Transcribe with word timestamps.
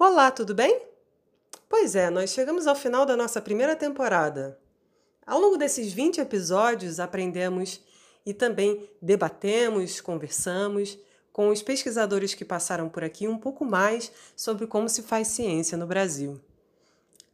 Olá, 0.00 0.30
tudo 0.30 0.54
bem? 0.54 0.80
Pois 1.68 1.96
é, 1.96 2.08
nós 2.08 2.30
chegamos 2.30 2.68
ao 2.68 2.76
final 2.76 3.04
da 3.04 3.16
nossa 3.16 3.42
primeira 3.42 3.74
temporada. 3.74 4.56
Ao 5.26 5.40
longo 5.40 5.56
desses 5.56 5.92
20 5.92 6.20
episódios, 6.20 7.00
aprendemos 7.00 7.80
e 8.24 8.32
também 8.32 8.88
debatemos, 9.02 10.00
conversamos 10.00 10.96
com 11.32 11.48
os 11.48 11.62
pesquisadores 11.62 12.32
que 12.32 12.44
passaram 12.44 12.88
por 12.88 13.02
aqui 13.02 13.26
um 13.26 13.36
pouco 13.36 13.64
mais 13.64 14.12
sobre 14.36 14.68
como 14.68 14.88
se 14.88 15.02
faz 15.02 15.26
ciência 15.26 15.76
no 15.76 15.84
Brasil. 15.84 16.40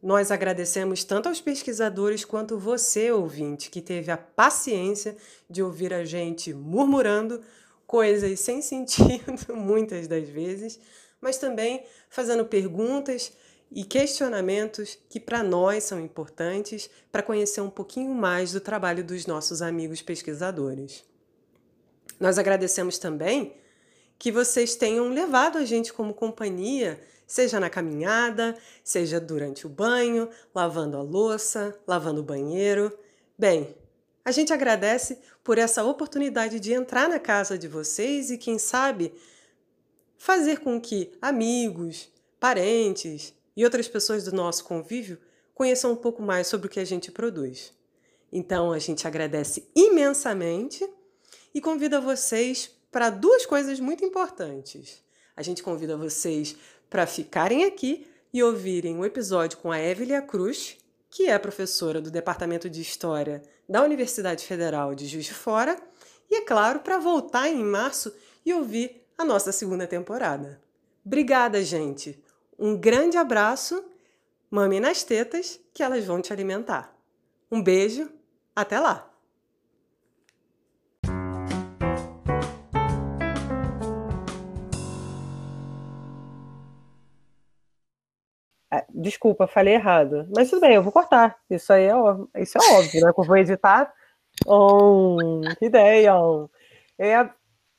Nós 0.03 0.31
agradecemos 0.31 1.05
tanto 1.05 1.29
aos 1.29 1.43
pesquisadores 1.43 2.25
quanto 2.25 2.57
você, 2.57 3.13
ouvinte, 3.13 3.69
que 3.69 3.83
teve 3.83 4.11
a 4.11 4.17
paciência 4.17 5.19
de 5.51 5.63
ouvir 5.63 5.93
a 5.93 6.03
gente 6.07 6.55
murmurando 6.55 7.43
coisas 7.87 8.41
sem 8.41 8.63
sentido, 8.63 9.55
muitas 9.55 10.09
das 10.09 10.27
vezes, 10.27 10.81
mas 11.25 11.39
também 11.39 11.83
fazendo 12.11 12.45
perguntas 12.45 13.33
e 13.73 13.83
questionamentos 13.83 14.99
que 15.09 15.19
para 15.19 15.43
nós 15.43 15.85
são 15.85 15.99
importantes 15.99 16.91
para 17.11 17.23
conhecer 17.23 17.63
um 17.63 17.71
pouquinho 17.71 18.15
mais 18.15 18.53
do 18.53 18.61
trabalho 18.61 19.03
dos 19.03 19.27
nossos 19.27 19.63
amigos 19.63 20.03
pesquisadores. 20.03 21.03
Nós 22.21 22.39
agradecemos 22.39 22.99
também 22.99 23.57
que 24.19 24.31
vocês 24.31 24.77
tenham 24.77 25.09
levado 25.09 25.57
a 25.57 25.65
gente 25.65 25.93
como 25.93 26.13
companhia 26.13 27.01
seja 27.27 27.59
na 27.59 27.71
caminhada, 27.71 28.55
seja 28.83 29.19
durante 29.19 29.67
o 29.67 29.71
banho, 29.71 30.29
lavando 30.55 30.99
a 30.99 31.03
louça, 31.03 31.75
lavando 31.87 32.21
o 32.21 32.25
banheiro. 32.25 32.97
Bem, 33.37 33.75
a 34.23 34.31
gente 34.31 34.53
agradece 34.53 35.19
por 35.43 35.57
essa 35.57 35.83
oportunidade 35.85 36.61
de 36.61 36.73
entrar 36.73 37.09
na 37.09 37.19
casa 37.19 37.57
de 37.57 37.67
vocês 37.67 38.31
e, 38.31 38.37
quem 38.37 38.59
sabe, 38.59 39.13
fazer 40.25 40.61
com 40.61 40.81
que 40.81 41.13
amigos, 41.21 42.09
parentes 42.41 43.35
e 43.55 43.63
outras 43.63 43.87
pessoas 43.87 44.25
do 44.25 44.33
nosso 44.33 44.65
convívio 44.65 45.19
conheçam 45.53 45.93
um 45.93 45.97
pouco 45.97 46.23
mais 46.23 46.47
sobre 46.47 46.67
o 46.67 46.71
que 46.71 46.81
a 46.81 46.85
gente 46.85 47.13
produz. 47.13 47.75
Então, 48.33 48.73
a 48.73 48.79
gente 48.79 49.07
agradece 49.07 49.69
imensamente 49.77 50.89
e 51.55 51.61
convida 51.61 52.01
vocês 52.01 52.71
para 52.91 53.11
duas 53.11 53.45
coisas 53.45 53.79
muito 53.79 54.03
importantes. 54.03 55.05
A 55.37 55.43
gente 55.43 55.63
convida 55.63 55.95
vocês 55.95 56.57
para 56.89 57.07
ficarem 57.07 57.67
aqui 57.67 58.07
e 58.33 58.43
ouvirem 58.43 58.97
um 58.97 59.05
episódio 59.05 59.59
com 59.59 59.71
a 59.71 59.79
Evelia 59.79 60.23
Cruz, 60.23 60.79
que 61.11 61.27
é 61.27 61.39
professora 61.39 62.01
do 62.01 62.11
Departamento 62.11 62.71
de 62.71 62.81
História 62.81 63.43
da 63.69 63.83
Universidade 63.83 64.47
Federal 64.47 64.95
de 64.95 65.07
Juiz 65.07 65.27
de 65.27 65.35
Fora, 65.35 65.79
e, 66.31 66.37
é 66.37 66.41
claro, 66.41 66.81
para 66.81 66.97
voltar 66.97 67.47
em 67.47 67.63
março 67.63 68.11
e 68.43 68.55
ouvir 68.55 69.04
a 69.17 69.25
nossa 69.25 69.53
segunda 69.53 69.87
temporada. 69.87 70.61
Obrigada, 71.05 71.63
gente! 71.63 72.23
Um 72.59 72.77
grande 72.77 73.17
abraço, 73.17 73.85
mame 74.51 74.81
nas 74.81 75.03
tetas, 75.03 75.61
que 75.73 75.83
elas 75.83 76.05
vão 76.05 76.21
te 76.21 76.33
alimentar. 76.33 76.95
Um 77.51 77.63
beijo, 77.63 78.11
até 78.55 78.79
lá! 78.81 79.11
É, 88.73 88.85
desculpa, 88.93 89.47
falei 89.47 89.75
errado. 89.75 90.29
Mas 90.35 90.51
tudo 90.51 90.61
bem, 90.61 90.75
eu 90.75 90.83
vou 90.83 90.93
cortar. 90.93 91.39
Isso 91.49 91.73
aí 91.73 91.85
é, 91.85 92.43
isso 92.43 92.59
é 92.59 92.73
óbvio, 92.73 93.05
né? 93.05 93.13
Que 93.13 93.21
eu 93.21 93.25
vou 93.25 93.37
editar. 93.37 93.93
Oh, 94.47 95.17
que 95.59 95.67
ideia! 95.67 96.11
Eu 96.11 96.51
ia 96.99 97.35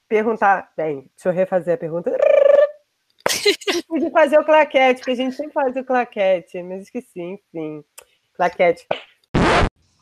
perguntar. 0.07 0.71
Bem, 0.75 1.09
deixa 1.15 1.29
eu 1.29 1.33
refazer 1.33 1.75
a 1.75 1.77
pergunta. 1.77 2.11
de 3.99 4.11
fazer 4.11 4.39
o 4.39 4.45
claquete, 4.45 5.01
que 5.01 5.11
a 5.11 5.15
gente 5.15 5.35
sempre 5.35 5.53
faz 5.53 5.75
o 5.75 5.83
claquete, 5.83 6.61
mas 6.63 6.83
esqueci, 6.83 7.21
enfim. 7.21 7.83
Claquete. 8.33 8.85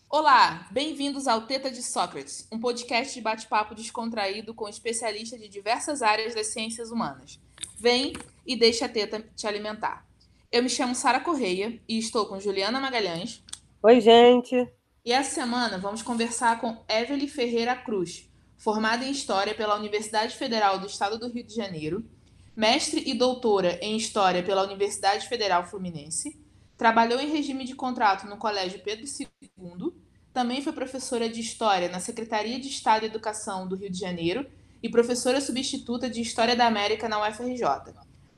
Olá, 0.09 0.67
bem-vindos 0.71 1.27
ao 1.27 1.47
Teta 1.47 1.71
de 1.71 1.81
Sócrates, 1.81 2.47
um 2.51 2.59
podcast 2.59 3.13
de 3.13 3.21
bate-papo 3.21 3.73
descontraído 3.73 4.53
com 4.53 4.69
especialistas 4.69 5.39
de 5.39 5.49
diversas 5.49 6.01
áreas 6.01 6.35
das 6.35 6.47
ciências 6.47 6.91
humanas. 6.91 7.39
Vem 7.79 8.13
e 8.45 8.55
deixa 8.55 8.85
a 8.85 8.89
teta 8.89 9.25
te 9.35 9.47
alimentar. 9.47 10.05
Eu 10.51 10.61
me 10.61 10.69
chamo 10.69 10.93
Sara 10.93 11.19
Correia 11.19 11.81
e 11.89 11.97
estou 11.97 12.27
com 12.27 12.39
Juliana 12.39 12.79
Magalhães. 12.79 13.43
Oi, 13.81 13.99
gente. 13.99 14.55
E 15.03 15.11
essa 15.11 15.31
semana 15.31 15.79
vamos 15.79 16.03
conversar 16.03 16.61
com 16.61 16.83
Evelyn 16.87 17.27
Ferreira 17.27 17.75
Cruz, 17.75 18.29
formada 18.63 19.03
em 19.03 19.11
História 19.11 19.53
pela 19.53 19.75
Universidade 19.75 20.37
Federal 20.37 20.79
do 20.79 20.87
Estado 20.87 21.19
do 21.19 21.29
Rio 21.29 21.43
de 21.43 21.53
Janeiro, 21.53 22.09
mestre 22.55 23.03
e 23.05 23.13
doutora 23.13 23.77
em 23.81 23.97
História 23.97 24.41
pela 24.41 24.63
Universidade 24.63 25.27
Federal 25.27 25.65
Fluminense, 25.65 26.41
trabalhou 26.77 27.19
em 27.19 27.29
regime 27.29 27.65
de 27.65 27.75
contrato 27.75 28.25
no 28.25 28.37
Colégio 28.37 28.79
Pedro 28.79 29.05
II, 29.05 29.91
também 30.31 30.61
foi 30.61 30.71
professora 30.71 31.27
de 31.27 31.41
História 31.41 31.89
na 31.89 31.99
Secretaria 31.99 32.57
de 32.57 32.69
Estado 32.69 33.01
de 33.01 33.07
Educação 33.07 33.67
do 33.67 33.75
Rio 33.75 33.91
de 33.91 33.99
Janeiro 33.99 34.49
e 34.81 34.87
professora 34.87 35.41
substituta 35.41 36.09
de 36.09 36.21
História 36.21 36.55
da 36.55 36.65
América 36.65 37.09
na 37.09 37.21
UFRJ. 37.21 37.65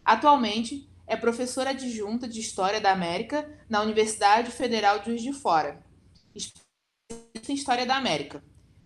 Atualmente, 0.04 0.90
é 1.06 1.16
professora 1.16 1.70
adjunta 1.70 2.28
de 2.28 2.40
História 2.40 2.82
da 2.82 2.92
América 2.92 3.48
na 3.70 3.80
Universidade 3.84 4.50
Federal 4.50 4.98
de 4.98 5.06
Juiz 5.06 5.22
de 5.22 5.34
Fora, 5.34 5.86
em 7.48 7.54
História 7.54 7.86
da 7.86 7.96
América. 7.96 8.44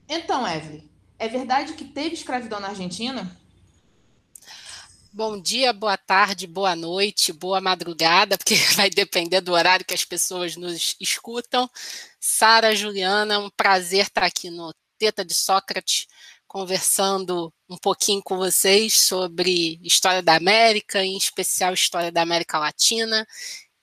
Então, 0.07 0.45
Evelyn, 0.45 0.89
é 1.19 1.27
verdade 1.27 1.73
que 1.73 1.83
teve 1.83 2.15
escravidão 2.15 2.59
na 2.59 2.69
Argentina? 2.69 3.37
Bom 5.11 5.39
dia, 5.39 5.73
boa 5.73 5.97
tarde, 5.97 6.47
boa 6.47 6.75
noite, 6.75 7.33
boa 7.33 7.59
madrugada, 7.59 8.37
porque 8.37 8.55
vai 8.75 8.89
depender 8.89 9.41
do 9.41 9.51
horário 9.51 9.85
que 9.85 9.93
as 9.93 10.05
pessoas 10.05 10.55
nos 10.55 10.95
escutam. 10.99 11.69
Sara, 12.19 12.75
Juliana, 12.75 13.39
um 13.39 13.49
prazer 13.49 14.05
estar 14.05 14.23
aqui 14.23 14.49
no 14.49 14.73
Teta 14.97 15.25
de 15.25 15.33
Sócrates 15.33 16.07
conversando 16.47 17.53
um 17.69 17.77
pouquinho 17.77 18.23
com 18.23 18.37
vocês 18.37 18.93
sobre 19.01 19.79
história 19.83 20.21
da 20.21 20.35
América, 20.35 21.03
em 21.03 21.17
especial 21.17 21.73
história 21.73 22.11
da 22.11 22.21
América 22.21 22.57
Latina, 22.57 23.27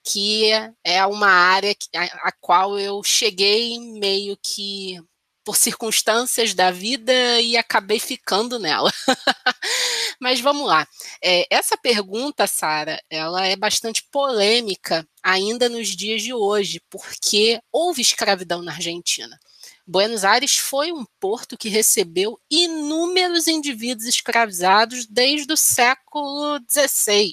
que 0.02 0.50
é 0.84 1.04
uma 1.06 1.28
área 1.28 1.76
a, 1.94 2.32
qual 2.40 2.78
eu 2.78 3.02
cheguei 3.04 3.78
meio 3.78 4.36
que 4.42 5.00
por 5.46 5.56
circunstâncias 5.56 6.54
da 6.54 6.72
vida 6.72 7.40
e 7.40 7.56
acabei 7.56 8.00
ficando 8.00 8.58
nela. 8.58 8.92
Mas 10.20 10.40
vamos 10.40 10.66
lá. 10.66 10.84
É, 11.22 11.46
essa 11.48 11.76
pergunta, 11.76 12.48
Sara, 12.48 13.00
ela 13.08 13.46
é 13.46 13.54
bastante 13.54 14.02
polêmica 14.10 15.08
ainda 15.22 15.68
nos 15.68 15.90
dias 15.90 16.20
de 16.20 16.34
hoje, 16.34 16.82
porque 16.90 17.60
houve 17.70 18.02
escravidão 18.02 18.60
na 18.60 18.72
Argentina. 18.72 19.38
Buenos 19.86 20.24
Aires 20.24 20.56
foi 20.56 20.90
um 20.90 21.06
porto 21.20 21.56
que 21.56 21.68
recebeu 21.68 22.40
inúmeros 22.50 23.46
indivíduos 23.46 24.08
escravizados 24.08 25.06
desde 25.06 25.52
o 25.52 25.56
século 25.56 26.58
XVI. 26.68 27.32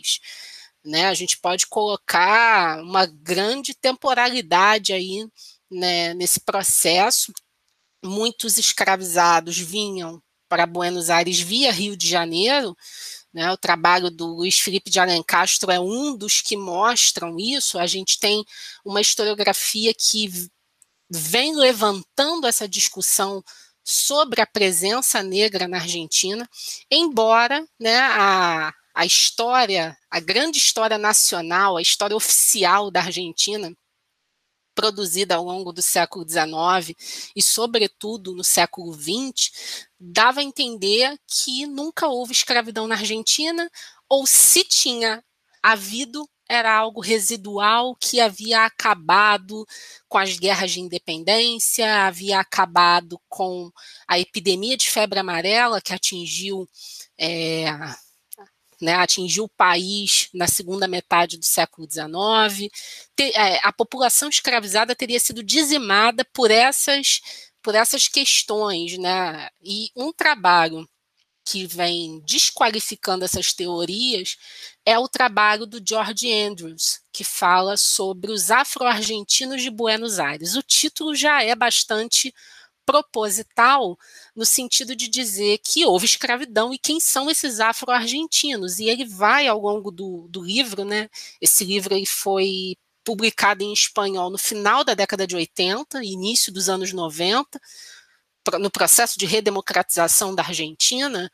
Né? 0.86 1.08
A 1.08 1.16
gente 1.16 1.40
pode 1.40 1.66
colocar 1.66 2.80
uma 2.84 3.08
grande 3.08 3.74
temporalidade 3.74 4.94
aí 4.94 5.28
né, 5.72 6.14
nesse 6.14 6.40
processo. 6.40 7.34
Muitos 8.04 8.58
escravizados 8.58 9.58
vinham 9.58 10.22
para 10.50 10.66
Buenos 10.66 11.10
Aires 11.10 11.40
via 11.40 11.72
Rio 11.72 11.98
de 11.98 12.08
Janeiro. 12.08 12.76
Né? 13.34 13.52
O 13.52 13.58
trabalho 13.58 14.12
do 14.12 14.28
Luiz 14.28 14.60
Felipe 14.60 14.92
de 14.92 15.00
Alencastro 15.00 15.72
é 15.72 15.80
um 15.80 16.16
dos 16.16 16.42
que 16.42 16.56
mostram 16.56 17.38
isso. 17.40 17.80
A 17.80 17.88
gente 17.88 18.20
tem 18.20 18.46
uma 18.86 19.02
historiografia 19.02 19.94
que 19.94 20.32
vem 21.10 21.56
levantando 21.56 22.48
essa 22.48 22.68
discussão 22.68 23.44
sobre 23.84 24.42
a 24.42 24.48
presença 24.48 25.22
negra 25.22 25.68
na 25.68 25.78
Argentina, 25.78 26.48
embora 26.90 27.66
né, 27.80 27.98
a, 27.98 28.74
a 28.94 29.06
história, 29.06 29.98
a 30.10 30.20
grande 30.20 30.58
história 30.58 30.98
nacional, 30.98 31.78
a 31.78 31.82
história 31.82 32.16
oficial 32.16 32.90
da 32.90 33.02
Argentina, 33.02 33.76
produzida 34.74 35.36
ao 35.36 35.44
longo 35.44 35.72
do 35.72 35.82
século 35.82 36.28
XIX 36.28 36.96
e, 37.36 37.42
sobretudo, 37.42 38.34
no 38.36 38.44
século 38.44 38.94
XX, 38.94 39.52
dava 40.00 40.40
a 40.40 40.44
entender 40.44 41.18
que 41.28 41.66
nunca 41.66 42.08
houve 42.08 42.32
escravidão 42.32 42.88
na 42.88 42.96
Argentina, 42.96 43.70
ou 44.10 44.26
se 44.28 44.64
tinha 44.64 45.24
havido, 45.62 46.28
era 46.48 46.76
algo 46.76 47.00
residual 47.02 47.96
que 47.96 48.20
havia 48.20 48.66
acabado 48.66 49.66
com 50.10 50.18
as 50.18 50.38
guerras 50.38 50.72
de 50.72 50.82
independência, 50.82 52.06
havia 52.06 52.40
acabado 52.40 53.20
com 53.30 53.72
a 54.08 54.20
epidemia 54.20 54.76
de 54.76 54.90
febre 54.90 55.20
amarela 55.20 55.82
que 55.82 55.94
atingiu 55.94 56.68
é, 57.18 57.66
né, 58.84 58.96
atingiu 58.96 59.46
o 59.46 59.50
país 59.50 60.30
na 60.34 60.48
segunda 60.48 60.88
metade 60.88 61.38
do 61.38 61.46
século 61.46 61.88
XIX. 61.90 62.70
É, 63.20 63.60
a 63.68 63.72
população 63.72 64.30
escravizada 64.30 64.96
teria 64.96 65.20
sido 65.20 65.44
dizimada 65.44 66.26
por 66.34 66.52
essas, 66.52 67.22
por 67.62 67.76
essas 67.76 68.08
questões. 68.08 68.98
Né? 68.98 69.50
E 69.64 69.90
um 69.96 70.12
trabalho 70.12 70.88
que 71.46 71.66
vem 71.66 72.22
desqualificando 72.26 73.26
essas 73.26 73.54
teorias 73.54 74.38
é 74.86 74.98
o 74.98 75.10
trabalho 75.10 75.66
do 75.66 75.82
George 75.86 76.32
Andrews, 76.32 77.02
que 77.12 77.24
fala 77.24 77.76
sobre 77.76 78.32
os 78.32 78.50
afro-argentinos 78.50 79.62
de 79.62 79.70
Buenos 79.70 80.20
Aires. 80.20 80.56
O 80.56 80.64
título 80.64 81.14
já 81.14 81.44
é 81.44 81.56
bastante 81.56 82.34
proposital 82.86 83.98
no 84.36 84.46
sentido 84.46 84.96
de 84.96 85.08
dizer 85.08 85.60
que 85.60 85.86
houve 85.86 86.06
escravidão 86.06 86.74
e 86.74 86.78
quem 86.78 87.00
são 87.00 87.30
esses 87.30 87.60
afro-argentinos. 87.60 88.80
E 88.80 88.90
ele 88.90 89.06
vai 89.06 89.48
ao 89.48 89.60
longo 89.60 89.92
do, 89.92 90.28
do 90.30 90.42
livro, 90.42 90.84
né? 90.86 91.10
Esse 91.42 91.64
livro 91.64 91.94
ele 91.94 92.06
foi 92.06 92.76
publicado 93.04 93.64
em 93.64 93.74
espanhol 93.74 94.30
no 94.30 94.38
final 94.38 94.84
da 94.84 94.94
década 94.94 95.28
de 95.28 95.36
80, 95.36 96.04
início 96.04 96.52
dos 96.52 96.70
anos 96.70 96.94
90, 96.94 97.60
no 98.60 98.72
processo 98.72 99.18
de 99.18 99.26
redemocratização 99.26 100.34
da 100.36 100.44
Argentina, 100.44 101.30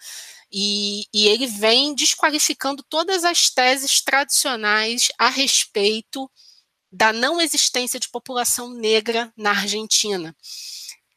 e, 0.51 1.05
e, 1.13 1.27
ele 1.27 1.45
vem 1.45 1.93
desqualificando 1.93 2.83
todas 2.83 3.23
as 3.23 3.51
teses 3.51 4.01
tradicionais 4.01 5.09
a 5.17 5.29
respeito 5.29 6.29
da 6.91 7.13
não 7.13 7.39
existência 7.39 7.99
de 7.99 8.09
população 8.09 8.73
negra 8.73 9.31
na 9.37 9.51
Argentina. 9.51 10.35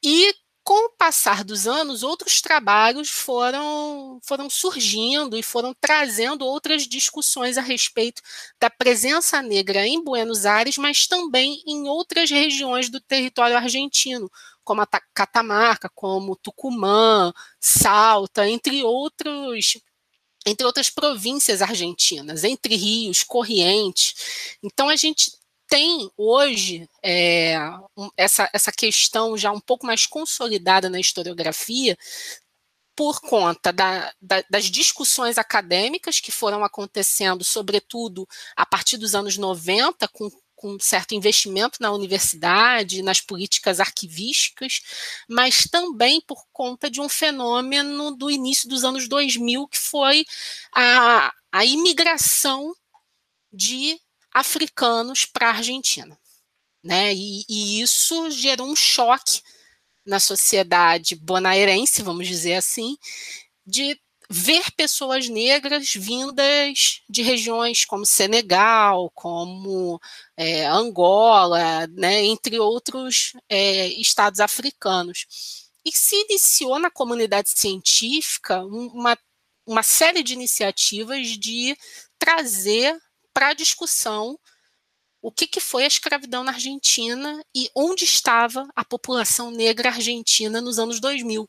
E 0.05 0.35
com 0.65 0.87
o 0.87 0.91
passar 0.91 1.43
dos 1.45 1.67
anos, 1.67 2.03
outros 2.05 2.41
trabalhos 2.41 3.09
foram, 3.11 4.21
foram 4.23 4.49
surgindo 4.49 5.37
e 5.37 5.43
foram 5.43 5.75
trazendo 5.81 6.45
outras 6.47 6.87
discussões 6.87 7.59
a 7.59 7.61
respeito 7.63 8.23
da 8.61 8.71
presença 8.71 9.43
negra 9.43 9.87
em 9.87 10.03
Buenos 10.03 10.47
Aires, 10.47 10.79
mas 10.79 11.07
também 11.07 11.63
em 11.67 11.89
outras 11.89 12.31
regiões 12.31 12.89
do 12.89 13.01
território 13.01 13.57
argentino, 13.57 14.31
como 14.65 14.83
a 14.83 14.87
Catamarca, 15.13 15.91
como 15.95 16.37
Tucumã, 16.37 17.33
Salta, 17.61 18.49
entre 18.49 18.85
outros 18.85 19.79
entre 20.47 20.67
outras 20.67 20.91
províncias 20.91 21.63
argentinas, 21.63 22.45
entre 22.45 22.77
rios, 22.77 23.23
Corrientes. 23.25 24.57
Então 24.63 24.89
a 24.89 24.97
gente 24.97 25.33
tem 25.73 26.11
hoje 26.19 26.87
é, 27.03 27.59
um, 27.97 28.11
essa, 28.15 28.47
essa 28.53 28.71
questão 28.71 29.39
já 29.39 29.51
um 29.51 29.59
pouco 29.59 29.87
mais 29.87 30.05
consolidada 30.05 30.91
na 30.91 31.01
historiografia 31.01 31.97
por 32.95 33.23
conta 33.23 33.73
da, 33.73 34.13
da, 34.21 34.45
das 34.51 34.67
discussões 34.67 35.39
acadêmicas 35.39 36.21
que 36.21 36.31
foram 36.31 36.63
acontecendo, 36.63 37.43
sobretudo 37.43 38.29
a 38.55 38.67
partir 38.67 38.99
dos 38.99 39.15
anos 39.15 39.39
90, 39.39 40.07
com, 40.09 40.31
com 40.55 40.79
certo 40.79 41.15
investimento 41.15 41.79
na 41.81 41.91
universidade, 41.91 43.03
nas 43.03 43.23
políticas 43.23 43.81
arquivísticas, 43.81 44.83
mas 45.27 45.67
também 45.71 46.21
por 46.21 46.45
conta 46.53 46.91
de 46.91 47.01
um 47.01 47.09
fenômeno 47.09 48.15
do 48.15 48.31
início 48.31 48.69
dos 48.69 48.85
anos 48.85 49.09
2000, 49.09 49.67
que 49.69 49.79
foi 49.79 50.27
a, 50.71 51.33
a 51.51 51.65
imigração 51.65 52.75
de 53.51 53.99
africanos 54.32 55.25
para 55.25 55.49
a 55.49 55.56
Argentina. 55.56 56.19
Né? 56.82 57.14
E, 57.14 57.44
e, 57.49 57.81
isso 57.82 58.31
gerou 58.31 58.69
um 58.69 58.76
choque 58.76 59.40
na 60.05 60.19
sociedade 60.19 61.14
bonaerense, 61.14 62.02
vamos 62.02 62.26
dizer 62.26 62.55
assim, 62.55 62.96
de 63.64 63.99
ver 64.29 64.70
pessoas 64.73 65.29
negras 65.29 65.93
vindas 65.94 67.02
de 67.08 67.23
regiões 67.23 67.84
como 67.84 68.06
Senegal, 68.06 69.11
como 69.14 70.00
é, 70.37 70.64
Angola, 70.67 71.87
né, 71.88 72.25
entre 72.25 72.58
outros 72.58 73.34
é, 73.49 73.88
estados 73.88 74.40
africanos. 74.40 75.26
E 75.84 75.93
se 75.93 76.17
iniciou 76.17 76.79
na 76.79 76.90
comunidade 76.90 77.50
científica 77.50 78.64
uma, 78.64 79.19
uma 79.67 79.82
série 79.82 80.23
de 80.23 80.32
iniciativas 80.32 81.26
de 81.38 81.76
trazer 82.19 82.96
para 83.32 83.49
a 83.49 83.55
discussão 83.55 84.38
o 85.23 85.31
que, 85.31 85.46
que 85.46 85.61
foi 85.61 85.84
a 85.84 85.87
escravidão 85.87 86.43
na 86.43 86.52
Argentina 86.52 87.40
e 87.55 87.70
onde 87.76 88.05
estava 88.05 88.69
a 88.75 88.84
população 88.84 89.52
negra 89.52 89.90
argentina 89.90 90.61
nos 90.61 90.81
anos 90.81 90.99
2000. 90.99 91.49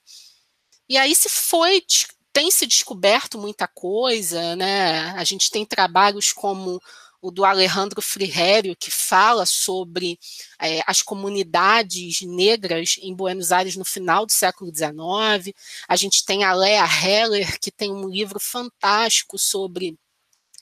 E 0.88 0.96
aí 0.96 1.16
se 1.16 1.28
foi, 1.28 1.84
tem 2.32 2.52
se 2.52 2.68
descoberto 2.68 3.40
muita 3.40 3.68
coisa, 3.68 4.56
né? 4.56 5.12
A 5.12 5.24
gente 5.24 5.50
tem 5.50 5.66
trabalhos 5.66 6.32
como 6.32 6.80
o 7.24 7.32
do 7.32 7.46
Alejandro 7.46 8.02
Frigerio, 8.02 8.76
que 8.76 8.92
fala 8.92 9.46
sobre 9.46 10.20
é, 10.62 10.82
as 10.86 11.02
comunidades 11.02 12.22
negras 12.22 12.98
em 13.02 13.16
Buenos 13.16 13.54
Aires 13.54 13.78
no 13.78 13.86
final 13.86 14.26
do 14.26 14.32
século 14.32 14.70
XIX. 14.76 15.56
A 15.88 15.96
gente 15.96 16.26
tem 16.26 16.44
a 16.44 16.54
Lea 16.54 16.86
Heller, 16.86 17.58
que 17.62 17.72
tem 17.72 17.94
um 17.94 18.10
livro 18.10 18.42
fantástico 18.42 19.40
sobre 19.40 19.98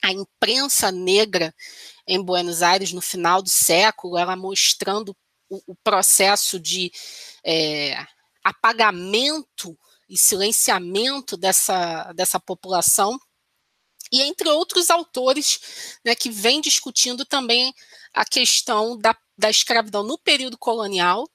a 0.02 0.10
imprensa 0.10 0.90
negra 0.90 1.54
em 2.06 2.20
Buenos 2.20 2.62
Aires 2.62 2.92
no 2.92 3.00
final 3.00 3.40
do 3.40 3.48
século, 3.48 4.18
ela 4.18 4.36
mostrando 4.36 5.16
o, 5.48 5.62
o 5.68 5.76
processo 5.76 6.58
de 6.58 6.90
é, 7.44 7.96
apagamento 8.42 9.78
e 10.08 10.18
silenciamento 10.18 11.36
dessa, 11.36 12.12
dessa 12.12 12.40
população, 12.40 13.18
e 14.10 14.20
entre 14.20 14.48
outros 14.50 14.90
autores 14.90 15.98
né, 16.04 16.14
que 16.14 16.30
vêm 16.30 16.60
discutindo 16.60 17.24
também 17.24 17.72
a 18.12 18.24
questão 18.26 18.98
da, 18.98 19.16
da 19.38 19.48
escravidão 19.48 20.02
no 20.02 20.18
período 20.18 20.58
colonial 20.58 21.26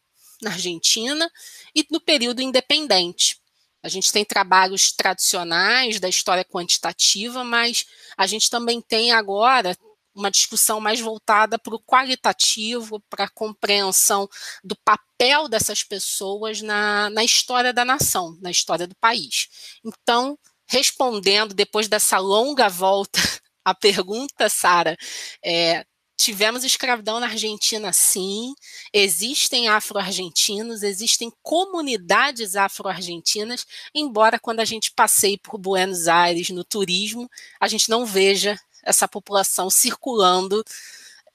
na 0.41 0.51
Argentina 0.51 1.31
e 1.73 1.85
no 1.89 1.99
período 1.99 2.39
independente. 2.39 3.39
A 3.83 3.89
gente 3.89 4.12
tem 4.12 4.25
trabalhos 4.25 4.91
tradicionais 4.91 6.00
da 6.00 6.09
história 6.09 6.44
quantitativa, 6.44 7.44
mas 7.44 7.85
a 8.18 8.27
gente 8.27 8.50
também 8.50 8.81
tem 8.81 9.12
agora 9.12 9.77
uma 10.18 10.31
discussão 10.31 10.79
mais 10.79 11.00
voltada 11.00 11.59
para 11.59 11.75
o 11.75 11.79
qualitativo, 11.79 13.00
para 13.07 13.25
a 13.25 13.29
compreensão 13.29 14.27
do 14.63 14.75
papel 14.77 15.47
dessas 15.47 15.83
pessoas 15.83 16.62
na, 16.62 17.09
na 17.12 17.24
história 17.24 17.71
da 17.71 17.85
nação, 17.85 18.35
na 18.41 18.50
história 18.50 18.88
do 18.88 18.95
país. 18.95 19.47
Então, 19.85 20.38
respondendo 20.68 21.53
depois 21.53 21.88
dessa 21.88 22.18
longa 22.18 22.68
volta 22.68 23.19
à 23.63 23.75
pergunta, 23.75 24.50
Sara, 24.50 24.97
é, 25.45 25.85
Tivemos 26.17 26.63
escravidão 26.63 27.19
na 27.19 27.27
Argentina, 27.27 27.93
sim. 27.93 28.55
Existem 28.91 29.67
afro-argentinos, 29.67 30.81
existem 30.81 31.31
comunidades 31.43 32.55
afro-argentinas, 32.55 33.67
embora 33.93 34.39
quando 34.39 34.59
a 34.59 34.65
gente 34.65 34.91
passeie 34.91 35.37
por 35.37 35.59
Buenos 35.59 36.07
Aires 36.07 36.49
no 36.49 36.63
turismo, 36.63 37.29
a 37.59 37.67
gente 37.67 37.87
não 37.87 38.03
veja 38.03 38.59
essa 38.83 39.07
população 39.07 39.69
circulando 39.69 40.63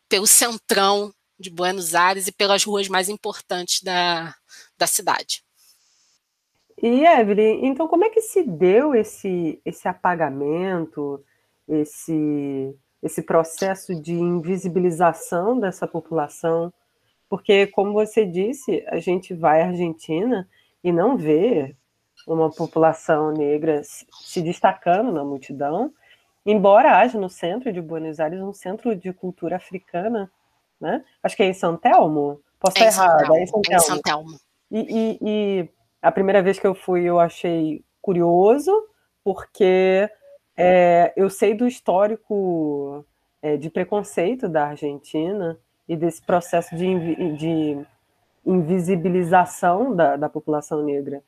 pelo 0.09 0.27
centrão 0.27 1.15
de 1.39 1.49
Buenos 1.49 1.95
Aires 1.95 2.27
e 2.27 2.33
pelas 2.33 2.65
ruas 2.65 2.89
mais 2.89 3.09
importantes 3.09 3.83
da, 3.83 4.35
da 4.77 4.87
cidade. 4.87 5.45
E 6.83 7.05
Evelyn, 7.05 7.65
então 7.67 7.87
como 7.87 8.05
é 8.05 8.11
que 8.11 8.21
se 8.21 8.43
deu 8.43 8.95
esse, 8.95 9.61
esse 9.65 9.87
apagamento, 9.87 11.25
esse 11.69 12.75
esse 13.03 13.23
processo 13.23 13.95
de 13.95 14.13
invisibilização 14.13 15.59
dessa 15.59 15.87
população, 15.87 16.73
porque, 17.29 17.67
como 17.67 17.93
você 17.93 18.25
disse, 18.25 18.85
a 18.89 19.01
gente 19.01 19.35
vai 19.35 19.63
à 19.63 19.67
Argentina 19.67 20.49
e 20.85 20.93
não 20.93 21.17
vê 21.17 21.75
uma 22.27 22.51
população 22.51 23.33
negra 23.33 23.83
se 23.85 24.41
destacando 24.41 25.11
na 25.11 25.25
multidão, 25.25 25.93
embora 26.45 26.99
haja 26.99 27.19
no 27.19 27.29
centro 27.29 27.73
de 27.73 27.81
Buenos 27.81 28.21
Aires 28.21 28.41
um 28.41 28.53
centro 28.53 28.95
de 28.95 29.13
cultura 29.13 29.57
africana, 29.57 30.31
né? 30.81 31.05
Acho 31.23 31.37
que 31.37 31.43
é 31.43 31.47
em 31.47 31.55
São 31.55 31.77
Telmo. 31.77 32.41
Posso 32.61 32.83
é 32.83 32.89
estar 32.89 33.05
errada, 33.05 33.37
é 33.37 33.43
em 33.43 33.47
São 33.47 33.63
Telmo. 33.63 33.73
É 33.73 33.77
em 33.77 33.81
São 33.81 34.03
Telmo. 34.03 34.41
E, 34.71 34.79
e, 34.79 35.19
e 35.23 35.69
a 36.01 36.13
primeira 36.13 36.43
vez 36.43 36.59
que 36.59 36.67
eu 36.67 36.75
fui, 36.75 37.03
eu 37.03 37.19
achei 37.19 37.85
curioso, 38.01 38.73
porque 39.25 40.11
é, 40.63 41.13
eu 41.17 41.29
sei 41.29 41.55
do 41.55 41.67
histórico 41.67 43.05
é, 43.43 43.57
de 43.57 43.69
preconceito 43.69 44.49
da 44.49 44.69
Argentina 44.69 45.59
e 45.89 45.97
desse 45.97 46.23
processo 46.23 46.77
de, 46.77 47.37
de 47.37 47.87
invisibilização 48.47 49.95
da, 49.95 50.17
da, 50.17 50.29
população 50.29 50.85
negra. 50.85 51.23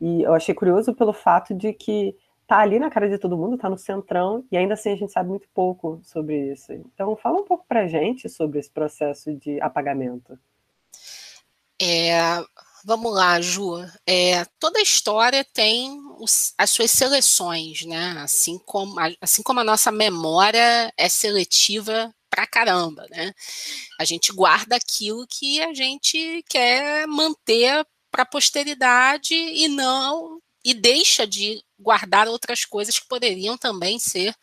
E 0.00 0.22
eu 0.22 0.34
achei 0.34 0.54
curioso 0.54 0.94
pelo 0.94 1.12
fato 1.12 1.54
de 1.54 1.72
que 1.72 2.16
tá 2.48 2.58
ali 2.58 2.80
na 2.80 2.90
cara 2.90 3.08
de 3.08 3.16
todo 3.16 3.36
mundo, 3.36 3.56
tá 3.56 3.70
no 3.70 3.78
centrão, 3.78 4.44
e 4.50 4.56
ainda 4.56 4.74
assim 4.74 4.90
a 4.90 4.96
gente 4.96 5.12
sabe 5.12 5.28
muito 5.28 5.46
pouco 5.54 6.00
sobre 6.02 6.50
isso. 6.52 6.72
Então, 6.72 7.14
fala 7.14 7.38
um 7.38 7.44
pouco 7.44 7.64
pra 7.68 7.86
gente 7.86 8.28
sobre 8.28 8.58
esse 8.58 8.70
processo 8.70 9.32
de 9.32 9.60
apagamento. 9.60 10.36
É, 11.80 12.10
Vamos 12.84 13.12
lá, 13.14 13.40
Ju. 13.40 13.76
É, 14.06 14.44
toda 14.58 14.80
história 14.80 15.44
tem 15.52 16.00
os, 16.18 16.54
as 16.56 16.70
suas 16.70 16.90
seleções, 16.90 17.82
né? 17.82 18.14
Assim 18.22 18.58
como, 18.58 18.96
assim 19.20 19.42
como 19.42 19.60
a 19.60 19.64
nossa 19.64 19.92
memória 19.92 20.92
é 20.96 21.08
seletiva 21.08 22.14
pra 22.30 22.46
caramba, 22.46 23.06
né? 23.10 23.32
A 23.98 24.04
gente 24.04 24.32
guarda 24.32 24.76
aquilo 24.76 25.26
que 25.28 25.60
a 25.60 25.74
gente 25.74 26.42
quer 26.48 27.06
manter 27.06 27.84
para 28.10 28.22
a 28.22 28.26
posteridade 28.26 29.34
e 29.34 29.68
não 29.68 30.40
e 30.64 30.74
deixa 30.74 31.26
de 31.26 31.62
guardar 31.78 32.28
outras 32.28 32.64
coisas 32.64 32.98
que 32.98 33.08
poderiam 33.08 33.56
também 33.56 33.98
ser 33.98 34.34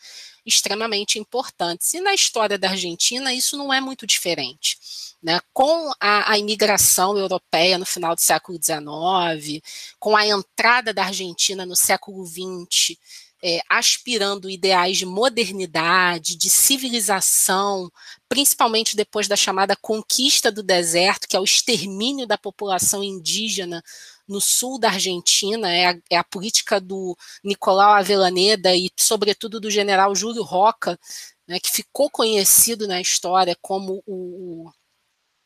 extremamente 0.45 1.19
importantes. 1.19 1.93
E 1.93 1.99
na 1.99 2.13
história 2.13 2.57
da 2.57 2.69
Argentina, 2.71 3.33
isso 3.33 3.57
não 3.57 3.73
é 3.73 3.81
muito 3.81 4.07
diferente. 4.07 4.77
Né? 5.21 5.39
Com 5.51 5.91
a, 5.99 6.31
a 6.31 6.37
imigração 6.37 7.17
europeia 7.17 7.77
no 7.77 7.85
final 7.85 8.15
do 8.15 8.21
século 8.21 8.59
XIX, 8.61 9.61
com 9.99 10.15
a 10.15 10.25
entrada 10.25 10.93
da 10.93 11.05
Argentina 11.05 11.65
no 11.65 11.75
século 11.75 12.25
XX, 12.25 12.97
é, 13.43 13.59
aspirando 13.69 14.49
ideais 14.49 14.97
de 14.97 15.05
modernidade, 15.05 16.35
de 16.35 16.49
civilização, 16.49 17.91
principalmente 18.27 18.95
depois 18.95 19.27
da 19.27 19.35
chamada 19.35 19.75
conquista 19.75 20.51
do 20.51 20.63
deserto, 20.63 21.27
que 21.27 21.35
é 21.35 21.39
o 21.39 21.43
extermínio 21.43 22.25
da 22.25 22.37
população 22.37 23.03
indígena 23.03 23.83
no 24.27 24.41
sul 24.41 24.79
da 24.79 24.89
Argentina, 24.89 25.71
é 25.71 25.85
a, 25.87 25.97
é 26.11 26.17
a 26.17 26.23
política 26.23 26.81
do 26.81 27.15
Nicolau 27.43 27.93
Avellaneda 27.93 28.75
e, 28.75 28.89
sobretudo, 28.97 29.59
do 29.59 29.69
general 29.69 30.13
Júlio 30.15 30.43
Roca, 30.43 30.99
né, 31.47 31.59
que 31.59 31.69
ficou 31.69 32.09
conhecido 32.09 32.87
na 32.87 32.99
história 32.99 33.55
como 33.61 34.03
o, 34.05 34.65
o 34.65 34.71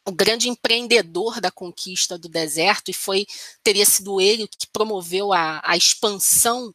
grande 0.09 0.49
empreendedor 0.49 1.39
da 1.39 1.51
conquista 1.51 2.17
do 2.17 2.27
deserto 2.27 2.89
e 2.89 2.93
foi 2.93 3.27
teria 3.63 3.85
sido 3.85 4.19
ele 4.19 4.47
que 4.47 4.67
promoveu 4.71 5.31
a, 5.31 5.61
a 5.63 5.77
expansão 5.77 6.73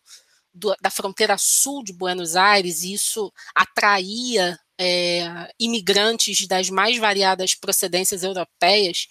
do, 0.55 0.75
da 0.81 0.91
fronteira 0.91 1.37
sul 1.37 1.83
de 1.83 1.93
Buenos 1.93 2.37
Aires 2.37 2.83
e 2.83 2.93
isso 2.93 3.33
atraía 3.55 4.59
é, 4.79 5.53
imigrantes 5.59 6.47
das 6.47 6.71
mais 6.71 6.99
variadas 6.99 7.55
procedências 7.55 8.23
europeias 8.23 9.09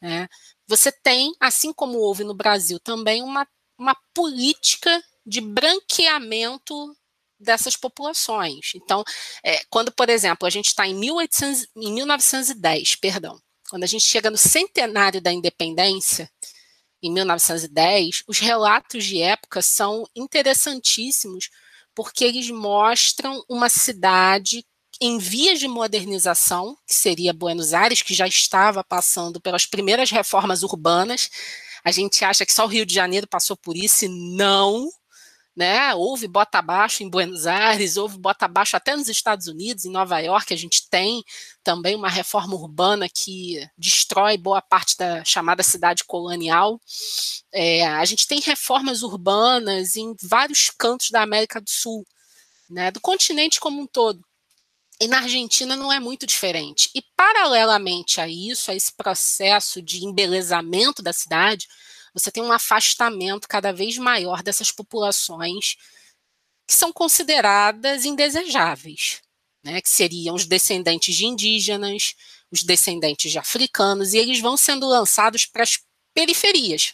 né, 0.00 0.28
você 0.68 0.92
tem, 0.92 1.32
assim 1.40 1.72
como 1.72 1.98
houve 1.98 2.22
no 2.24 2.34
Brasil 2.34 2.78
também, 2.78 3.22
uma, 3.22 3.48
uma 3.78 3.96
política 4.14 5.02
de 5.24 5.40
branqueamento 5.40 6.94
dessas 7.40 7.74
populações. 7.76 8.72
Então, 8.74 9.02
é, 9.42 9.60
quando, 9.70 9.90
por 9.90 10.10
exemplo, 10.10 10.46
a 10.46 10.50
gente 10.50 10.66
está 10.66 10.86
em, 10.86 10.94
em 10.94 11.92
1910, 11.92 12.96
perdão, 12.96 13.40
quando 13.68 13.84
a 13.84 13.86
gente 13.86 14.04
chega 14.04 14.30
no 14.30 14.36
centenário 14.36 15.20
da 15.20 15.32
independência, 15.32 16.30
em 17.02 17.12
1910, 17.12 18.24
os 18.26 18.38
relatos 18.38 19.04
de 19.04 19.22
época 19.22 19.62
são 19.62 20.04
interessantíssimos, 20.16 21.48
porque 21.94 22.24
eles 22.24 22.50
mostram 22.50 23.42
uma 23.48 23.68
cidade 23.68 24.64
em 25.00 25.18
vias 25.18 25.60
de 25.60 25.68
modernização, 25.68 26.76
que 26.86 26.94
seria 26.94 27.32
Buenos 27.32 27.72
Aires, 27.72 28.02
que 28.02 28.14
já 28.14 28.26
estava 28.26 28.82
passando 28.82 29.40
pelas 29.40 29.64
primeiras 29.64 30.10
reformas 30.10 30.64
urbanas. 30.64 31.30
A 31.84 31.92
gente 31.92 32.24
acha 32.24 32.44
que 32.44 32.52
só 32.52 32.64
o 32.64 32.68
Rio 32.68 32.84
de 32.84 32.94
Janeiro 32.94 33.28
passou 33.28 33.56
por 33.56 33.76
isso, 33.76 34.04
e 34.04 34.08
não. 34.08 34.90
Né? 35.58 35.92
Houve 35.92 36.28
bota 36.28 36.60
abaixo 36.60 37.02
em 37.02 37.10
Buenos 37.10 37.44
Aires, 37.44 37.96
houve 37.96 38.16
bota 38.16 38.44
abaixo 38.44 38.76
até 38.76 38.94
nos 38.94 39.08
Estados 39.08 39.48
Unidos, 39.48 39.84
em 39.84 39.90
Nova 39.90 40.20
York, 40.20 40.54
a 40.54 40.56
gente 40.56 40.88
tem 40.88 41.24
também 41.64 41.96
uma 41.96 42.08
reforma 42.08 42.54
urbana 42.54 43.08
que 43.08 43.68
destrói 43.76 44.38
boa 44.38 44.62
parte 44.62 44.96
da 44.96 45.24
chamada 45.24 45.64
cidade 45.64 46.04
colonial. 46.04 46.80
É, 47.50 47.84
a 47.88 48.04
gente 48.04 48.28
tem 48.28 48.38
reformas 48.38 49.02
urbanas 49.02 49.96
em 49.96 50.14
vários 50.22 50.70
cantos 50.70 51.10
da 51.10 51.22
América 51.22 51.60
do 51.60 51.68
Sul, 51.68 52.06
né? 52.70 52.92
do 52.92 53.00
continente 53.00 53.58
como 53.58 53.82
um 53.82 53.86
todo. 53.88 54.24
E 55.00 55.08
na 55.08 55.18
Argentina 55.18 55.74
não 55.74 55.92
é 55.92 55.98
muito 55.98 56.24
diferente. 56.24 56.88
E, 56.94 57.02
paralelamente 57.16 58.20
a 58.20 58.28
isso, 58.28 58.70
a 58.70 58.76
esse 58.76 58.92
processo 58.96 59.82
de 59.82 60.04
embelezamento 60.04 61.02
da 61.02 61.12
cidade, 61.12 61.66
você 62.14 62.30
tem 62.30 62.42
um 62.42 62.52
afastamento 62.52 63.48
cada 63.48 63.72
vez 63.72 63.98
maior 63.98 64.42
dessas 64.42 64.70
populações 64.70 65.76
que 66.66 66.74
são 66.74 66.92
consideradas 66.92 68.04
indesejáveis, 68.04 69.22
né? 69.64 69.80
que 69.80 69.88
seriam 69.88 70.34
os 70.34 70.44
descendentes 70.44 71.14
de 71.16 71.24
indígenas, 71.26 72.14
os 72.50 72.62
descendentes 72.62 73.30
de 73.30 73.38
africanos, 73.38 74.12
e 74.12 74.18
eles 74.18 74.40
vão 74.40 74.56
sendo 74.56 74.86
lançados 74.86 75.46
para 75.46 75.62
as 75.62 75.78
periferias. 76.14 76.92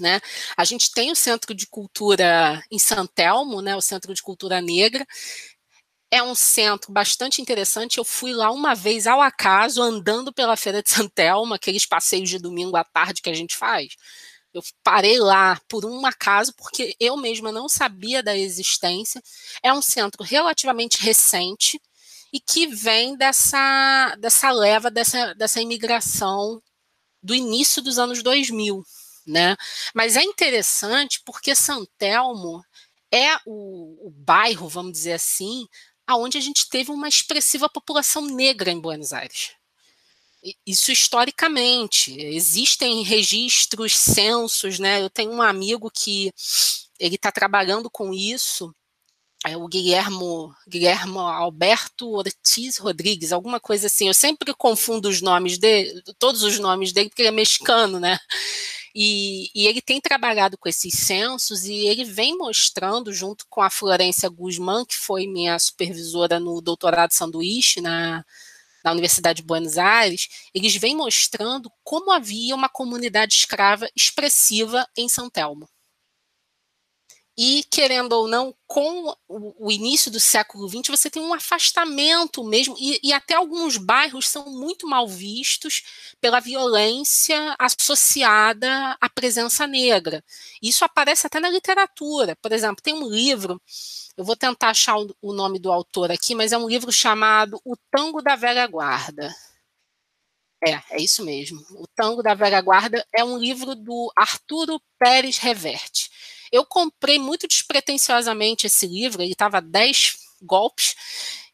Né? 0.00 0.20
A 0.56 0.64
gente 0.64 0.90
tem 0.92 1.12
o 1.12 1.16
Centro 1.16 1.54
de 1.54 1.66
Cultura 1.66 2.62
em 2.70 2.78
Santelmo, 2.78 3.60
né, 3.60 3.76
o 3.76 3.82
Centro 3.82 4.12
de 4.14 4.22
Cultura 4.22 4.60
Negra, 4.60 5.06
é 6.12 6.22
um 6.22 6.34
centro 6.34 6.92
bastante 6.92 7.40
interessante. 7.40 7.96
Eu 7.96 8.04
fui 8.04 8.34
lá 8.34 8.50
uma 8.50 8.74
vez 8.74 9.06
ao 9.06 9.22
acaso, 9.22 9.80
andando 9.80 10.30
pela 10.30 10.58
Feira 10.58 10.82
de 10.82 10.90
Santelma, 10.90 11.56
aqueles 11.56 11.86
passeios 11.86 12.28
de 12.28 12.38
domingo 12.38 12.76
à 12.76 12.84
tarde 12.84 13.22
que 13.22 13.30
a 13.30 13.34
gente 13.34 13.56
faz. 13.56 13.96
Eu 14.52 14.62
parei 14.84 15.18
lá 15.18 15.58
por 15.66 15.86
um 15.86 16.04
acaso, 16.04 16.52
porque 16.54 16.94
eu 17.00 17.16
mesma 17.16 17.50
não 17.50 17.66
sabia 17.66 18.22
da 18.22 18.36
existência. 18.36 19.22
É 19.62 19.72
um 19.72 19.80
centro 19.80 20.22
relativamente 20.22 21.02
recente 21.02 21.80
e 22.30 22.38
que 22.38 22.66
vem 22.66 23.16
dessa, 23.16 24.14
dessa 24.18 24.50
leva, 24.50 24.90
dessa, 24.90 25.34
dessa 25.34 25.62
imigração 25.62 26.62
do 27.22 27.34
início 27.34 27.80
dos 27.80 27.98
anos 27.98 28.22
2000. 28.22 28.84
Né? 29.26 29.56
Mas 29.94 30.16
é 30.16 30.22
interessante 30.22 31.22
porque 31.24 31.54
Santelmo 31.54 32.62
é 33.10 33.36
o, 33.46 34.08
o 34.08 34.10
bairro, 34.10 34.68
vamos 34.68 34.92
dizer 34.92 35.12
assim, 35.12 35.66
aonde 36.06 36.38
a 36.38 36.40
gente 36.40 36.68
teve 36.68 36.90
uma 36.90 37.08
expressiva 37.08 37.68
população 37.68 38.26
negra 38.26 38.70
em 38.70 38.80
Buenos 38.80 39.12
Aires. 39.12 39.52
Isso 40.66 40.90
historicamente, 40.90 42.18
existem 42.18 43.02
registros, 43.04 43.96
censos, 43.96 44.78
né? 44.78 45.00
Eu 45.00 45.08
tenho 45.08 45.30
um 45.30 45.40
amigo 45.40 45.88
que 45.90 46.32
ele 46.98 47.14
está 47.14 47.30
trabalhando 47.30 47.88
com 47.88 48.12
isso, 48.12 48.74
é 49.46 49.56
o 49.56 49.66
Guilhermo, 49.66 50.54
Guilhermo 50.68 51.20
Alberto 51.20 52.08
Ortiz 52.10 52.78
Rodrigues, 52.78 53.32
alguma 53.32 53.58
coisa 53.58 53.86
assim. 53.88 54.06
Eu 54.08 54.14
sempre 54.14 54.54
confundo 54.54 55.08
os 55.08 55.20
nomes 55.20 55.58
dele, 55.58 56.02
todos 56.18 56.42
os 56.42 56.58
nomes 56.58 56.92
dele, 56.92 57.08
porque 57.08 57.22
ele 57.22 57.28
é 57.28 57.32
mexicano, 57.32 57.98
né? 57.98 58.18
E, 58.94 59.50
e, 59.54 59.66
ele 59.66 59.80
tem 59.80 60.00
trabalhado 60.00 60.58
com 60.58 60.68
esses 60.68 60.92
censos 60.94 61.64
e 61.64 61.72
ele 61.86 62.04
vem 62.04 62.36
mostrando, 62.36 63.12
junto 63.12 63.46
com 63.48 63.62
a 63.62 63.70
Florência 63.70 64.28
Guzmán, 64.28 64.84
que 64.84 64.96
foi 64.96 65.26
minha 65.26 65.58
supervisora 65.58 66.38
no 66.38 66.60
doutorado 66.60 67.12
sanduíche 67.12 67.80
na, 67.80 68.22
na 68.84 68.92
Universidade 68.92 69.40
de 69.40 69.46
Buenos 69.46 69.78
Aires, 69.78 70.28
eles 70.54 70.76
vêm 70.76 70.96
mostrando 70.96 71.70
como 71.82 72.10
havia 72.10 72.54
uma 72.54 72.68
comunidade 72.68 73.34
escrava 73.34 73.88
expressiva 73.96 74.86
em 74.96 75.08
São 75.08 75.30
Telmo. 75.30 75.68
E, 77.36 77.64
querendo 77.70 78.12
ou 78.12 78.28
não, 78.28 78.54
com 78.66 79.14
o, 79.26 79.70
início 79.72 80.10
do 80.10 80.20
século 80.20 80.68
XX, 80.68 80.88
você 80.88 81.10
tem 81.10 81.22
um 81.22 81.32
afastamento 81.32 82.44
mesmo, 82.44 82.76
e, 82.78 83.00
e, 83.02 83.12
até 83.12 83.34
alguns 83.34 83.78
bairros 83.78 84.28
são 84.28 84.50
muito 84.50 84.86
mal 84.86 85.08
vistos 85.08 85.82
pela 86.20 86.40
violência 86.40 87.56
associada 87.58 88.96
à 89.00 89.08
presença 89.08 89.66
negra. 89.66 90.22
Isso 90.62 90.84
aparece 90.84 91.26
até 91.26 91.40
na 91.40 91.48
literatura. 91.48 92.36
Por 92.36 92.52
exemplo, 92.52 92.82
tem 92.82 92.92
um 92.94 93.08
livro, 93.08 93.60
eu 94.16 94.24
vou 94.24 94.36
tentar 94.36 94.68
achar 94.70 94.98
o, 94.98 95.14
o 95.22 95.32
nome 95.32 95.58
do 95.58 95.72
autor 95.72 96.10
aqui, 96.10 96.34
mas 96.34 96.52
é 96.52 96.58
um 96.58 96.68
livro 96.68 96.92
chamado 96.92 97.58
O 97.64 97.76
Tango 97.90 98.20
da 98.20 98.36
Velha 98.36 98.66
Guarda. 98.66 99.34
É, 100.64 100.80
é 100.90 101.00
isso 101.00 101.24
mesmo. 101.24 101.60
O 101.72 101.86
Tango 101.88 102.22
da 102.22 102.34
Velha 102.34 102.60
Guarda 102.60 103.04
é 103.12 103.24
um 103.24 103.36
livro 103.36 103.74
do 103.74 104.12
Arturo 104.16 104.80
Pérez 104.98 105.38
Reverte. 105.38 106.01
Eu 106.52 106.66
comprei 106.66 107.18
muito 107.18 107.48
despretensiosamente 107.48 108.66
esse 108.66 108.86
livro, 108.86 109.22
ele 109.22 109.32
estava 109.32 109.60
10 109.60 110.16
golpes, 110.42 110.94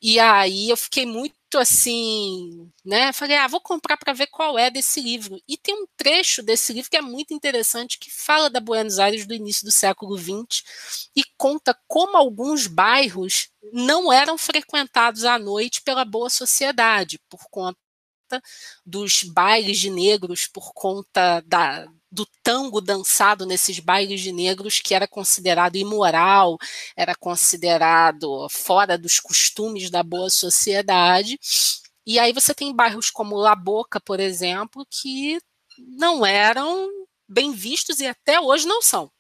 e 0.02 0.19
aí 0.19 0.71
eu 0.71 0.76
fiquei 0.76 1.07
muito 1.07 1.35
assim, 1.57 2.71
né? 2.85 3.12
Falei, 3.12 3.37
ah, 3.37 3.47
vou 3.49 3.61
comprar 3.61 3.97
para 3.97 4.12
ver 4.12 4.26
qual 4.28 4.59
é 4.59 4.71
desse 4.71 5.00
livro. 5.00 5.40
E 5.49 5.57
tem 5.57 5.75
um 5.75 5.87
trecho 5.97 6.43
desse 6.43 6.73
livro 6.73 6.90
que 6.90 6.97
é 6.97 7.02
muito 7.02 7.33
interessante, 7.35 7.99
que 7.99 8.11
fala 8.11 8.50
da 8.50 8.61
Buenos 8.61 8.99
Aires 8.99 9.26
do 9.26 9.35
início 9.35 9.64
do 9.64 9.73
século 9.73 10.17
XX 10.17 10.62
e 11.17 11.23
conta 11.37 11.76
como 11.87 12.17
alguns 12.17 12.67
bairros 12.67 13.49
não 13.73 14.12
eram 14.12 14.37
frequentados 14.38 15.25
à 15.25 15.38
noite 15.38 15.81
pela 15.83 16.05
boa 16.05 16.31
sociedade, 16.31 17.19
por 17.28 17.40
conta 17.50 17.78
dos 18.85 19.23
bailes 19.23 19.78
de 19.78 19.90
negros, 19.90 20.47
por 20.47 20.73
conta 20.75 21.40
da, 21.47 21.87
do 22.10 22.26
tango 22.42 22.80
dançado 22.80 23.44
nesses 23.46 23.78
bailes 23.78 24.20
de 24.20 24.32
negros 24.32 24.80
que 24.80 24.94
era 24.94 25.06
considerado 25.06 25.76
imoral, 25.76 26.56
era 26.96 27.14
considerado 27.14 28.48
fora 28.50 28.96
dos 28.96 29.20
costumes 29.20 29.90
da 29.90 30.02
boa 30.02 30.30
sociedade. 30.30 31.38
E 32.06 32.18
aí 32.18 32.32
você 32.32 32.54
tem 32.54 32.74
bairros 32.74 33.10
como 33.10 33.36
La 33.36 33.54
Boca, 33.54 34.00
por 34.00 34.18
exemplo, 34.18 34.86
que 34.90 35.38
não 35.78 36.24
eram 36.24 36.88
bem 37.28 37.52
vistos 37.52 38.00
e 38.00 38.06
até 38.06 38.40
hoje 38.40 38.66
não 38.66 38.80
são. 38.80 39.12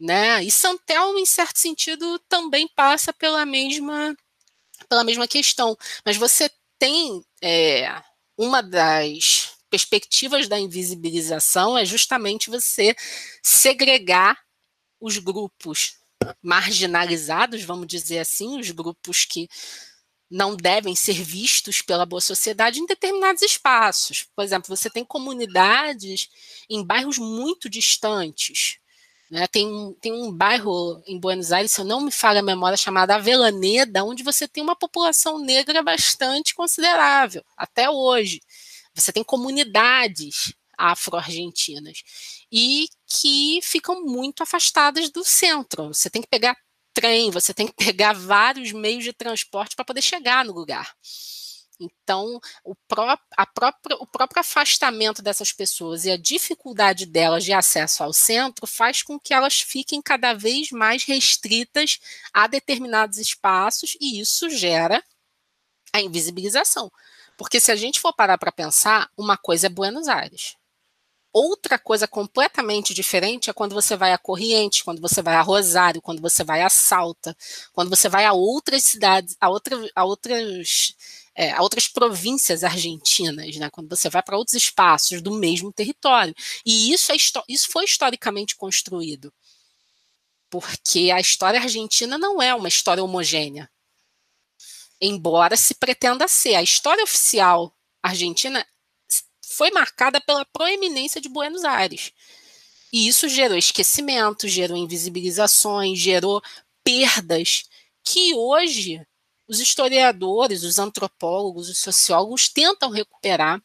Né? 0.00 0.42
E 0.44 0.50
Santelmo, 0.50 1.18
em 1.18 1.26
certo 1.26 1.58
sentido, 1.58 2.18
também 2.28 2.68
passa 2.68 3.12
pela 3.12 3.44
mesma, 3.44 4.16
pela 4.88 5.04
mesma 5.04 5.28
questão. 5.28 5.76
Mas 6.04 6.16
você 6.16 6.50
tem 6.78 7.22
é, 7.42 8.02
uma 8.36 8.62
das 8.62 9.57
perspectivas 9.70 10.48
da 10.48 10.58
invisibilização 10.58 11.76
é 11.76 11.84
justamente 11.84 12.50
você 12.50 12.94
segregar 13.42 14.38
os 15.00 15.18
grupos 15.18 15.98
marginalizados, 16.42 17.62
vamos 17.62 17.86
dizer 17.86 18.18
assim, 18.18 18.58
os 18.58 18.70
grupos 18.70 19.24
que 19.24 19.48
não 20.30 20.54
devem 20.54 20.94
ser 20.94 21.14
vistos 21.14 21.80
pela 21.80 22.04
boa 22.04 22.20
sociedade 22.20 22.80
em 22.80 22.86
determinados 22.86 23.42
espaços. 23.42 24.26
Por 24.36 24.44
exemplo, 24.44 24.76
você 24.76 24.90
tem 24.90 25.04
comunidades 25.04 26.28
em 26.68 26.84
bairros 26.84 27.18
muito 27.18 27.68
distantes. 27.68 28.78
Né? 29.30 29.46
Tem, 29.46 29.94
tem 30.00 30.12
um 30.12 30.32
bairro 30.32 31.02
em 31.06 31.18
Buenos 31.18 31.52
Aires, 31.52 31.72
se 31.72 31.80
eu 31.80 31.84
não 31.84 32.00
me 32.00 32.10
falha 32.10 32.40
a 32.40 32.42
memória, 32.42 32.76
chamado 32.76 33.10
Avelaneda, 33.10 34.04
onde 34.04 34.22
você 34.22 34.46
tem 34.46 34.62
uma 34.62 34.76
população 34.76 35.38
negra 35.38 35.82
bastante 35.82 36.54
considerável, 36.54 37.44
até 37.56 37.88
hoje. 37.88 38.40
Você 38.98 39.12
tem 39.12 39.24
comunidades 39.24 40.52
afro-argentinas 40.76 42.02
e 42.52 42.88
que 43.06 43.60
ficam 43.62 44.04
muito 44.04 44.42
afastadas 44.42 45.10
do 45.10 45.24
centro. 45.24 45.88
Você 45.88 46.08
tem 46.08 46.22
que 46.22 46.28
pegar 46.28 46.56
trem, 46.94 47.30
você 47.30 47.52
tem 47.52 47.66
que 47.66 47.74
pegar 47.84 48.12
vários 48.12 48.72
meios 48.72 49.04
de 49.04 49.12
transporte 49.12 49.76
para 49.76 49.84
poder 49.84 50.02
chegar 50.02 50.44
no 50.44 50.52
lugar. 50.52 50.94
Então, 51.80 52.40
o, 52.64 52.74
pró 52.88 53.16
própria, 53.54 53.96
o 54.00 54.06
próprio 54.06 54.40
afastamento 54.40 55.22
dessas 55.22 55.52
pessoas 55.52 56.04
e 56.04 56.10
a 56.10 56.16
dificuldade 56.16 57.06
delas 57.06 57.44
de 57.44 57.52
acesso 57.52 58.02
ao 58.02 58.12
centro 58.12 58.66
faz 58.66 59.02
com 59.02 59.18
que 59.18 59.32
elas 59.32 59.60
fiquem 59.60 60.02
cada 60.02 60.34
vez 60.34 60.72
mais 60.72 61.04
restritas 61.04 62.00
a 62.32 62.48
determinados 62.48 63.18
espaços, 63.18 63.96
e 64.00 64.20
isso 64.20 64.50
gera 64.50 65.02
a 65.92 66.00
invisibilização. 66.00 66.90
Porque 67.38 67.58
se 67.60 67.72
a 67.72 67.76
gente 67.76 68.00
for 68.00 68.12
parar 68.12 68.36
para 68.36 68.52
pensar, 68.52 69.08
uma 69.16 69.38
coisa 69.38 69.68
é 69.68 69.70
Buenos 69.70 70.08
Aires, 70.08 70.58
Outra 71.32 71.78
coisa 71.78 72.08
completamente 72.08 72.94
diferente 72.94 73.50
é 73.50 73.52
quando 73.52 73.74
você 73.74 73.96
vai 73.96 74.12
a 74.12 74.18
Corrientes, 74.18 74.82
quando 74.82 75.00
você 75.00 75.20
vai 75.20 75.34
a 75.34 75.42
Rosário, 75.42 76.00
quando 76.00 76.22
você 76.22 76.42
vai 76.42 76.62
a 76.62 76.70
Salta, 76.70 77.36
quando 77.72 77.90
você 77.90 78.08
vai 78.08 78.24
a 78.24 78.32
outras 78.32 78.82
cidades, 78.82 79.36
a, 79.38 79.48
outra, 79.50 79.76
a 79.94 80.04
outras 80.04 80.94
é, 81.34 81.52
a 81.52 81.62
outras 81.62 81.86
províncias 81.86 82.64
argentinas, 82.64 83.56
né, 83.56 83.70
quando 83.70 83.88
você 83.88 84.08
vai 84.08 84.22
para 84.22 84.36
outros 84.36 84.54
espaços 84.54 85.22
do 85.22 85.30
mesmo 85.32 85.72
território. 85.72 86.34
E 86.66 86.92
isso, 86.92 87.12
é, 87.12 87.16
isso 87.48 87.68
foi 87.70 87.84
historicamente 87.84 88.56
construído. 88.56 89.32
Porque 90.50 91.10
a 91.12 91.20
história 91.20 91.60
argentina 91.60 92.18
não 92.18 92.42
é 92.42 92.54
uma 92.54 92.68
história 92.68 93.04
homogênea. 93.04 93.70
Embora 95.00 95.56
se 95.56 95.74
pretenda 95.74 96.26
ser. 96.28 96.54
A 96.54 96.62
história 96.62 97.04
oficial 97.04 97.72
argentina 98.02 98.66
foi 99.42 99.70
marcada 99.70 100.20
pela 100.20 100.44
proeminência 100.44 101.20
de 101.20 101.28
Buenos 101.28 101.64
Aires. 101.64 102.12
E 102.92 103.06
isso 103.06 103.28
gerou 103.28 103.56
esquecimento, 103.56 104.48
gerou 104.48 104.76
invisibilizações, 104.76 105.98
gerou 105.98 106.42
perdas 106.82 107.64
que 108.04 108.34
hoje 108.34 109.06
os 109.46 109.60
historiadores, 109.60 110.62
os 110.62 110.78
antropólogos, 110.78 111.68
os 111.68 111.78
sociólogos 111.78 112.48
tentam 112.48 112.90
recuperar 112.90 113.62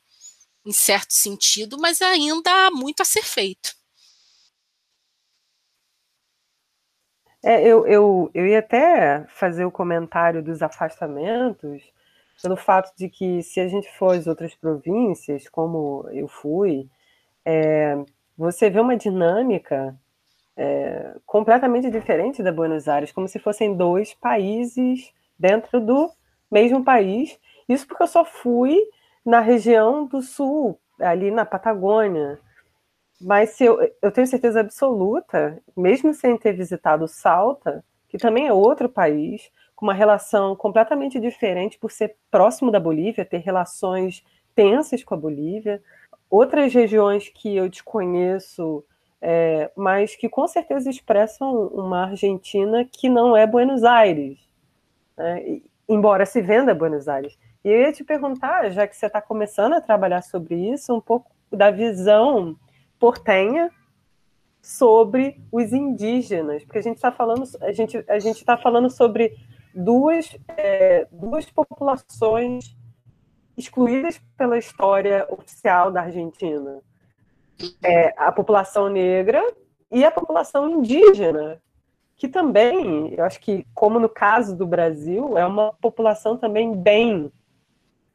em 0.66 0.72
certo 0.72 1.12
sentido, 1.12 1.78
mas 1.78 2.02
ainda 2.02 2.50
há 2.50 2.72
muito 2.72 3.02
a 3.02 3.06
ser 3.06 3.24
feito. 3.24 3.76
É, 7.44 7.62
eu, 7.68 7.86
eu, 7.86 8.32
eu 8.34 8.48
ia 8.48 8.60
até 8.60 9.26
fazer 9.28 9.66
o 9.66 9.72
comentário 9.72 10.42
dos 10.42 10.62
afastamentos, 10.62 11.84
pelo 12.42 12.56
fato 12.56 12.96
de 12.98 13.10
que 13.10 13.44
se 13.44 13.60
a 13.60 13.68
gente 13.68 13.92
for 13.98 14.16
às 14.16 14.28
outras 14.28 14.56
províncias, 14.56 15.50
como 15.50 16.08
eu 16.12 16.28
fui, 16.28 16.88
é, 17.46 17.98
você 18.38 18.70
vê 18.70 18.80
uma 18.80 18.96
dinâmica 18.96 19.94
é, 20.56 21.16
completamente 21.26 21.90
diferente 21.90 22.42
da 22.42 22.52
Buenos 22.52 22.88
Aires, 22.88 23.12
como 23.12 23.28
se 23.28 23.40
fossem 23.40 23.76
dois 23.76 24.14
países 24.14 25.14
dentro 25.38 25.82
do 25.82 26.10
mesmo 26.50 26.84
país. 26.84 27.38
Isso 27.68 27.86
porque 27.86 28.04
eu 28.04 28.08
só 28.08 28.24
fui 28.24 28.78
na 29.26 29.42
região 29.42 30.06
do 30.06 30.22
sul, 30.22 30.80
ali 31.00 31.30
na 31.30 31.46
Patagônia. 31.46 32.40
Mas 33.24 33.52
se 33.52 33.64
eu, 33.64 33.80
eu 34.02 34.12
tenho 34.12 34.28
certeza 34.28 34.60
absoluta, 34.60 35.58
mesmo 35.76 36.14
sem 36.14 36.38
ter 36.38 36.52
visitado 36.52 37.08
Salta, 37.08 37.84
que 38.10 38.18
também 38.18 38.48
é 38.48 38.54
outro 38.54 38.90
país, 38.90 39.50
com 39.76 39.86
uma 39.86 39.94
relação 39.94 40.56
completamente 40.56 41.20
diferente 41.20 41.80
por 41.80 41.90
ser 41.90 42.18
próximo 42.30 42.70
da 42.70 42.80
Bolívia, 42.80 43.26
ter 43.26 43.40
relações 43.40 44.24
tensas 44.54 45.04
com 45.04 45.14
a 45.14 45.18
Bolívia. 45.18 45.82
Outras 46.30 46.74
regiões 46.74 47.30
que 47.30 47.56
eu 47.56 47.70
desconheço, 47.70 48.84
é, 49.22 49.72
mas 49.76 50.16
que 50.16 50.28
com 50.28 50.46
certeza 50.46 50.90
expressam 50.90 51.68
uma 51.68 52.08
Argentina 52.08 52.86
que 52.86 53.08
não 53.08 53.38
é 53.38 53.48
Buenos 53.48 53.86
Aires, 53.86 54.38
né? 55.18 55.62
embora 55.88 56.26
se 56.26 56.42
venda 56.42 56.76
Buenos 56.76 57.08
Aires. 57.08 57.38
E 57.64 57.70
eu 57.70 57.82
ia 57.82 57.94
te 57.94 58.04
perguntar, 58.04 58.70
já 58.72 58.86
que 58.86 58.98
você 58.98 59.06
está 59.06 59.22
começando 59.22 59.74
a 59.74 59.82
trabalhar 59.82 60.22
sobre 60.22 60.56
isso, 60.56 60.94
um 60.94 61.00
pouco 61.00 61.32
da 61.50 61.72
visão 61.72 62.58
portenha 63.04 63.70
sobre 64.62 65.44
os 65.52 65.74
indígenas, 65.74 66.64
porque 66.64 66.78
a 66.78 66.82
gente 66.82 66.96
está 66.96 67.12
falando, 67.12 67.44
a 67.60 67.74
gente 67.74 68.02
a 68.08 68.18
gente 68.18 68.38
está 68.38 68.56
falando 68.56 68.90
sobre 68.90 69.36
duas, 69.76 70.38
é, 70.48 71.06
duas 71.12 71.46
populações 71.52 72.74
excluídas 73.58 74.22
pela 74.38 74.58
história 74.58 75.28
oficial 75.30 75.92
da 75.92 76.04
Argentina. 76.04 76.80
É, 77.84 78.14
a 78.16 78.32
população 78.32 78.88
negra 78.88 79.54
e 79.92 80.06
a 80.06 80.10
população 80.10 80.70
indígena, 80.70 81.62
que 82.16 82.30
também, 82.30 83.14
eu 83.18 83.26
acho 83.26 83.42
que, 83.42 83.68
como 83.74 84.00
no 84.00 84.08
caso 84.08 84.56
do 84.56 84.66
Brasil, 84.66 85.38
é 85.38 85.46
uma 85.46 85.74
população 85.74 86.38
também 86.38 86.74
bem 86.74 87.30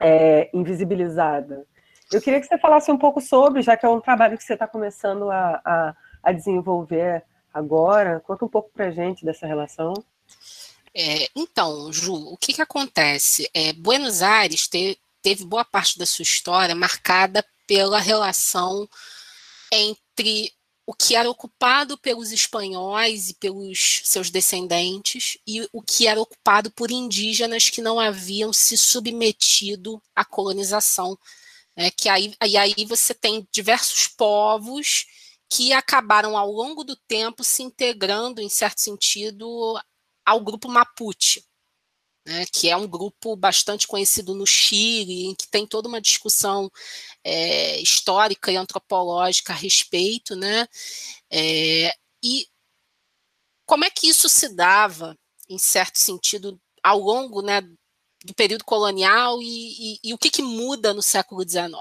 é, 0.01 0.48
invisibilizada. 0.55 1.66
Eu 2.11 2.23
queria 2.23 2.40
que 2.40 2.47
você 2.47 2.59
falasse 2.59 2.90
um 2.90 2.97
pouco 2.97 3.21
sobre, 3.21 3.62
já 3.62 3.77
que 3.77 3.85
é 3.85 3.88
um 3.88 4.01
trabalho 4.01 4.38
que 4.38 4.44
você 4.44 4.55
está 4.55 4.66
começando 4.66 5.31
a, 5.31 5.61
a, 5.64 5.97
a, 6.23 6.33
desenvolver 6.33 7.23
agora, 7.53 8.21
conta 8.21 8.44
um 8.44 8.49
pouco 8.49 8.71
para 8.71 8.90
gente 8.90 9.25
dessa 9.25 9.47
relação. 9.47 9.92
É, 10.94 11.29
então, 11.37 11.92
Ju, 11.92 12.14
o 12.14 12.37
que, 12.37 12.55
que 12.55 12.62
acontece? 12.62 13.51
É, 13.53 13.73
Buenos 13.75 14.23
Aires 14.23 14.66
te, 14.66 14.99
teve 15.21 15.44
boa 15.44 15.64
parte 15.64 15.99
da 15.99 16.07
sua 16.07 16.23
história 16.23 16.75
marcada 16.75 17.44
pela 17.66 18.01
relação 18.01 18.88
entre 19.71 20.51
o 20.87 20.94
que 20.94 21.14
era 21.14 21.29
ocupado 21.29 21.99
pelos 21.99 22.33
espanhóis 22.33 23.29
e 23.29 23.35
pelos 23.35 24.01
seus 24.05 24.31
descendentes 24.31 25.37
e 25.47 25.68
o 25.71 25.83
que 25.83 26.07
era 26.07 26.18
ocupado 26.18 26.71
por 26.71 26.90
indígenas 26.90 27.68
que 27.68 27.83
não 27.83 28.01
haviam 28.01 28.55
se 28.55 28.79
submetido 28.79 30.03
à 30.16 30.25
colonização. 30.25 31.18
Né? 31.79 31.93
Que 31.93 32.09
aí, 32.09 32.35
e 32.45 32.57
aí 32.57 32.75
você 32.88 33.14
tem 33.14 33.49
diversos 33.53 34.09
povos 34.09 35.07
que 35.49 35.73
acabaram 35.73 36.37
ao 36.37 36.51
longo 36.51 36.83
do 36.83 36.97
tempo 37.09 37.45
se 37.45 37.62
integrando, 37.62 38.41
em 38.43 38.49
certo 38.49 38.81
sentido, 38.81 39.81
ao 40.27 40.41
grupo 40.41 40.69
Mapuche, 40.69 41.45
né, 42.27 42.45
que 42.53 42.69
é 42.71 42.77
um 42.77 42.87
grupo 42.88 43.37
bastante 43.37 43.87
conhecido 43.88 44.35
no 44.35 44.47
Chile, 44.47 45.27
em 45.27 45.35
que 45.35 45.49
tem 45.49 45.67
toda 45.67 45.88
uma 45.88 46.01
discussão 46.01 46.71
é, 47.25 47.81
histórica 47.81 48.53
e 48.53 48.57
antropológica 48.57 49.53
a 49.53 49.57
respeito, 49.57 50.37
né? 50.37 50.67
É, 51.31 51.93
e 52.25 52.47
como 53.67 53.85
é 53.85 53.91
que 53.91 54.09
isso 54.09 54.29
se 54.29 54.49
dava, 54.49 55.17
em 55.49 55.59
certo 55.59 55.97
sentido, 55.99 56.59
ao 56.83 56.99
longo 56.99 57.43
né, 57.43 57.61
do 58.29 58.35
período 58.35 58.64
colonial 58.64 59.41
e, 59.43 59.95
e, 59.95 59.99
e 60.05 60.14
o 60.14 60.19
que, 60.19 60.31
que, 60.31 60.43
muda 60.43 60.93
no 60.93 61.03
século 61.03 61.43
XIX? 61.43 61.73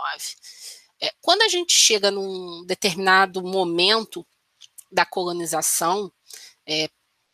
É, 1.01 1.11
quando 1.21 1.41
a 1.41 1.49
gente 1.49 1.73
chega 1.73 2.09
num 2.09 2.65
determinado 2.65 3.43
momento 3.43 4.25
da 4.91 5.05
colonização, 5.05 6.11
é, 6.65 6.89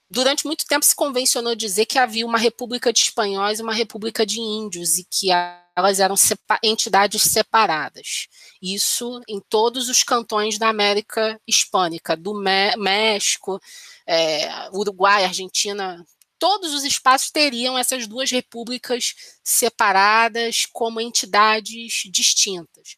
durante 0.10 0.46
muito 0.46 0.66
tempo 0.66 0.84
se 0.84 0.96
convencionou 0.96 1.56
dizer 1.56 1.86
que 1.86 2.00
havia 2.00 2.26
uma 2.26 2.38
república 2.38 2.92
de 2.92 3.00
espanhóis 3.00 3.60
e 3.60 3.64
uma 3.64 3.74
república 3.74 4.26
de 4.26 4.42
índios 4.42 4.98
e 4.98 5.06
que 5.06 5.30
elas 5.76 6.00
eram 6.00 6.18
sepa 6.18 6.60
entidades 6.64 7.22
separadas. 7.22 8.28
Isso 8.62 9.22
em 9.28 9.40
todos 9.40 9.90
os 9.90 10.04
cantões 10.04 10.58
da 10.58 10.70
América 10.70 11.40
Hispânica, 11.48 12.18
do 12.18 12.34
México, 12.34 13.60
é, 14.08 14.70
Uruguai, 14.72 15.24
Argentina, 15.24 16.04
todos 16.44 16.74
os 16.74 16.84
espaços 16.84 17.32
teriam 17.32 17.78
essas 17.78 18.06
duas 18.06 18.30
repúblicas 18.30 19.16
separadas 19.42 20.66
como 20.66 21.00
entidades 21.00 22.04
distintas. 22.12 22.98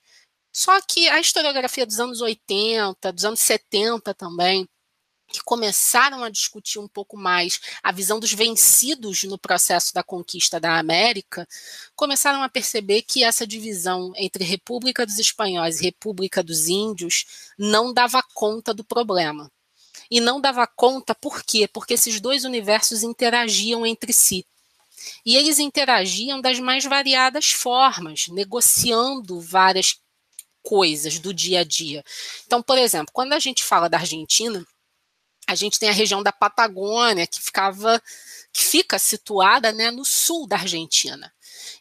Só 0.52 0.82
que 0.82 1.08
a 1.08 1.20
historiografia 1.20 1.86
dos 1.86 2.00
anos 2.00 2.22
80, 2.22 3.14
dos 3.14 3.24
anos 3.24 3.40
70 3.42 4.16
também, 4.16 4.68
que 5.32 5.44
começaram 5.44 6.24
a 6.24 6.30
discutir 6.32 6.80
um 6.80 6.88
pouco 6.88 7.16
mais 7.16 7.60
a 7.84 7.92
visão 7.92 8.20
dos 8.20 8.34
vencidos 8.34 9.24
no 9.26 9.38
processo 9.38 9.94
da 9.94 10.02
conquista 10.02 10.60
da 10.60 10.80
América, 10.80 11.48
começaram 11.96 12.42
a 12.42 12.50
perceber 12.50 13.04
que 13.04 13.24
essa 13.24 13.46
divisão 13.46 14.12
entre 14.16 14.44
República 14.44 15.06
dos 15.06 15.20
Espanhóis 15.20 15.80
e 15.80 15.84
República 15.84 16.42
dos 16.42 16.68
Índios 16.68 17.54
não 17.60 17.94
dava 17.94 18.24
conta 18.34 18.74
do 18.74 18.84
problema. 18.84 19.52
E 20.10 20.20
não 20.20 20.40
dava 20.40 20.68
conta, 20.68 21.16
por 21.16 21.44
quê? 21.44 21.68
Porque 21.68 21.94
esses 21.94 22.20
dois 22.20 22.44
universos 22.44 23.04
interagiam 23.04 23.86
entre 23.86 24.14
si. 24.14 24.46
E 25.26 25.36
eles 25.36 25.60
interagiam 25.60 26.42
das 26.42 26.60
mais 26.60 26.86
variadas 26.86 27.52
formas, 27.52 28.28
negociando 28.28 29.40
várias 29.40 30.00
coisas 30.64 31.20
do 31.20 31.34
dia 31.34 31.60
a 31.60 31.64
dia. 31.64 32.04
Então, 32.46 32.62
por 32.62 32.78
exemplo, 32.78 33.12
quando 33.14 33.34
a 33.34 33.40
gente 33.40 33.64
fala 33.64 33.88
da 33.88 34.00
Argentina, 34.00 34.66
a 35.48 35.54
gente 35.54 35.78
tem 35.78 35.90
a 35.90 35.94
região 35.94 36.24
da 36.24 36.32
Patagônia, 36.32 37.28
que 37.28 37.40
ficava 37.40 38.02
que 38.52 38.64
fica 38.64 38.98
situada 38.98 39.72
né, 39.74 39.92
no 39.92 40.06
sul 40.06 40.48
da 40.48 40.56
Argentina. 40.56 41.32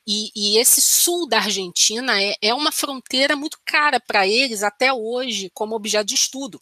E, 0.06 0.30
e, 0.34 0.58
esse 0.58 0.82
sul 0.82 1.26
da 1.26 1.38
Argentina 1.38 2.20
é, 2.20 2.36
é 2.42 2.52
uma 2.52 2.72
fronteira 2.72 3.36
muito 3.36 3.58
cara 3.64 4.00
para 4.00 4.26
eles 4.26 4.62
até 4.62 4.92
hoje, 4.92 5.50
como 5.54 5.76
objeto 5.76 6.06
de 6.06 6.14
estudo. 6.14 6.60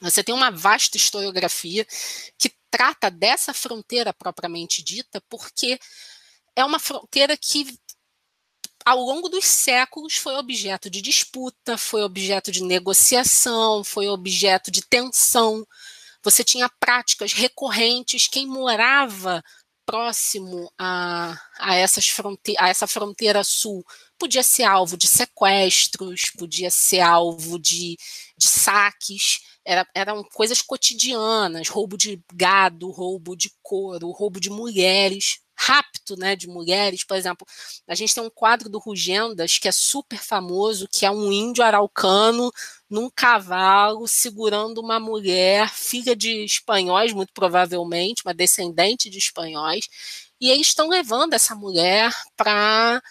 Você 0.00 0.22
tem 0.22 0.34
uma 0.34 0.50
vasta 0.50 0.96
historiografia 0.96 1.86
que 2.38 2.52
trata 2.70 3.10
dessa 3.10 3.54
fronteira 3.54 4.12
propriamente 4.12 4.82
dita, 4.82 5.22
porque 5.28 5.78
é 6.54 6.64
uma 6.64 6.78
fronteira 6.78 7.36
que, 7.36 7.78
ao 8.84 8.98
longo 8.98 9.28
dos 9.28 9.46
séculos, 9.46 10.16
foi 10.16 10.34
objeto 10.36 10.90
de 10.90 11.00
disputa, 11.00 11.78
foi 11.78 12.02
objeto 12.02 12.52
de 12.52 12.62
negociação, 12.62 13.82
foi 13.82 14.08
objeto 14.08 14.70
de 14.70 14.82
tensão. 14.82 15.66
Você 16.22 16.44
tinha 16.44 16.68
práticas 16.80 17.32
recorrentes, 17.32 18.28
quem 18.28 18.46
morava 18.46 19.42
próximo 19.86 20.70
a, 20.76 21.38
a, 21.58 21.76
essas 21.76 22.08
fronte 22.08 22.54
a 22.58 22.68
essa 22.68 22.88
fronteira 22.88 23.44
sul 23.44 23.86
podia 24.18 24.42
ser 24.42 24.64
alvo 24.64 24.96
de 24.96 25.06
sequestros, 25.06 26.30
podia 26.36 26.70
ser 26.70 27.00
alvo 27.00 27.58
de, 27.58 27.96
de 28.36 28.48
saques, 28.48 29.40
era, 29.66 29.86
eram 29.92 30.22
coisas 30.22 30.62
cotidianas, 30.62 31.68
roubo 31.68 31.98
de 31.98 32.22
gado, 32.32 32.88
roubo 32.90 33.36
de 33.36 33.50
couro, 33.62 34.10
roubo 34.12 34.38
de 34.38 34.48
mulheres, 34.48 35.40
rapto 35.58 36.16
né, 36.16 36.36
de 36.36 36.46
mulheres, 36.46 37.02
por 37.02 37.16
exemplo, 37.16 37.46
a 37.88 37.94
gente 37.94 38.14
tem 38.14 38.22
um 38.22 38.30
quadro 38.30 38.68
do 38.68 38.78
Rugendas 38.78 39.58
que 39.58 39.66
é 39.66 39.72
super 39.72 40.18
famoso, 40.18 40.86
que 40.92 41.04
é 41.04 41.10
um 41.10 41.32
índio 41.32 41.64
araucano 41.64 42.52
num 42.88 43.10
cavalo 43.10 44.06
segurando 44.06 44.78
uma 44.78 45.00
mulher, 45.00 45.68
filha 45.70 46.14
de 46.14 46.44
espanhóis, 46.44 47.12
muito 47.12 47.32
provavelmente, 47.32 48.22
uma 48.24 48.34
descendente 48.34 49.10
de 49.10 49.18
espanhóis, 49.18 49.88
e 50.40 50.50
eles 50.50 50.68
estão 50.68 50.88
levando 50.88 51.32
essa 51.32 51.54
mulher 51.54 52.12
para 52.36 53.02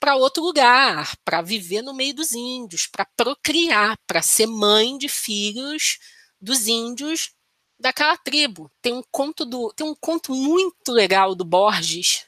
para 0.00 0.16
outro 0.16 0.42
lugar, 0.42 1.14
para 1.24 1.42
viver 1.42 1.82
no 1.82 1.94
meio 1.94 2.14
dos 2.14 2.32
índios, 2.32 2.86
para 2.86 3.04
procriar, 3.16 3.96
para 4.06 4.22
ser 4.22 4.46
mãe 4.46 4.96
de 4.98 5.08
filhos 5.08 5.98
dos 6.40 6.66
índios 6.66 7.32
daquela 7.78 8.16
tribo. 8.16 8.70
Tem 8.82 8.94
um 8.94 9.02
conto 9.10 9.44
do, 9.44 9.72
tem 9.74 9.86
um 9.86 9.94
conto 9.94 10.34
muito 10.34 10.90
legal 10.90 11.34
do 11.34 11.44
Borges 11.44 12.26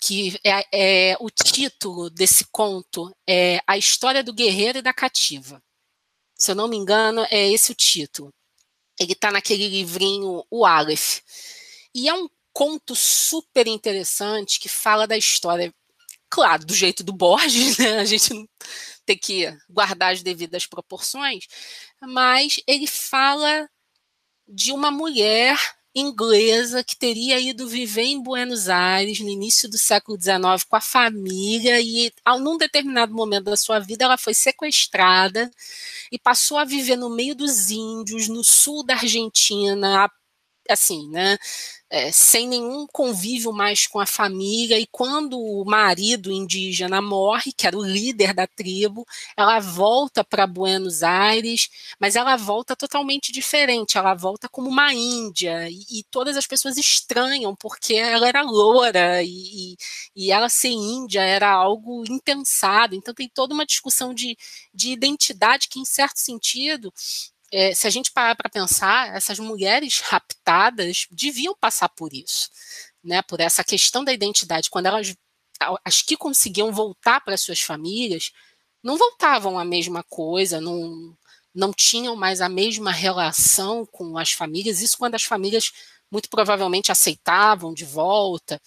que 0.00 0.40
é, 0.42 1.10
é 1.12 1.16
o 1.20 1.28
título 1.28 2.08
desse 2.08 2.46
conto 2.46 3.14
é 3.28 3.60
a 3.66 3.76
história 3.76 4.24
do 4.24 4.32
guerreiro 4.32 4.78
e 4.78 4.82
da 4.82 4.94
cativa. 4.94 5.62
Se 6.34 6.50
eu 6.50 6.54
não 6.54 6.68
me 6.68 6.76
engano, 6.76 7.26
é 7.30 7.48
esse 7.50 7.70
o 7.70 7.74
título. 7.74 8.32
Ele 8.98 9.12
está 9.12 9.30
naquele 9.30 9.68
livrinho 9.68 10.42
O 10.50 10.64
Aleph. 10.64 11.20
E 11.94 12.08
é 12.08 12.14
um 12.14 12.28
conto 12.52 12.94
super 12.96 13.66
interessante 13.66 14.58
que 14.58 14.68
fala 14.68 15.06
da 15.06 15.18
história, 15.18 15.72
claro, 16.30 16.64
do 16.64 16.74
jeito 16.74 17.02
do 17.04 17.12
Borges, 17.12 17.76
né? 17.78 17.98
A 17.98 18.04
gente 18.04 18.48
tem 19.04 19.18
que 19.18 19.52
guardar 19.68 20.12
as 20.12 20.22
devidas 20.22 20.66
proporções, 20.66 21.46
mas 22.00 22.60
ele 22.66 22.86
fala 22.86 23.68
de 24.48 24.72
uma 24.72 24.90
mulher 24.90 25.58
inglesa 25.94 26.84
que 26.84 26.96
teria 26.96 27.40
ido 27.40 27.66
viver 27.68 28.04
em 28.04 28.22
Buenos 28.22 28.68
Aires 28.68 29.18
no 29.20 29.28
início 29.28 29.68
do 29.68 29.76
século 29.76 30.16
XIX 30.20 30.62
com 30.68 30.76
a 30.76 30.80
família 30.80 31.80
e, 31.80 32.12
num 32.38 32.56
determinado 32.56 33.12
momento 33.12 33.44
da 33.46 33.56
sua 33.56 33.80
vida, 33.80 34.04
ela 34.04 34.16
foi 34.16 34.32
sequestrada 34.32 35.50
e 36.12 36.18
passou 36.18 36.58
a 36.58 36.64
viver 36.64 36.96
no 36.96 37.10
meio 37.10 37.34
dos 37.34 37.70
índios, 37.70 38.28
no 38.28 38.44
sul 38.44 38.84
da 38.84 38.94
Argentina, 38.94 40.08
assim, 40.72 41.08
né? 41.10 41.36
é, 41.90 42.12
sem 42.12 42.46
nenhum 42.48 42.86
convívio 42.86 43.52
mais 43.52 43.86
com 43.86 43.98
a 43.98 44.06
família, 44.06 44.78
e 44.78 44.86
quando 44.86 45.38
o 45.38 45.64
marido 45.64 46.30
indígena 46.30 47.02
morre, 47.02 47.52
que 47.52 47.66
era 47.66 47.76
o 47.76 47.84
líder 47.84 48.32
da 48.32 48.46
tribo, 48.46 49.04
ela 49.36 49.58
volta 49.58 50.22
para 50.22 50.46
Buenos 50.46 51.02
Aires, 51.02 51.68
mas 51.98 52.14
ela 52.14 52.36
volta 52.36 52.76
totalmente 52.76 53.32
diferente, 53.32 53.98
ela 53.98 54.14
volta 54.14 54.48
como 54.48 54.68
uma 54.68 54.94
índia, 54.94 55.68
e, 55.68 55.98
e 55.98 56.04
todas 56.10 56.36
as 56.36 56.46
pessoas 56.46 56.76
estranham, 56.76 57.56
porque 57.56 57.94
ela 57.94 58.28
era 58.28 58.42
loura, 58.42 59.20
e, 59.24 59.76
e, 60.14 60.30
ela 60.30 60.48
ser 60.48 60.68
índia 60.68 61.22
era 61.22 61.50
algo 61.50 62.04
impensado, 62.08 62.94
então 62.94 63.12
tem 63.12 63.28
toda 63.28 63.52
uma 63.52 63.66
discussão 63.66 64.14
de, 64.14 64.36
de 64.72 64.92
identidade 64.92 65.68
que, 65.68 65.80
em 65.80 65.84
certo 65.84 66.18
sentido, 66.18 66.92
é, 67.52 67.74
se 67.74 67.86
a 67.86 67.90
gente 67.90 68.12
parar 68.12 68.36
para 68.36 68.48
pensar, 68.48 69.14
essas 69.14 69.38
mulheres 69.38 70.00
raptadas 70.00 71.06
deviam 71.10 71.54
passar 71.58 71.88
por 71.88 72.12
isso, 72.12 72.48
né? 73.02 73.22
Por 73.22 73.40
essa 73.40 73.64
questão 73.64 74.04
da 74.04 74.12
identidade. 74.12 74.70
Quando 74.70 74.86
elas, 74.86 75.14
as 75.84 76.02
que 76.02 76.16
conseguiam 76.16 76.72
voltar 76.72 77.20
para 77.20 77.36
suas 77.36 77.60
famílias, 77.60 78.30
não 78.82 78.96
voltavam 78.96 79.58
a 79.58 79.64
mesma 79.64 80.04
coisa, 80.04 80.60
não, 80.60 81.16
não 81.54 81.72
tinham 81.72 82.14
mais 82.14 82.40
a 82.40 82.48
mesma 82.48 82.92
relação 82.92 83.84
com 83.86 84.16
as 84.16 84.32
famílias. 84.32 84.80
Isso 84.80 84.96
quando 84.96 85.16
as 85.16 85.24
famílias 85.24 85.72
muito 86.10 86.28
provavelmente 86.28 86.92
aceitavam 86.92 87.74
de 87.74 87.84
volta. 87.84 88.60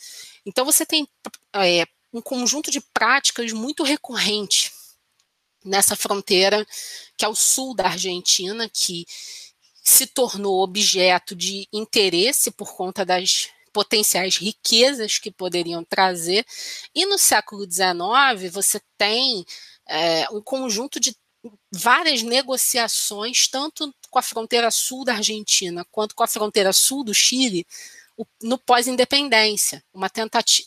Então 0.45 0.65
você 0.65 0.85
tem 0.85 1.07
é, 1.55 1.85
um 2.11 2.21
conjunto 2.21 2.69
de 2.69 2.81
práticas 2.81 3.51
muito 3.53 3.83
recorrente 3.83 4.72
nessa 5.63 5.95
fronteira 5.95 6.65
que 7.17 7.26
é 7.26 7.28
o 7.28 7.36
sul 7.36 7.76
da 7.76 7.86
Argentina, 7.86 8.69
que 8.69 9.06
se 9.84 10.08
tornou 10.08 10.63
objeto 10.63 11.36
de 11.36 11.67
interesse 11.71 12.52
por 12.52 12.73
conta 12.76 13.06
das 13.06 13.49
potenciais 13.73 14.38
riquezas 14.38 15.17
que 15.17 15.32
poderiam 15.32 15.84
trazer. 15.84 16.45
E 16.95 17.06
no 17.06 17.17
século 17.17 17.65
XIX, 17.69 18.52
você 18.52 18.80
tem 18.97 19.45
é, 19.88 20.30
um 20.32 20.41
conjunto 20.41 20.99
de 20.99 21.15
várias 21.71 22.21
negociações, 22.21 23.47
tanto 23.47 23.93
com 24.10 24.19
a 24.19 24.21
fronteira 24.21 24.71
sul 24.71 25.04
da 25.04 25.15
Argentina 25.15 25.86
quanto 25.91 26.15
com 26.15 26.23
a 26.23 26.28
fronteira 26.28 26.71
sul 26.71 27.04
do 27.04 27.13
Chile, 27.13 27.65
no 28.41 28.58
pós-independência, 28.58 29.84
uma, 29.93 30.10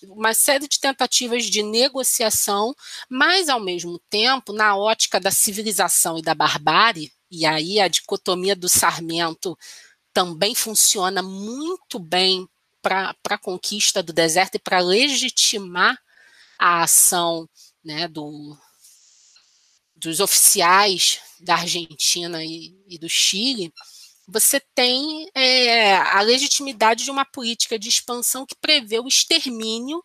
uma 0.08 0.34
série 0.34 0.66
de 0.66 0.80
tentativas 0.80 1.44
de 1.44 1.62
negociação, 1.62 2.74
mas 3.08 3.48
ao 3.48 3.60
mesmo 3.60 4.00
tempo, 4.10 4.52
na 4.52 4.76
ótica 4.76 5.20
da 5.20 5.30
civilização 5.30 6.18
e 6.18 6.22
da 6.22 6.34
barbárie, 6.34 7.12
e 7.30 7.46
aí 7.46 7.80
a 7.80 7.88
dicotomia 7.88 8.56
do 8.56 8.68
Sarmento 8.68 9.56
também 10.12 10.54
funciona 10.54 11.22
muito 11.22 11.98
bem 11.98 12.48
para 12.82 13.14
a 13.30 13.38
conquista 13.38 14.02
do 14.02 14.12
deserto 14.12 14.56
e 14.56 14.60
para 14.60 14.80
legitimar 14.80 15.98
a 16.58 16.82
ação 16.82 17.48
né, 17.84 18.08
do, 18.08 18.56
dos 19.94 20.20
oficiais 20.20 21.20
da 21.40 21.56
Argentina 21.56 22.44
e, 22.44 22.74
e 22.88 22.98
do 22.98 23.08
Chile 23.08 23.72
você 24.26 24.60
tem 24.74 25.30
é, 25.34 25.96
a 25.96 26.20
legitimidade 26.20 27.04
de 27.04 27.10
uma 27.10 27.24
política 27.24 27.78
de 27.78 27.88
expansão 27.88 28.44
que 28.44 28.56
prevê 28.56 28.98
o 28.98 29.08
extermínio 29.08 30.02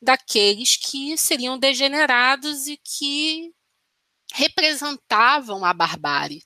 daqueles 0.00 0.76
que 0.76 1.16
seriam 1.18 1.58
degenerados 1.58 2.66
e 2.66 2.78
que 2.78 3.52
representavam 4.32 5.64
a 5.64 5.72
barbárie. 5.72 6.42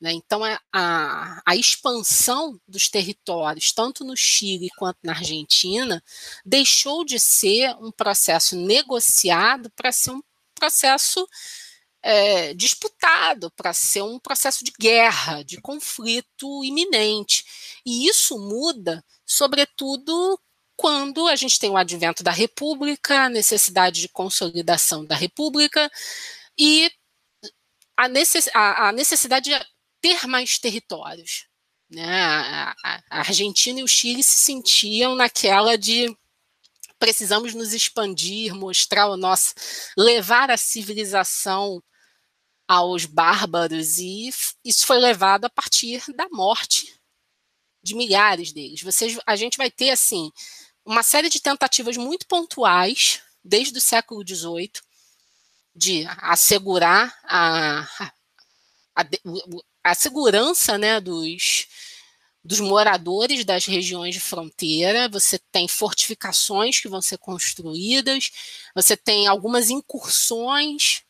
Né? 0.00 0.12
Então, 0.12 0.44
a, 0.44 0.60
a, 0.72 1.42
a, 1.46 1.56
expansão 1.56 2.60
dos 2.66 2.88
territórios, 2.88 3.72
tanto 3.72 4.04
no 4.04 4.16
Chile 4.16 4.68
quanto 4.76 4.98
na 5.02 5.12
Argentina, 5.12 6.02
deixou 6.44 7.04
de 7.04 7.20
ser 7.20 7.74
um 7.80 7.92
processo 7.92 8.56
negociado 8.56 9.70
para 9.70 9.92
ser 9.92 10.10
um 10.10 10.22
processo 10.54 11.26
é, 12.02 12.54
disputado 12.54 13.50
para 13.50 13.72
ser 13.72 14.02
um 14.02 14.18
processo 14.18 14.64
de 14.64 14.72
guerra, 14.78 15.42
de 15.42 15.60
conflito 15.60 16.64
iminente. 16.64 17.44
E 17.84 18.08
isso 18.08 18.38
muda, 18.38 19.04
sobretudo, 19.26 20.38
quando 20.76 21.26
a 21.26 21.36
gente 21.36 21.58
tem 21.58 21.70
o 21.70 21.76
advento 21.76 22.22
da 22.22 22.30
República, 22.30 23.24
a 23.24 23.28
necessidade 23.28 24.00
de 24.00 24.08
consolidação 24.08 25.04
da 25.04 25.14
República 25.14 25.90
e 26.58 26.90
a, 27.96 28.08
necess, 28.08 28.48
a, 28.54 28.88
a 28.88 28.92
necessidade 28.92 29.50
de 29.50 29.66
ter 30.00 30.26
mais 30.26 30.58
territórios. 30.58 31.46
Né? 31.90 32.06
A, 32.22 32.74
a 32.82 33.18
Argentina 33.18 33.80
e 33.80 33.82
o 33.82 33.88
Chile 33.88 34.22
se 34.22 34.40
sentiam 34.40 35.14
naquela 35.14 35.76
de 35.76 36.16
precisamos 36.98 37.54
nos 37.54 37.72
expandir, 37.72 38.54
mostrar 38.54 39.08
o 39.08 39.16
nosso, 39.16 39.54
levar 39.96 40.50
a 40.50 40.56
civilização 40.56 41.82
aos 42.70 43.04
bárbaros, 43.04 43.98
e 43.98 44.30
isso 44.64 44.86
foi 44.86 44.96
levado 45.00 45.44
a 45.44 45.50
partir 45.50 46.04
da 46.14 46.28
morte 46.30 46.94
de 47.82 47.96
milhares 47.96 48.52
deles. 48.52 48.80
Vocês, 48.80 49.18
a 49.26 49.34
gente 49.34 49.58
vai 49.58 49.72
ter 49.72 49.90
assim 49.90 50.30
uma 50.84 51.02
série 51.02 51.28
de 51.28 51.40
tentativas 51.40 51.96
muito 51.96 52.28
pontuais 52.28 53.22
desde 53.42 53.76
o 53.76 53.80
século 53.80 54.24
XVIII 54.24 54.70
de 55.74 56.06
assegurar 56.18 57.12
a, 57.24 57.88
a, 58.94 59.04
a 59.82 59.94
segurança 59.96 60.78
né, 60.78 61.00
dos, 61.00 61.66
dos 62.44 62.60
moradores 62.60 63.44
das 63.44 63.66
regiões 63.66 64.14
de 64.14 64.20
fronteira, 64.20 65.08
você 65.08 65.40
tem 65.50 65.66
fortificações 65.66 66.78
que 66.78 66.88
vão 66.88 67.02
ser 67.02 67.18
construídas, 67.18 68.30
você 68.76 68.96
tem 68.96 69.26
algumas 69.26 69.70
incursões 69.70 71.02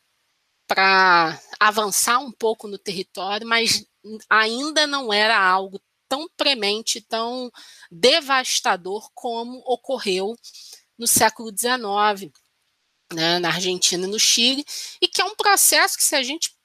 para 0.71 1.37
avançar 1.59 2.19
um 2.19 2.31
pouco 2.31 2.65
no 2.65 2.77
território, 2.77 3.45
mas 3.45 3.85
ainda 4.29 4.87
não 4.87 5.11
era 5.11 5.37
algo 5.37 5.81
tão 6.07 6.29
premente, 6.37 7.01
tão 7.01 7.51
devastador 7.91 9.11
como 9.13 9.61
ocorreu 9.65 10.33
no 10.97 11.05
século 11.05 11.49
XIX, 11.49 12.31
né, 13.11 13.37
na 13.39 13.49
Argentina 13.49 14.05
e 14.05 14.09
no 14.09 14.17
Chile, 14.17 14.63
e 15.01 15.09
que 15.09 15.21
é 15.21 15.25
um 15.25 15.35
processo 15.35 15.97
que, 15.97 16.05
se 16.05 16.15
a 16.15 16.23
gente 16.23 16.55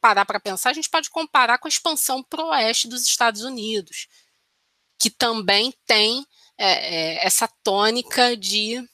parar 0.00 0.24
para 0.24 0.40
pensar, 0.40 0.70
a 0.70 0.74
gente 0.74 0.88
pode 0.88 1.10
comparar 1.10 1.58
com 1.58 1.68
a 1.68 1.70
expansão 1.70 2.22
para 2.22 2.42
o 2.42 2.48
oeste 2.48 2.88
dos 2.88 3.02
Estados 3.02 3.42
Unidos, 3.42 4.08
que 4.98 5.10
também 5.10 5.74
tem 5.84 6.26
é, 6.56 7.16
é, 7.18 7.26
essa 7.26 7.46
tônica 7.62 8.34
de 8.34 8.88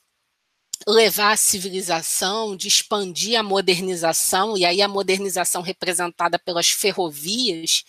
levar 0.87 1.33
a 1.33 1.37
civilização, 1.37 2.57
de 2.57 2.69
expandir 2.69 3.39
a 3.39 3.43
modernização, 3.43 4.57
e 4.57 4.65
aí 4.65 4.83
a 4.83 4.89
modernização 4.89 5.63
representada 5.63 6.39
pelas 6.39 6.71
ferrovias, 6.71 7.85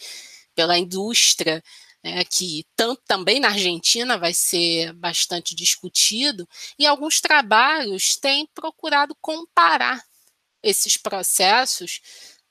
pela 0.55 0.77
indústria, 0.77 1.63
né, 2.03 2.23
que 2.25 2.65
tanto 2.75 3.01
também 3.07 3.39
na 3.39 3.49
Argentina 3.49 4.17
vai 4.17 4.33
ser 4.33 4.93
bastante 4.93 5.55
discutido, 5.55 6.47
e 6.79 6.85
alguns 6.85 7.19
trabalhos 7.21 8.15
têm 8.15 8.47
procurado 8.53 9.15
comparar 9.21 10.03
esses 10.63 10.97
processos 10.97 12.01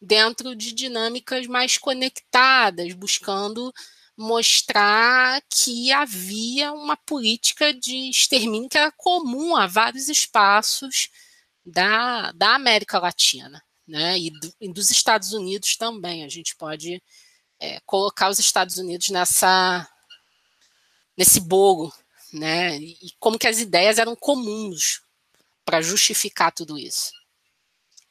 dentro 0.00 0.54
de 0.54 0.72
dinâmicas 0.72 1.46
mais 1.46 1.78
conectadas, 1.78 2.92
buscando 2.94 3.72
mostrar 4.16 5.42
que 5.48 5.92
havia 5.92 6.72
uma 6.72 6.96
política 6.96 7.72
de 7.72 8.10
extermínio 8.10 8.68
que 8.68 8.78
era 8.78 8.92
comum 8.92 9.56
a 9.56 9.66
vários 9.66 10.08
espaços 10.08 11.08
da, 11.64 12.30
da 12.32 12.54
América 12.54 12.98
Latina, 12.98 13.62
né? 13.86 14.18
E, 14.18 14.30
do, 14.30 14.54
e 14.60 14.72
dos 14.72 14.90
Estados 14.90 15.32
Unidos 15.32 15.76
também. 15.76 16.24
A 16.24 16.28
gente 16.28 16.56
pode 16.56 17.02
é, 17.60 17.80
colocar 17.86 18.28
os 18.28 18.38
Estados 18.38 18.78
Unidos 18.78 19.08
nessa 19.08 19.88
nesse 21.16 21.40
bolo, 21.40 21.92
né? 22.32 22.76
E 22.76 23.12
como 23.18 23.38
que 23.38 23.46
as 23.46 23.60
ideias 23.60 23.98
eram 23.98 24.16
comuns 24.16 25.02
para 25.64 25.80
justificar 25.80 26.52
tudo 26.52 26.78
isso. 26.78 27.12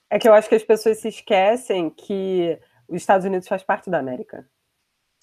É 0.10 0.18
que 0.18 0.28
eu 0.28 0.34
acho 0.34 0.50
que 0.50 0.56
as 0.56 0.64
pessoas 0.64 1.00
se 1.00 1.08
esquecem 1.08 1.90
que 1.90 2.58
os 2.88 2.96
Estados 2.96 3.26
Unidos 3.26 3.48
faz 3.48 3.64
parte 3.64 3.90
da 3.90 4.00
América. 4.00 4.50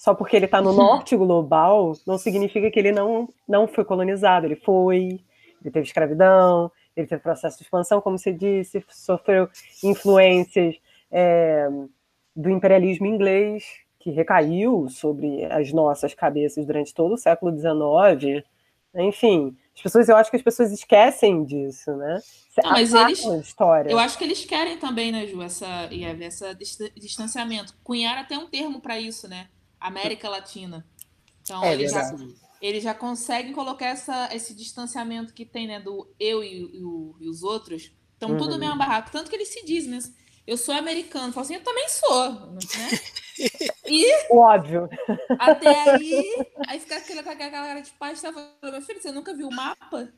Só 0.01 0.15
porque 0.15 0.35
ele 0.35 0.47
está 0.47 0.63
no 0.63 0.73
norte 0.73 1.15
global, 1.15 1.93
não 2.07 2.17
significa 2.17 2.71
que 2.71 2.79
ele 2.79 2.91
não, 2.91 3.29
não 3.47 3.69
foi 3.69 3.85
colonizado. 3.85 4.47
Ele 4.47 4.57
foi, 4.57 5.21
ele 5.61 5.71
teve 5.71 5.83
escravidão, 5.83 6.73
ele 6.97 7.07
teve 7.07 7.21
processo 7.21 7.59
de 7.59 7.65
expansão, 7.65 8.01
como 8.01 8.17
você 8.17 8.33
disse, 8.33 8.83
sofreu 8.89 9.47
influências 9.85 10.77
é, 11.11 11.69
do 12.35 12.49
imperialismo 12.49 13.05
inglês, 13.05 13.63
que 13.99 14.11
recaiu 14.11 14.89
sobre 14.89 15.45
as 15.45 15.71
nossas 15.71 16.15
cabeças 16.15 16.65
durante 16.65 16.95
todo 16.95 17.13
o 17.13 17.19
século 17.19 17.55
XIX. 17.55 18.43
Enfim, 18.95 19.55
as 19.77 19.83
pessoas, 19.83 20.09
eu 20.09 20.17
acho 20.17 20.31
que 20.31 20.37
as 20.39 20.43
pessoas 20.43 20.73
esquecem 20.73 21.45
disso, 21.45 21.95
né? 21.95 22.19
Não, 22.65 22.71
mas 22.71 22.95
eles, 22.95 23.23
história. 23.23 23.91
eu 23.91 23.99
acho 23.99 24.17
que 24.17 24.25
eles 24.25 24.47
querem 24.47 24.79
também, 24.79 25.13
né, 25.13 25.27
Ju, 25.27 25.43
essa, 25.43 25.91
essa 26.23 26.57
distanciamento. 26.97 27.75
Cunhar 27.85 28.17
até 28.17 28.39
um 28.39 28.47
termo 28.47 28.81
para 28.81 28.99
isso, 28.99 29.29
né? 29.29 29.47
América 29.81 30.29
Latina. 30.29 30.87
Então, 31.43 31.65
é, 31.65 31.73
eles, 31.73 31.91
já, 31.91 32.17
eles 32.61 32.83
já 32.83 32.95
conseguem 32.95 33.53
colocar 33.53 33.87
essa, 33.87 34.29
esse 34.35 34.55
distanciamento 34.55 35.33
que 35.33 35.45
tem, 35.45 35.67
né, 35.67 35.81
do 35.81 36.13
eu 36.21 36.45
e, 36.45 36.65
e, 36.65 37.25
e 37.25 37.29
os 37.29 37.43
outros. 37.43 37.91
Então, 38.17 38.33
uhum. 38.33 38.39
tudo 38.39 38.59
mesmo 38.59 38.77
barraco. 38.77 39.11
Tanto 39.11 39.31
que 39.31 39.37
eles 39.37 39.49
se 39.49 39.65
dizem, 39.65 39.93
né? 39.93 39.99
Eu 40.47 40.57
sou 40.57 40.75
americano. 40.75 41.33
Falo 41.33 41.45
assim, 41.45 41.55
eu 41.55 41.63
também 41.63 41.89
sou. 41.89 42.31
Né? 42.53 42.61
E. 43.87 44.07
Óbvio. 44.31 44.87
Até 45.39 45.91
aí. 45.91 46.47
Aí 46.69 46.79
fica 46.79 46.99
aquela, 46.99 47.21
aquela 47.23 47.51
cara 47.51 47.81
de 47.81 47.91
pai, 47.93 48.15
tá 48.15 48.31
falando, 48.31 48.53
meu 48.63 48.83
filho, 48.83 49.01
você 49.01 49.11
nunca 49.11 49.35
viu 49.35 49.49
o 49.49 49.55
mapa? 49.55 50.13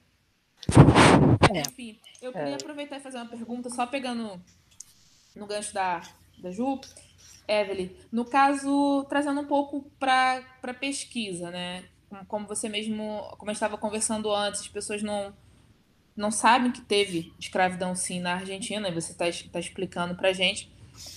É. 1.54 1.60
Enfim, 1.60 2.00
eu 2.20 2.32
queria 2.32 2.50
é. 2.50 2.54
aproveitar 2.54 2.96
e 2.96 3.00
fazer 3.00 3.18
uma 3.18 3.28
pergunta, 3.28 3.70
só 3.70 3.86
pegando 3.86 4.42
no 5.36 5.46
gancho 5.46 5.72
da, 5.72 6.02
da 6.38 6.50
Ju. 6.50 6.80
Evelyn, 7.46 7.90
no 8.10 8.24
caso, 8.24 9.04
trazendo 9.08 9.40
um 9.40 9.46
pouco 9.46 9.90
para 9.98 10.74
pesquisa, 10.78 11.50
né? 11.50 11.84
Como 12.28 12.46
você 12.46 12.68
mesmo, 12.68 13.20
como 13.38 13.50
eu 13.50 13.54
estava 13.54 13.78
conversando 13.78 14.30
antes, 14.32 14.60
as 14.60 14.68
pessoas 14.68 15.02
não, 15.02 15.34
não 16.16 16.30
sabem 16.30 16.70
que 16.70 16.82
teve 16.82 17.32
escravidão 17.38 17.94
sim 17.94 18.20
na 18.20 18.34
Argentina, 18.34 18.88
e 18.88 18.94
você 18.94 19.12
está 19.12 19.24
tá 19.50 19.58
explicando 19.58 20.14
para 20.14 20.32
gente. 20.32 20.70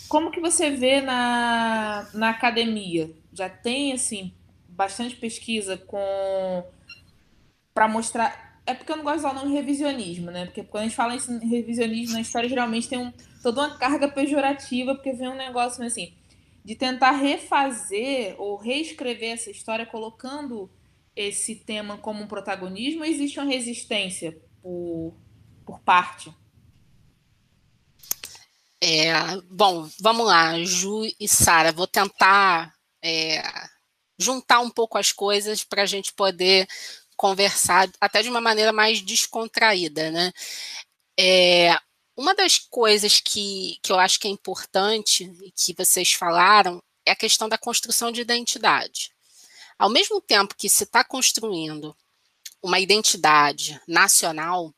Como 0.07 0.31
que 0.31 0.39
você 0.39 0.71
vê 0.71 1.01
na, 1.01 2.07
na 2.13 2.29
academia? 2.29 3.11
Já 3.33 3.49
tem, 3.49 3.91
assim, 3.91 4.33
bastante 4.69 5.15
pesquisa 5.15 5.77
com 5.77 6.63
para 7.73 7.87
mostrar. 7.87 8.61
É 8.65 8.73
porque 8.73 8.91
eu 8.91 8.97
não 8.97 9.03
gosto 9.03 9.17
de 9.17 9.25
usar 9.25 9.31
o 9.31 9.35
nome 9.35 9.53
revisionismo, 9.53 10.31
né? 10.31 10.45
Porque 10.45 10.63
quando 10.63 10.83
a 10.83 10.87
gente 10.87 10.95
fala 10.95 11.13
em 11.15 11.47
revisionismo 11.47 12.13
na 12.13 12.21
história, 12.21 12.49
geralmente 12.49 12.87
tem 12.87 12.97
um, 12.97 13.13
toda 13.45 13.61
uma 13.61 13.77
carga 13.77 14.07
pejorativa, 14.07 14.95
porque 14.95 15.13
vem 15.13 15.29
um 15.29 15.35
negócio 15.35 15.83
assim, 15.85 16.15
de 16.63 16.73
tentar 16.73 17.11
refazer 17.11 18.33
ou 18.41 18.57
reescrever 18.57 19.33
essa 19.33 19.51
história 19.51 19.85
colocando 19.85 20.67
esse 21.15 21.53
tema 21.53 21.95
como 21.95 22.23
um 22.23 22.27
protagonismo, 22.27 23.05
existe 23.05 23.39
uma 23.39 23.45
resistência 23.45 24.35
por, 24.63 25.13
por 25.63 25.79
parte? 25.81 26.33
É, 28.81 29.13
bom, 29.47 29.87
vamos 29.99 30.25
lá, 30.25 30.57
Ju 30.63 31.03
e 31.19 31.27
Sara, 31.27 31.71
vou 31.71 31.85
tentar 31.85 32.73
é, 32.99 33.43
juntar 34.17 34.59
um 34.59 34.71
pouco 34.71 34.97
as 34.97 35.11
coisas 35.11 35.63
para 35.63 35.83
a 35.83 35.85
gente 35.85 36.11
poder 36.13 36.67
conversar 37.15 37.87
até 38.01 38.23
de 38.23 38.29
uma 38.29 38.41
maneira 38.41 38.73
mais 38.73 39.03
descontraída, 39.03 40.09
né? 40.09 40.31
É, 41.17 41.77
uma 42.15 42.33
das 42.33 42.57
coisas 42.57 43.19
que, 43.19 43.77
que 43.81 43.91
eu 43.91 43.99
acho 43.99 44.19
que 44.19 44.27
é 44.27 44.31
importante 44.31 45.31
e 45.43 45.51
que 45.51 45.73
vocês 45.73 46.13
falaram 46.13 46.81
é 47.05 47.11
a 47.11 47.15
questão 47.15 47.47
da 47.49 47.57
construção 47.57 48.11
de 48.11 48.21
identidade. 48.21 49.11
Ao 49.77 49.89
mesmo 49.89 50.21
tempo 50.21 50.55
que 50.55 50.69
se 50.69 50.83
está 50.83 51.03
construindo 51.03 51.95
uma 52.63 52.79
identidade 52.79 53.79
nacional, 53.87 54.73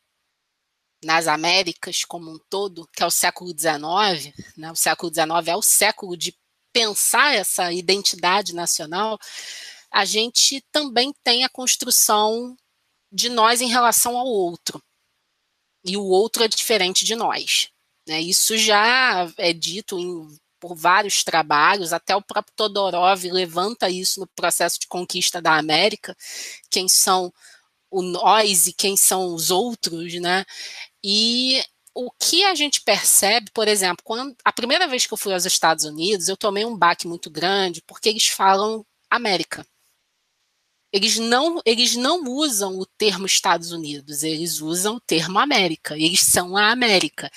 nas 1.04 1.28
Américas 1.28 2.04
como 2.04 2.32
um 2.32 2.40
todo, 2.50 2.88
que 2.92 3.04
é 3.04 3.06
o 3.06 3.12
século 3.12 3.52
XIX, 3.52 4.34
né? 4.58 4.72
o 4.72 4.76
século 4.76 5.14
XIX 5.14 5.48
é 5.48 5.56
o 5.56 5.62
século 5.62 6.18
de 6.18 6.36
pensar 6.74 7.34
essa 7.36 7.72
identidade 7.72 8.54
nacional, 8.54 9.18
a 9.92 10.06
gente 10.06 10.62
também 10.72 11.14
tem 11.24 11.44
a 11.44 11.50
construção 11.50 12.58
de 13.12 13.30
nós 13.30 13.62
em 13.62 13.70
relação 13.70 14.18
ao 14.18 14.28
outro. 14.28 14.82
E 15.88 15.96
o 15.96 16.04
outro 16.04 16.44
é 16.44 16.48
diferente 16.48 17.06
de 17.06 17.16
nós. 17.16 17.70
Né? 18.08 18.22
Isso 18.22 18.58
já 18.58 19.32
é 19.38 19.54
dito 19.54 19.98
em, 19.98 20.28
por 20.60 20.76
vários 20.76 21.24
trabalhos, 21.24 21.94
até 21.94 22.16
o 22.16 22.22
próprio 22.22 22.54
Todorov 22.56 23.24
levanta 23.32 23.90
isso 23.90 24.20
no 24.20 24.28
processo 24.28 24.80
de 24.80 24.88
conquista 24.88 25.42
da 25.42 25.58
América, 25.58 26.16
quem 26.70 26.88
são 26.88 27.34
o 27.90 28.02
nós 28.02 28.68
e 28.68 28.74
quem 28.74 28.98
são 28.98 29.34
os 29.34 29.50
outros, 29.50 30.14
né? 30.16 30.46
E 31.04 31.64
o 31.96 32.12
que 32.12 32.44
a 32.44 32.54
gente 32.54 32.82
percebe, 32.82 33.50
por 33.52 33.68
exemplo, 33.68 34.04
quando 34.04 34.36
a 34.44 34.52
primeira 34.52 34.88
vez 34.88 35.06
que 35.06 35.14
eu 35.14 35.18
fui 35.18 35.34
aos 35.34 35.46
Estados 35.46 35.86
Unidos, 35.86 36.28
eu 36.28 36.38
tomei 36.38 36.66
um 36.66 36.78
baque 36.78 37.08
muito 37.08 37.30
grande, 37.30 37.82
porque 37.88 38.10
eles 38.10 38.28
falam 38.28 38.86
América. 39.10 39.66
Eles 40.92 41.18
não, 41.18 41.62
eles 41.66 41.96
não 41.96 42.24
usam 42.24 42.80
o 42.80 42.86
termo 42.86 43.26
Estados 43.26 43.72
Unidos, 43.72 44.24
eles 44.24 44.62
usam 44.62 44.96
o 44.96 45.02
termo 45.02 45.38
América, 45.38 45.96
eles 45.98 46.22
são 46.22 46.56
a 46.56 46.72
América. 46.72 47.30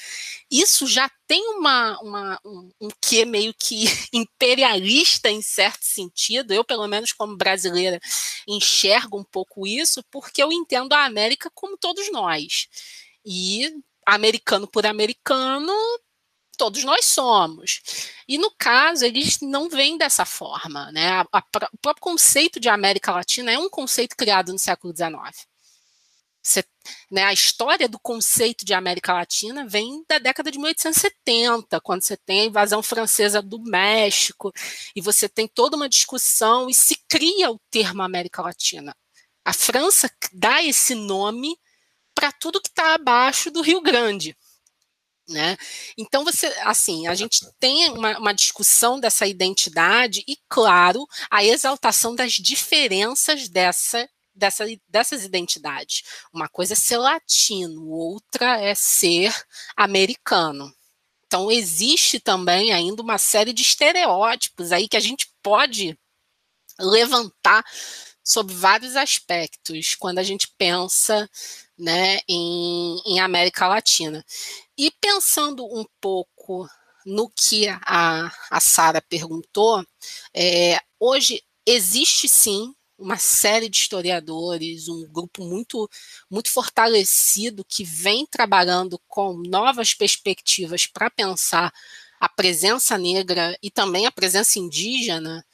Isso 0.51 0.87
já 0.87 1.11
tem 1.27 1.43
uma, 1.57 1.99
uma, 2.01 2.41
um, 2.45 2.71
um 2.81 2.89
quê 3.01 3.25
meio 3.25 3.53
que 3.53 3.85
imperialista 4.13 5.29
em 5.31 5.43
certo 5.43 5.83
sentido, 5.83 6.53
eu, 6.53 6.65
pelo 6.65 6.87
menos 6.87 7.13
como 7.13 7.37
brasileira, 7.37 8.01
enxergo 8.47 9.19
um 9.19 9.25
pouco 9.25 9.67
isso, 9.67 10.03
porque 10.11 10.43
eu 10.43 10.53
entendo 10.53 10.93
a 10.93 11.05
América 11.05 11.51
como 11.53 11.77
todos 11.77 12.11
nós. 12.13 12.69
E 13.25 13.73
americano 14.07 14.67
por 14.67 14.87
americano, 14.87 15.73
todos 16.61 16.85
nós 16.85 17.07
somos. 17.07 17.81
E 18.29 18.37
no 18.37 18.51
caso, 18.51 19.07
eles 19.07 19.41
não 19.41 19.71
vêm 19.71 19.97
dessa 19.97 20.27
forma. 20.27 20.93
Né? 20.93 21.09
A, 21.09 21.27
a, 21.33 21.43
o 21.73 21.79
próprio 21.79 22.03
conceito 22.03 22.61
de 22.61 22.69
América 22.69 23.13
Latina 23.13 23.51
é 23.51 23.59
um 23.59 23.71
conceito 23.71 24.15
criado 24.15 24.53
no 24.53 24.59
século 24.59 24.95
XIX. 24.95 25.47
Você, 26.43 26.63
né, 27.11 27.25
a 27.25 27.33
história 27.33 27.89
do 27.89 27.99
conceito 27.99 28.63
de 28.63 28.75
América 28.75 29.15
Latina 29.15 29.67
vem 29.67 30.05
da 30.07 30.19
década 30.19 30.51
de 30.51 30.59
1870, 30.59 31.81
quando 31.81 32.03
você 32.03 32.17
tem 32.19 32.43
a 32.43 32.45
invasão 32.45 32.83
francesa 32.83 33.41
do 33.41 33.59
México, 33.59 34.53
e 34.95 35.01
você 35.01 35.31
tem 35.31 35.49
toda 35.49 35.77
uma 35.77 35.89
discussão 35.89 36.69
e 36.69 36.75
se 36.75 36.95
cria 37.09 37.51
o 37.51 37.59
termo 37.71 38.03
América 38.03 38.43
Latina. 38.43 38.95
A 39.43 39.55
França 39.55 40.11
dá 40.31 40.63
esse 40.63 40.95
nome 40.95 41.57
para 42.15 42.31
tudo 42.33 42.61
que 42.61 42.69
está 42.69 42.93
abaixo 42.93 43.51
do 43.51 43.63
Rio 43.63 43.81
Grande. 43.81 44.37
Né? 45.31 45.57
Então 45.97 46.25
você, 46.25 46.47
assim, 46.65 47.07
a 47.07 47.15
gente 47.15 47.41
tem 47.61 47.89
uma, 47.93 48.19
uma, 48.19 48.33
discussão 48.33 48.99
dessa 48.99 49.29
identidade 49.29 50.25
e, 50.27 50.37
claro, 50.49 51.07
a 51.31 51.45
exaltação 51.45 52.17
das 52.17 52.33
diferenças 52.33 53.49
dessa 53.49 54.09
dessa, 54.35 54.65
dessas 54.89 55.25
identidades. 55.25 56.03
Uma 56.33 56.49
coisa 56.49 56.73
é 56.73 56.77
ser 56.77 56.97
latino, 56.97 57.89
outra 57.89 58.61
é 58.61 58.75
ser 58.75 59.33
americano. 59.77 60.75
Então, 61.27 61.49
existe 61.49 62.19
também 62.19 62.73
ainda 62.73 63.03
uma 63.03 63.19
série 63.19 63.53
de 63.53 63.63
estereótipos 63.63 64.73
aí 64.73 64.89
que 64.89 64.97
a 64.97 65.01
gente 65.01 65.31
pode 65.41 65.97
levantar 66.81 67.65
sobre 68.23 68.55
vários 68.55 68.97
aspectos 68.97 69.95
quando 69.95 70.19
a 70.19 70.23
gente 70.23 70.49
pensa 70.59 71.29
né, 71.79 72.21
em, 72.29 73.01
em 73.07 73.21
América 73.21 73.67
Latina. 73.67 74.25
E 74.77 74.91
pensando 75.01 75.65
um 75.65 75.85
pouco 76.01 76.69
no 77.05 77.31
que 77.31 77.67
a, 77.69 78.31
a 78.51 78.61
Sara 78.61 79.01
perguntou, 79.01 79.85
é, 80.35 80.79
hoje 80.99 81.43
existe 81.67 82.29
sim 82.29 82.75
uma 82.99 83.17
série 83.17 83.69
de 83.69 83.79
historiadores, 83.79 84.87
um 84.87 85.07
grupo 85.11 85.43
muito, 85.43 85.89
muito 86.31 86.51
fortalecido 86.51 87.65
que 87.65 87.83
vem 87.83 88.27
trabalhando 88.27 89.01
com 89.09 89.33
novas 89.39 89.95
perspectivas 89.95 90.85
para 90.87 91.09
pensar 91.09 91.73
a 92.21 92.29
presença 92.29 92.99
negra 92.99 93.59
e 93.63 93.71
também 93.71 94.05
a 94.05 94.13
presença 94.13 94.59
indígena 94.59 95.45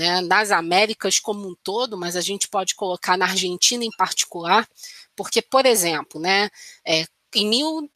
né, 0.00 0.22
nas 0.22 0.50
Américas 0.50 1.18
como 1.18 1.46
um 1.46 1.54
todo, 1.62 1.94
mas 1.94 2.16
a 2.16 2.22
gente 2.22 2.48
pode 2.48 2.74
colocar 2.74 3.18
na 3.18 3.26
Argentina 3.26 3.84
em 3.84 3.90
particular, 3.90 4.66
porque, 5.14 5.42
por 5.42 5.66
exemplo, 5.66 6.18
né, 6.18 6.48
é, 6.86 7.04
em 7.34 7.46
mil, 7.46 7.90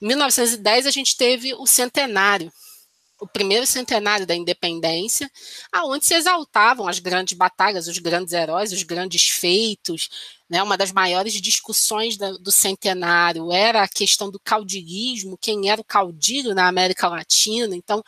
1910 0.00 0.86
a 0.86 0.90
gente 0.92 1.16
teve 1.16 1.52
o 1.54 1.66
centenário 1.66 2.52
o 3.20 3.26
primeiro 3.26 3.66
centenário 3.66 4.26
da 4.26 4.34
independência, 4.34 5.30
aonde 5.72 6.04
se 6.04 6.14
exaltavam 6.14 6.86
as 6.86 6.98
grandes 6.98 7.36
batalhas, 7.36 7.88
os 7.88 7.98
grandes 7.98 8.32
heróis, 8.32 8.72
os 8.72 8.82
grandes 8.82 9.28
feitos. 9.28 10.08
Né? 10.48 10.62
Uma 10.62 10.76
das 10.76 10.92
maiores 10.92 11.32
discussões 11.34 12.16
do 12.16 12.52
centenário 12.52 13.50
era 13.50 13.82
a 13.82 13.88
questão 13.88 14.30
do 14.30 14.38
caudilhismo, 14.38 15.38
quem 15.40 15.70
era 15.70 15.80
o 15.80 15.84
caudilho 15.84 16.54
na 16.54 16.68
América 16.68 17.08
Latina. 17.08 17.74
Então, 17.74 18.02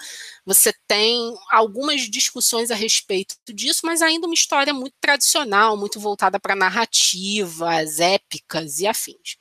você 0.44 0.72
tem 0.86 1.34
algumas 1.50 2.02
discussões 2.02 2.70
a 2.70 2.74
respeito 2.74 3.34
disso, 3.52 3.80
mas 3.84 4.02
ainda 4.02 4.26
uma 4.26 4.34
história 4.34 4.74
muito 4.74 4.94
tradicional, 5.00 5.76
muito 5.76 5.98
voltada 5.98 6.38
para 6.38 6.54
narrativas, 6.54 7.98
épicas 7.98 8.78
e 8.80 8.86
afins. 8.86 9.36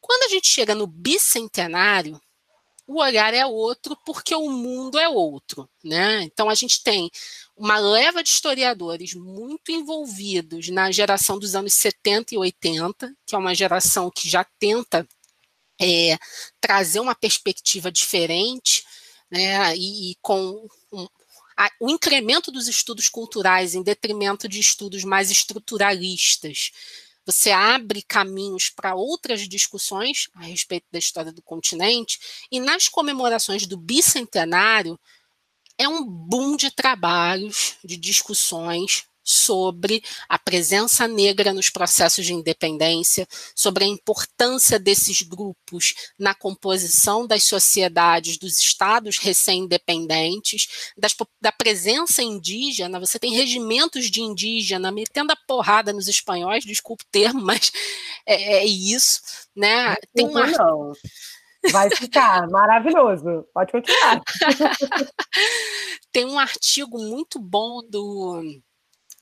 Quando 0.00 0.22
a 0.22 0.28
gente 0.28 0.46
chega 0.46 0.74
no 0.74 0.86
bicentenário, 0.86 2.20
o 2.86 3.00
olhar 3.00 3.34
é 3.34 3.44
outro 3.44 3.96
porque 4.06 4.34
o 4.34 4.48
mundo 4.48 4.98
é 4.98 5.08
outro, 5.08 5.68
né? 5.82 6.22
Então 6.22 6.48
a 6.48 6.54
gente 6.54 6.82
tem 6.82 7.10
uma 7.56 7.78
leva 7.78 8.22
de 8.22 8.28
historiadores 8.28 9.14
muito 9.14 9.72
envolvidos 9.72 10.68
na 10.68 10.90
geração 10.92 11.38
dos 11.38 11.54
anos 11.56 11.74
70 11.74 12.34
e 12.34 12.38
80, 12.38 13.12
que 13.26 13.34
é 13.34 13.38
uma 13.38 13.54
geração 13.54 14.10
que 14.10 14.28
já 14.28 14.44
tenta 14.58 15.06
é, 15.80 16.16
trazer 16.60 17.00
uma 17.00 17.14
perspectiva 17.14 17.90
diferente, 17.90 18.84
né? 19.30 19.76
E, 19.76 20.12
e 20.12 20.14
com 20.22 20.68
um, 20.92 21.08
a, 21.56 21.70
o 21.80 21.90
incremento 21.90 22.52
dos 22.52 22.68
estudos 22.68 23.08
culturais 23.08 23.74
em 23.74 23.82
detrimento 23.82 24.48
de 24.48 24.60
estudos 24.60 25.02
mais 25.02 25.30
estruturalistas, 25.30 26.70
você 27.26 27.50
abre 27.50 28.02
caminhos 28.02 28.70
para 28.70 28.94
outras 28.94 29.48
discussões 29.48 30.28
a 30.34 30.42
respeito 30.42 30.86
da 30.92 30.98
história 30.98 31.32
do 31.32 31.42
continente, 31.42 32.18
e 32.50 32.60
nas 32.60 32.88
comemorações 32.88 33.66
do 33.66 33.76
bicentenário, 33.76 34.98
é 35.76 35.88
um 35.88 36.04
boom 36.04 36.56
de 36.56 36.70
trabalhos, 36.70 37.74
de 37.84 37.96
discussões 37.96 39.04
sobre 39.26 40.04
a 40.28 40.38
presença 40.38 41.08
negra 41.08 41.52
nos 41.52 41.68
processos 41.68 42.24
de 42.24 42.32
independência, 42.32 43.26
sobre 43.56 43.82
a 43.82 43.88
importância 43.88 44.78
desses 44.78 45.22
grupos 45.22 45.94
na 46.16 46.32
composição 46.32 47.26
das 47.26 47.42
sociedades 47.42 48.38
dos 48.38 48.60
estados 48.60 49.18
recém-independentes, 49.18 50.92
da 51.40 51.50
presença 51.50 52.22
indígena. 52.22 53.00
Você 53.00 53.18
tem 53.18 53.34
regimentos 53.34 54.08
de 54.08 54.22
indígena 54.22 54.92
metendo 54.92 55.32
a 55.32 55.36
porrada 55.48 55.92
nos 55.92 56.06
espanhóis, 56.06 56.64
desculpe 56.64 57.02
o 57.02 57.10
termo, 57.10 57.42
mas 57.44 57.72
é, 58.24 58.58
é 58.58 58.64
isso, 58.64 59.20
né? 59.56 59.96
Tem 60.14 60.26
uma... 60.26 60.46
Não. 60.46 60.92
Vai 61.72 61.90
ficar 61.90 62.46
maravilhoso. 62.50 63.44
Pode 63.52 63.72
continuar. 63.72 64.22
Tem 66.12 66.24
um 66.24 66.38
artigo 66.38 66.98
muito 66.98 67.38
bom 67.40 67.82
do 67.88 68.42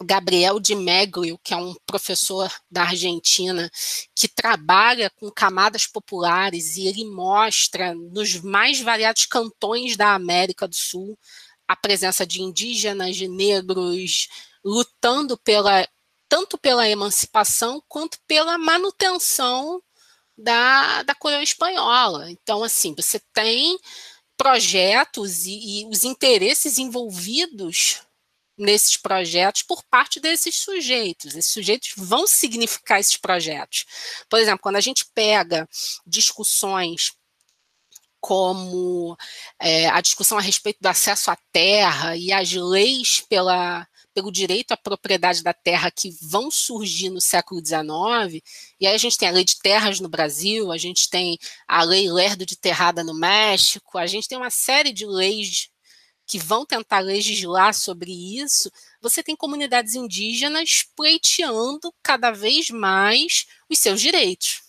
Gabriel 0.05 0.61
de 0.61 0.75
Meglio, 0.75 1.39
que 1.43 1.55
é 1.55 1.57
um 1.57 1.75
professor 1.87 2.53
da 2.71 2.83
Argentina, 2.83 3.71
que 4.15 4.29
trabalha 4.29 5.11
com 5.11 5.31
camadas 5.31 5.87
populares 5.87 6.77
e 6.77 6.87
ele 6.87 7.05
mostra 7.05 7.95
nos 7.95 8.41
mais 8.41 8.81
variados 8.81 9.27
cantões 9.27 9.97
da 9.97 10.15
América 10.15 10.69
do 10.69 10.75
Sul 10.75 11.19
a 11.67 11.75
presença 11.75 12.27
de 12.27 12.43
indígenas, 12.43 13.17
de 13.17 13.27
negros, 13.27 14.29
lutando 14.65 15.37
pela 15.39 15.89
tanto 16.29 16.59
pela 16.59 16.89
emancipação 16.89 17.83
quanto 17.89 18.19
pela 18.27 18.59
manutenção 18.59 19.81
da, 20.37 21.03
da 21.03 21.15
coroa 21.15 21.43
espanhola. 21.43 22.31
Então, 22.31 22.65
assim, 22.65 22.95
você 22.95 23.21
tem 23.33 23.79
projetos 24.37 25.47
e, 25.47 25.83
e 25.83 25.87
os 25.87 26.05
interesses 26.05 26.79
envolvidos 26.79 28.04
nesses 28.57 28.97
projetos 28.97 29.63
por 29.63 29.83
parte 29.85 30.21
desses 30.21 30.57
sujeitos. 30.57 31.35
Esses 31.35 31.53
sujeitos 31.53 31.93
vão 31.97 32.27
significar 32.27 33.01
esses 33.01 33.17
projetos. 33.17 33.85
Por 34.29 34.39
exemplo, 34.39 34.61
quando 34.61 34.77
a 34.77 34.81
gente 34.81 35.05
pega 35.15 35.69
discussões 36.07 37.13
como 38.25 39.15
é, 39.61 39.87
a 39.89 40.01
discussão 40.01 40.39
a 40.39 40.41
respeito 40.41 40.79
do 40.81 40.87
acesso 40.87 41.31
à 41.31 41.37
terra 41.53 42.17
e 42.17 42.33
as 42.33 42.51
leis 42.53 43.23
pela, 43.29 43.87
pelo 44.15 44.33
direito 44.33 44.73
à 44.73 44.79
propriedade 44.79 45.43
da 45.43 45.53
terra 45.53 45.91
que 45.91 46.09
vão 46.23 46.51
surgir 46.51 47.11
no 47.11 47.21
século 47.21 47.61
XIX, 47.61 48.43
e 48.81 48.87
aí 48.87 48.95
a 48.95 48.99
gente 48.99 49.19
tem 49.19 49.29
a 49.29 49.33
lei 49.33 49.45
de 49.45 49.59
terras 49.59 50.01
no 50.01 50.09
Brasil, 50.09 50.73
a 50.73 50.79
gente 50.79 51.11
tem 51.11 51.37
a 51.69 51.83
lei 51.83 52.11
Lerdo 52.11 52.47
de 52.47 52.57
Terrada 52.57 53.05
no 53.05 53.13
México, 53.13 53.99
a 53.99 54.07
gente 54.07 54.27
tem 54.27 54.39
uma 54.39 54.51
série 54.51 54.91
de 54.91 55.05
leis 55.05 55.69
que 56.27 56.39
vão 56.39 56.65
tentar 56.65 57.01
legislar 57.01 57.75
sobre 57.75 58.13
isso, 58.41 58.71
você 59.01 59.23
tem 59.23 59.37
comunidades 59.37 59.95
indígenas 59.95 60.87
pleiteando 60.97 61.93
cada 62.03 62.31
vez 62.31 62.71
mais 62.71 63.47
os 63.69 63.79
seus 63.79 64.01
direitos 64.01 64.65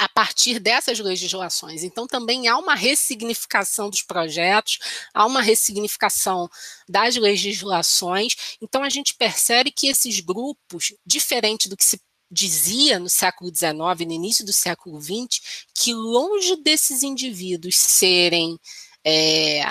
a 0.00 0.08
partir 0.08 0.58
dessas 0.58 0.98
legislações. 0.98 1.82
Então, 1.82 2.06
também 2.06 2.48
há 2.48 2.56
uma 2.56 2.74
ressignificação 2.74 3.90
dos 3.90 4.00
projetos, 4.00 4.78
há 5.12 5.26
uma 5.26 5.42
ressignificação 5.42 6.48
das 6.88 7.16
legislações. 7.16 8.56
Então, 8.62 8.82
a 8.82 8.88
gente 8.88 9.12
percebe 9.14 9.70
que 9.70 9.88
esses 9.88 10.20
grupos, 10.20 10.94
diferente 11.04 11.68
do 11.68 11.76
que 11.76 11.84
se 11.84 12.00
dizia 12.30 12.98
no 12.98 13.10
século 13.10 13.54
XIX, 13.54 14.06
no 14.06 14.12
início 14.12 14.44
do 14.46 14.54
século 14.54 14.98
XX, 14.98 15.66
que 15.74 15.92
longe 15.92 16.56
desses 16.62 17.02
indivíduos 17.02 17.76
serem 17.76 18.58
é, 19.04 19.62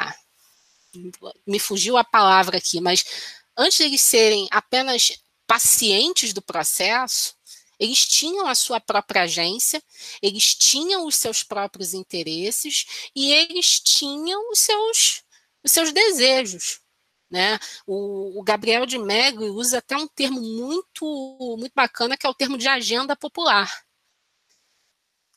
me 1.46 1.60
fugiu 1.60 1.98
a 1.98 2.04
palavra 2.04 2.58
aqui, 2.58 2.80
mas 2.82 3.06
antes 3.58 3.78
de 3.78 3.84
eles 3.84 4.02
serem 4.02 4.48
apenas 4.52 5.20
pacientes 5.46 6.34
do 6.34 6.42
processo, 6.42 7.36
eles 7.80 8.06
tinham 8.06 8.46
a 8.46 8.54
sua 8.54 8.80
própria 8.82 9.24
agência, 9.24 9.82
eles 10.22 10.54
tinham 10.54 11.06
os 11.06 11.16
seus 11.16 11.44
próprios 11.44 11.94
interesses 11.94 12.86
e 13.16 13.32
eles 13.32 13.80
tinham 13.80 14.52
os 14.52 14.60
seus, 14.60 15.24
os 15.64 15.72
seus 15.72 15.94
desejos. 15.94 16.82
Né? 17.32 17.58
O, 17.88 18.40
o 18.40 18.44
Gabriel 18.44 18.86
de 18.86 18.98
Megro 18.98 19.54
usa 19.54 19.78
até 19.78 19.96
um 19.96 20.08
termo 20.08 20.42
muito, 20.42 21.56
muito 21.58 21.74
bacana, 21.74 22.18
que 22.18 22.26
é 22.26 22.30
o 22.30 22.34
termo 22.34 22.58
de 22.58 22.68
agenda 22.68 23.16
popular. 23.16 23.72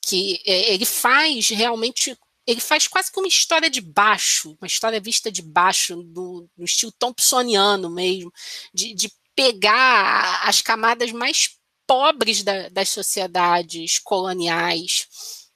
Que 0.00 0.42
é, 0.44 0.72
ele 0.72 0.84
faz 0.84 1.48
realmente 1.50 2.18
ele 2.46 2.60
faz 2.60 2.88
quase 2.88 3.10
que 3.10 3.18
uma 3.18 3.28
história 3.28 3.70
de 3.70 3.80
baixo, 3.80 4.56
uma 4.60 4.66
história 4.66 5.00
vista 5.00 5.30
de 5.30 5.42
baixo, 5.42 5.96
no, 5.96 6.48
no 6.56 6.64
estilo 6.64 6.92
thompsoniano 6.92 7.88
mesmo, 7.88 8.32
de, 8.72 8.94
de, 8.94 9.12
pegar 9.34 10.46
as 10.46 10.60
camadas 10.60 11.10
mais 11.10 11.56
pobres 11.86 12.42
da, 12.42 12.68
das 12.68 12.90
sociedades 12.90 13.98
coloniais 13.98 15.08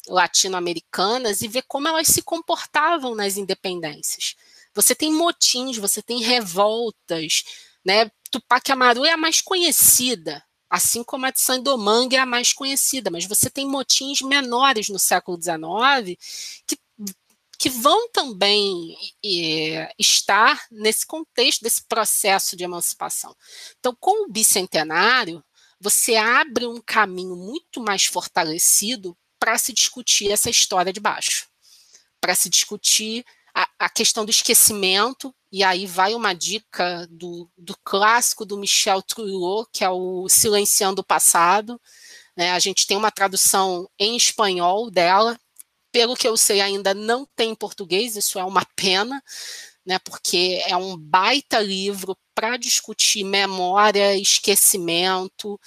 latino-americanas 0.09 1.43
e 1.43 1.49
ver 1.49 1.63
como 1.69 1.87
elas 1.87 2.07
se 2.07 2.23
comportavam 2.23 3.15
nas 3.15 3.37
independências. 3.37 4.35
Você 4.75 4.95
tem 4.95 5.13
motins, 5.13 5.77
você 5.77 6.03
tem 6.03 6.23
revoltas, 6.23 7.43
né? 7.85 8.11
Tupac 8.31 8.71
Amaru 8.73 9.05
é 9.05 9.13
a 9.13 9.17
mais 9.17 9.41
conhecida, 9.41 10.43
assim 10.69 11.05
como 11.05 11.27
a 11.27 11.31
de 11.31 11.41
Sandomang 11.41 12.15
é 12.15 12.19
a 12.19 12.27
mais 12.27 12.53
conhecida, 12.53 13.11
mas 13.11 13.25
você 13.25 13.49
tem 13.49 13.67
motins 13.67 14.21
menores 14.21 14.89
no 14.89 14.99
século 14.99 15.41
XIX 15.41 16.19
que, 16.67 16.79
que 17.59 17.71
vão 17.71 18.09
também 18.11 18.97
é, 19.25 19.93
estar 19.99 20.67
nesse 20.71 21.07
contexto 21.07 21.63
desse 21.63 21.83
processo 21.85 22.57
de 22.57 22.65
emancipação. 22.65 23.35
Então, 23.79 23.97
com 23.99 24.25
o 24.25 24.31
bicentenário, 24.31 25.43
você 25.81 26.17
abre 26.17 26.67
um 26.67 26.81
caminho 26.81 27.37
muito 27.37 27.81
mais 27.81 28.07
fortalecido 28.07 29.17
para 29.39 29.59
se 29.59 29.73
discutir 29.73 30.31
essa 30.33 30.51
história 30.51 30.93
de 30.93 31.01
baixo, 31.01 31.47
para 32.21 32.35
se 32.35 32.49
discutir 32.49 33.25
a, 33.55 33.69
a, 33.79 33.89
questão 33.89 34.25
do 34.25 34.31
esquecimento, 34.31 35.35
e 35.51 35.63
aí 35.63 35.87
vai 35.87 36.15
uma 36.15 36.35
dica 36.35 37.07
do, 37.11 37.49
do 37.57 37.77
clássico 37.85 38.45
do 38.45 38.59
Michel 38.59 39.01
Trulot, 39.03 39.69
que 39.73 39.85
é 39.85 39.91
o 39.91 40.29
Silenciando 40.29 41.01
o 41.03 41.05
Passado. 41.05 41.81
Né? 42.37 42.51
A 42.53 42.59
gente 42.59 42.87
tem 42.87 42.97
uma 42.97 43.11
tradução 43.11 43.89
em 43.99 44.17
espanhol 44.17 44.91
dela, 44.91 45.39
pelo 45.93 46.17
que 46.17 46.29
eu 46.29 46.37
sei, 46.37 46.61
ainda 46.61 46.93
não 46.93 47.27
tem 47.35 47.53
em 47.53 47.55
português, 47.55 48.17
isso 48.17 48.39
é 48.39 48.45
uma 48.45 48.67
pena, 48.77 49.23
né? 49.85 49.99
porque 50.01 50.63
é 50.67 50.77
um 50.77 50.97
baita 50.97 51.59
livro 51.61 52.17
para 52.35 52.57
discutir 52.57 53.25
memória, 53.25 54.15
esquecimento, 54.17 55.59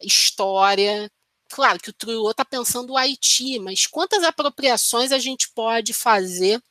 história. 0.00 1.10
Claro 1.50 1.80
que 1.80 1.90
o 1.90 1.92
Trulot 1.92 2.30
está 2.32 2.44
pensando 2.44 2.92
o 2.92 2.96
Haiti, 2.96 3.58
mas 3.58 3.86
quantas 3.86 4.22
apropriações 4.22 5.10
a 5.10 5.18
gente 5.18 5.50
pode 5.54 5.92
fazer 5.92 6.62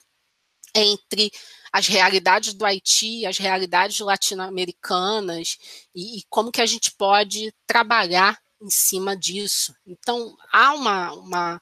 entre 0.74 1.32
as 1.72 1.88
realidades 1.88 2.54
do 2.54 2.66
Haiti, 2.66 3.26
as 3.26 3.38
realidades 3.38 4.00
latino-americanas 4.00 5.58
e, 5.96 6.20
e, 6.20 6.24
como 6.30 6.52
que 6.52 6.62
a 6.62 6.66
gente 6.66 6.92
pode 6.92 7.54
trabalhar 7.66 8.38
em 8.62 8.70
cima 8.70 9.16
disso. 9.16 9.74
Então, 9.86 10.36
há 10.52 10.74
uma, 10.74 11.14
uma, 11.14 11.62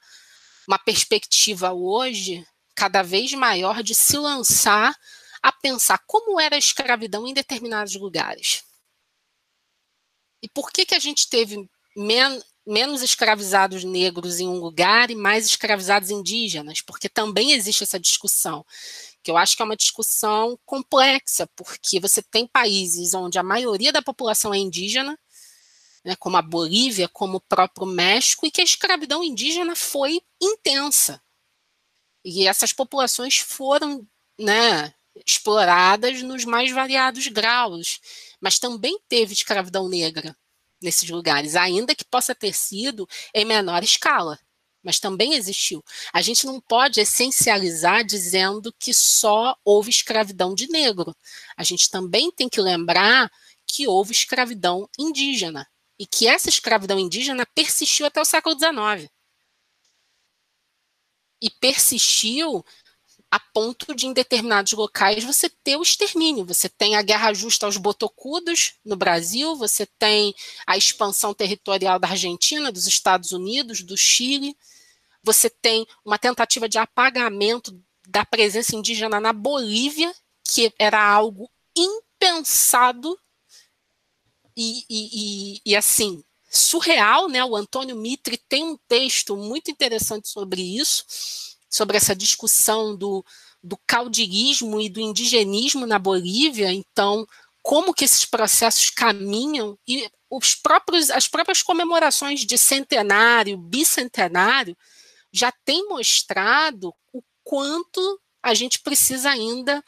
uma 0.66 0.78
perspectiva 0.78 1.72
hoje 1.72 2.44
cada 2.74 3.02
vez 3.02 3.32
maior 3.32 3.82
de 3.82 3.94
se 3.94 4.16
lançar 4.18 4.94
a 5.42 5.52
pensar 5.52 5.98
como 6.06 6.40
era 6.40 6.56
a 6.56 6.58
escravidão 6.58 7.26
em 7.26 7.32
determinados 7.32 7.94
lugares. 7.94 8.64
E 10.42 10.48
por 10.48 10.70
que, 10.72 10.84
que 10.84 10.94
a 10.94 10.98
gente 10.98 11.28
teve 11.28 11.68
men 11.96 12.40
menos 12.66 13.02
escravizados 13.02 13.84
negros 13.84 14.38
em 14.38 14.46
um 14.46 14.58
lugar 14.58 15.10
e 15.10 15.14
mais 15.14 15.46
escravizados 15.46 16.10
indígenas, 16.10 16.80
porque 16.80 17.08
também 17.08 17.52
existe 17.52 17.82
essa 17.82 17.98
discussão, 17.98 18.64
que 19.22 19.30
eu 19.30 19.36
acho 19.36 19.56
que 19.56 19.62
é 19.62 19.64
uma 19.64 19.76
discussão 19.76 20.58
complexa, 20.64 21.46
porque 21.54 22.00
você 22.00 22.22
tem 22.22 22.46
países 22.46 23.14
onde 23.14 23.38
a 23.38 23.42
maioria 23.42 23.92
da 23.92 24.02
população 24.02 24.54
é 24.54 24.58
indígena, 24.58 25.18
né, 26.04 26.16
como 26.16 26.36
a 26.36 26.42
Bolívia, 26.42 27.08
como 27.08 27.36
o 27.36 27.40
próprio 27.40 27.86
México, 27.86 28.46
e 28.46 28.50
que 28.50 28.60
a 28.60 28.64
escravidão 28.64 29.22
indígena 29.22 29.76
foi 29.76 30.20
intensa. 30.40 31.22
E 32.24 32.46
essas 32.46 32.72
populações 32.72 33.38
foram 33.38 34.06
né, 34.38 34.94
exploradas 35.26 36.22
nos 36.22 36.44
mais 36.44 36.70
variados 36.70 37.26
graus, 37.28 38.00
mas 38.40 38.58
também 38.58 38.98
teve 39.08 39.32
escravidão 39.32 39.88
negra 39.88 40.36
nesses 40.82 41.08
lugares, 41.10 41.56
ainda 41.56 41.94
que 41.94 42.04
possa 42.04 42.34
ter 42.34 42.54
sido 42.54 43.06
em 43.34 43.44
menor 43.44 43.82
escala, 43.82 44.38
mas 44.82 44.98
também 44.98 45.34
existiu. 45.34 45.84
A 46.12 46.22
gente 46.22 46.46
não 46.46 46.60
pode 46.60 47.00
essencializar 47.00 48.04
dizendo 48.04 48.74
que 48.78 48.94
só 48.94 49.56
houve 49.64 49.90
escravidão 49.90 50.54
de 50.54 50.68
negro. 50.68 51.14
A 51.56 51.62
gente 51.62 51.90
também 51.90 52.30
tem 52.30 52.48
que 52.48 52.60
lembrar 52.60 53.30
que 53.66 53.86
houve 53.86 54.12
escravidão 54.12 54.88
indígena 54.98 55.66
e 55.98 56.06
que 56.06 56.26
essa 56.26 56.48
escravidão 56.48 56.98
indígena 56.98 57.46
persistiu 57.54 58.06
até 58.06 58.20
o 58.20 58.24
século 58.24 58.56
XIX. 58.58 59.10
E 61.42 61.50
persistiu 61.50 62.64
a 63.30 63.38
ponto 63.38 63.94
de, 63.94 64.06
em 64.06 64.12
determinados 64.12 64.72
locais, 64.72 65.22
você 65.22 65.48
ter 65.48 65.76
o 65.76 65.82
extermínio. 65.82 66.44
Você 66.46 66.68
tem 66.68 66.96
a 66.96 67.02
guerra 67.02 67.32
justa 67.32 67.64
aos 67.64 67.76
botocudos 67.76 68.74
no 68.84 68.96
Brasil, 68.96 69.54
você 69.54 69.86
tem 69.86 70.34
a 70.66 70.76
expansão 70.76 71.32
territorial 71.32 71.98
da 71.98 72.08
Argentina, 72.08 72.72
dos 72.72 72.88
Estados 72.88 73.30
Unidos, 73.30 73.82
do 73.82 73.96
Chile, 73.96 74.56
você 75.22 75.48
tem 75.48 75.86
uma 76.04 76.18
tentativa 76.18 76.68
de 76.68 76.78
apagamento 76.78 77.78
da 78.08 78.24
presença 78.24 78.74
indígena 78.74 79.20
na 79.20 79.32
Bolívia, 79.32 80.12
que 80.42 80.72
era 80.78 81.00
algo 81.00 81.48
impensado 81.76 83.16
e, 84.56 84.84
e, 84.90 85.10
e, 85.12 85.60
e 85.66 85.76
assim, 85.76 86.24
surreal, 86.50 87.28
né? 87.28 87.44
O 87.44 87.54
Antônio 87.54 87.94
Mitre 87.94 88.36
tem 88.48 88.64
um 88.64 88.78
texto 88.88 89.36
muito 89.36 89.70
interessante 89.70 90.28
sobre 90.28 90.60
isso 90.60 91.04
sobre 91.70 91.96
essa 91.96 92.14
discussão 92.14 92.96
do, 92.96 93.24
do 93.62 93.78
caudirismo 93.86 94.80
e 94.80 94.88
do 94.88 95.00
indigenismo 95.00 95.86
na 95.86 95.98
Bolívia, 95.98 96.72
então 96.72 97.26
como 97.62 97.94
que 97.94 98.04
esses 98.04 98.24
processos 98.24 98.90
caminham 98.90 99.78
e 99.86 100.10
os 100.30 100.54
próprios, 100.54 101.10
as 101.10 101.28
próprias 101.28 101.62
comemorações 101.62 102.40
de 102.40 102.56
centenário, 102.56 103.58
bicentenário, 103.58 104.76
já 105.32 105.52
têm 105.64 105.88
mostrado 105.88 106.94
o 107.12 107.22
quanto 107.44 108.20
a 108.42 108.54
gente 108.54 108.80
precisa 108.80 109.30
ainda 109.30 109.84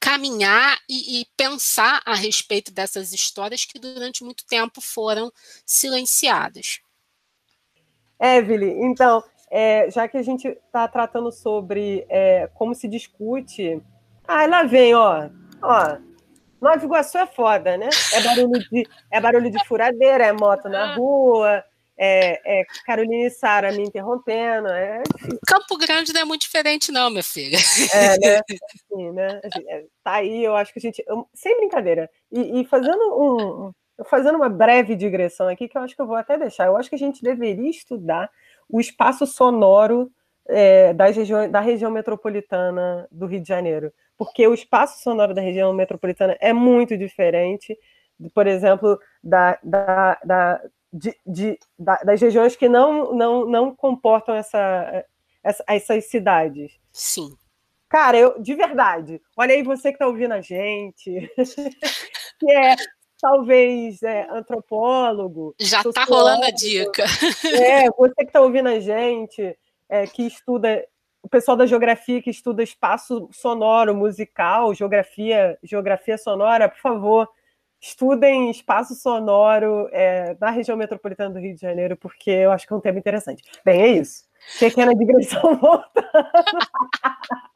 caminhar 0.00 0.78
e, 0.88 1.20
e, 1.20 1.26
pensar 1.36 2.00
a 2.06 2.14
respeito 2.14 2.72
dessas 2.72 3.12
histórias 3.12 3.66
que 3.66 3.78
durante 3.78 4.24
muito 4.24 4.46
tempo 4.46 4.80
foram 4.80 5.30
silenciadas. 5.66 6.80
Evelyn, 8.18 8.90
então, 8.90 9.22
é, 9.50 9.90
já 9.90 10.06
que 10.06 10.16
a 10.16 10.22
gente 10.22 10.46
está 10.46 10.86
tratando 10.86 11.32
sobre 11.32 12.06
é, 12.08 12.48
como 12.54 12.74
se 12.74 12.86
discute. 12.86 13.82
Ah, 14.26 14.46
lá 14.46 14.62
vem, 14.62 14.94
ó. 14.94 15.28
ó. 15.62 15.98
Nova 16.60 16.84
Iguaçu 16.84 17.18
é 17.18 17.26
foda, 17.26 17.76
né? 17.76 17.88
É 18.12 18.22
barulho 18.22 18.60
de, 18.70 18.86
é 19.10 19.20
barulho 19.20 19.50
de 19.50 19.64
furadeira, 19.66 20.24
é 20.26 20.32
moto 20.32 20.68
na 20.68 20.92
ah. 20.92 20.94
rua, 20.94 21.64
é, 22.02 22.60
é 22.60 22.64
Carolina 22.86 23.26
e 23.26 23.30
Sara 23.30 23.72
me 23.72 23.82
interrompendo. 23.82 24.68
É 24.68 25.02
Campo 25.46 25.76
Grande 25.76 26.12
não 26.12 26.20
é 26.20 26.24
muito 26.24 26.42
diferente, 26.42 26.92
não, 26.92 27.10
minha 27.10 27.22
filha. 27.22 27.58
É, 27.92 28.18
né? 28.18 28.40
Assim, 28.74 29.10
né? 29.10 29.40
É, 29.68 29.84
tá 30.04 30.12
aí, 30.14 30.44
eu 30.44 30.54
acho 30.54 30.72
que 30.72 30.78
a 30.78 30.82
gente. 30.82 31.04
Sem 31.34 31.56
brincadeira. 31.58 32.08
E, 32.30 32.60
e 32.60 32.64
fazendo 32.66 33.02
um. 33.18 33.72
Fazendo 34.08 34.36
uma 34.36 34.48
breve 34.48 34.96
digressão 34.96 35.46
aqui, 35.46 35.68
que 35.68 35.76
eu 35.76 35.82
acho 35.82 35.94
que 35.94 36.00
eu 36.00 36.06
vou 36.06 36.16
até 36.16 36.38
deixar. 36.38 36.66
Eu 36.66 36.76
acho 36.78 36.88
que 36.88 36.94
a 36.94 36.98
gente 36.98 37.22
deveria 37.22 37.68
estudar 37.68 38.30
o 38.72 38.80
espaço 38.80 39.26
sonoro 39.26 40.10
é, 40.48 40.92
das 40.94 41.16
regiões, 41.16 41.50
da 41.50 41.60
região 41.60 41.90
metropolitana 41.90 43.06
do 43.10 43.26
Rio 43.26 43.40
de 43.40 43.48
Janeiro, 43.48 43.92
porque 44.16 44.46
o 44.46 44.54
espaço 44.54 45.02
sonoro 45.02 45.34
da 45.34 45.40
região 45.40 45.72
metropolitana 45.72 46.36
é 46.40 46.52
muito 46.52 46.96
diferente, 46.96 47.76
por 48.34 48.46
exemplo, 48.46 48.98
da, 49.22 49.58
da, 49.62 50.18
da, 50.24 50.60
de, 50.92 51.14
de, 51.26 51.58
da 51.78 51.96
das 52.04 52.20
regiões 52.20 52.56
que 52.56 52.68
não, 52.68 53.14
não, 53.14 53.46
não 53.46 53.74
comportam 53.74 54.34
essa, 54.34 55.04
essa, 55.42 55.64
essas 55.66 56.04
cidades. 56.06 56.78
Sim. 56.92 57.34
Cara, 57.88 58.16
eu, 58.16 58.40
de 58.40 58.54
verdade, 58.54 59.20
olha 59.36 59.54
aí 59.54 59.62
você 59.62 59.88
que 59.88 59.96
está 59.96 60.06
ouvindo 60.06 60.32
a 60.32 60.40
gente, 60.40 61.10
que 62.38 62.52
é 62.52 62.76
talvez 63.20 64.02
é, 64.02 64.26
antropólogo. 64.30 65.54
Já 65.58 65.80
está 65.80 66.04
rolando 66.04 66.44
a 66.44 66.50
dica. 66.50 67.04
É, 67.44 67.90
você 67.96 68.14
que 68.16 68.24
está 68.24 68.40
ouvindo 68.40 68.68
a 68.68 68.80
gente, 68.80 69.56
é, 69.88 70.06
que 70.06 70.26
estuda, 70.26 70.84
o 71.22 71.28
pessoal 71.28 71.56
da 71.56 71.66
geografia 71.66 72.22
que 72.22 72.30
estuda 72.30 72.62
espaço 72.62 73.28
sonoro, 73.32 73.94
musical, 73.94 74.74
geografia, 74.74 75.58
geografia 75.62 76.16
sonora, 76.16 76.68
por 76.68 76.78
favor, 76.80 77.28
estudem 77.80 78.50
espaço 78.50 78.94
sonoro 78.94 79.88
é, 79.90 80.36
na 80.40 80.50
região 80.50 80.76
metropolitana 80.76 81.34
do 81.34 81.40
Rio 81.40 81.54
de 81.54 81.60
Janeiro, 81.60 81.96
porque 81.96 82.30
eu 82.30 82.52
acho 82.52 82.66
que 82.66 82.72
é 82.72 82.76
um 82.76 82.80
tema 82.80 82.98
interessante. 82.98 83.42
Bem, 83.64 83.82
é 83.82 83.88
isso. 83.88 84.29
Pequena 84.58 84.94
digressão 84.94 85.56
voltando. 85.60 85.88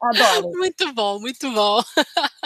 Adoro. 0.01 0.51
Muito 0.55 0.93
bom, 0.93 1.19
muito 1.19 1.51
bom. 1.51 1.79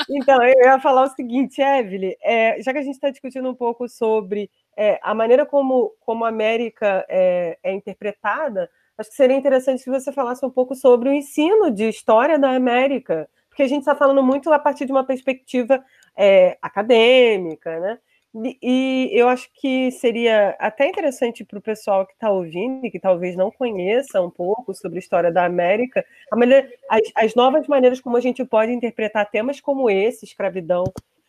então, 0.10 0.42
eu 0.44 0.66
ia 0.66 0.80
falar 0.80 1.04
o 1.04 1.10
seguinte, 1.10 1.62
Evelyn, 1.62 2.14
é, 2.22 2.62
já 2.62 2.72
que 2.72 2.80
a 2.80 2.84
gente 2.84 2.96
está 2.96 3.10
discutindo 3.10 3.50
um 3.50 3.56
pouco 3.56 3.88
sobre 3.88 4.50
é, 4.78 5.00
a 5.04 5.14
maneira 5.14 5.46
como, 5.46 5.94
como 6.00 6.26
a 6.26 6.30
América 6.30 7.06
é, 7.10 7.58
é 7.62 7.74
interpretada, 7.74 8.70
acho 8.98 9.10
que 9.10 9.16
seria 9.16 9.36
interessante 9.36 9.84
que 9.84 9.90
você 9.90 10.12
falasse 10.12 10.46
um 10.46 10.50
pouco 10.50 10.76
sobre 10.76 11.10
o 11.10 11.14
ensino 11.14 11.70
de 11.70 11.90
história 11.90 12.40
da 12.40 12.52
América, 12.52 13.30
porque 13.50 13.64
a 13.64 13.68
gente 13.68 13.82
está 13.82 13.96
falando 13.96 14.24
muito 14.24 14.52
a 14.52 14.60
partir 14.60 14.86
de 14.86 14.92
uma 14.92 15.04
perspectiva 15.04 15.84
é, 16.16 16.58
acadêmica, 16.62 17.80
né? 17.80 18.00
E 18.36 19.10
eu 19.12 19.28
acho 19.28 19.50
que 19.54 19.90
seria 19.92 20.56
até 20.60 20.88
interessante 20.88 21.44
para 21.44 21.58
o 21.58 21.62
pessoal 21.62 22.06
que 22.06 22.14
está 22.14 22.30
ouvindo 22.30 22.86
e 22.86 22.92
que 22.92 23.00
talvez 23.00 23.36
não 23.36 23.50
conheça 23.50 24.22
um 24.22 24.30
pouco 24.30 24.72
sobre 24.76 24.98
a 24.98 25.00
história 25.00 25.32
da 25.32 25.46
América, 25.46 26.06
maneira, 26.32 26.72
as, 26.88 27.02
as, 27.16 27.36
novas 27.36 27.68
maneiras 27.68 28.00
como 28.00 28.18
a 28.18 28.22
gente 28.22 28.46
pode 28.46 28.72
interpretar 28.72 29.30
temas 29.32 29.60
como 29.60 29.90
esse, 29.90 30.26
escravidão 30.26 30.84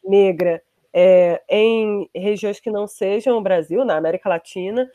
negra, 0.05 0.63
é, 0.93 1.43
em 1.49 2.09
regiões 2.15 2.61
que 2.61 2.71
não 2.71 2.87
sejam 2.87 3.39
o 3.39 3.43
Brasil, 3.43 3.83
na 3.83 3.97
América 3.97 4.29
Latina, 4.29 4.91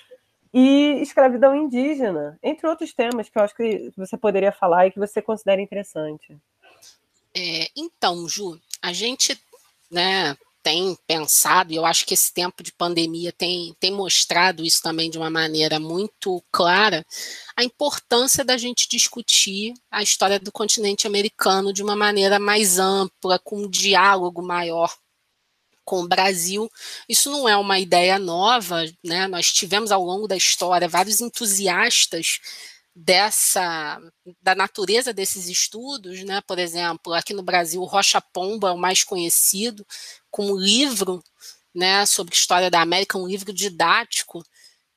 e 0.54 1.02
escravidão 1.02 1.56
indígena, 1.56 2.38
entre 2.42 2.68
outros 2.68 2.94
temas 2.94 3.30
que 3.30 3.38
eu 3.38 3.42
acho 3.42 3.56
que 3.56 3.92
você 3.98 4.16
poderia 4.16 4.52
falar 4.52 4.86
e 4.86 4.92
que 4.92 5.00
você 5.00 5.24
considera 5.24 5.60
interessante. 5.60 6.38
É, 7.36 7.68
então, 7.76 8.28
Ju, 8.30 8.60
a 8.82 8.94
gente 8.94 9.38
né, 9.92 10.38
tem 10.66 10.98
pensado, 11.06 11.72
e 11.72 11.76
eu 11.76 11.86
acho 11.86 12.08
que 12.08 12.16
esse 12.16 12.34
tempo 12.34 12.64
de 12.64 12.74
pandemia 12.74 13.32
tem, 13.32 13.76
tem 13.80 13.92
mostrado 13.92 14.66
isso 14.66 14.82
também 14.82 15.12
de 15.12 15.18
uma 15.20 15.30
maneira 15.30 15.80
muito 15.80 16.44
clara, 16.52 17.06
a 17.56 17.64
importância 17.64 18.44
da 18.44 18.58
gente 18.58 18.90
discutir 18.90 19.76
a 19.92 20.02
história 20.02 20.40
do 20.40 20.52
continente 20.52 21.06
americano 21.06 21.72
de 21.72 21.84
uma 21.84 21.96
maneira 21.96 22.40
mais 22.40 22.80
ampla, 22.80 23.38
com 23.38 23.62
um 23.62 23.70
diálogo 23.70 24.42
maior 24.42 24.92
com 25.84 26.02
o 26.02 26.08
Brasil. 26.08 26.68
Isso 27.08 27.30
não 27.30 27.48
é 27.48 27.56
uma 27.56 27.78
ideia 27.78 28.18
nova, 28.18 28.84
né? 29.04 29.28
Nós 29.28 29.54
tivemos 29.54 29.92
ao 29.92 30.04
longo 30.04 30.28
da 30.28 30.36
história 30.36 30.88
vários 30.88 31.22
entusiastas 31.22 32.40
dessa 32.96 34.00
da 34.42 34.56
natureza 34.56 35.14
desses 35.14 35.50
estudos, 35.50 36.24
né? 36.24 36.42
Por 36.48 36.58
exemplo, 36.60 37.14
aqui 37.14 37.34
no 37.34 37.44
Brasil, 37.44 37.84
Rocha 37.84 38.22
Pomba 38.22 38.70
é 38.70 38.72
o 38.72 38.78
mais 38.78 39.04
conhecido, 39.04 39.86
com 40.32 40.52
um 40.52 40.58
livro, 40.58 41.22
né, 41.74 42.06
sobre 42.06 42.34
história 42.36 42.72
da 42.72 42.82
América, 42.82 43.18
um 43.18 43.28
livro 43.28 43.52
didático 43.54 44.44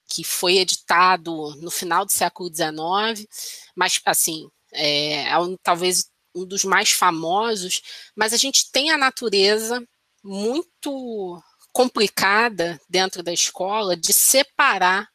que 0.08 0.24
foi 0.24 0.58
editado 0.58 1.54
no 1.56 1.70
final 1.70 2.04
do 2.06 2.12
século 2.12 2.48
XIX, 2.48 3.26
mas 3.74 4.00
assim 4.06 4.48
é, 4.72 5.28
é 5.30 5.38
um, 5.38 5.56
talvez 5.56 6.10
um 6.34 6.46
dos 6.46 6.64
mais 6.64 6.92
famosos. 6.92 7.82
Mas 8.16 8.32
a 8.32 8.36
gente 8.36 8.70
tem 8.70 8.90
a 8.90 8.98
natureza 8.98 9.82
muito 10.22 11.42
complicada 11.72 12.80
dentro 12.88 13.22
da 13.22 13.32
escola 13.32 13.96
de 13.96 14.12
separar 14.12 15.08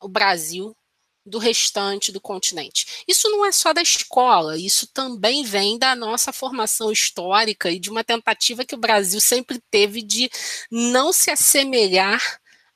o 0.00 0.08
Brasil 0.08 0.76
do 1.24 1.38
restante 1.38 2.12
do 2.12 2.20
continente. 2.20 3.04
Isso 3.08 3.30
não 3.30 3.44
é 3.44 3.52
só 3.52 3.72
da 3.72 3.80
escola, 3.80 4.58
isso 4.58 4.86
também 4.88 5.42
vem 5.42 5.78
da 5.78 5.94
nossa 5.94 6.32
formação 6.32 6.92
histórica 6.92 7.70
e 7.70 7.78
de 7.78 7.90
uma 7.90 8.04
tentativa 8.04 8.64
que 8.64 8.74
o 8.74 8.78
Brasil 8.78 9.20
sempre 9.20 9.58
teve 9.70 10.02
de 10.02 10.30
não 10.70 11.12
se 11.12 11.30
assemelhar 11.30 12.20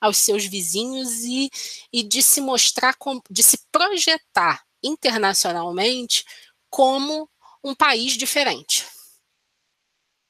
aos 0.01 0.17
seus 0.17 0.45
vizinhos 0.45 1.23
e, 1.23 1.51
e 1.91 2.01
de 2.01 2.23
se 2.23 2.41
mostrar, 2.41 2.95
de 3.29 3.43
se 3.43 3.59
projetar 3.71 4.63
internacionalmente 4.81 6.25
como 6.69 7.29
um 7.63 7.75
país 7.75 8.13
diferente. 8.13 8.85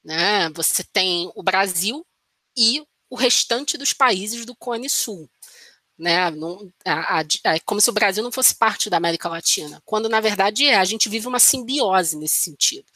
Né? 0.04 0.50
Você 0.50 0.82
tem 0.84 1.30
o 1.34 1.42
Brasil 1.42 2.04
e 2.56 2.84
o 3.08 3.16
restante 3.16 3.78
dos 3.78 3.92
países 3.92 4.44
do 4.44 4.54
Cone 4.56 4.88
Sul 4.88 5.28
né? 6.00 6.30
Não, 6.30 6.72
a, 6.84 7.20
a, 7.20 7.54
é 7.54 7.60
como 7.60 7.80
se 7.80 7.90
o 7.90 7.92
Brasil 7.92 8.22
não 8.24 8.32
fosse 8.32 8.54
parte 8.54 8.88
da 8.88 8.96
América 8.96 9.28
Latina, 9.28 9.82
quando 9.84 10.08
na 10.08 10.20
verdade 10.20 10.66
é. 10.66 10.76
A 10.76 10.84
gente 10.84 11.08
vive 11.08 11.28
uma 11.28 11.38
simbiose 11.38 12.16
nesse 12.16 12.40
sentido, 12.40 12.86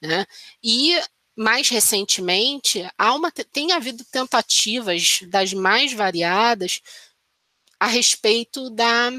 né? 0.00 0.24
E 0.62 1.00
mais 1.36 1.68
recentemente 1.68 2.88
há 2.96 3.12
uma, 3.14 3.30
tem 3.32 3.72
havido 3.72 4.04
tentativas 4.04 5.18
das 5.28 5.52
mais 5.52 5.92
variadas 5.92 6.80
a 7.80 7.86
respeito 7.86 8.70
da 8.70 9.10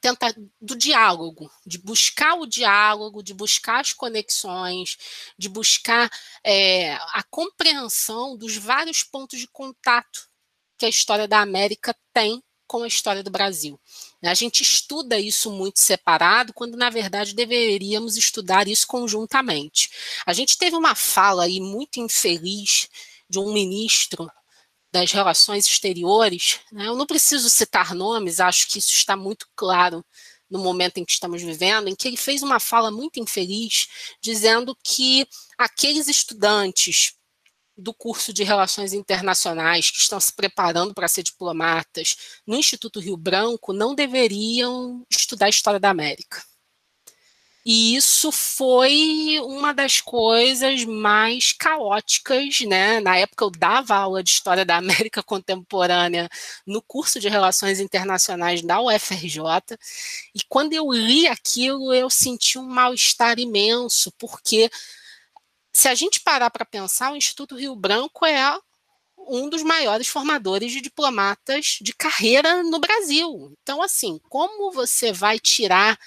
tenta, 0.00 0.34
do 0.60 0.76
diálogo, 0.76 1.50
de 1.64 1.78
buscar 1.78 2.34
o 2.34 2.46
diálogo, 2.46 3.22
de 3.22 3.32
buscar 3.32 3.80
as 3.80 3.92
conexões, 3.92 4.98
de 5.38 5.48
buscar 5.48 6.10
é, 6.44 6.94
a 6.94 7.22
compreensão 7.30 8.36
dos 8.36 8.56
vários 8.56 9.02
pontos 9.02 9.38
de 9.38 9.48
contato 9.48 10.28
que 10.78 10.86
a 10.86 10.88
história 10.88 11.28
da 11.28 11.40
América 11.40 11.94
tem 12.12 12.42
com 12.66 12.82
a 12.82 12.88
história 12.88 13.22
do 13.22 13.30
Brasil. 13.30 13.78
A 14.22 14.34
gente 14.34 14.62
estuda 14.62 15.18
isso 15.18 15.50
muito 15.50 15.80
separado, 15.80 16.52
quando 16.54 16.76
na 16.76 16.88
verdade 16.88 17.34
deveríamos 17.34 18.16
estudar 18.16 18.66
isso 18.68 18.86
conjuntamente. 18.86 19.90
A 20.24 20.32
gente 20.32 20.56
teve 20.56 20.74
uma 20.74 20.94
fala 20.94 21.44
aí 21.44 21.60
muito 21.60 22.00
infeliz 22.00 22.88
de 23.28 23.38
um 23.38 23.52
ministro 23.52 24.30
das 24.92 25.12
relações 25.12 25.66
exteriores. 25.66 26.60
Né? 26.72 26.86
Eu 26.86 26.96
não 26.96 27.06
preciso 27.06 27.50
citar 27.50 27.94
nomes, 27.94 28.40
acho 28.40 28.68
que 28.68 28.78
isso 28.78 28.92
está 28.92 29.16
muito 29.16 29.46
claro 29.54 30.04
no 30.48 30.58
momento 30.58 30.98
em 30.98 31.04
que 31.04 31.12
estamos 31.12 31.42
vivendo, 31.42 31.88
em 31.88 31.96
que 31.96 32.06
ele 32.06 32.16
fez 32.16 32.42
uma 32.42 32.60
fala 32.60 32.90
muito 32.90 33.18
infeliz, 33.18 33.88
dizendo 34.22 34.76
que 34.82 35.26
aqueles 35.58 36.06
estudantes 36.06 37.14
do 37.76 37.92
curso 37.92 38.32
de 38.32 38.44
Relações 38.44 38.92
Internacionais 38.92 39.90
que 39.90 39.98
estão 39.98 40.20
se 40.20 40.32
preparando 40.32 40.94
para 40.94 41.08
ser 41.08 41.22
diplomatas 41.22 42.16
no 42.46 42.56
Instituto 42.56 43.00
Rio 43.00 43.16
Branco 43.16 43.72
não 43.72 43.94
deveriam 43.94 45.04
estudar 45.10 45.48
História 45.48 45.80
da 45.80 45.90
América. 45.90 46.42
E 47.66 47.96
isso 47.96 48.30
foi 48.30 49.40
uma 49.42 49.72
das 49.72 49.98
coisas 49.98 50.84
mais 50.84 51.50
caóticas, 51.52 52.60
né? 52.60 53.00
Na 53.00 53.16
época 53.16 53.42
eu 53.42 53.50
dava 53.50 53.96
aula 53.96 54.22
de 54.22 54.28
História 54.30 54.66
da 54.66 54.76
América 54.76 55.22
Contemporânea 55.24 56.28
no 56.66 56.82
curso 56.82 57.18
de 57.18 57.26
Relações 57.26 57.80
Internacionais 57.80 58.60
da 58.60 58.82
UFRJ, 58.82 59.38
e 60.34 60.40
quando 60.46 60.74
eu 60.74 60.92
li 60.92 61.26
aquilo 61.26 61.94
eu 61.94 62.10
senti 62.10 62.58
um 62.58 62.66
mal-estar 62.66 63.38
imenso, 63.38 64.12
porque 64.18 64.70
se 65.74 65.88
a 65.88 65.94
gente 65.94 66.20
parar 66.20 66.50
para 66.50 66.64
pensar, 66.64 67.12
o 67.12 67.16
Instituto 67.16 67.56
Rio 67.56 67.74
Branco 67.74 68.24
é 68.24 68.58
um 69.26 69.48
dos 69.48 69.62
maiores 69.62 70.06
formadores 70.06 70.70
de 70.70 70.80
diplomatas 70.80 71.78
de 71.80 71.92
carreira 71.92 72.62
no 72.62 72.78
Brasil. 72.78 73.52
Então, 73.60 73.82
assim, 73.82 74.20
como 74.28 74.70
você 74.70 75.12
vai 75.12 75.40
tirar 75.40 75.98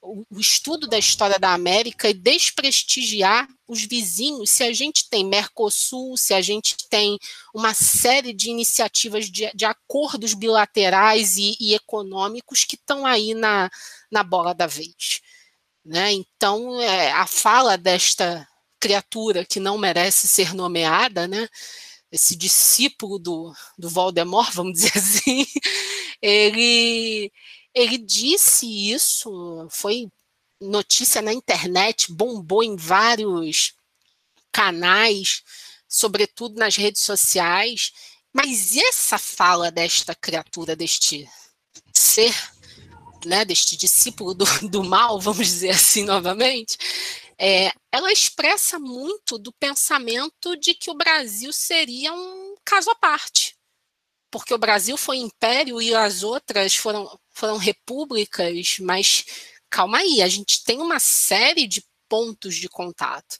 o, 0.00 0.24
estudo 0.38 0.86
da 0.86 0.98
história 0.98 1.38
da 1.38 1.52
América 1.52 2.08
e 2.08 2.14
desprestigiar 2.14 3.46
os 3.68 3.84
vizinhos 3.84 4.50
se 4.50 4.64
a 4.64 4.72
gente 4.72 5.08
tem 5.10 5.26
Mercosul, 5.26 6.16
se 6.16 6.32
a 6.32 6.40
gente 6.40 6.76
tem 6.88 7.18
uma 7.54 7.74
série 7.74 8.32
de 8.32 8.48
iniciativas 8.48 9.30
de, 9.30 9.50
de 9.54 9.66
acordos 9.66 10.32
bilaterais 10.32 11.36
e, 11.36 11.56
e 11.60 11.74
econômicos 11.74 12.64
que 12.64 12.76
estão 12.76 13.04
aí 13.04 13.34
na, 13.34 13.70
na 14.10 14.22
bola 14.22 14.54
da 14.54 14.66
vez. 14.66 15.20
Né? 15.84 16.12
Então, 16.12 16.80
é, 16.80 17.12
a 17.12 17.26
fala 17.26 17.76
desta 17.76 18.48
criatura 18.80 19.44
que 19.44 19.60
não 19.60 19.78
merece 19.78 20.26
ser 20.26 20.54
nomeada, 20.54 21.28
né? 21.28 21.48
Esse 22.10 22.34
discípulo 22.34 23.18
do, 23.18 23.54
do 23.78 23.88
Voldemort, 23.88 24.52
vamos 24.52 24.72
dizer 24.80 24.96
assim, 24.96 25.46
ele, 26.20 27.30
ele 27.74 27.98
disse 27.98 28.66
isso, 28.90 29.68
foi 29.70 30.08
notícia 30.60 31.22
na 31.22 31.32
internet, 31.32 32.12
bombou 32.12 32.62
em 32.62 32.76
vários 32.76 33.74
canais, 34.52 35.42
sobretudo 35.88 36.58
nas 36.58 36.76
redes 36.76 37.02
sociais. 37.02 37.92
Mas 38.32 38.76
essa 38.76 39.18
fala 39.18 39.70
desta 39.70 40.14
criatura, 40.14 40.76
deste 40.76 41.28
ser, 41.94 42.34
né, 43.24 43.44
deste 43.44 43.76
discípulo 43.76 44.34
do, 44.34 44.44
do 44.68 44.84
mal, 44.84 45.20
vamos 45.20 45.46
dizer 45.46 45.70
assim 45.70 46.04
novamente, 46.04 46.76
é, 47.38 47.72
ela 47.90 48.12
expressa 48.12 48.78
muito 48.78 49.38
do 49.38 49.52
pensamento 49.52 50.56
de 50.56 50.74
que 50.74 50.90
o 50.90 50.94
Brasil 50.94 51.52
seria 51.52 52.12
um 52.12 52.54
caso 52.64 52.90
à 52.90 52.94
parte, 52.94 53.56
porque 54.30 54.52
o 54.52 54.58
Brasil 54.58 54.96
foi 54.96 55.16
império 55.16 55.80
e 55.80 55.94
as 55.94 56.22
outras 56.22 56.76
foram, 56.76 57.18
foram 57.30 57.56
repúblicas, 57.56 58.78
mas 58.80 59.24
calma 59.70 59.98
aí, 59.98 60.20
a 60.20 60.28
gente 60.28 60.62
tem 60.64 60.78
uma 60.80 61.00
série 61.00 61.66
de 61.66 61.82
pontos 62.08 62.56
de 62.56 62.68
contato. 62.68 63.38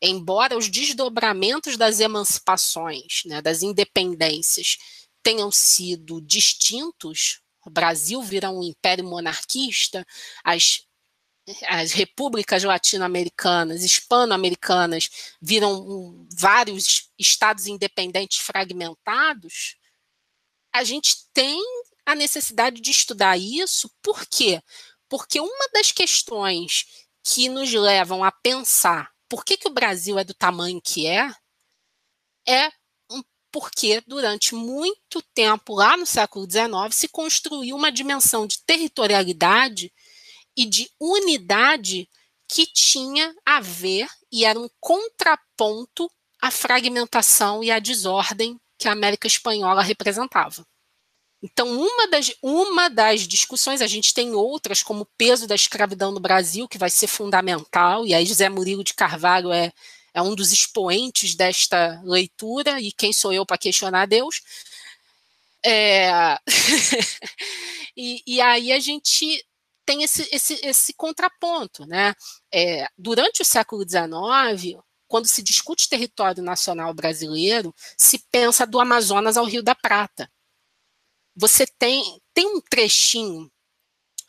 Embora 0.00 0.56
os 0.56 0.68
desdobramentos 0.68 1.76
das 1.76 2.00
emancipações, 2.00 3.22
né, 3.24 3.40
das 3.40 3.62
independências, 3.62 4.76
tenham 5.22 5.50
sido 5.50 6.20
distintos, 6.20 7.40
o 7.68 7.70
Brasil 7.70 8.20
vira 8.22 8.50
um 8.50 8.62
império 8.62 9.04
monarquista, 9.04 10.04
as 10.44 10.86
as 11.66 11.92
repúblicas 11.92 12.62
latino-americanas, 12.62 13.82
hispano-americanas, 13.82 15.08
viram 15.40 16.26
vários 16.36 17.10
estados 17.18 17.66
independentes 17.66 18.36
fragmentados, 18.36 19.76
a 20.72 20.84
gente 20.84 21.26
tem 21.32 21.58
a 22.04 22.14
necessidade 22.14 22.80
de 22.80 22.90
estudar 22.90 23.38
isso, 23.38 23.90
por 24.02 24.26
quê? 24.26 24.62
Porque 25.08 25.40
uma 25.40 25.68
das 25.72 25.90
questões 25.90 26.84
que 27.24 27.48
nos 27.48 27.72
levam 27.72 28.22
a 28.22 28.30
pensar 28.30 29.10
por 29.28 29.44
que, 29.44 29.56
que 29.56 29.68
o 29.68 29.72
Brasil 29.72 30.18
é 30.18 30.24
do 30.24 30.32
tamanho 30.34 30.80
que 30.80 31.06
é, 31.06 31.30
é 32.48 32.70
porque 33.50 34.02
durante 34.06 34.54
muito 34.54 35.22
tempo, 35.34 35.74
lá 35.74 35.96
no 35.96 36.06
século 36.06 36.50
XIX, 36.50 36.94
se 36.94 37.08
construiu 37.08 37.76
uma 37.76 37.90
dimensão 37.90 38.46
de 38.46 38.58
territorialidade 38.64 39.92
e 40.56 40.66
de 40.66 40.90
unidade 41.00 42.08
que 42.48 42.66
tinha 42.66 43.34
a 43.44 43.60
ver 43.60 44.08
e 44.32 44.44
era 44.44 44.58
um 44.58 44.68
contraponto 44.80 46.10
à 46.40 46.50
fragmentação 46.50 47.62
e 47.62 47.70
à 47.70 47.78
desordem 47.78 48.58
que 48.78 48.88
a 48.88 48.92
América 48.92 49.26
Espanhola 49.26 49.82
representava. 49.82 50.66
Então, 51.42 51.68
uma 51.70 52.08
das, 52.08 52.34
uma 52.42 52.88
das 52.88 53.20
discussões, 53.20 53.80
a 53.80 53.86
gente 53.86 54.12
tem 54.12 54.34
outras, 54.34 54.82
como 54.82 55.02
o 55.02 55.08
peso 55.16 55.46
da 55.46 55.54
escravidão 55.54 56.10
no 56.10 56.18
Brasil, 56.18 56.66
que 56.66 56.78
vai 56.78 56.90
ser 56.90 57.06
fundamental, 57.06 58.04
e 58.04 58.12
aí 58.12 58.26
José 58.26 58.48
Murilo 58.48 58.82
de 58.82 58.94
Carvalho 58.94 59.52
é, 59.52 59.72
é 60.18 60.22
um 60.22 60.34
dos 60.34 60.52
expoentes 60.52 61.34
desta 61.34 62.00
leitura, 62.04 62.80
e 62.80 62.92
quem 62.92 63.12
sou 63.12 63.32
eu 63.32 63.46
para 63.46 63.58
questionar 63.58 64.06
Deus? 64.06 64.42
É... 65.64 66.38
e, 67.96 68.22
e, 68.26 68.40
aí 68.40 68.72
a 68.72 68.78
gente 68.78 69.44
tem 69.84 70.02
esse, 70.02 70.28
esse, 70.32 70.54
esse 70.62 70.92
contraponto. 70.94 71.86
Né? 71.86 72.14
É, 72.52 72.88
durante 72.96 73.42
o 73.42 73.44
século 73.44 73.82
XIX, 73.82 74.78
quando 75.06 75.26
se 75.26 75.42
discute 75.42 75.88
território 75.88 76.42
nacional 76.42 76.92
brasileiro, 76.94 77.74
se 77.96 78.18
pensa 78.30 78.66
do 78.66 78.78
Amazonas 78.80 79.36
ao 79.36 79.46
Rio 79.46 79.62
da 79.62 79.74
Prata 79.74 80.30
você 81.38 81.64
tem, 81.78 82.20
tem 82.34 82.46
um 82.46 82.60
trechinho 82.60 83.48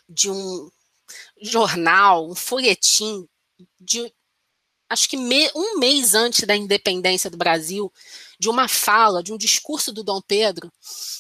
de 0.07 0.29
um 0.29 0.69
jornal, 1.41 2.29
um 2.29 2.35
folhetim, 2.35 3.27
de 3.79 4.13
acho 4.89 5.07
que 5.07 5.15
me, 5.17 5.49
um 5.55 5.77
mês 5.79 6.15
antes 6.15 6.45
da 6.45 6.55
independência 6.55 7.29
do 7.29 7.37
Brasil, 7.37 7.91
de 8.39 8.49
uma 8.49 8.67
fala, 8.67 9.21
de 9.21 9.31
um 9.31 9.37
discurso 9.37 9.91
do 9.91 10.03
Dom 10.03 10.21
Pedro, 10.21 10.71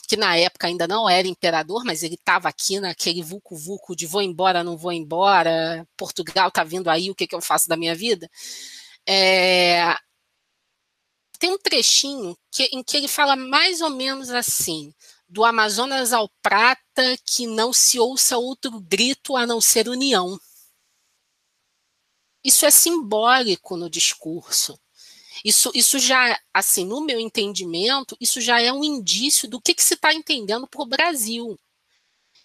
que 0.07 0.17
na 0.17 0.35
época 0.37 0.67
ainda 0.67 0.87
não 0.87 1.07
era 1.09 1.27
imperador, 1.27 1.83
mas 1.85 2.01
ele 2.01 2.15
estava 2.15 2.49
aqui 2.49 2.79
naquele 2.79 3.21
vulco-vulco 3.21 3.95
de 3.95 4.07
vou 4.07 4.21
embora, 4.21 4.63
não 4.63 4.77
vou 4.77 4.91
embora, 4.91 5.87
Portugal 5.95 6.47
está 6.49 6.63
vindo 6.63 6.89
aí, 6.89 7.11
o 7.11 7.15
que, 7.15 7.27
que 7.27 7.35
eu 7.35 7.41
faço 7.41 7.69
da 7.69 7.77
minha 7.77 7.93
vida? 7.93 8.29
É, 9.07 9.95
tem 11.39 11.51
um 11.51 11.57
trechinho 11.57 12.37
que, 12.51 12.63
em 12.65 12.83
que 12.83 12.97
ele 12.97 13.07
fala 13.07 13.35
mais 13.35 13.81
ou 13.81 13.89
menos 13.89 14.29
assim: 14.29 14.93
do 15.27 15.43
Amazonas 15.43 16.11
ao 16.11 16.29
Prata, 16.41 17.17
que 17.25 17.47
não 17.47 17.71
se 17.71 17.99
ouça 17.99 18.37
outro 18.37 18.79
grito 18.81 19.35
a 19.35 19.45
não 19.45 19.61
ser 19.61 19.87
união. 19.87 20.39
Isso 22.43 22.65
é 22.65 22.71
simbólico 22.71 23.75
no 23.75 23.89
discurso. 23.89 24.79
Isso, 25.43 25.71
isso 25.73 25.99
já, 25.99 26.37
assim, 26.53 26.85
no 26.85 27.01
meu 27.01 27.19
entendimento, 27.19 28.17
isso 28.19 28.41
já 28.41 28.61
é 28.61 28.71
um 28.71 28.83
indício 28.83 29.47
do 29.47 29.61
que, 29.61 29.73
que 29.73 29.83
se 29.83 29.93
está 29.93 30.13
entendendo 30.13 30.67
para 30.67 30.81
o 30.81 30.85
Brasil 30.85 31.57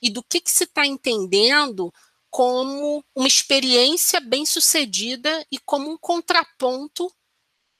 e 0.00 0.10
do 0.10 0.22
que, 0.22 0.40
que 0.40 0.50
se 0.50 0.64
está 0.64 0.86
entendendo 0.86 1.92
como 2.30 3.04
uma 3.14 3.28
experiência 3.28 4.20
bem 4.20 4.44
sucedida 4.44 5.46
e 5.50 5.58
como 5.58 5.90
um 5.90 5.98
contraponto 5.98 7.10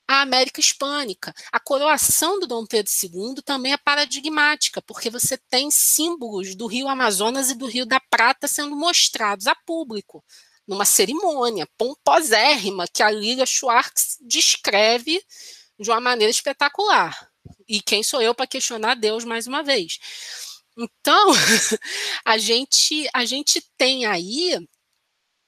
a 0.07 0.21
América 0.21 0.59
Hispânica. 0.59 1.33
A 1.51 1.59
coroação 1.59 2.39
do 2.39 2.47
Dom 2.47 2.65
Pedro 2.65 2.91
II 2.91 3.41
também 3.43 3.73
é 3.73 3.77
paradigmática, 3.77 4.81
porque 4.81 5.09
você 5.09 5.37
tem 5.49 5.71
símbolos 5.71 6.55
do 6.55 6.67
Rio 6.67 6.87
Amazonas 6.87 7.49
e 7.49 7.55
do 7.55 7.65
Rio 7.65 7.85
da 7.85 7.99
Prata 7.99 8.47
sendo 8.47 8.75
mostrados 8.75 9.47
a 9.47 9.55
público, 9.55 10.23
numa 10.67 10.85
cerimônia 10.85 11.67
pomposérrima 11.77 12.87
que 12.87 13.03
a 13.03 13.11
Liga 13.11 13.45
Schwartz 13.45 14.17
descreve 14.21 15.23
de 15.79 15.89
uma 15.89 15.99
maneira 15.99 16.31
espetacular. 16.31 17.29
E 17.67 17.81
quem 17.81 18.03
sou 18.03 18.21
eu 18.21 18.33
para 18.33 18.47
questionar 18.47 18.95
Deus 18.95 19.23
mais 19.23 19.47
uma 19.47 19.63
vez? 19.63 19.99
Então, 20.77 21.31
a 22.25 22.37
gente 22.37 23.07
a 23.13 23.25
gente 23.25 23.61
tem 23.77 24.05
aí 24.05 24.57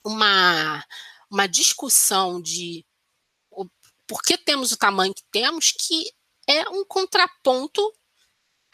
uma 0.05 0.86
uma 1.30 1.47
discussão 1.47 2.41
de 2.41 2.86
porque 4.07 4.38
temos 4.38 4.72
o 4.72 4.78
tamanho 4.78 5.13
que 5.13 5.24
temos, 5.30 5.72
que 5.72 6.09
é 6.47 6.70
um 6.70 6.86
contraponto 6.86 7.93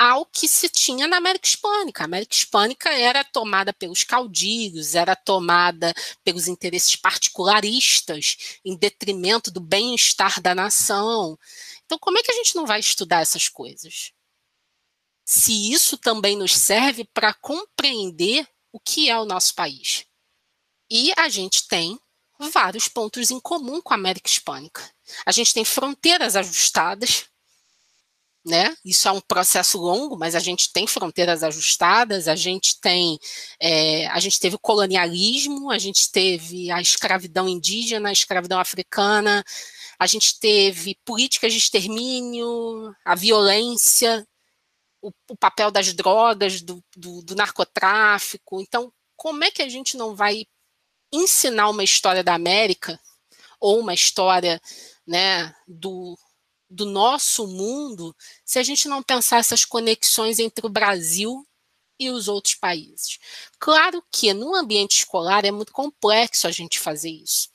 ao 0.03 0.25
que 0.25 0.47
se 0.47 0.67
tinha 0.67 1.07
na 1.07 1.17
América 1.17 1.47
Hispânica. 1.47 2.03
A 2.03 2.05
América 2.05 2.35
Hispânica 2.35 2.89
era 2.89 3.23
tomada 3.23 3.71
pelos 3.71 4.03
caudilhos, 4.03 4.95
era 4.95 5.15
tomada 5.15 5.93
pelos 6.23 6.47
interesses 6.47 6.95
particularistas, 6.95 8.59
em 8.65 8.75
detrimento 8.75 9.49
do 9.49 9.61
bem-estar 9.61 10.41
da 10.41 10.53
nação. 10.53 11.39
Então, 11.85 11.97
como 11.97 12.17
é 12.17 12.23
que 12.23 12.31
a 12.31 12.35
gente 12.35 12.55
não 12.55 12.65
vai 12.65 12.79
estudar 12.79 13.21
essas 13.21 13.47
coisas? 13.47 14.11
Se 15.23 15.71
isso 15.71 15.97
também 15.97 16.35
nos 16.35 16.55
serve 16.57 17.05
para 17.05 17.33
compreender 17.33 18.47
o 18.73 18.79
que 18.79 19.09
é 19.09 19.17
o 19.17 19.25
nosso 19.25 19.55
país. 19.55 20.05
E 20.91 21.13
a 21.17 21.29
gente 21.29 21.67
tem 21.67 21.97
vários 22.51 22.87
pontos 22.87 23.31
em 23.31 23.39
comum 23.39 23.81
com 23.81 23.93
a 23.93 23.95
América 23.95 24.29
Hispânica. 24.29 24.83
A 25.25 25.31
gente 25.31 25.53
tem 25.53 25.63
fronteiras 25.63 26.35
ajustadas, 26.35 27.25
né? 28.45 28.75
Isso 28.83 29.07
é 29.07 29.11
um 29.11 29.21
processo 29.21 29.77
longo, 29.77 30.17
mas 30.17 30.35
a 30.35 30.39
gente 30.39 30.71
tem 30.71 30.85
fronteiras 30.85 31.43
ajustadas, 31.43 32.27
a 32.27 32.35
gente 32.35 32.79
tem, 32.79 33.17
é, 33.59 34.07
a 34.07 34.19
gente 34.19 34.39
teve 34.39 34.55
o 34.55 34.59
colonialismo, 34.59 35.71
a 35.71 35.77
gente 35.77 36.11
teve 36.11 36.69
a 36.69 36.81
escravidão 36.81 37.47
indígena, 37.47 38.09
a 38.09 38.13
escravidão 38.13 38.59
africana, 38.59 39.43
a 39.97 40.05
gente 40.05 40.37
teve 40.39 40.97
políticas 41.05 41.53
de 41.53 41.59
extermínio, 41.59 42.93
a 43.05 43.15
violência, 43.15 44.27
o, 45.01 45.11
o 45.29 45.37
papel 45.37 45.71
das 45.71 45.93
drogas, 45.93 46.61
do, 46.61 46.83
do, 46.95 47.21
do 47.21 47.35
narcotráfico. 47.35 48.59
Então, 48.59 48.91
como 49.15 49.43
é 49.43 49.51
que 49.51 49.61
a 49.61 49.69
gente 49.69 49.95
não 49.95 50.15
vai 50.15 50.45
ensinar 51.13 51.69
uma 51.69 51.83
história 51.83 52.23
da 52.23 52.33
América 52.33 52.99
ou 53.59 53.79
uma 53.79 53.93
história 53.93 54.59
né, 55.07 55.55
do, 55.67 56.17
do 56.73 56.85
nosso 56.85 57.47
mundo 57.47 58.15
se 58.43 58.57
a 58.59 58.63
gente 58.63 58.87
não 58.87 59.03
pensar 59.03 59.37
essas 59.37 59.63
conexões 59.63 60.39
entre 60.39 60.65
o 60.65 60.69
Brasil 60.69 61.47
e 61.99 62.09
os 62.09 62.27
outros 62.27 62.55
países. 62.55 63.19
Claro 63.59 64.03
que 64.11 64.33
no 64.33 64.55
ambiente 64.55 64.97
escolar 64.97 65.45
é 65.45 65.51
muito 65.51 65.71
complexo 65.71 66.47
a 66.47 66.51
gente 66.51 66.79
fazer 66.79 67.11
isso, 67.11 67.49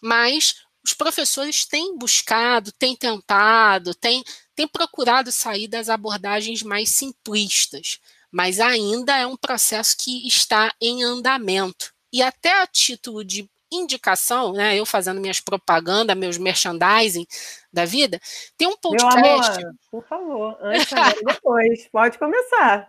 mas 0.00 0.56
os 0.84 0.94
professores 0.94 1.66
têm 1.66 1.98
buscado, 1.98 2.72
têm 2.72 2.96
tentado, 2.96 3.94
têm, 3.94 4.24
têm 4.54 4.66
procurado 4.66 5.30
sair 5.30 5.68
das 5.68 5.88
abordagens 5.88 6.62
mais 6.62 6.88
simplistas, 6.88 7.98
mas 8.30 8.58
ainda 8.58 9.16
é 9.16 9.26
um 9.26 9.36
processo 9.36 9.96
que 9.98 10.26
está 10.26 10.72
em 10.80 11.02
andamento. 11.02 11.92
E 12.10 12.22
até 12.22 12.62
a 12.62 12.66
título 12.66 13.22
de 13.22 13.48
indicação, 13.70 14.52
né, 14.52 14.76
eu 14.76 14.86
fazendo 14.86 15.20
minhas 15.20 15.40
propagandas, 15.40 16.16
meus 16.16 16.38
merchandising 16.38 17.26
da 17.72 17.84
vida, 17.84 18.20
tem 18.56 18.68
um 18.68 18.76
podcast. 18.76 19.62
Amor, 19.62 19.74
por 19.90 20.06
favor, 20.06 20.58
antes, 20.60 20.92
agora, 20.92 21.16
depois, 21.26 21.88
pode 21.88 22.18
começar. 22.18 22.86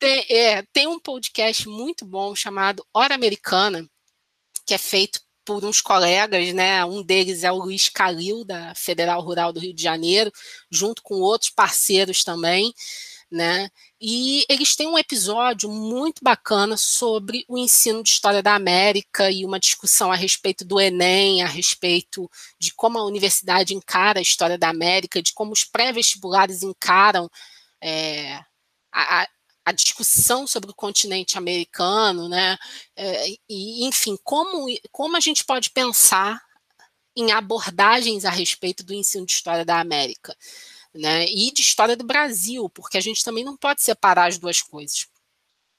Tem, 0.00 0.24
é, 0.30 0.62
tem 0.72 0.86
um 0.86 1.00
podcast 1.00 1.68
muito 1.68 2.04
bom 2.04 2.32
chamado 2.32 2.86
Hora 2.94 3.16
Americana, 3.16 3.84
que 4.64 4.72
é 4.72 4.78
feito 4.78 5.20
por 5.44 5.64
uns 5.64 5.80
colegas, 5.80 6.52
né? 6.52 6.84
Um 6.84 7.02
deles 7.02 7.42
é 7.42 7.50
o 7.50 7.56
Luiz 7.56 7.88
Calil, 7.88 8.44
da 8.44 8.74
Federal 8.76 9.20
Rural 9.20 9.52
do 9.52 9.58
Rio 9.58 9.74
de 9.74 9.82
Janeiro, 9.82 10.30
junto 10.70 11.02
com 11.02 11.16
outros 11.16 11.50
parceiros 11.50 12.22
também 12.22 12.72
né? 13.30 13.70
E 14.00 14.44
eles 14.48 14.74
têm 14.74 14.86
um 14.88 14.98
episódio 14.98 15.70
muito 15.70 16.22
bacana 16.22 16.76
sobre 16.76 17.44
o 17.48 17.58
ensino 17.58 18.02
de 18.02 18.08
história 18.10 18.42
da 18.42 18.54
América 18.54 19.30
e 19.30 19.44
uma 19.44 19.60
discussão 19.60 20.10
a 20.10 20.16
respeito 20.16 20.64
do 20.64 20.80
Enem, 20.80 21.42
a 21.42 21.46
respeito 21.46 22.30
de 22.58 22.72
como 22.74 22.98
a 22.98 23.04
universidade 23.04 23.74
encara 23.74 24.18
a 24.18 24.22
história 24.22 24.56
da 24.56 24.68
América, 24.68 25.22
de 25.22 25.32
como 25.34 25.52
os 25.52 25.64
pré-vestibulares 25.64 26.62
encaram 26.62 27.30
é, 27.82 28.40
a, 28.92 29.28
a 29.64 29.72
discussão 29.72 30.46
sobre 30.46 30.70
o 30.70 30.74
continente 30.74 31.36
americano, 31.36 32.28
né? 32.28 32.56
É, 32.96 33.26
e, 33.48 33.86
enfim, 33.86 34.16
como, 34.24 34.66
como 34.90 35.16
a 35.16 35.20
gente 35.20 35.44
pode 35.44 35.70
pensar 35.70 36.40
em 37.14 37.32
abordagens 37.32 38.24
a 38.24 38.30
respeito 38.30 38.82
do 38.84 38.94
ensino 38.94 39.26
de 39.26 39.32
história 39.32 39.64
da 39.64 39.80
América 39.80 40.34
né? 40.94 41.26
E 41.26 41.52
de 41.52 41.62
história 41.62 41.96
do 41.96 42.04
Brasil, 42.04 42.68
porque 42.70 42.98
a 42.98 43.00
gente 43.00 43.24
também 43.24 43.44
não 43.44 43.56
pode 43.56 43.82
separar 43.82 44.28
as 44.28 44.38
duas 44.38 44.62
coisas. 44.62 45.06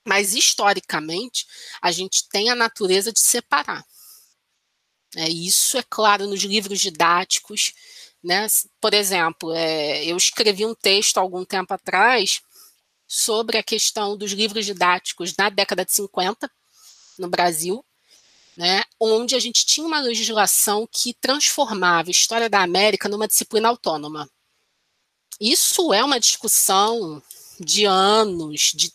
Mas 0.08 0.34
historicamente, 0.34 1.46
a 1.82 1.92
gente 1.92 2.28
tem 2.30 2.50
a 2.50 2.56
natureza 2.56 3.12
de 3.12 3.20
separar. 3.20 3.86
É, 5.16 5.28
isso 5.28 5.78
é 5.78 5.84
claro 5.84 6.28
nos 6.28 6.42
livros 6.42 6.80
didáticos. 6.80 7.74
Né? 8.24 8.48
Por 8.82 8.94
exemplo, 8.94 9.54
é, 9.54 10.06
eu 10.06 10.18
escrevi 10.18 10.66
um 10.66 10.76
texto 10.76 11.18
algum 11.18 11.46
tempo 11.46 11.74
atrás 11.74 12.42
sobre 13.08 13.58
a 13.58 13.64
questão 13.64 14.16
dos 14.16 14.32
livros 14.32 14.66
didáticos 14.66 15.36
na 15.36 15.50
década 15.50 15.84
de 15.84 15.92
50 15.94 16.50
no 17.18 17.28
Brasil, 17.28 17.84
né, 18.56 18.84
onde 19.00 19.36
a 19.36 19.40
gente 19.40 19.66
tinha 19.66 19.86
uma 19.86 20.00
legislação 20.00 20.88
que 20.92 21.14
transformava 21.16 22.10
a 22.10 22.12
história 22.12 22.50
da 22.50 22.62
América 22.62 23.10
numa 23.10 23.28
disciplina 23.28 23.68
autônoma. 23.68 24.30
Isso 25.40 25.94
é 25.94 26.04
uma 26.04 26.20
discussão 26.20 27.22
de 27.60 27.86
anos, 27.86 28.72
de 28.76 28.92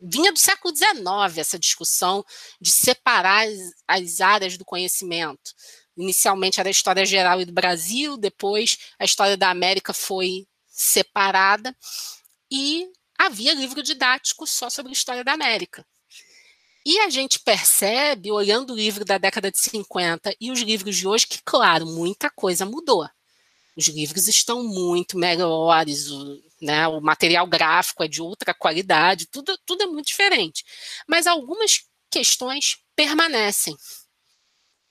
vinha 0.00 0.32
do 0.32 0.38
século 0.38 0.74
XIX 0.74 1.36
essa 1.36 1.58
discussão 1.58 2.24
de 2.60 2.70
separar 2.70 3.46
as, 3.46 3.58
as, 3.86 4.20
áreas 4.20 4.56
do 4.56 4.64
conhecimento. 4.64 5.52
Inicialmente 5.96 6.58
era 6.58 6.68
a 6.68 6.70
história 6.70 7.04
geral 7.04 7.40
e 7.40 7.44
do 7.44 7.52
Brasil, 7.52 8.16
depois 8.16 8.78
a 8.98 9.04
história 9.04 9.36
da 9.36 9.50
América 9.50 9.92
foi 9.92 10.46
separada 10.66 11.76
e 12.50 12.88
havia 13.18 13.52
livro 13.52 13.82
didático 13.82 14.46
só 14.46 14.70
sobre 14.70 14.90
a 14.90 14.94
história 14.94 15.22
da 15.22 15.32
América. 15.32 15.86
E 16.84 16.98
a 17.00 17.10
gente 17.10 17.38
percebe, 17.38 18.32
olhando 18.32 18.72
o 18.72 18.76
livro 18.76 19.04
da 19.04 19.18
década 19.18 19.50
de 19.50 19.58
50 19.58 20.34
e 20.40 20.50
os 20.50 20.60
livros 20.60 20.96
de 20.96 21.06
hoje, 21.06 21.26
que, 21.26 21.38
claro, 21.44 21.84
muita 21.84 22.30
coisa 22.30 22.64
mudou. 22.64 23.06
Os 23.76 23.86
livros 23.88 24.28
estão 24.28 24.62
muito 24.64 25.16
melhores, 25.16 26.10
o, 26.10 26.42
né, 26.60 26.86
o 26.88 27.00
material 27.00 27.46
gráfico 27.46 28.02
é 28.02 28.08
de 28.08 28.20
outra 28.20 28.52
qualidade, 28.52 29.26
tudo, 29.26 29.56
tudo 29.64 29.82
é 29.82 29.86
muito 29.86 30.06
diferente. 30.06 30.64
Mas 31.06 31.26
algumas 31.26 31.84
questões 32.10 32.78
permanecem. 32.94 33.76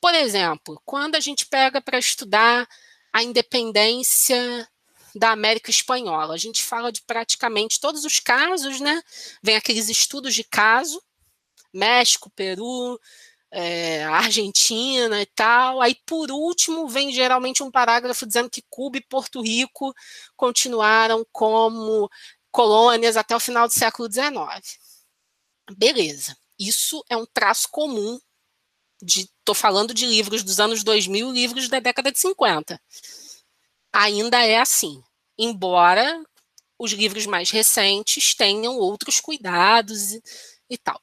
Por 0.01 0.13
exemplo, 0.13 0.81
quando 0.85 1.15
a 1.15 1.19
gente 1.19 1.45
pega 1.45 1.81
para 1.81 1.99
estudar 1.99 2.67
a 3.11 3.21
independência 3.21 4.67
da 5.13 5.31
América 5.31 5.69
Espanhola, 5.69 6.33
a 6.33 6.37
gente 6.37 6.63
fala 6.63 6.91
de 6.91 7.01
praticamente 7.01 7.79
todos 7.79 8.05
os 8.05 8.19
casos, 8.19 8.79
né? 8.79 9.01
Vem 9.43 9.55
aqueles 9.55 9.89
estudos 9.89 10.33
de 10.33 10.43
caso, 10.43 11.01
México, 11.73 12.29
Peru, 12.29 12.99
é, 13.51 14.03
Argentina 14.05 15.21
e 15.21 15.25
tal. 15.27 15.81
Aí, 15.81 15.95
por 16.05 16.31
último, 16.31 16.87
vem 16.87 17.11
geralmente 17.11 17.63
um 17.63 17.71
parágrafo 17.71 18.25
dizendo 18.25 18.49
que 18.49 18.63
Cuba 18.69 18.97
e 18.97 19.01
Porto 19.01 19.41
Rico 19.41 19.93
continuaram 20.35 21.25
como 21.31 22.09
colônias 22.51 23.17
até 23.17 23.35
o 23.35 23.39
final 23.39 23.67
do 23.67 23.73
século 23.73 24.11
XIX. 24.11 24.79
Beleza. 25.77 26.37
Isso 26.57 27.03
é 27.09 27.15
um 27.15 27.25
traço 27.25 27.69
comum 27.71 28.19
estou 29.01 29.55
falando 29.55 29.93
de 29.93 30.05
livros 30.05 30.43
dos 30.43 30.59
anos 30.59 30.83
2000, 30.83 31.31
livros 31.31 31.69
da 31.69 31.79
década 31.79 32.11
de 32.11 32.19
50. 32.19 32.79
Ainda 33.93 34.45
é 34.45 34.59
assim, 34.59 35.01
embora 35.37 36.23
os 36.77 36.91
livros 36.91 37.25
mais 37.25 37.49
recentes 37.49 38.35
tenham 38.35 38.77
outros 38.77 39.19
cuidados 39.19 40.13
e, 40.13 40.21
e 40.69 40.77
tal. 40.77 41.01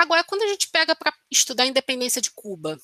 Agora, 0.00 0.24
quando 0.24 0.40
a 0.40 0.46
gente 0.46 0.66
pega 0.68 0.96
para 0.96 1.14
estudar 1.30 1.64
a 1.64 1.66
independência 1.66 2.22
de 2.22 2.30
Cuba, 2.30 2.80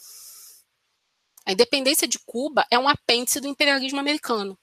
a 1.46 1.52
independência 1.52 2.06
de 2.06 2.18
Cuba 2.18 2.66
é 2.70 2.78
um 2.78 2.86
apêndice 2.86 3.40
do 3.40 3.48
imperialismo 3.48 3.98
americano. 3.98 4.58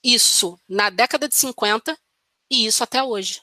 Isso 0.00 0.56
na 0.68 0.90
década 0.90 1.28
de 1.28 1.34
50 1.34 1.98
e 2.48 2.66
isso 2.66 2.84
até 2.84 3.02
hoje. 3.02 3.42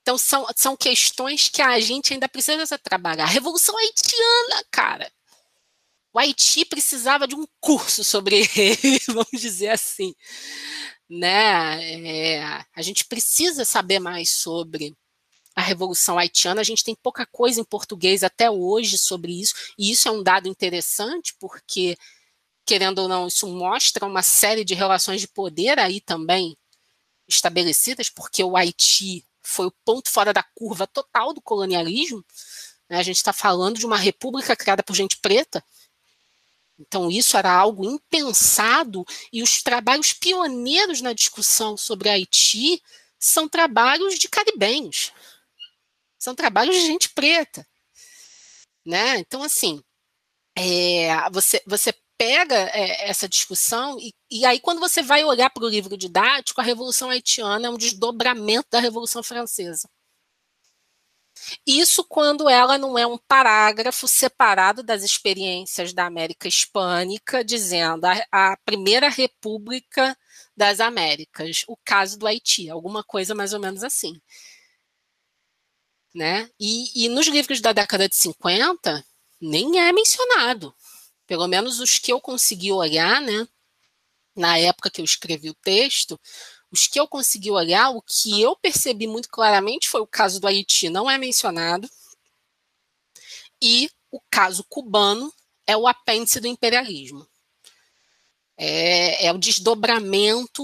Então, 0.00 0.18
são, 0.18 0.44
são 0.56 0.76
questões 0.76 1.48
que 1.48 1.62
a 1.62 1.78
gente 1.78 2.12
ainda 2.12 2.28
precisa 2.28 2.76
trabalhar. 2.76 3.22
A 3.22 3.28
Revolução 3.28 3.78
Haitiana, 3.78 4.64
cara. 4.68 5.12
O 6.12 6.18
Haiti 6.18 6.64
precisava 6.64 7.28
de 7.28 7.36
um 7.36 7.46
curso 7.60 8.02
sobre 8.02 8.50
ele, 8.56 8.98
vamos 9.06 9.40
dizer 9.40 9.68
assim. 9.68 10.12
Né? 11.08 12.34
É, 12.38 12.64
a 12.74 12.82
gente 12.82 13.04
precisa 13.04 13.64
saber 13.64 14.00
mais 14.00 14.28
sobre 14.30 14.96
a 15.54 15.62
Revolução 15.62 16.18
Haitiana. 16.18 16.60
A 16.60 16.64
gente 16.64 16.84
tem 16.84 16.94
pouca 16.94 17.26
coisa 17.26 17.60
em 17.60 17.64
português 17.64 18.22
até 18.22 18.50
hoje 18.50 18.98
sobre 18.98 19.40
isso, 19.40 19.54
e 19.78 19.90
isso 19.90 20.08
é 20.08 20.10
um 20.10 20.22
dado 20.22 20.48
interessante, 20.48 21.34
porque, 21.38 21.96
querendo 22.64 23.00
ou 23.00 23.08
não, 23.08 23.28
isso 23.28 23.46
mostra 23.46 24.06
uma 24.06 24.22
série 24.22 24.64
de 24.64 24.74
relações 24.74 25.20
de 25.20 25.28
poder 25.28 25.78
aí 25.78 26.00
também 26.00 26.56
estabelecidas, 27.28 28.08
porque 28.08 28.42
o 28.42 28.56
Haiti 28.56 29.24
foi 29.42 29.66
o 29.66 29.74
ponto 29.84 30.10
fora 30.10 30.32
da 30.32 30.42
curva 30.42 30.86
total 30.86 31.32
do 31.32 31.40
colonialismo. 31.40 32.24
Né? 32.88 32.98
A 32.98 33.02
gente 33.02 33.16
está 33.16 33.32
falando 33.32 33.78
de 33.78 33.86
uma 33.86 33.96
república 33.96 34.56
criada 34.56 34.82
por 34.82 34.94
gente 34.94 35.16
preta. 35.18 35.64
Então, 36.78 37.10
isso 37.10 37.36
era 37.36 37.52
algo 37.52 37.84
impensado, 37.84 39.04
e 39.32 39.42
os 39.42 39.62
trabalhos 39.62 40.12
pioneiros 40.12 41.00
na 41.00 41.12
discussão 41.12 41.76
sobre 41.76 42.08
Haiti 42.08 42.82
são 43.18 43.48
trabalhos 43.48 44.18
de 44.18 44.28
caribenhos 44.28 45.12
são 46.22 46.36
trabalhos 46.36 46.76
de 46.76 46.82
gente 46.82 47.08
preta. 47.10 47.66
Né? 48.86 49.18
Então, 49.18 49.42
assim, 49.42 49.82
é, 50.56 51.28
você, 51.30 51.60
você 51.66 51.92
pega 52.16 52.54
é, 52.54 53.08
essa 53.10 53.28
discussão 53.28 53.98
e, 53.98 54.14
e, 54.30 54.46
aí 54.46 54.60
quando 54.60 54.78
você 54.78 55.02
vai 55.02 55.24
olhar 55.24 55.50
para 55.50 55.64
o 55.64 55.68
livro 55.68 55.96
didático, 55.96 56.60
a 56.60 56.64
Revolução 56.64 57.10
Haitiana 57.10 57.66
é 57.66 57.70
um 57.70 57.76
desdobramento 57.76 58.68
da 58.70 58.78
Revolução 58.78 59.20
Francesa. 59.20 59.90
Isso 61.66 62.04
quando 62.04 62.48
ela 62.48 62.78
não 62.78 62.96
é 62.96 63.04
um 63.04 63.18
parágrafo 63.18 64.06
separado 64.06 64.80
das 64.84 65.02
experiências 65.02 65.92
da 65.92 66.06
América 66.06 66.46
Hispânica, 66.46 67.42
dizendo 67.42 68.04
a, 68.04 68.24
a 68.30 68.56
primeira 68.64 69.08
república 69.08 70.16
das 70.56 70.78
Américas, 70.78 71.64
o 71.66 71.76
caso 71.84 72.16
do 72.16 72.28
Haiti, 72.28 72.70
alguma 72.70 73.02
coisa 73.02 73.34
mais 73.34 73.52
ou 73.52 73.58
menos 73.58 73.82
assim 73.82 74.20
né? 76.14 76.50
E, 76.58 77.04
e 77.04 77.08
nos 77.08 77.26
livros 77.26 77.60
da 77.60 77.72
década 77.72 78.08
de 78.08 78.16
50 78.16 79.04
nem 79.40 79.80
é 79.80 79.92
mencionado. 79.92 80.74
Pelo 81.26 81.46
menos 81.46 81.80
os 81.80 81.98
que 81.98 82.12
eu 82.12 82.20
consegui 82.20 82.72
olhar, 82.72 83.20
né? 83.20 83.46
Na 84.36 84.58
época 84.58 84.90
que 84.90 85.00
eu 85.00 85.04
escrevi 85.04 85.50
o 85.50 85.54
texto, 85.54 86.18
os 86.70 86.86
que 86.86 86.98
eu 86.98 87.06
consegui 87.06 87.50
olhar, 87.50 87.90
o 87.90 88.02
que 88.02 88.40
eu 88.40 88.56
percebi 88.56 89.06
muito 89.06 89.28
claramente 89.28 89.88
foi 89.88 90.00
o 90.00 90.06
caso 90.06 90.40
do 90.40 90.46
Haiti, 90.46 90.88
não 90.88 91.10
é 91.10 91.18
mencionado. 91.18 91.88
E 93.60 93.90
o 94.10 94.20
caso 94.30 94.64
cubano 94.68 95.32
é 95.66 95.76
o 95.76 95.86
apêndice 95.86 96.40
do 96.40 96.46
imperialismo. 96.46 97.26
É, 98.56 99.26
é 99.26 99.32
o 99.32 99.38
desdobramento 99.38 100.62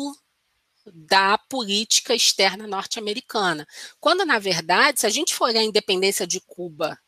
da 0.94 1.38
política 1.38 2.14
externa 2.14 2.66
norte-americana. 2.66 3.66
Quando, 4.00 4.24
na 4.24 4.38
verdade, 4.38 5.00
se 5.00 5.06
a 5.06 5.10
gente 5.10 5.34
for 5.34 5.54
a 5.54 5.62
independência 5.62 6.26
de 6.26 6.40
Cuba 6.40 6.98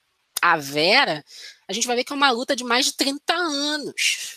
a 0.43 0.57
Vera, 0.57 1.25
a 1.69 1.73
gente 1.73 1.87
vai 1.87 1.97
ver 1.97 2.05
que 2.05 2.13
é 2.13 2.17
uma 2.17 2.31
luta 2.31 2.57
de 2.57 2.65
mais 2.65 2.87
de 2.87 2.93
30 2.95 3.35
anos. 3.35 4.37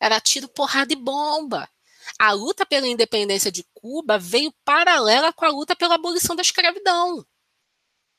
Era 0.00 0.20
tiro, 0.20 0.48
porrada 0.48 0.92
e 0.92 0.96
bomba. 0.96 1.68
A 2.18 2.32
luta 2.32 2.64
pela 2.64 2.88
independência 2.88 3.52
de 3.52 3.64
Cuba 3.74 4.18
veio 4.18 4.52
paralela 4.64 5.32
com 5.32 5.44
a 5.44 5.50
luta 5.50 5.76
pela 5.76 5.96
abolição 5.96 6.34
da 6.34 6.42
escravidão. 6.42 7.24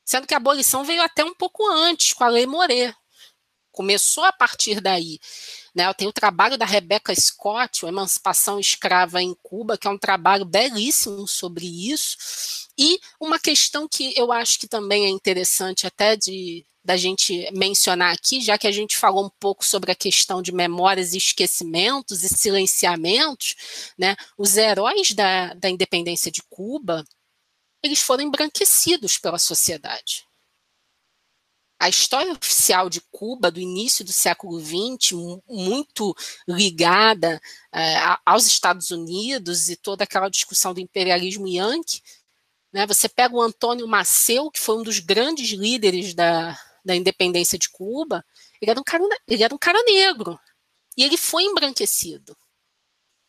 Sendo 0.04 0.26
que 0.26 0.34
a 0.34 0.36
abolição 0.36 0.84
veio 0.84 1.02
até 1.02 1.24
um 1.24 1.34
pouco 1.34 1.66
antes, 1.68 2.12
com 2.12 2.24
a 2.24 2.28
Lei 2.28 2.46
Moré. 2.46 2.94
Começou 3.72 4.24
a 4.24 4.32
partir 4.32 4.80
daí. 4.80 5.18
Né? 5.74 5.92
Tem 5.94 6.06
o 6.06 6.12
trabalho 6.12 6.58
da 6.58 6.66
Rebecca 6.66 7.14
Scott, 7.14 7.84
o 7.84 7.88
Emancipação 7.88 8.60
Escrava 8.60 9.22
em 9.22 9.34
Cuba, 9.42 9.78
que 9.78 9.88
é 9.88 9.90
um 9.90 9.98
trabalho 9.98 10.44
belíssimo 10.44 11.26
sobre 11.26 11.66
isso. 11.66 12.16
E 12.78 13.00
uma 13.18 13.38
questão 13.38 13.88
que 13.88 14.12
eu 14.16 14.30
acho 14.30 14.58
que 14.58 14.68
também 14.68 15.06
é 15.06 15.08
interessante 15.08 15.86
até 15.86 16.16
de 16.16 16.64
da 16.84 16.96
gente 16.96 17.48
mencionar 17.52 18.12
aqui, 18.12 18.40
já 18.40 18.58
que 18.58 18.66
a 18.66 18.72
gente 18.72 18.96
falou 18.96 19.26
um 19.26 19.30
pouco 19.38 19.64
sobre 19.64 19.92
a 19.92 19.94
questão 19.94 20.42
de 20.42 20.50
memórias 20.50 21.14
e 21.14 21.16
esquecimentos 21.16 22.24
e 22.24 22.28
silenciamentos, 22.28 23.54
né? 23.96 24.16
Os 24.36 24.56
heróis 24.56 25.12
da, 25.12 25.54
da 25.54 25.70
independência 25.70 26.28
de 26.28 26.42
Cuba, 26.50 27.04
eles 27.84 28.00
foram 28.00 28.24
embranquecidos 28.24 29.16
pela 29.16 29.38
sociedade 29.38 30.24
a 31.82 31.88
história 31.88 32.30
oficial 32.30 32.88
de 32.88 33.00
Cuba 33.10 33.50
do 33.50 33.58
início 33.58 34.04
do 34.04 34.12
século 34.12 34.60
XX, 34.60 35.18
muito 35.48 36.16
ligada 36.46 37.40
é, 37.72 37.96
aos 38.24 38.46
Estados 38.46 38.92
Unidos 38.92 39.68
e 39.68 39.74
toda 39.74 40.04
aquela 40.04 40.28
discussão 40.28 40.72
do 40.72 40.78
imperialismo 40.78 41.48
yankee, 41.48 42.00
né, 42.72 42.86
você 42.86 43.08
pega 43.08 43.34
o 43.34 43.42
Antônio 43.42 43.88
Maceu, 43.88 44.48
que 44.48 44.60
foi 44.60 44.78
um 44.78 44.84
dos 44.84 45.00
grandes 45.00 45.50
líderes 45.50 46.14
da, 46.14 46.56
da 46.84 46.94
independência 46.94 47.58
de 47.58 47.68
Cuba, 47.68 48.24
ele 48.60 48.70
era, 48.70 48.78
um 48.78 48.84
cara, 48.84 49.02
ele 49.26 49.42
era 49.42 49.52
um 49.52 49.58
cara 49.58 49.82
negro, 49.82 50.38
e 50.96 51.02
ele 51.02 51.16
foi 51.16 51.42
embranquecido. 51.42 52.36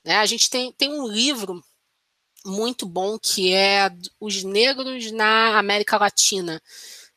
Né, 0.05 0.17
a 0.17 0.27
gente 0.27 0.47
tem, 0.47 0.71
tem 0.73 0.91
um 0.91 1.07
livro 1.07 1.59
muito 2.45 2.85
bom 2.85 3.17
que 3.17 3.51
é 3.51 3.89
Os 4.19 4.43
Negros 4.43 5.11
na 5.11 5.57
América 5.57 5.97
Latina, 5.97 6.61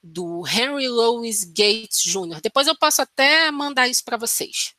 do 0.03 0.47
Henry 0.47 0.89
Louis 0.89 1.45
Gates 1.45 2.03
Jr. 2.03 2.41
Depois 2.43 2.67
eu 2.67 2.77
posso 2.77 3.03
até 3.03 3.51
mandar 3.51 3.89
isso 3.89 4.05
para 4.05 4.17
vocês. 4.17 4.75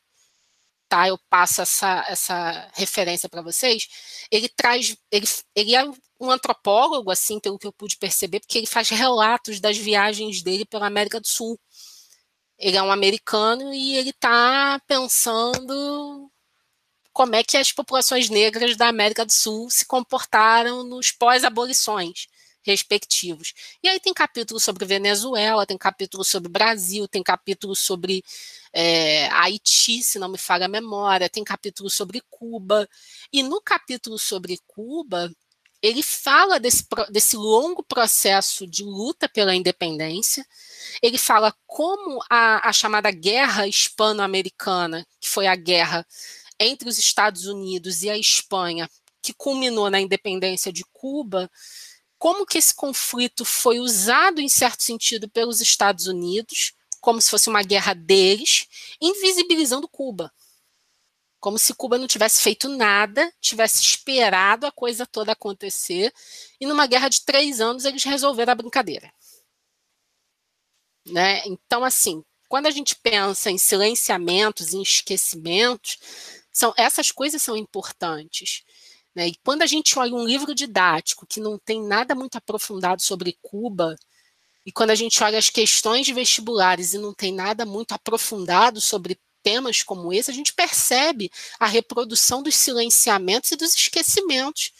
tá? 0.88 1.08
Eu 1.08 1.18
passo 1.30 1.62
essa, 1.62 2.04
essa 2.08 2.70
referência 2.74 3.28
para 3.28 3.42
vocês. 3.42 3.88
Ele 4.30 4.48
traz, 4.48 4.96
ele, 5.10 5.26
ele 5.54 5.74
é 5.76 5.84
um 6.20 6.30
antropólogo, 6.30 7.10
assim, 7.10 7.38
pelo 7.40 7.58
que 7.58 7.66
eu 7.66 7.72
pude 7.72 7.96
perceber, 7.98 8.40
porque 8.40 8.58
ele 8.58 8.66
faz 8.66 8.88
relatos 8.88 9.60
das 9.60 9.76
viagens 9.76 10.42
dele 10.42 10.64
pela 10.64 10.86
América 10.86 11.20
do 11.20 11.28
Sul. 11.28 11.58
Ele 12.58 12.76
é 12.76 12.82
um 12.82 12.90
americano 12.90 13.72
e 13.72 13.96
ele 13.96 14.10
está 14.10 14.80
pensando 14.86 16.30
como 17.12 17.34
é 17.36 17.44
que 17.44 17.56
as 17.56 17.72
populações 17.72 18.30
negras 18.30 18.76
da 18.76 18.88
América 18.88 19.24
do 19.24 19.32
Sul 19.32 19.70
se 19.70 19.84
comportaram 19.86 20.84
nos 20.84 21.10
pós-abolições 21.12 22.28
respectivos. 22.62 23.54
E 23.82 23.88
aí 23.88 24.00
tem 24.00 24.12
capítulo 24.12 24.60
sobre 24.60 24.84
Venezuela, 24.84 25.66
tem 25.66 25.78
capítulo 25.78 26.24
sobre 26.24 26.50
Brasil, 26.50 27.08
tem 27.08 27.22
capítulo 27.22 27.74
sobre 27.74 28.22
é, 28.72 29.26
Haiti, 29.28 30.02
se 30.02 30.18
não 30.18 30.28
me 30.28 30.38
falha 30.38 30.66
a 30.66 30.68
memória, 30.68 31.28
tem 31.28 31.44
capítulo 31.44 31.88
sobre 31.88 32.22
Cuba. 32.28 32.88
E 33.32 33.42
no 33.42 33.60
capítulo 33.60 34.18
sobre 34.18 34.58
Cuba, 34.66 35.30
ele 35.80 36.02
fala 36.02 36.58
desse, 36.58 36.84
desse 37.10 37.36
longo 37.36 37.82
processo 37.82 38.66
de 38.66 38.82
luta 38.82 39.28
pela 39.28 39.54
independência, 39.54 40.44
ele 41.00 41.18
fala 41.18 41.54
como 41.66 42.20
a, 42.28 42.68
a 42.68 42.72
chamada 42.72 43.10
guerra 43.10 43.66
hispano-americana, 43.66 45.06
que 45.20 45.28
foi 45.28 45.46
a 45.46 45.54
guerra 45.54 46.06
entre 46.58 46.88
os 46.88 46.98
Estados 46.98 47.46
Unidos 47.46 48.02
e 48.02 48.10
a 48.10 48.18
Espanha, 48.18 48.88
que 49.22 49.32
culminou 49.32 49.88
na 49.88 50.00
independência 50.00 50.72
de 50.72 50.84
Cuba, 50.92 51.48
como 52.18 52.44
que 52.44 52.58
esse 52.58 52.74
conflito 52.74 53.44
foi 53.44 53.78
usado 53.78 54.40
em 54.40 54.48
certo 54.48 54.82
sentido 54.82 55.28
pelos 55.28 55.60
Estados 55.60 56.06
Unidos, 56.06 56.72
como 57.00 57.20
se 57.20 57.30
fosse 57.30 57.48
uma 57.48 57.62
guerra 57.62 57.94
deles, 57.94 58.66
invisibilizando 59.00 59.88
Cuba. 59.88 60.32
Como 61.38 61.56
se 61.58 61.72
Cuba 61.72 61.96
não 61.96 62.08
tivesse 62.08 62.42
feito 62.42 62.68
nada, 62.68 63.32
tivesse 63.40 63.80
esperado 63.80 64.66
a 64.66 64.72
coisa 64.72 65.06
toda 65.06 65.30
acontecer, 65.30 66.12
e 66.60 66.66
numa 66.66 66.86
guerra 66.86 67.08
de 67.08 67.24
três 67.24 67.60
anos 67.60 67.84
eles 67.84 68.02
resolveram 68.02 68.52
a 68.52 68.56
brincadeira. 68.56 69.12
Né? 71.06 71.42
Então, 71.46 71.84
assim, 71.84 72.24
quando 72.48 72.66
a 72.66 72.70
gente 72.70 72.96
pensa 72.96 73.50
em 73.50 73.58
silenciamentos, 73.58 74.74
em 74.74 74.82
esquecimentos, 74.82 75.98
são, 76.52 76.74
essas 76.76 77.12
coisas 77.12 77.40
são 77.40 77.56
importantes. 77.56 78.64
Né? 79.18 79.26
E 79.26 79.34
quando 79.42 79.62
a 79.62 79.66
gente 79.66 79.98
olha 79.98 80.14
um 80.14 80.24
livro 80.24 80.54
didático 80.54 81.26
que 81.26 81.40
não 81.40 81.58
tem 81.58 81.82
nada 81.82 82.14
muito 82.14 82.36
aprofundado 82.38 83.02
sobre 83.02 83.36
Cuba, 83.42 83.96
e 84.64 84.70
quando 84.70 84.90
a 84.90 84.94
gente 84.94 85.20
olha 85.24 85.36
as 85.36 85.50
questões 85.50 86.06
de 86.06 86.12
vestibulares 86.12 86.94
e 86.94 86.98
não 86.98 87.12
tem 87.12 87.34
nada 87.34 87.66
muito 87.66 87.90
aprofundado 87.90 88.80
sobre 88.80 89.18
temas 89.42 89.82
como 89.82 90.12
esse, 90.12 90.30
a 90.30 90.34
gente 90.34 90.52
percebe 90.52 91.32
a 91.58 91.66
reprodução 91.66 92.44
dos 92.44 92.54
silenciamentos 92.54 93.50
e 93.50 93.56
dos 93.56 93.74
esquecimentos, 93.74 94.70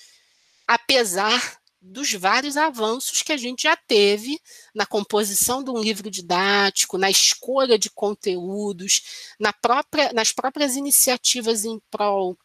apesar 0.68 1.58
dos 1.82 2.12
vários 2.12 2.56
avanços 2.56 3.22
que 3.22 3.32
a 3.32 3.36
gente 3.36 3.64
já 3.64 3.74
teve 3.74 4.40
na 4.72 4.86
composição 4.86 5.64
de 5.64 5.70
um 5.70 5.80
livro 5.80 6.08
didático, 6.08 6.96
na 6.96 7.10
escolha 7.10 7.76
de 7.76 7.90
conteúdos, 7.90 9.02
na 9.40 9.52
própria, 9.52 10.12
nas 10.12 10.30
próprias 10.30 10.76
iniciativas 10.76 11.64
em 11.64 11.80
prol 11.90 12.38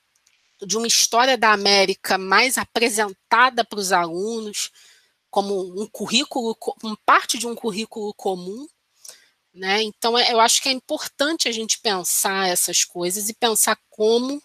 de 0.66 0.78
uma 0.78 0.88
história 0.88 1.38
da 1.38 1.51
América 1.51 2.18
mais 2.18 2.57
apresentada 2.57 3.64
para 3.64 3.80
os 3.80 3.91
alunos, 3.91 4.72
como 5.30 5.82
um 5.82 5.88
currículo, 5.88 6.55
como 6.55 6.97
parte 7.05 7.38
de 7.38 7.47
um 7.47 7.55
currículo 7.55 8.14
comum. 8.14 8.68
Né? 9.53 9.84
Então, 9.84 10.18
é, 10.18 10.32
eu 10.32 10.39
acho 10.39 10.61
que 10.61 10.70
é 10.70 10.72
importante 10.72 11.47
a 11.47 11.51
gente 11.51 11.80
pensar 11.80 12.47
essas 12.47 12.84
coisas 12.84 13.30
e 13.30 13.34
pensar 13.34 13.78
como 13.89 14.41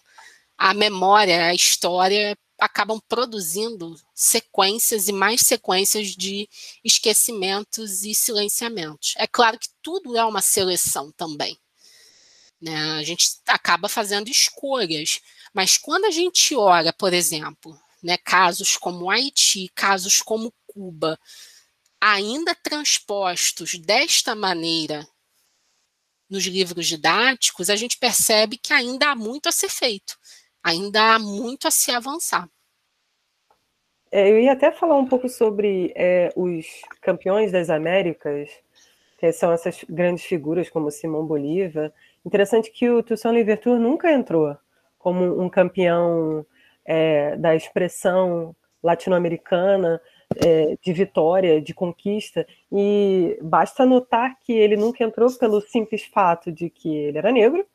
a 0.57 0.73
memória, 0.73 1.45
a 1.45 1.53
história 1.53 2.37
acabam 2.59 2.99
produzindo 3.07 3.95
sequências 4.13 5.07
e 5.07 5.13
mais 5.13 5.41
sequências 5.41 6.07
de 6.09 6.47
esquecimentos 6.83 8.03
e 8.03 8.13
silenciamentos. 8.13 9.13
É 9.17 9.25
claro 9.25 9.57
que 9.57 9.69
tudo 9.81 10.17
é 10.17 10.25
uma 10.25 10.41
seleção 10.41 11.11
também. 11.11 11.57
Né? 12.61 12.75
A 12.99 13.03
gente 13.03 13.37
acaba 13.47 13.87
fazendo 13.87 14.29
escolhas, 14.29 15.21
mas 15.53 15.77
quando 15.77 16.05
a 16.05 16.11
gente 16.11 16.55
olha, 16.55 16.93
por 16.93 17.13
exemplo, 17.13 17.77
né, 18.03 18.17
casos 18.17 18.77
como 18.77 19.09
Haiti, 19.09 19.69
casos 19.75 20.21
como 20.21 20.53
Cuba, 20.67 21.19
ainda 21.99 22.55
transpostos 22.55 23.77
desta 23.77 24.35
maneira 24.35 25.05
nos 26.29 26.45
livros 26.45 26.87
didáticos, 26.87 27.69
a 27.69 27.75
gente 27.75 27.97
percebe 27.97 28.57
que 28.57 28.71
ainda 28.71 29.11
há 29.11 29.15
muito 29.15 29.49
a 29.49 29.51
ser 29.51 29.69
feito, 29.69 30.17
ainda 30.63 31.15
há 31.15 31.19
muito 31.19 31.67
a 31.67 31.71
se 31.71 31.91
avançar. 31.91 32.47
É, 34.11 34.29
eu 34.29 34.39
ia 34.39 34.53
até 34.53 34.71
falar 34.71 34.97
um 34.97 35.07
pouco 35.07 35.27
sobre 35.29 35.91
é, 35.95 36.31
os 36.35 36.65
campeões 37.01 37.51
das 37.51 37.69
Américas, 37.69 38.49
que 39.17 39.31
são 39.31 39.51
essas 39.51 39.83
grandes 39.87 40.23
figuras 40.23 40.69
como 40.69 40.89
Simão 40.89 41.25
Bolívar. 41.25 41.93
Interessante 42.25 42.71
que 42.71 42.89
o 42.89 43.03
Toussaint 43.03 43.35
Louverture 43.35 43.79
nunca 43.79 44.11
entrou 44.11 44.57
como 44.99 45.41
um 45.41 45.49
campeão 45.49 46.45
é, 46.85 47.35
da 47.37 47.55
expressão 47.55 48.55
latino-americana 48.83 49.99
é, 50.37 50.77
de 50.81 50.93
vitória, 50.93 51.61
de 51.61 51.73
conquista, 51.73 52.45
e 52.71 53.39
basta 53.41 53.85
notar 53.85 54.37
que 54.39 54.53
ele 54.53 54.77
nunca 54.77 55.03
entrou 55.03 55.31
pelo 55.31 55.61
simples 55.61 56.03
fato 56.05 56.51
de 56.51 56.69
que 56.69 56.95
ele 56.95 57.17
era 57.17 57.31
negro, 57.31 57.65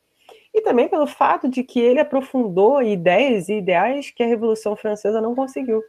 e 0.53 0.61
também 0.61 0.87
pelo 0.87 1.05
fato 1.05 1.49
de 1.49 1.63
que 1.63 1.79
ele 1.79 1.99
aprofundou 1.99 2.81
ideias 2.81 3.49
e 3.49 3.57
ideais 3.57 4.09
que 4.09 4.23
a 4.23 4.27
Revolução 4.27 4.75
Francesa 4.75 5.19
não 5.19 5.35
conseguiu 5.35 5.83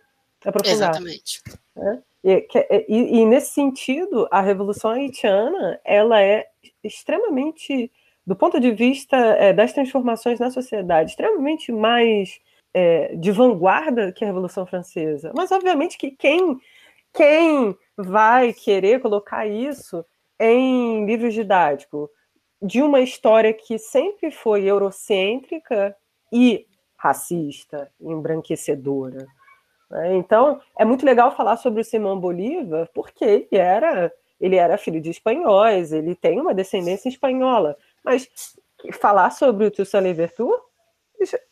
aprofundar. 0.45 0.91
Exatamente. 0.91 1.41
Né? 1.77 2.03
E, 2.25 2.49
e, 2.89 3.21
e, 3.21 3.25
nesse 3.25 3.53
sentido, 3.53 4.27
a 4.33 4.41
Revolução 4.41 4.91
Haitiana 4.91 5.81
ela 5.85 6.21
é 6.21 6.49
extremamente 6.83 7.93
do 8.27 8.35
ponto 8.35 8.59
de 8.59 8.73
vista 8.73 9.17
é, 9.17 9.53
das 9.53 9.73
transformações 9.73 10.41
na 10.41 10.51
sociedade, 10.51 11.11
extremamente 11.11 11.71
mais 11.71 12.41
é, 12.75 13.15
de 13.17 13.31
vanguarda 13.31 14.13
que 14.13 14.25
a 14.25 14.27
Revolução 14.27 14.67
Francesa. 14.67 15.33
Mas, 15.35 15.53
obviamente, 15.53 15.97
que 15.97 16.11
quem, 16.11 16.59
quem 17.13 17.77
vai 17.97 18.53
querer 18.53 19.01
colocar 19.01 19.47
isso 19.47 20.05
em 20.39 21.07
livros 21.07 21.33
didáticos 21.33 22.09
de 22.61 22.83
uma 22.83 23.01
história 23.01 23.53
que 23.53 23.79
sempre 23.79 24.31
foi 24.31 24.65
eurocêntrica 24.65 25.97
e 26.33 26.67
racista, 26.97 27.91
embranquecedora. 28.01 29.27
Né? 29.91 30.17
Então, 30.17 30.61
é 30.79 30.85
muito 30.85 31.07
legal 31.07 31.35
falar 31.37 31.57
sobre 31.57 31.81
o 31.81 31.85
Simão 31.85 32.19
Bolívar, 32.19 32.89
porque 32.95 33.25
ele 33.25 33.49
era, 33.53 34.13
ele 34.41 34.57
era 34.57 34.79
filho 34.79 35.01
de 35.01 35.11
espanhóis, 35.11 35.93
ele 35.93 36.15
tem 36.15 36.41
uma 36.41 36.55
descendência 36.55 37.09
espanhola. 37.09 37.77
Mas 38.07 38.29
falar 39.01 39.31
sobre 39.31 39.67
o 39.67 39.71
Toussaint 39.71 40.05
Louverture? 40.05 40.57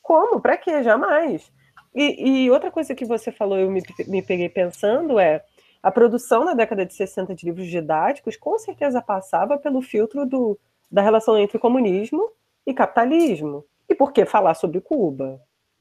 Como? 0.00 0.40
Para 0.40 0.57
quê? 0.57 0.84
Jamais. 0.84 1.52
E, 1.92 2.44
e, 2.44 2.50
outra 2.50 2.70
coisa 2.70 2.94
que 2.94 3.05
você 3.05 3.32
falou, 3.32 3.59
eu 3.59 3.68
me, 3.68 3.82
me 4.07 4.22
peguei 4.22 4.48
pensando, 4.48 5.18
é 5.18 5.44
a 5.82 5.90
produção 5.90 6.44
na 6.44 6.55
década 6.55 6.86
de 6.86 6.94
60 6.94 7.34
de 7.34 7.44
livros 7.44 7.66
didáticos 7.66 8.36
com 8.36 8.57
certeza 8.57 9.02
passava 9.02 9.59
pelo 9.59 9.82
filtro 9.82 10.24
do, 10.24 10.59
da 10.90 11.02
relação 11.02 11.36
entre 11.36 11.59
comunismo 11.59 12.30
e 12.64 12.72
capitalismo. 12.72 13.64
E 13.88 13.94
por 13.94 14.12
que 14.12 14.24
falar 14.24 14.55
sobre 14.55 14.80
Cuba? 14.80 15.40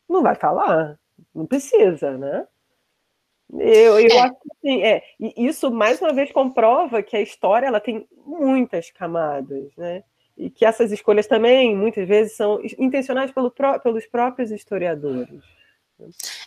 Não 0.10 0.24
vai 0.24 0.36
falar, 0.36 1.00
não 1.34 1.46
precisa, 1.46 2.18
né? 2.18 2.48
Eu, 3.52 4.00
eu 4.00 4.10
é. 4.10 4.20
acho 4.22 4.34
que 4.34 4.50
sim, 4.62 4.84
é. 4.84 5.04
E 5.20 5.46
isso 5.46 5.70
mais 5.72 6.02
uma 6.02 6.14
vez 6.14 6.32
comprova 6.32 7.04
que 7.04 7.16
a 7.16 7.22
história 7.22 7.68
ela 7.68 7.80
tem 7.80 8.08
muitas 8.26 8.90
camadas, 8.90 9.76
né? 9.78 10.04
E 10.38 10.50
que 10.50 10.66
essas 10.66 10.92
escolhas 10.92 11.28
também, 11.28 11.76
muitas 11.76 12.08
vezes, 12.08 12.36
são 12.36 12.60
intencionais 12.78 13.32
pelo, 13.32 13.52
pelos 13.52 14.06
próprios 14.06 14.52
historiadores. 14.52 15.42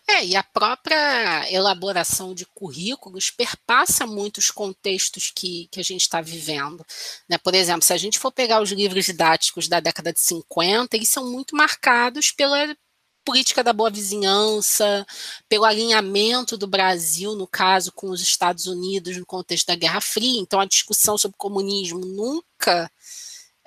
É, 0.09 0.24
e 0.24 0.37
a 0.37 0.43
própria 0.43 1.51
elaboração 1.51 2.34
de 2.34 2.45
currículos 2.47 3.30
perpassa 3.30 4.07
muitos 4.07 4.51
contextos 4.51 5.32
que, 5.34 5.68
que 5.70 5.80
a 5.80 5.84
gente 5.84 6.03
está 6.03 6.20
vivendo. 6.20 6.84
Né? 7.28 7.39
Por 7.39 7.55
exemplo, 7.55 7.82
se 7.82 7.93
a 7.93 7.97
gente 7.97 8.18
for 8.18 8.32
pegar 8.32 8.61
os 8.61 8.70
livros 8.70 9.07
didáticos 9.07 9.68
da 9.68 9.80
década 9.80 10.12
de 10.12 10.20
50, 10.20 10.97
eles 10.97 11.09
são 11.09 11.30
muito 11.30 11.57
marcados 11.57 12.30
pela 12.32 12.76
política 13.24 13.64
da 13.64 13.72
boa 13.72 13.91
vizinhança, 13.91 15.05
pelo 15.49 15.64
alinhamento 15.64 16.57
do 16.57 16.66
Brasil, 16.68 17.34
no 17.34 17.47
caso, 17.47 17.91
com 17.93 18.11
os 18.11 18.20
Estados 18.20 18.66
Unidos 18.66 19.16
no 19.16 19.26
contexto 19.26 19.66
da 19.66 19.74
Guerra 19.74 20.01
Fria. 20.01 20.41
Então, 20.41 20.61
a 20.61 20.64
discussão 20.64 21.18
sobre 21.18 21.37
comunismo 21.37 21.99
nunca 21.99 22.91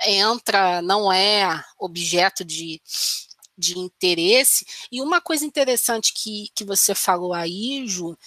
entra, 0.05 0.81
não 0.81 1.11
é 1.11 1.63
objeto 1.77 2.43
de, 2.45 2.81
de 3.57 3.77
interesse. 3.77 4.65
E 4.91 5.01
uma 5.01 5.21
coisa 5.21 5.45
interessante 5.45 6.13
que, 6.13 6.49
que 6.55 6.63
você 6.63 6.95
falou 6.95 7.33
aí, 7.33 7.85
Ju, 7.87 8.17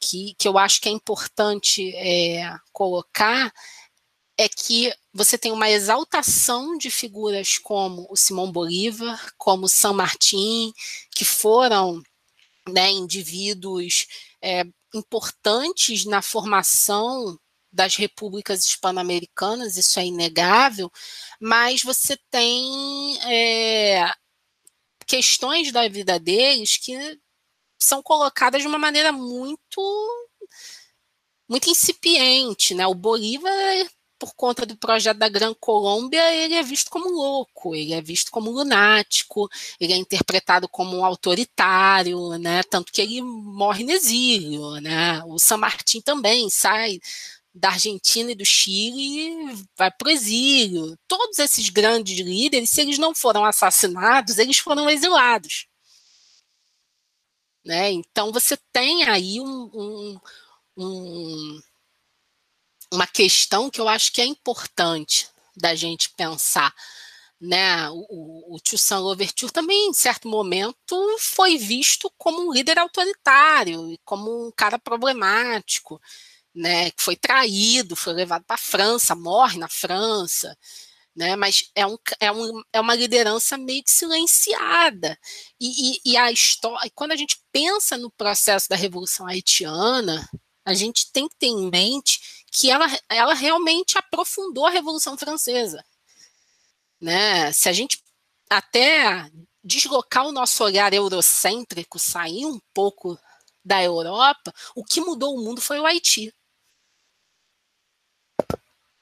que, 0.00 0.34
que 0.38 0.48
eu 0.48 0.58
acho 0.58 0.80
que 0.80 0.88
é 0.88 0.92
importante 0.92 1.94
é, 1.96 2.56
colocar, 2.72 3.52
é 4.38 4.48
que 4.48 4.92
você 5.12 5.36
tem 5.36 5.52
uma 5.52 5.68
exaltação 5.68 6.78
de 6.78 6.90
figuras 6.90 7.58
como 7.58 8.06
o 8.10 8.16
Simão 8.16 8.50
Bolívar, 8.50 9.32
como 9.36 9.68
San 9.68 9.92
Martín, 9.92 10.72
que 11.10 11.24
foram 11.24 12.02
né, 12.68 12.90
indivíduos 12.90 14.06
é, 14.40 14.64
importantes 14.94 16.04
na 16.04 16.22
formação 16.22 17.38
das 17.72 17.96
repúblicas 17.96 18.64
hispano-americanas, 18.64 19.76
isso 19.76 19.98
é 20.00 20.06
inegável, 20.06 20.90
mas 21.40 21.82
você 21.82 22.16
tem 22.30 23.18
é, 23.24 24.12
questões 25.06 25.72
da 25.72 25.88
vida 25.88 26.18
deles 26.18 26.76
que 26.76 27.18
são 27.78 28.02
colocadas 28.02 28.62
de 28.62 28.68
uma 28.68 28.78
maneira 28.78 29.12
muito 29.12 30.28
muito 31.48 31.68
incipiente, 31.68 32.74
né? 32.74 32.86
O 32.86 32.94
Bolívar 32.94 33.90
por 34.20 34.34
conta 34.34 34.66
do 34.66 34.76
projeto 34.76 35.16
da 35.16 35.30
Gran 35.30 35.54
Colômbia, 35.54 36.34
ele 36.34 36.54
é 36.54 36.62
visto 36.62 36.90
como 36.90 37.08
louco, 37.08 37.74
ele 37.74 37.94
é 37.94 38.02
visto 38.02 38.30
como 38.30 38.50
lunático, 38.50 39.48
ele 39.80 39.94
é 39.94 39.96
interpretado 39.96 40.68
como 40.68 41.02
autoritário, 41.04 42.36
né? 42.38 42.62
Tanto 42.64 42.92
que 42.92 43.00
ele 43.00 43.22
morre 43.22 43.82
no 43.82 43.92
exílio, 43.92 44.72
né? 44.80 45.24
O 45.24 45.38
San 45.38 45.56
Martín 45.56 46.02
também 46.02 46.50
sai 46.50 47.00
da 47.54 47.70
Argentina 47.70 48.30
e 48.32 48.34
do 48.34 48.44
Chile 48.44 49.66
vai 49.76 49.90
para 49.90 50.08
o 50.08 50.10
exílio. 50.10 50.96
Todos 51.08 51.38
esses 51.38 51.68
grandes 51.68 52.18
líderes, 52.18 52.70
se 52.70 52.80
eles 52.80 52.98
não 52.98 53.14
foram 53.14 53.44
assassinados, 53.44 54.38
eles 54.38 54.58
foram 54.58 54.88
exilados. 54.88 55.66
Né? 57.64 57.90
Então 57.92 58.32
você 58.32 58.56
tem 58.72 59.04
aí 59.04 59.40
um, 59.40 59.70
um, 59.74 60.20
um 60.76 61.60
uma 62.92 63.06
questão 63.06 63.70
que 63.70 63.80
eu 63.80 63.88
acho 63.88 64.12
que 64.12 64.20
é 64.20 64.26
importante 64.26 65.28
da 65.56 65.74
gente 65.74 66.10
pensar. 66.10 66.74
Né? 67.40 67.88
O, 67.90 68.56
o, 68.56 68.58
Louverture 68.98 69.52
também, 69.52 69.88
em 69.88 69.94
certo 69.94 70.28
momento, 70.28 71.16
foi 71.18 71.56
visto 71.56 72.12
como 72.18 72.48
um 72.48 72.52
líder 72.52 72.78
autoritário, 72.78 73.98
como 74.04 74.48
um 74.48 74.52
cara 74.52 74.78
problemático, 74.78 76.00
né? 76.60 76.90
que 76.90 77.02
foi 77.02 77.16
traído, 77.16 77.96
foi 77.96 78.12
levado 78.12 78.44
para 78.44 78.54
a 78.54 78.58
França, 78.58 79.14
morre 79.14 79.58
na 79.58 79.68
França. 79.68 80.56
Né, 81.16 81.34
mas 81.34 81.70
é, 81.74 81.84
um, 81.84 81.98
é, 82.20 82.30
um, 82.30 82.62
é 82.72 82.80
uma 82.80 82.94
liderança 82.94 83.58
meio 83.58 83.82
que 83.82 83.90
silenciada. 83.90 85.18
E, 85.60 85.98
e, 86.06 86.12
e 86.12 86.16
a 86.16 86.30
história, 86.30 86.90
quando 86.94 87.10
a 87.10 87.16
gente 87.16 87.36
pensa 87.50 87.98
no 87.98 88.10
processo 88.12 88.68
da 88.68 88.76
Revolução 88.76 89.26
Haitiana, 89.26 90.26
a 90.64 90.72
gente 90.72 91.10
tem 91.12 91.28
que 91.28 91.34
ter 91.36 91.48
em 91.48 91.68
mente 91.68 92.20
que 92.52 92.70
ela, 92.70 92.86
ela 93.08 93.34
realmente 93.34 93.98
aprofundou 93.98 94.66
a 94.66 94.70
Revolução 94.70 95.18
Francesa. 95.18 95.84
Né? 97.00 97.50
Se 97.52 97.68
a 97.68 97.72
gente 97.72 98.00
até 98.48 99.30
deslocar 99.62 100.26
o 100.26 100.32
nosso 100.32 100.62
olhar 100.62 100.92
eurocêntrico, 100.92 101.98
sair 101.98 102.46
um 102.46 102.60
pouco 102.72 103.18
da 103.64 103.82
Europa, 103.82 104.52
o 104.74 104.84
que 104.84 105.00
mudou 105.00 105.34
o 105.34 105.44
mundo 105.44 105.60
foi 105.60 105.78
o 105.78 105.86
Haiti. 105.86 106.32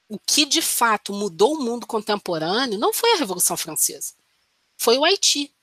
O 0.09 0.17
que 0.17 0.43
de 0.43 0.61
fato 0.61 1.13
mudou 1.13 1.53
o 1.53 1.63
mundo 1.63 1.85
contemporâneo 1.85 2.79
não 2.79 2.91
foi 2.91 3.13
a 3.13 3.17
Revolução 3.17 3.55
Francesa, 3.55 4.15
foi 4.75 4.97
o 4.97 5.05
Haiti. 5.05 5.53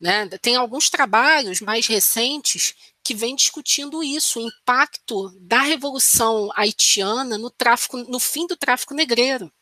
Né? 0.00 0.26
Tem 0.38 0.56
alguns 0.56 0.88
trabalhos 0.88 1.60
mais 1.60 1.86
recentes 1.86 2.74
que 3.04 3.14
vem 3.14 3.36
discutindo 3.36 4.02
isso, 4.02 4.38
o 4.38 4.42
impacto 4.42 5.30
da 5.40 5.60
revolução 5.60 6.50
haitiana 6.54 7.36
no 7.36 7.50
tráfico, 7.50 7.98
no 7.98 8.18
fim 8.18 8.46
do 8.46 8.56
tráfico 8.56 8.94
negreiro. 8.94 9.52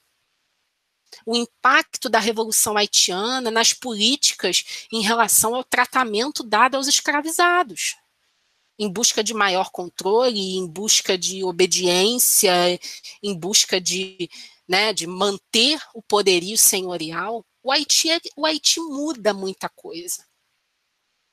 O 1.24 1.36
impacto 1.36 2.08
da 2.08 2.18
revolução 2.18 2.76
haitiana 2.76 3.50
nas 3.50 3.72
políticas 3.72 4.86
em 4.92 5.00
relação 5.00 5.54
ao 5.54 5.64
tratamento 5.64 6.42
dado 6.42 6.76
aos 6.76 6.86
escravizados, 6.86 7.96
em 8.78 8.90
busca 8.90 9.22
de 9.22 9.32
maior 9.32 9.70
controle, 9.70 10.56
em 10.56 10.66
busca 10.66 11.16
de 11.16 11.42
obediência, 11.42 12.52
em 13.22 13.34
busca 13.34 13.80
de, 13.80 14.28
né, 14.68 14.92
de 14.92 15.06
manter 15.06 15.80
o 15.94 16.02
poderio 16.02 16.58
senhorial. 16.58 17.44
O 17.62 17.72
Haiti, 17.72 18.10
é, 18.10 18.20
o 18.36 18.44
Haiti 18.44 18.80
muda 18.80 19.32
muita 19.32 19.68
coisa. 19.68 20.24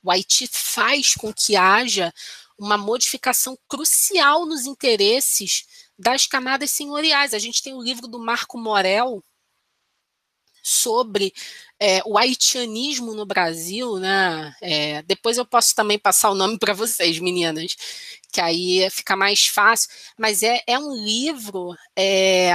O 0.02 0.12
Haiti 0.12 0.48
faz 0.52 1.14
com 1.14 1.34
que 1.34 1.56
haja 1.56 2.14
uma 2.58 2.78
modificação 2.78 3.58
crucial 3.68 4.46
nos 4.46 4.66
interesses 4.66 5.66
das 5.98 6.26
camadas 6.26 6.72
senhoriais. 6.72 7.34
A 7.34 7.40
gente 7.40 7.62
tem 7.62 7.74
o 7.74 7.82
livro 7.82 8.08
do 8.08 8.20
Marco 8.20 8.58
Morel 8.58 9.24
sobre 10.64 11.34
é, 11.80 12.02
o 12.06 12.18
haitianismo 12.18 13.14
no 13.14 13.26
Brasil, 13.26 13.98
né? 14.00 14.56
É, 14.62 15.02
depois 15.04 15.38
eu 15.38 15.46
posso 15.46 15.76
também 15.76 16.00
passar 16.00 16.32
o 16.32 16.36
nome 16.36 16.58
para 16.60 16.74
vocês, 16.74 17.20
meninas, 17.20 17.76
que 18.32 18.40
aí 18.42 18.90
fica 18.90 19.16
mais 19.16 19.46
fácil. 19.48 19.90
Mas 20.18 20.42
é, 20.44 20.62
é 20.66 20.80
um 20.80 20.96
livro. 20.96 21.76
É, 21.96 22.52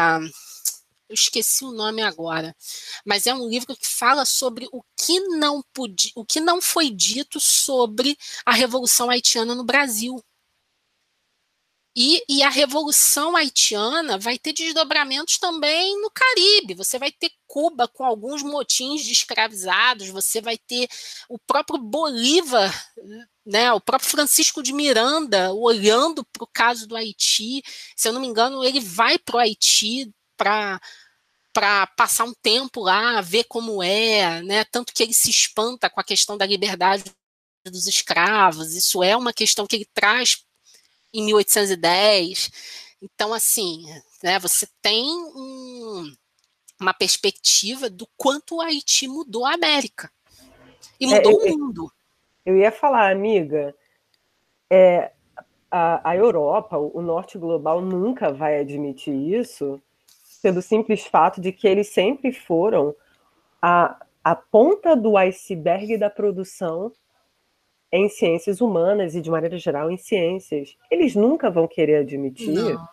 eu 1.08 1.14
esqueci 1.14 1.64
o 1.64 1.72
nome 1.72 2.02
agora, 2.02 2.54
mas 3.04 3.26
é 3.26 3.34
um 3.34 3.48
livro 3.48 3.74
que 3.74 3.86
fala 3.86 4.26
sobre 4.26 4.68
o 4.70 4.82
que 4.94 5.18
não 5.20 5.62
podia, 5.72 6.12
o 6.14 6.24
que 6.24 6.38
não 6.38 6.60
foi 6.60 6.90
dito 6.90 7.40
sobre 7.40 8.16
a 8.44 8.52
Revolução 8.52 9.08
Haitiana 9.08 9.54
no 9.54 9.64
Brasil. 9.64 10.22
E, 12.00 12.22
e, 12.28 12.44
a 12.44 12.48
Revolução 12.48 13.34
Haitiana 13.34 14.16
vai 14.18 14.38
ter 14.38 14.52
desdobramentos 14.52 15.36
também 15.36 16.00
no 16.00 16.08
Caribe. 16.12 16.74
Você 16.74 16.96
vai 16.96 17.10
ter 17.10 17.32
Cuba 17.44 17.88
com 17.88 18.04
alguns 18.04 18.40
motins 18.40 19.02
de 19.02 19.10
escravizados, 19.10 20.08
você 20.08 20.40
vai 20.40 20.56
ter 20.56 20.88
o 21.28 21.40
próprio 21.40 21.76
Bolívar, 21.76 22.72
né, 23.44 23.72
o 23.72 23.80
próprio 23.80 24.08
Francisco 24.08 24.62
de 24.62 24.72
Miranda 24.72 25.52
olhando 25.52 26.24
para 26.24 26.44
o 26.44 26.46
caso 26.46 26.86
do 26.86 26.94
Haiti. 26.94 27.64
Se 27.96 28.08
eu 28.08 28.12
não 28.12 28.20
me 28.20 28.28
engano, 28.28 28.62
ele 28.64 28.78
vai 28.78 29.18
para 29.18 29.34
o 29.36 29.38
Haiti 29.40 30.14
para 30.36 30.80
para 31.52 31.88
passar 31.88 32.24
um 32.24 32.34
tempo 32.34 32.80
lá, 32.82 33.20
ver 33.20 33.44
como 33.44 33.82
é, 33.82 34.40
né? 34.42 34.64
Tanto 34.66 34.92
que 34.94 35.02
ele 35.02 35.14
se 35.14 35.30
espanta 35.30 35.90
com 35.90 36.00
a 36.00 36.04
questão 36.04 36.36
da 36.38 36.46
liberdade 36.46 37.02
dos 37.64 37.88
escravos. 37.88 38.74
Isso 38.76 39.02
é 39.02 39.16
uma 39.16 39.32
questão 39.32 39.66
que 39.66 39.74
ele 39.74 39.88
traz 39.92 40.44
em 41.12 41.24
1810. 41.24 42.50
Então, 43.02 43.32
assim, 43.32 43.84
né, 44.22 44.38
você 44.38 44.66
tem 44.82 45.04
um, 45.06 46.12
uma 46.80 46.92
perspectiva 46.92 47.88
do 47.88 48.06
quanto 48.16 48.56
o 48.56 48.60
Haiti 48.60 49.06
mudou 49.06 49.44
a 49.44 49.54
América 49.54 50.10
e 50.98 51.06
é, 51.06 51.16
mudou 51.16 51.46
é, 51.46 51.52
o 51.52 51.58
mundo. 51.58 51.92
Eu 52.44 52.56
ia 52.56 52.72
falar, 52.72 53.10
amiga, 53.10 53.74
é, 54.70 55.12
a, 55.70 56.10
a 56.10 56.16
Europa, 56.16 56.76
o 56.78 57.00
norte 57.00 57.38
global 57.38 57.80
nunca 57.80 58.32
vai 58.32 58.60
admitir 58.60 59.14
isso, 59.14 59.80
pelo 60.42 60.62
simples 60.62 61.04
fato 61.04 61.40
de 61.40 61.52
que 61.52 61.66
eles 61.66 61.88
sempre 61.88 62.32
foram 62.32 62.94
a, 63.60 64.04
a 64.22 64.34
ponta 64.36 64.94
do 64.94 65.16
iceberg 65.16 65.96
da 65.98 66.08
produção 66.08 66.92
em 67.90 68.08
ciências 68.08 68.60
humanas 68.60 69.14
e, 69.14 69.20
de 69.20 69.30
maneira 69.30 69.56
geral, 69.58 69.90
em 69.90 69.96
ciências. 69.96 70.76
Eles 70.90 71.14
nunca 71.14 71.50
vão 71.50 71.66
querer 71.66 71.96
admitir, 71.96 72.52
Não. 72.52 72.88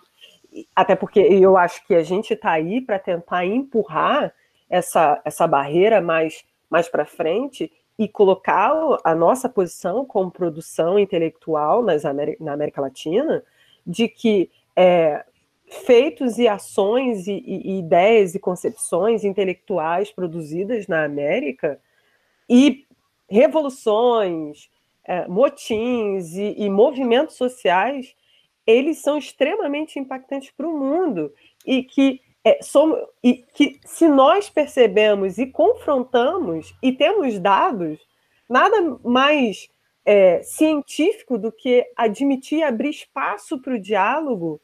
até 0.76 0.96
porque 0.96 1.20
eu 1.20 1.58
acho 1.58 1.86
que 1.86 1.94
a 1.94 2.04
gente 2.04 2.34
está 2.34 2.52
aí 2.52 2.82
para 2.82 2.98
tentar 2.98 3.46
empurrar 3.46 4.34
essa, 4.70 5.22
essa 5.26 5.46
barreira 5.46 6.02
mais, 6.02 6.46
mais 6.70 6.88
para 6.88 7.06
frente 7.06 7.72
e 7.98 8.08
colocar 8.08 8.74
a 9.04 9.16
nossa 9.16 9.48
posição 9.48 10.06
como 10.06 10.32
produção 10.32 11.00
intelectual 11.00 11.82
nas 11.82 12.04
na 12.40 12.54
América 12.54 12.82
Latina 12.82 13.44
de 13.86 14.08
que 14.08 14.50
é, 14.76 15.24
feitos 15.68 16.38
e 16.38 16.48
ações 16.48 17.28
e, 17.28 17.44
e, 17.46 17.80
ideias 17.80 18.36
e 18.36 18.40
concepções 18.40 19.24
intelectuais 19.24 20.12
produzidas 20.12 20.88
na 20.88 21.04
América 21.04 21.80
e 22.50 22.86
revoluções, 23.30 24.70
é, 25.08 25.28
motins 25.28 26.34
e, 26.36 26.56
e, 26.58 26.70
movimentos 26.70 27.36
sociais, 27.36 28.16
eles 28.66 28.98
são 29.00 29.18
extremamente 29.18 30.00
impactantes 30.00 30.52
para 30.52 30.68
o 30.68 30.78
mundo 30.78 31.32
e 31.66 31.84
que, 31.84 32.22
é, 32.44 32.60
somos, 32.62 32.98
e 33.24 33.36
que 33.54 33.80
se 33.86 34.08
nós 34.08 34.50
percebemos 34.50 35.38
e 35.38 35.46
confrontamos 35.48 36.74
e 36.82 36.92
temos 36.92 37.40
dados, 37.40 38.00
nada 38.50 38.98
mais 39.04 39.70
é, 40.04 40.42
científico 40.44 41.38
do 41.38 41.52
que 41.52 41.86
admitir 41.96 42.64
abrir 42.64 42.90
espaço 42.90 43.60
para 43.60 43.76
o 43.76 43.80
diálogo 43.80 44.60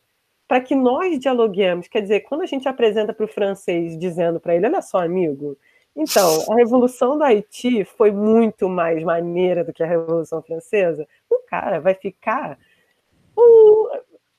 para 0.48 0.60
que 0.60 0.76
nós 0.76 1.18
dialoguemos. 1.18 1.88
Quer 1.88 2.02
dizer, 2.02 2.22
quando 2.22 2.42
a 2.42 2.46
gente 2.46 2.68
apresenta 2.68 3.14
para 3.14 3.26
o 3.26 3.28
francês 3.28 3.98
dizendo 3.98 4.40
para 4.40 4.54
ele, 4.56 4.66
olha 4.66 4.82
só, 4.82 5.00
amigo, 5.00 5.58
então, 5.96 6.46
a 6.52 6.56
Revolução 6.56 7.18
do 7.18 7.24
Haiti 7.24 7.84
foi 7.84 8.12
muito 8.12 8.70
mais 8.70 9.04
maneira 9.04 9.64
do 9.64 9.74
que 9.74 9.84
a 9.84 9.88
Revolução 9.88 10.42
Francesa, 10.42 11.08
o 11.30 11.40
cara 11.40 11.80
vai 11.80 11.94
ficar 11.94 12.58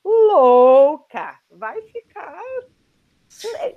louca, 0.05 1.39
vai 1.51 1.81
ficar 1.83 2.43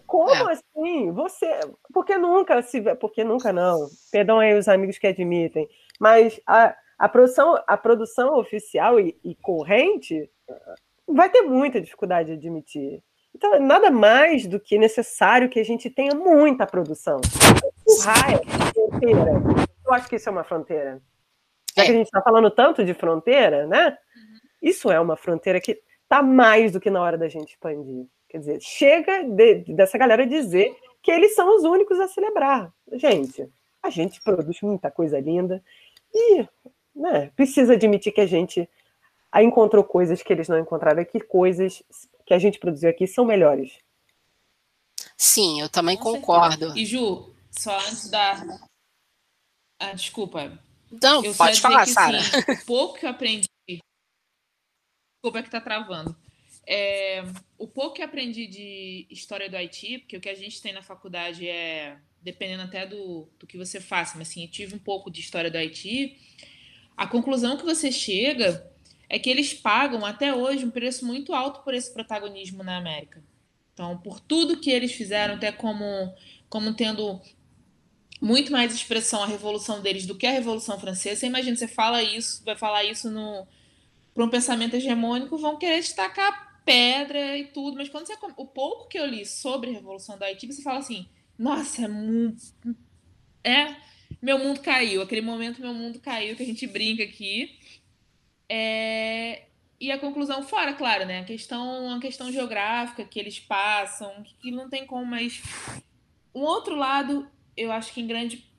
Como 0.05 0.49
é. 0.49 0.53
assim? 0.53 1.11
Você. 1.11 1.59
Porque 1.93 2.17
nunca 2.17 2.61
se. 2.61 2.81
Porque 2.95 3.23
nunca 3.23 3.51
não. 3.51 3.87
Perdão 4.11 4.39
aí 4.39 4.57
os 4.57 4.67
amigos 4.67 4.97
que 4.97 5.07
admitem. 5.07 5.67
Mas 5.99 6.39
a, 6.45 6.75
a, 6.97 7.09
produção, 7.09 7.61
a 7.67 7.77
produção 7.77 8.37
oficial 8.37 8.99
e, 8.99 9.17
e 9.23 9.35
corrente 9.35 10.29
vai 11.07 11.29
ter 11.29 11.41
muita 11.41 11.81
dificuldade 11.81 12.29
de 12.29 12.35
admitir. 12.35 13.03
Então, 13.35 13.59
nada 13.59 13.91
mais 13.91 14.47
do 14.47 14.61
que 14.61 14.77
necessário 14.77 15.49
que 15.49 15.59
a 15.59 15.63
gente 15.63 15.89
tenha 15.89 16.15
muita 16.15 16.65
produção. 16.65 17.19
Raia, 18.01 18.39
fronteira. 18.73 19.31
Eu 19.85 19.93
acho 19.93 20.07
que 20.07 20.15
isso 20.15 20.29
é 20.29 20.31
uma 20.31 20.45
fronteira. 20.45 21.01
Já 21.75 21.83
que 21.83 21.91
a 21.91 21.93
gente 21.93 22.05
está 22.05 22.21
falando 22.21 22.49
tanto 22.49 22.85
de 22.85 22.93
fronteira, 22.93 23.67
né? 23.67 23.89
Uhum. 23.89 24.39
Isso 24.61 24.89
é 24.89 24.97
uma 25.01 25.17
fronteira 25.17 25.59
que 25.59 25.81
está 26.03 26.23
mais 26.23 26.71
do 26.71 26.79
que 26.79 26.89
na 26.89 27.01
hora 27.01 27.17
da 27.17 27.27
gente 27.27 27.49
expandir. 27.49 28.05
Quer 28.29 28.37
dizer, 28.37 28.61
chega 28.61 29.23
de, 29.25 29.65
dessa 29.75 29.97
galera 29.97 30.25
dizer 30.25 30.73
que 31.03 31.11
eles 31.11 31.35
são 31.35 31.57
os 31.57 31.65
únicos 31.65 31.99
a 31.99 32.07
celebrar. 32.07 32.71
Gente, 32.93 33.51
a 33.83 33.89
gente 33.89 34.23
produz 34.23 34.61
muita 34.61 34.89
coisa 34.89 35.19
linda 35.19 35.61
e 36.13 36.47
né, 36.95 37.31
precisa 37.35 37.73
admitir 37.73 38.13
que 38.13 38.21
a 38.21 38.25
gente 38.25 38.69
encontrou 39.35 39.83
coisas 39.83 40.23
que 40.23 40.31
eles 40.31 40.47
não 40.47 40.57
encontraram 40.57 41.01
aqui, 41.01 41.19
coisas 41.19 41.83
que 42.25 42.33
a 42.33 42.39
gente 42.39 42.59
produziu 42.59 42.89
aqui 42.89 43.05
são 43.07 43.23
melhores. 43.23 43.77
Sim, 45.17 45.61
eu 45.61 45.69
também 45.69 45.97
Com 45.97 46.13
concordo. 46.15 46.73
Certeza. 46.73 46.79
E 46.79 46.85
Ju, 46.85 47.33
só 47.51 47.77
antes 47.79 48.09
da. 48.09 48.59
Ah, 49.79 49.93
desculpa. 49.93 50.59
Não, 51.01 51.23
eu 51.23 51.33
pode 51.35 51.59
falar, 51.59 51.85
Sara. 51.85 52.17
Assim, 52.17 52.65
pouco 52.65 52.99
que 52.99 53.05
eu 53.05 53.09
aprendi. 53.09 53.47
Desculpa 53.67 55.43
que 55.43 55.49
tá 55.49 55.61
travando. 55.61 56.15
É, 56.67 57.23
o 57.57 57.67
pouco 57.67 57.95
que 57.95 58.01
aprendi 58.01 58.47
de 58.47 59.07
história 59.09 59.49
do 59.49 59.55
Haiti, 59.55 59.99
porque 59.99 60.17
o 60.17 60.21
que 60.21 60.29
a 60.29 60.35
gente 60.35 60.61
tem 60.61 60.73
na 60.73 60.81
faculdade 60.81 61.47
é, 61.47 61.99
dependendo 62.21 62.63
até 62.63 62.87
do, 62.87 63.29
do 63.37 63.45
que 63.45 63.57
você 63.57 63.79
faça, 63.79 64.17
mas 64.17 64.29
assim, 64.29 64.43
eu 64.43 64.51
tive 64.51 64.75
um 64.75 64.79
pouco 64.79 65.11
de 65.11 65.21
história 65.21 65.51
do 65.51 65.57
Haiti. 65.57 66.17
A 66.97 67.05
conclusão 67.05 67.57
que 67.57 67.63
você 67.63 67.91
chega 67.91 68.71
é 69.09 69.19
que 69.19 69.29
eles 69.29 69.53
pagam 69.53 70.05
até 70.05 70.33
hoje 70.33 70.65
um 70.65 70.71
preço 70.71 71.05
muito 71.05 71.33
alto 71.33 71.61
por 71.63 71.73
esse 71.73 71.93
protagonismo 71.93 72.63
na 72.63 72.77
América. 72.77 73.23
Então, 73.73 73.97
por 73.97 74.19
tudo 74.19 74.57
que 74.57 74.71
eles 74.71 74.93
fizeram, 74.93 75.35
até 75.35 75.51
como, 75.51 76.13
como 76.49 76.73
tendo 76.73 77.21
muito 78.21 78.51
mais 78.51 78.73
expressão 78.73 79.21
a 79.21 79.27
revolução 79.27 79.81
deles 79.81 80.05
do 80.05 80.15
que 80.15 80.25
a 80.25 80.31
Revolução 80.31 80.79
Francesa. 80.79 81.19
Você 81.19 81.27
imagina, 81.27 81.55
você 81.55 81.67
fala 81.67 82.01
isso, 82.01 82.43
vai 82.43 82.55
falar 82.55 82.83
isso 82.83 83.11
no 83.11 83.45
para 84.13 84.23
um 84.23 84.29
pensamento 84.29 84.77
hegemônico, 84.77 85.37
vão 85.37 85.57
querer 85.57 85.81
destacar 85.81 86.61
pedra 86.63 87.37
e 87.37 87.47
tudo, 87.47 87.75
mas 87.75 87.89
quando 87.89 88.07
você 88.07 88.17
o 88.37 88.45
pouco 88.45 88.87
que 88.87 88.97
eu 88.97 89.05
li 89.05 89.25
sobre 89.25 89.69
a 89.69 89.73
Revolução 89.73 90.17
da 90.17 90.25
Haiti, 90.25 90.47
você 90.47 90.61
fala 90.61 90.79
assim: 90.79 91.05
"Nossa, 91.37 91.83
é 91.83 91.87
muito 91.87 92.41
é 93.43 93.75
meu 94.21 94.39
mundo 94.39 94.61
caiu, 94.61 95.01
aquele 95.01 95.21
momento 95.21 95.61
meu 95.61 95.73
mundo 95.73 95.99
caiu 95.99 96.35
que 96.35 96.43
a 96.43 96.45
gente 96.45 96.65
brinca 96.65 97.03
aqui". 97.03 97.59
É, 98.49 99.43
e 99.79 99.91
a 99.91 99.99
conclusão 99.99 100.43
fora, 100.43 100.73
claro, 100.73 101.05
né? 101.05 101.19
A 101.19 101.23
questão, 101.23 101.93
a 101.93 101.99
questão 101.99 102.31
geográfica 102.31 103.03
que 103.03 103.19
eles 103.19 103.39
passam, 103.39 104.23
que 104.41 104.51
não 104.51 104.69
tem 104.69 104.85
como, 104.85 105.05
mas 105.05 105.41
um 106.33 106.41
outro 106.41 106.75
lado, 106.75 107.27
eu 107.55 107.71
acho 107.71 107.93
que 107.93 108.01
em 108.01 108.07
grande 108.07 108.53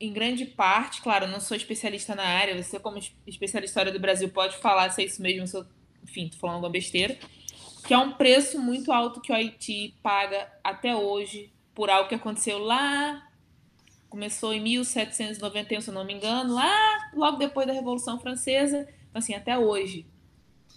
em 0.00 0.12
grande 0.12 0.44
parte, 0.44 1.00
claro, 1.00 1.28
não 1.28 1.40
sou 1.40 1.56
especialista 1.56 2.14
na 2.14 2.24
área, 2.24 2.60
você 2.60 2.78
como 2.78 2.98
especialista 2.98 3.64
história 3.64 3.92
do 3.92 4.00
Brasil 4.00 4.28
pode 4.28 4.56
falar 4.56 4.90
se 4.90 5.00
é 5.00 5.06
isso 5.06 5.22
mesmo, 5.22 5.46
se 5.46 5.56
eu, 5.56 5.64
enfim, 6.02 6.28
tô 6.28 6.36
falando 6.36 6.58
uma 6.64 6.68
besteira 6.68 7.16
que 7.84 7.92
é 7.92 7.98
um 7.98 8.12
preço 8.12 8.58
muito 8.58 8.90
alto 8.90 9.20
que 9.20 9.30
o 9.30 9.34
Haiti 9.34 9.94
paga 10.02 10.50
até 10.64 10.96
hoje 10.96 11.52
por 11.74 11.90
algo 11.90 12.08
que 12.08 12.14
aconteceu 12.14 12.58
lá. 12.58 13.28
Começou 14.08 14.54
em 14.54 14.60
1791, 14.60 15.80
se 15.80 15.90
eu 15.90 15.94
não 15.94 16.04
me 16.04 16.14
engano, 16.14 16.54
lá 16.54 17.10
logo 17.14 17.36
depois 17.36 17.66
da 17.66 17.72
Revolução 17.72 18.18
Francesa, 18.18 18.88
assim, 19.14 19.34
até 19.34 19.58
hoje. 19.58 20.06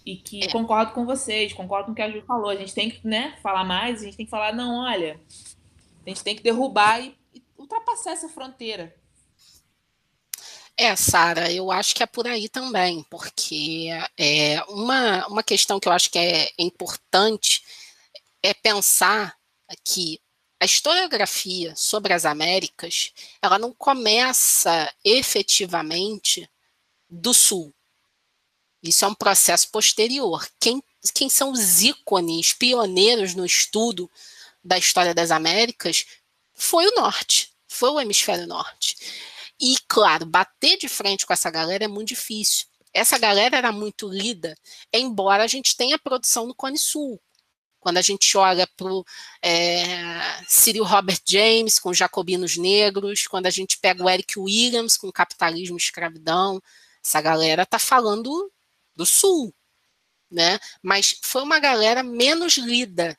E 0.06 0.16
que 0.16 0.44
é. 0.44 0.50
concordo 0.50 0.92
com 0.92 1.04
vocês, 1.04 1.52
concordo 1.52 1.86
com 1.86 1.92
o 1.92 1.94
que 1.94 2.02
a 2.02 2.10
Ju 2.10 2.22
falou. 2.22 2.48
A 2.48 2.56
gente 2.56 2.74
tem 2.74 2.90
que 2.90 3.06
né, 3.06 3.36
falar 3.42 3.64
mais, 3.64 4.00
a 4.00 4.04
gente 4.04 4.16
tem 4.16 4.26
que 4.26 4.30
falar, 4.30 4.54
não, 4.54 4.84
olha, 4.84 5.20
a 6.06 6.08
gente 6.08 6.22
tem 6.22 6.34
que 6.34 6.42
derrubar 6.42 7.00
e, 7.00 7.14
e 7.34 7.42
ultrapassar 7.58 8.12
essa 8.12 8.28
fronteira. 8.28 8.94
É, 10.80 10.94
Sara, 10.94 11.50
eu 11.52 11.72
acho 11.72 11.92
que 11.92 12.04
é 12.04 12.06
por 12.06 12.26
aí 12.26 12.48
também, 12.48 13.04
porque 13.10 13.88
é, 14.16 14.62
uma, 14.68 15.26
uma 15.26 15.42
questão 15.42 15.80
que 15.80 15.88
eu 15.88 15.92
acho 15.92 16.08
que 16.08 16.18
é 16.18 16.50
importante 16.56 17.64
é 18.40 18.54
pensar 18.54 19.36
que 19.84 20.20
a 20.60 20.64
historiografia 20.64 21.74
sobre 21.76 22.12
as 22.12 22.24
Américas, 22.24 23.12
ela 23.42 23.58
não 23.58 23.72
começa 23.72 24.92
efetivamente 25.04 26.48
do 27.08 27.32
Sul. 27.32 27.74
Isso 28.82 29.04
é 29.04 29.08
um 29.08 29.14
processo 29.14 29.70
posterior. 29.70 30.46
Quem, 30.60 30.82
quem 31.14 31.28
são 31.28 31.50
os 31.50 31.82
ícones, 31.82 32.52
pioneiros 32.52 33.34
no 33.34 33.44
estudo 33.44 34.10
da 34.62 34.78
história 34.78 35.14
das 35.14 35.30
Américas 35.30 36.06
foi 36.54 36.86
o 36.86 36.94
Norte, 36.94 37.52
foi 37.66 37.90
o 37.90 38.00
Hemisfério 38.00 38.46
Norte. 38.46 38.96
E, 39.60 39.76
claro, 39.88 40.24
bater 40.24 40.76
de 40.76 40.88
frente 40.88 41.26
com 41.26 41.32
essa 41.32 41.50
galera 41.50 41.84
é 41.84 41.88
muito 41.88 42.08
difícil. 42.08 42.66
Essa 42.92 43.18
galera 43.18 43.56
era 43.56 43.72
muito 43.72 44.08
lida, 44.08 44.56
embora 44.92 45.44
a 45.44 45.46
gente 45.46 45.76
tenha 45.76 45.98
produção 45.98 46.46
no 46.46 46.54
Cone 46.54 46.78
Sul. 46.78 47.20
Quando 47.80 47.98
a 47.98 48.02
gente 48.02 48.36
olha 48.36 48.66
para 48.76 48.92
o 48.92 49.04
é, 49.40 50.42
Cyril 50.48 50.84
Robert 50.84 51.20
James 51.24 51.78
com 51.78 51.94
Jacobinos 51.94 52.56
Negros, 52.56 53.26
quando 53.26 53.46
a 53.46 53.50
gente 53.50 53.78
pega 53.78 54.02
o 54.02 54.10
Eric 54.10 54.38
Williams 54.38 54.96
com 54.96 55.12
Capitalismo 55.12 55.76
e 55.76 55.80
Escravidão, 55.80 56.60
essa 57.04 57.20
galera 57.20 57.62
está 57.62 57.78
falando 57.78 58.50
do 58.98 59.06
Sul, 59.06 59.54
né? 60.30 60.58
Mas 60.82 61.18
foi 61.22 61.42
uma 61.42 61.58
galera 61.58 62.02
menos 62.02 62.58
lida 62.58 63.18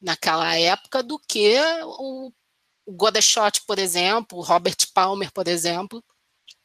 naquela 0.00 0.56
época 0.56 1.02
do 1.02 1.18
que 1.18 1.56
o 1.84 2.32
o 2.88 2.92
Godeshot, 2.92 3.60
por 3.66 3.78
exemplo, 3.78 4.38
o 4.38 4.40
Robert 4.40 4.78
Palmer, 4.94 5.30
por 5.30 5.46
exemplo, 5.46 6.02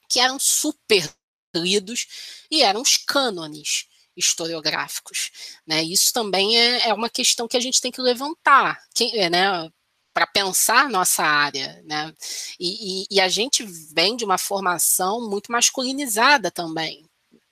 que 0.09 0.21
eram 0.21 0.39
super 0.39 1.13
lidos 1.53 2.45
e 2.49 2.63
eram 2.63 2.81
os 2.81 2.95
cânones 2.95 3.87
historiográficos. 4.15 5.59
Né? 5.67 5.83
Isso 5.83 6.13
também 6.13 6.57
é, 6.57 6.87
é, 6.87 6.93
uma 6.93 7.09
questão 7.09 7.45
que 7.45 7.57
a 7.57 7.59
gente 7.59 7.81
tem 7.81 7.91
que 7.91 7.99
levantar, 7.99 8.81
é, 9.13 9.29
né, 9.29 9.69
para 10.13 10.25
pensar 10.25 10.89
nossa 10.89 11.23
área. 11.23 11.83
Né? 11.83 12.13
E, 12.57 13.01
e, 13.01 13.07
e, 13.17 13.19
a 13.19 13.27
gente 13.27 13.65
vem 13.93 14.15
de 14.15 14.23
uma 14.23 14.37
formação 14.37 15.29
muito 15.29 15.51
masculinizada 15.51 16.49
também. 16.49 17.05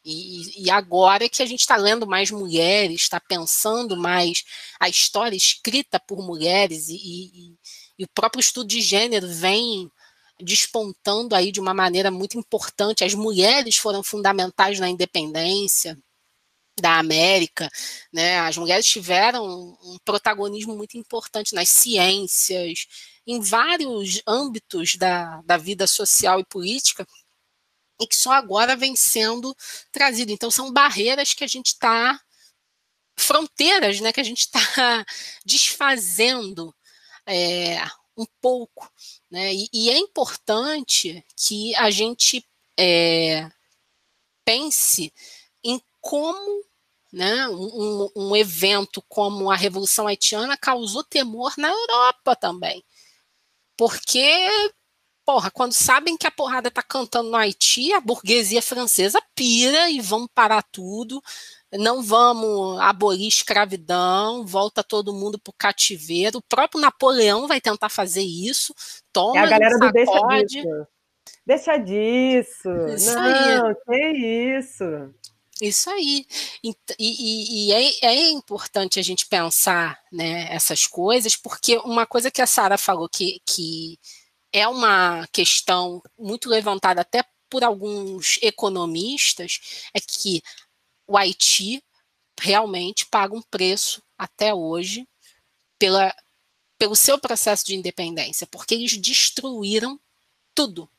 E, 0.03 0.65
e 0.65 0.71
agora 0.71 1.29
que 1.29 1.43
a 1.43 1.45
gente 1.45 1.59
está 1.59 1.75
lendo 1.75 2.07
mais 2.07 2.31
mulheres, 2.31 3.01
está 3.01 3.19
pensando 3.19 3.95
mais 3.95 4.43
a 4.79 4.89
história 4.89 5.35
escrita 5.35 5.99
por 5.99 6.25
mulheres 6.25 6.87
e, 6.89 7.55
e 7.99 8.03
o 8.03 8.07
próprio 8.07 8.39
estudo 8.39 8.67
de 8.67 8.81
gênero 8.81 9.27
vem 9.27 9.91
despontando 10.39 11.35
aí 11.35 11.51
de 11.51 11.59
uma 11.59 11.73
maneira 11.73 12.09
muito 12.09 12.37
importante. 12.37 13.03
As 13.03 13.13
mulheres 13.13 13.77
foram 13.77 14.03
fundamentais 14.03 14.79
na 14.79 14.89
independência 14.89 15.97
da 16.79 16.97
América, 16.97 17.69
né? 18.11 18.39
As 18.39 18.57
mulheres 18.57 18.87
tiveram 18.87 19.45
um 19.83 19.97
protagonismo 20.03 20.75
muito 20.75 20.97
importante 20.97 21.53
nas 21.53 21.69
ciências, 21.69 22.87
em 23.27 23.39
vários 23.39 24.21
âmbitos 24.27 24.95
da, 24.95 25.41
da 25.43 25.57
vida 25.57 25.85
social 25.85 26.39
e 26.39 26.45
política, 26.45 27.05
e 28.01 28.07
que 28.07 28.15
só 28.15 28.31
agora 28.31 28.75
vem 28.75 28.95
sendo 28.95 29.55
trazido. 29.91 30.31
Então, 30.31 30.49
são 30.49 30.73
barreiras 30.73 31.33
que 31.33 31.43
a 31.43 31.47
gente 31.47 31.67
está, 31.67 32.19
fronteiras, 33.15 33.99
né, 34.01 34.11
que 34.11 34.19
a 34.19 34.23
gente 34.23 34.39
está 34.39 34.59
desfazendo 35.45 36.75
é, 37.25 37.79
um 38.17 38.25
pouco. 38.41 38.91
Né? 39.29 39.53
E, 39.53 39.69
e, 39.71 39.89
é 39.91 39.97
importante 39.97 41.23
que 41.37 41.75
a 41.75 41.91
gente 41.91 42.43
é, 42.77 43.49
pense 44.43 45.13
em 45.63 45.79
como 45.99 46.65
né, 47.11 47.47
um, 47.49 48.09
um, 48.15 48.35
evento 48.35 49.03
como 49.07 49.51
a 49.51 49.55
Revolução 49.55 50.07
Haitiana 50.07 50.57
causou 50.57 51.03
temor 51.03 51.53
na 51.57 51.69
Europa 51.69 52.35
também. 52.35 52.83
Porque, 53.77 54.49
porra, 55.25 55.51
quando 55.51 55.73
sabem 55.73 56.17
que 56.17 56.27
a 56.27 56.31
porrada 56.31 56.67
está 56.67 56.83
cantando 56.83 57.29
no 57.29 57.37
Haiti, 57.37 57.93
a 57.93 58.01
burguesia 58.01 58.61
francesa 58.61 59.21
pira 59.35 59.89
e 59.89 60.01
vão 60.01 60.27
parar 60.27 60.63
tudo, 60.71 61.21
não 61.73 62.01
vamos 62.03 62.79
abolir 62.79 63.27
escravidão, 63.27 64.45
volta 64.45 64.83
todo 64.83 65.13
mundo 65.13 65.39
para 65.39 65.51
o 65.51 65.55
cativeiro. 65.57 66.39
O 66.39 66.43
próprio 66.43 66.81
Napoleão 66.81 67.47
vai 67.47 67.61
tentar 67.61 67.89
fazer 67.89 68.23
isso. 68.23 68.73
Toma 69.13 69.37
é 69.37 69.43
a 69.43 69.45
galera 69.47 69.77
do 69.77 69.91
deixa 69.91 70.43
disso. 70.43 70.87
Deixa 71.45 71.77
disso. 71.77 72.69
Isso 72.95 73.15
não, 73.15 73.67
aí. 73.67 73.75
que 73.85 74.57
isso. 74.57 75.13
Isso 75.61 75.89
aí. 75.91 76.25
E, 76.63 76.75
e, 76.99 77.67
e 77.67 77.71
é, 77.71 78.07
é, 78.07 78.29
importante 78.31 78.99
a 78.99 79.03
gente 79.03 79.27
pensar 79.27 79.99
né, 80.11 80.47
essas 80.51 80.87
coisas, 80.87 81.35
porque 81.35 81.77
uma 81.77 82.05
coisa 82.05 82.31
que 82.31 82.41
a 82.41 82.47
Sara 82.47 82.77
falou 82.77 83.07
que, 83.07 83.39
que 83.45 83.99
é 84.53 84.67
uma 84.67 85.27
questão 85.27 86.01
muito 86.17 86.49
levantada 86.49 87.01
até 87.01 87.23
por 87.49 87.63
alguns 87.63 88.39
economistas, 88.41 89.89
é 89.93 89.99
que 89.99 90.41
o 91.07 91.17
Haiti 91.17 91.83
realmente 92.39 93.05
paga 93.05 93.35
um 93.35 93.41
preço 93.41 94.01
até 94.17 94.53
hoje 94.53 95.07
pela, 95.77 96.13
pelo 96.77 96.95
seu 96.95 97.19
processo 97.19 97.65
de 97.65 97.75
independência, 97.75 98.47
porque 98.47 98.73
eles 98.73 98.97
destruíram 98.97 99.99
tudo 100.55 100.89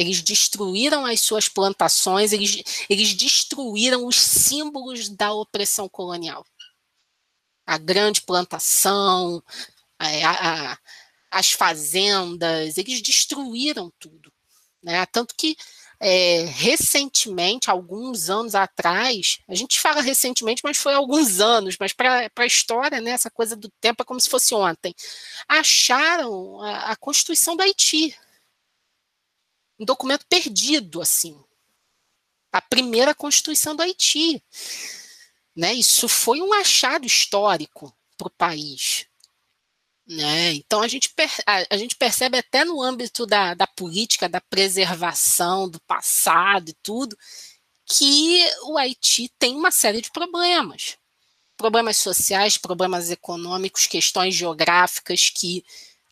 eles 0.00 0.22
destruíram 0.22 1.04
as 1.04 1.20
suas 1.20 1.48
plantações, 1.48 2.32
eles, 2.32 2.62
eles 2.88 3.14
destruíram 3.14 4.06
os 4.06 4.16
símbolos 4.16 5.08
da 5.08 5.32
opressão 5.32 5.88
colonial. 5.88 6.46
A 7.66 7.76
grande 7.76 8.22
plantação, 8.22 9.42
a, 9.98 10.72
a, 10.72 10.78
as 11.30 11.52
fazendas, 11.52 12.76
eles 12.76 13.00
destruíram 13.00 13.92
tudo. 13.98 14.32
Né? 14.82 15.04
Tanto 15.06 15.34
que 15.36 15.56
é, 16.00 16.44
recentemente, 16.44 17.70
alguns 17.70 18.30
anos 18.30 18.54
atrás, 18.54 19.38
a 19.46 19.54
gente 19.54 19.78
fala 19.78 20.00
recentemente, 20.00 20.62
mas 20.64 20.78
foi 20.78 20.94
alguns 20.94 21.38
anos, 21.40 21.76
mas 21.78 21.92
para 21.92 22.30
a 22.34 22.46
história, 22.46 23.00
né, 23.00 23.10
essa 23.10 23.30
coisa 23.30 23.54
do 23.54 23.70
tempo 23.80 24.02
é 24.02 24.04
como 24.04 24.18
se 24.18 24.30
fosse 24.30 24.54
ontem, 24.54 24.94
acharam 25.46 26.60
a, 26.62 26.92
a 26.92 26.96
Constituição 26.96 27.54
do 27.54 27.62
Haiti 27.62 28.16
um 29.80 29.84
documento 29.84 30.26
perdido, 30.26 31.00
assim. 31.00 31.42
A 32.52 32.60
primeira 32.60 33.14
Constituição 33.14 33.74
do 33.74 33.82
Haiti. 33.82 34.44
Né? 35.56 35.72
Isso 35.72 36.06
foi 36.06 36.42
um 36.42 36.52
achado 36.52 37.06
histórico 37.06 37.96
para 38.16 38.26
o 38.26 38.30
país. 38.30 39.06
Né? 40.10 40.54
Então 40.54 40.82
a 40.82 40.88
gente, 40.88 41.08
a, 41.46 41.64
a, 41.70 41.76
gente 41.76 41.94
percebe 41.94 42.36
até 42.36 42.64
no 42.64 42.82
âmbito 42.82 43.24
da, 43.24 43.54
da 43.54 43.64
política, 43.64 44.28
da 44.28 44.40
preservação 44.40 45.68
do 45.70 45.80
passado 45.82 46.68
e 46.68 46.76
tudo, 46.82 47.16
que 47.86 48.44
o 48.64 48.76
Haiti 48.76 49.30
tem 49.38 49.54
uma 49.54 49.70
série 49.70 50.00
de 50.00 50.10
problemas. 50.10 50.96
Problemas 51.56 51.96
sociais, 51.96 52.58
problemas 52.58 53.08
econômicos, 53.08 53.86
questões 53.86 54.34
geográficas 54.34 55.30
que 55.30 55.64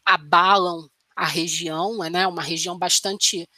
abalam 0.05 0.89
a 1.16 1.27
região, 1.27 1.99
né, 2.09 2.25
uma 2.29 2.43
região 2.43 2.79
bastante 2.79 3.49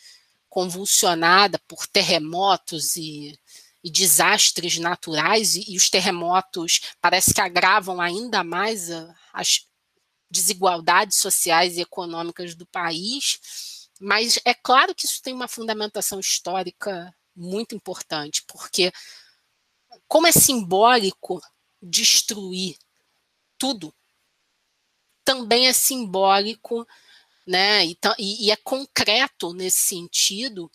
convulsionada 0.49 1.61
por 1.69 1.87
terremotos 1.87 2.97
e, 2.97 3.39
e 3.85 3.91
desastres 3.91 4.79
naturais, 4.79 5.55
e, 5.55 5.75
e, 5.75 5.77
os 5.77 5.91
terremotos 5.91 6.81
parece 6.99 7.35
que 7.35 7.43
agravam 7.43 8.01
ainda 8.01 8.43
mais 8.43 8.89
as 9.35 9.70
desigualdades 10.31 11.19
sociais 11.19 11.77
e 11.77 11.81
econômicas 11.81 12.55
do 12.55 12.67
país, 12.67 13.89
mas 14.01 14.39
é 14.45 14.55
claro 14.55 14.95
que 14.95 15.07
isso 15.07 15.21
tem 15.23 15.35
uma 15.35 15.49
fundamentação 15.49 16.21
histórica 16.21 17.15
muito 17.35 17.75
importante, 17.75 18.43
porque 18.47 18.93
como 20.07 20.27
é 20.27 20.33
simbólico 20.33 21.41
destruir 21.83 22.77
tudo, 23.59 23.95
também 25.25 25.67
é 25.67 25.73
simbólico 25.73 26.87
né? 27.51 27.85
E, 27.85 27.99
e 28.19 28.51
é 28.53 28.57
concreto 28.57 29.53
nesse 29.53 29.79
sentido 29.79 30.71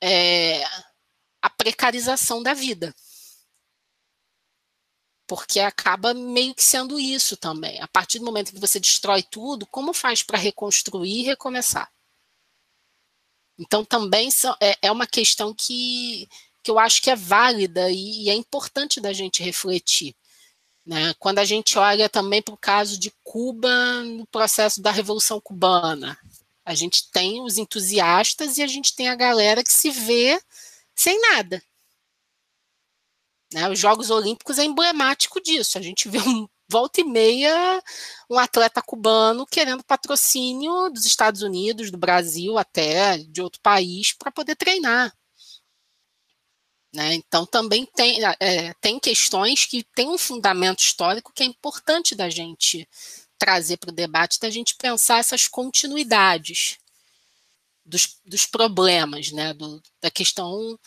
é, 0.00 0.62
a 1.42 1.50
precarização 1.50 2.40
da 2.42 2.54
vida. 2.54 2.94
Porque 5.26 5.58
acaba 5.60 6.14
meio 6.14 6.54
que 6.54 6.62
sendo 6.62 6.98
isso 6.98 7.36
também. 7.36 7.80
A 7.80 7.88
partir 7.88 8.18
do 8.18 8.24
momento 8.24 8.52
que 8.52 8.60
você 8.60 8.78
destrói 8.78 9.22
tudo, 9.22 9.66
como 9.66 9.92
faz 9.92 10.22
para 10.22 10.38
reconstruir 10.38 11.20
e 11.20 11.24
recomeçar? 11.24 11.90
Então, 13.58 13.84
também 13.84 14.28
é, 14.60 14.78
é 14.82 14.92
uma 14.92 15.06
questão 15.06 15.54
que, 15.54 16.28
que 16.62 16.70
eu 16.70 16.78
acho 16.78 17.00
que 17.02 17.10
é 17.10 17.16
válida 17.16 17.90
e, 17.90 18.24
e 18.24 18.30
é 18.30 18.34
importante 18.34 19.00
da 19.00 19.12
gente 19.12 19.42
refletir. 19.42 20.14
Né? 20.84 21.14
Quando 21.18 21.40
a 21.40 21.44
gente 21.44 21.76
olha 21.76 22.08
também 22.08 22.40
para 22.40 22.54
o 22.54 22.58
caso 22.58 22.98
de 22.98 23.12
Cuba 23.24 24.04
no 24.04 24.26
processo 24.26 24.80
da 24.80 24.92
Revolução 24.92 25.40
Cubana, 25.40 26.16
a 26.64 26.74
gente 26.74 27.10
tem 27.10 27.42
os 27.42 27.58
entusiastas 27.58 28.58
e 28.58 28.62
a 28.62 28.66
gente 28.66 28.94
tem 28.94 29.08
a 29.08 29.14
galera 29.16 29.64
que 29.64 29.72
se 29.72 29.90
vê 29.90 30.40
sem 30.94 31.20
nada. 31.20 31.62
Né? 33.52 33.68
Os 33.68 33.78
Jogos 33.78 34.10
Olímpicos 34.10 34.58
é 34.58 34.64
emblemático 34.64 35.40
disso. 35.40 35.78
A 35.78 35.82
gente 35.82 36.08
vê 36.08 36.18
um, 36.18 36.48
volta 36.68 37.00
e 37.00 37.04
meia 37.04 37.82
um 38.28 38.38
atleta 38.38 38.82
cubano 38.82 39.46
querendo 39.46 39.84
patrocínio 39.84 40.90
dos 40.90 41.06
Estados 41.06 41.42
Unidos, 41.42 41.90
do 41.90 41.98
Brasil, 41.98 42.58
até 42.58 43.18
de 43.18 43.40
outro 43.40 43.60
país, 43.60 44.12
para 44.12 44.30
poder 44.30 44.56
treinar. 44.56 45.12
Né? 46.92 47.14
Então, 47.14 47.44
também 47.44 47.84
tem, 47.84 48.20
é, 48.40 48.72
tem 48.80 48.98
questões 48.98 49.66
que 49.66 49.84
têm 49.94 50.08
um 50.08 50.18
fundamento 50.18 50.80
histórico 50.80 51.32
que 51.32 51.42
é 51.42 51.46
importante 51.46 52.14
da 52.14 52.30
gente 52.30 52.88
trazer 53.38 53.76
para 53.76 53.90
o 53.90 53.94
debate, 53.94 54.40
da 54.40 54.48
gente 54.48 54.74
pensar 54.76 55.18
essas 55.18 55.46
continuidades 55.46 56.78
dos, 57.84 58.18
dos 58.24 58.46
problemas, 58.46 59.30
né? 59.30 59.52
Do, 59.52 59.82
da 60.00 60.10
questão 60.10 60.78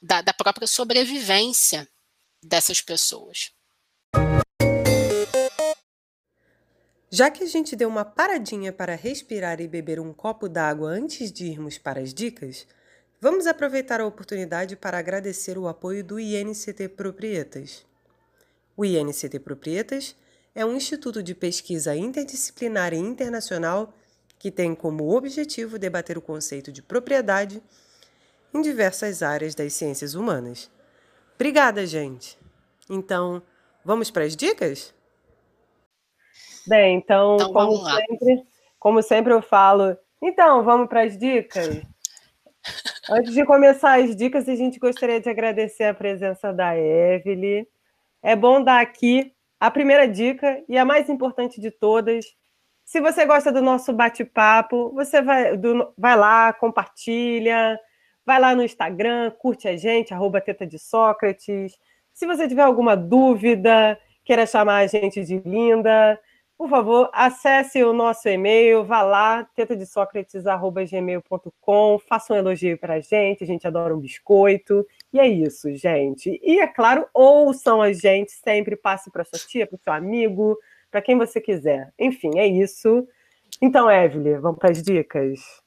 da, 0.00 0.22
da 0.22 0.32
própria 0.32 0.66
sobrevivência 0.66 1.86
dessas 2.42 2.80
pessoas. 2.80 3.52
Já 7.10 7.30
que 7.30 7.42
a 7.42 7.46
gente 7.46 7.74
deu 7.74 7.88
uma 7.88 8.04
paradinha 8.04 8.72
para 8.72 8.94
respirar 8.94 9.60
e 9.60 9.68
beber 9.68 9.98
um 9.98 10.12
copo 10.12 10.48
d'água 10.48 10.90
antes 10.90 11.32
de 11.32 11.46
irmos 11.46 11.78
para 11.78 12.00
as 12.00 12.12
dicas, 12.12 12.66
Vamos 13.20 13.48
aproveitar 13.48 14.00
a 14.00 14.06
oportunidade 14.06 14.76
para 14.76 14.96
agradecer 14.96 15.58
o 15.58 15.66
apoio 15.66 16.04
do 16.04 16.20
INCT 16.20 16.90
Proprietas. 16.90 17.84
O 18.76 18.84
INCT 18.84 19.40
Proprietas 19.40 20.14
é 20.54 20.64
um 20.64 20.76
instituto 20.76 21.20
de 21.20 21.34
pesquisa 21.34 21.96
interdisciplinar 21.96 22.94
e 22.94 22.96
internacional 22.96 23.92
que 24.38 24.52
tem 24.52 24.72
como 24.72 25.16
objetivo 25.16 25.80
debater 25.80 26.16
o 26.16 26.22
conceito 26.22 26.70
de 26.70 26.80
propriedade 26.80 27.60
em 28.54 28.62
diversas 28.62 29.20
áreas 29.20 29.52
das 29.52 29.72
ciências 29.72 30.14
humanas. 30.14 30.70
Obrigada, 31.38 31.86
gente! 31.86 32.36
Então, 32.90 33.40
vamos 33.84 34.10
para 34.10 34.24
as 34.24 34.34
dicas? 34.34 34.92
Bem, 36.66 36.96
então, 36.96 37.36
então 37.36 37.52
como, 37.52 37.76
sempre, 37.76 38.46
como 38.76 39.02
sempre 39.02 39.32
eu 39.32 39.40
falo, 39.40 39.96
então, 40.20 40.64
vamos 40.64 40.88
para 40.88 41.02
as 41.02 41.16
dicas? 41.16 41.80
Antes 43.08 43.32
de 43.34 43.44
começar 43.46 44.00
as 44.00 44.16
dicas, 44.16 44.48
a 44.48 44.56
gente 44.56 44.80
gostaria 44.80 45.20
de 45.20 45.30
agradecer 45.30 45.84
a 45.84 45.94
presença 45.94 46.52
da 46.52 46.76
Evelyn. 46.76 47.64
É 48.20 48.34
bom 48.34 48.60
dar 48.60 48.80
aqui 48.80 49.32
a 49.60 49.70
primeira 49.70 50.08
dica 50.08 50.60
e 50.68 50.76
a 50.76 50.84
mais 50.84 51.08
importante 51.08 51.60
de 51.60 51.70
todas. 51.70 52.26
Se 52.84 53.00
você 53.00 53.24
gosta 53.24 53.52
do 53.52 53.62
nosso 53.62 53.92
bate-papo, 53.92 54.90
você 54.92 55.22
vai, 55.22 55.56
do, 55.56 55.94
vai 55.96 56.16
lá, 56.16 56.52
compartilha, 56.52 57.78
vai 58.28 58.38
lá 58.38 58.54
no 58.54 58.62
Instagram, 58.62 59.32
curte 59.38 59.66
a 59.66 59.74
gente, 59.74 60.12
arroba 60.12 60.38
Teta 60.38 60.66
de 60.66 60.78
Sócrates. 60.78 61.78
Se 62.12 62.26
você 62.26 62.46
tiver 62.46 62.60
alguma 62.60 62.94
dúvida, 62.94 63.98
queira 64.22 64.44
chamar 64.44 64.80
a 64.80 64.86
gente 64.86 65.24
de 65.24 65.38
linda, 65.38 66.20
por 66.58 66.68
favor, 66.68 67.08
acesse 67.14 67.82
o 67.82 67.94
nosso 67.94 68.28
e-mail, 68.28 68.84
vá 68.84 69.00
lá, 69.00 69.44
tetadesocrates.gmail.com, 69.56 71.98
faça 72.06 72.34
um 72.34 72.36
elogio 72.36 72.76
para 72.76 72.96
a 72.96 73.00
gente, 73.00 73.44
a 73.44 73.46
gente 73.46 73.66
adora 73.66 73.96
um 73.96 73.98
biscoito. 73.98 74.86
E 75.10 75.18
é 75.18 75.26
isso, 75.26 75.74
gente. 75.74 76.38
E, 76.42 76.60
é 76.60 76.66
claro, 76.66 77.06
ouçam 77.14 77.80
a 77.80 77.94
gente, 77.94 78.32
sempre 78.32 78.76
passe 78.76 79.10
para 79.10 79.24
sua 79.24 79.38
tia, 79.38 79.66
para 79.66 79.78
seu 79.78 79.94
amigo, 79.94 80.54
para 80.90 81.00
quem 81.00 81.16
você 81.16 81.40
quiser. 81.40 81.94
Enfim, 81.98 82.32
é 82.36 82.46
isso. 82.46 83.08
Então, 83.62 83.90
Evelyn, 83.90 84.38
vamos 84.38 84.58
para 84.58 84.70
as 84.70 84.82
dicas? 84.82 85.66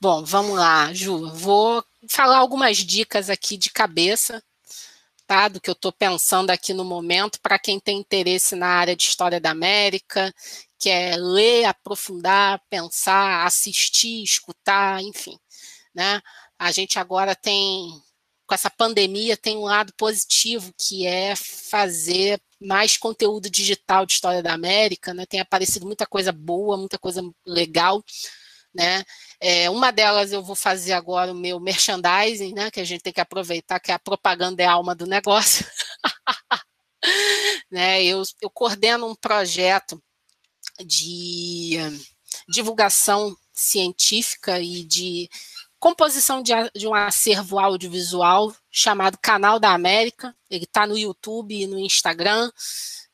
Bom, 0.00 0.24
vamos 0.24 0.56
lá, 0.56 0.92
Ju. 0.92 1.30
Vou 1.34 1.84
falar 2.08 2.38
algumas 2.38 2.78
dicas 2.78 3.28
aqui 3.30 3.56
de 3.56 3.70
cabeça 3.70 4.42
tá? 5.28 5.46
Do 5.48 5.60
que 5.60 5.70
eu 5.70 5.74
estou 5.74 5.92
pensando 5.92 6.50
aqui 6.50 6.72
no 6.74 6.84
momento, 6.84 7.38
para 7.42 7.58
quem 7.58 7.78
tem 7.78 7.98
interesse 7.98 8.56
na 8.56 8.66
área 8.68 8.96
de 8.96 9.04
história 9.04 9.38
da 9.40 9.50
América, 9.50 10.34
quer 10.78 11.16
ler, 11.18 11.66
aprofundar, 11.66 12.60
pensar, 12.70 13.46
assistir, 13.46 14.22
escutar, 14.24 15.02
enfim, 15.02 15.38
né? 15.94 16.20
A 16.58 16.72
gente 16.72 16.98
agora 16.98 17.36
tem, 17.36 17.90
com 18.46 18.54
essa 18.54 18.70
pandemia, 18.70 19.36
tem 19.36 19.58
um 19.58 19.64
lado 19.64 19.92
positivo, 19.98 20.72
que 20.78 21.06
é 21.06 21.36
fazer 21.36 22.40
mais 22.60 22.96
conteúdo 22.96 23.50
digital 23.50 24.06
de 24.06 24.14
história 24.14 24.42
da 24.42 24.54
América, 24.54 25.12
né? 25.12 25.26
Tem 25.26 25.40
aparecido 25.40 25.86
muita 25.86 26.06
coisa 26.06 26.32
boa, 26.32 26.76
muita 26.78 26.98
coisa 26.98 27.22
legal. 27.46 28.02
Né? 28.74 29.04
É, 29.40 29.70
uma 29.70 29.90
delas 29.90 30.32
eu 30.32 30.42
vou 30.42 30.56
fazer 30.56 30.92
agora 30.92 31.32
o 31.32 31.34
meu 31.34 31.60
merchandising, 31.60 32.54
né? 32.54 32.70
Que 32.70 32.80
a 32.80 32.84
gente 32.84 33.02
tem 33.02 33.12
que 33.12 33.20
aproveitar, 33.20 33.80
que 33.80 33.92
a 33.92 33.98
propaganda 33.98 34.62
é 34.62 34.66
a 34.66 34.72
alma 34.72 34.94
do 34.94 35.06
negócio. 35.06 35.66
né? 37.70 38.02
Eu, 38.04 38.22
eu 38.40 38.50
coordeno 38.50 39.06
um 39.06 39.14
projeto 39.14 40.02
de 40.84 41.78
divulgação 42.48 43.36
científica 43.52 44.60
e 44.60 44.84
de 44.84 45.28
composição 45.78 46.42
de, 46.42 46.52
de, 46.74 46.86
um 46.86 46.94
acervo 46.94 47.58
audiovisual 47.58 48.54
chamado 48.70 49.18
Canal 49.18 49.58
da 49.58 49.72
América. 49.72 50.34
Ele 50.50 50.64
está 50.64 50.86
no 50.86 50.98
YouTube 50.98 51.54
e 51.54 51.66
no 51.66 51.78
Instagram, 51.78 52.50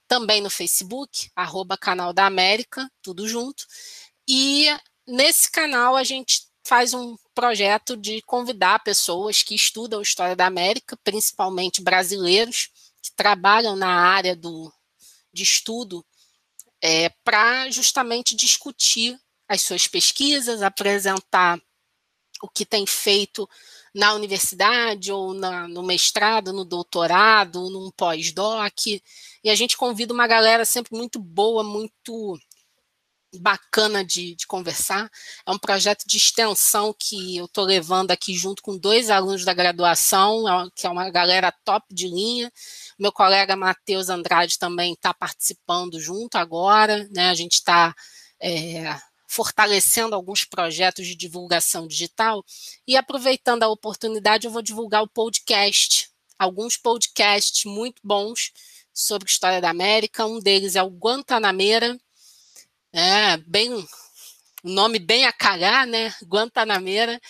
também 0.06 0.40
no 0.40 0.50
Facebook, 0.50 1.30
arroba 1.34 1.76
Canal 1.76 2.12
da 2.12 2.26
América, 2.26 2.90
tudo 3.02 3.26
junto. 3.28 3.66
E 4.28 4.68
nesse 5.06 5.50
canal 5.50 5.96
a 5.96 6.04
gente 6.04 6.42
faz 6.66 6.94
um 6.94 7.16
projeto 7.34 7.96
de 7.96 8.22
convidar 8.22 8.82
pessoas 8.82 9.42
que 9.42 9.54
estudam 9.54 10.00
história 10.00 10.34
da 10.34 10.46
América, 10.46 10.96
principalmente 11.04 11.82
brasileiros, 11.82 12.70
que 13.02 13.12
trabalham 13.14 13.76
na 13.76 13.88
área 13.88 14.34
do, 14.34 14.72
de 15.32 15.42
estudo, 15.42 16.04
é, 16.80 17.10
para 17.22 17.70
justamente 17.70 18.34
discutir 18.34 19.18
as 19.48 19.62
suas 19.62 19.86
pesquisas, 19.86 20.62
apresentar 20.62 21.60
o 22.42 22.48
que 22.48 22.64
tem 22.64 22.86
feito 22.86 23.48
na 23.94 24.14
universidade 24.14 25.12
ou 25.12 25.32
na, 25.32 25.68
no 25.68 25.82
mestrado, 25.82 26.52
no 26.52 26.64
doutorado, 26.64 27.70
num 27.70 27.90
pós-doc. 27.90 28.86
E 28.86 29.50
a 29.50 29.54
gente 29.54 29.76
convida 29.76 30.12
uma 30.12 30.26
galera 30.26 30.64
sempre 30.64 30.96
muito 30.96 31.18
boa, 31.18 31.62
muito 31.62 32.38
bacana 33.40 34.04
de, 34.04 34.34
de, 34.34 34.46
conversar. 34.46 35.10
É 35.46 35.50
um 35.50 35.58
projeto 35.58 36.04
de 36.06 36.16
extensão 36.16 36.94
que 36.98 37.36
eu 37.36 37.46
estou 37.46 37.64
levando 37.64 38.10
aqui 38.10 38.34
junto 38.34 38.62
com 38.62 38.76
dois 38.76 39.10
alunos 39.10 39.44
da 39.44 39.54
graduação, 39.54 40.48
é 40.48 40.68
que 40.74 40.86
é 40.86 40.90
uma 40.90 41.10
galera 41.10 41.52
top 41.64 41.86
de 41.94 42.08
linha. 42.08 42.52
Meu 42.98 43.12
colega 43.12 43.56
Matheus 43.56 44.08
Andrade 44.08 44.58
também 44.58 44.92
está 44.92 45.12
participando 45.12 46.00
junto 46.00 46.36
agora, 46.36 47.08
né? 47.10 47.30
A 47.30 47.34
gente 47.34 47.54
está 47.54 47.94
é, 48.40 48.98
fortalecendo 49.26 50.14
alguns 50.14 50.44
projetos 50.44 51.06
de 51.06 51.16
divulgação 51.16 51.88
digital 51.88 52.44
e 52.86 52.96
aproveitando 52.96 53.64
a 53.64 53.68
oportunidade, 53.68 54.46
eu 54.46 54.52
vou 54.52 54.62
divulgar 54.62 55.02
o 55.02 55.08
podcast, 55.08 56.08
alguns 56.38 56.76
podcasts 56.76 57.64
muito 57.64 58.00
bons 58.04 58.52
sobre 58.92 59.28
história 59.28 59.60
da 59.60 59.70
América. 59.70 60.24
Um 60.24 60.38
deles 60.38 60.76
é 60.76 60.82
o 60.82 60.88
Guantanameira, 60.88 61.98
é 62.94 63.36
bem 63.38 63.74
um 63.74 63.84
nome 64.62 65.00
bem 65.00 65.26
a 65.26 65.32
calhar, 65.32 65.84
né? 65.84 66.14
Guantanameira, 66.24 67.20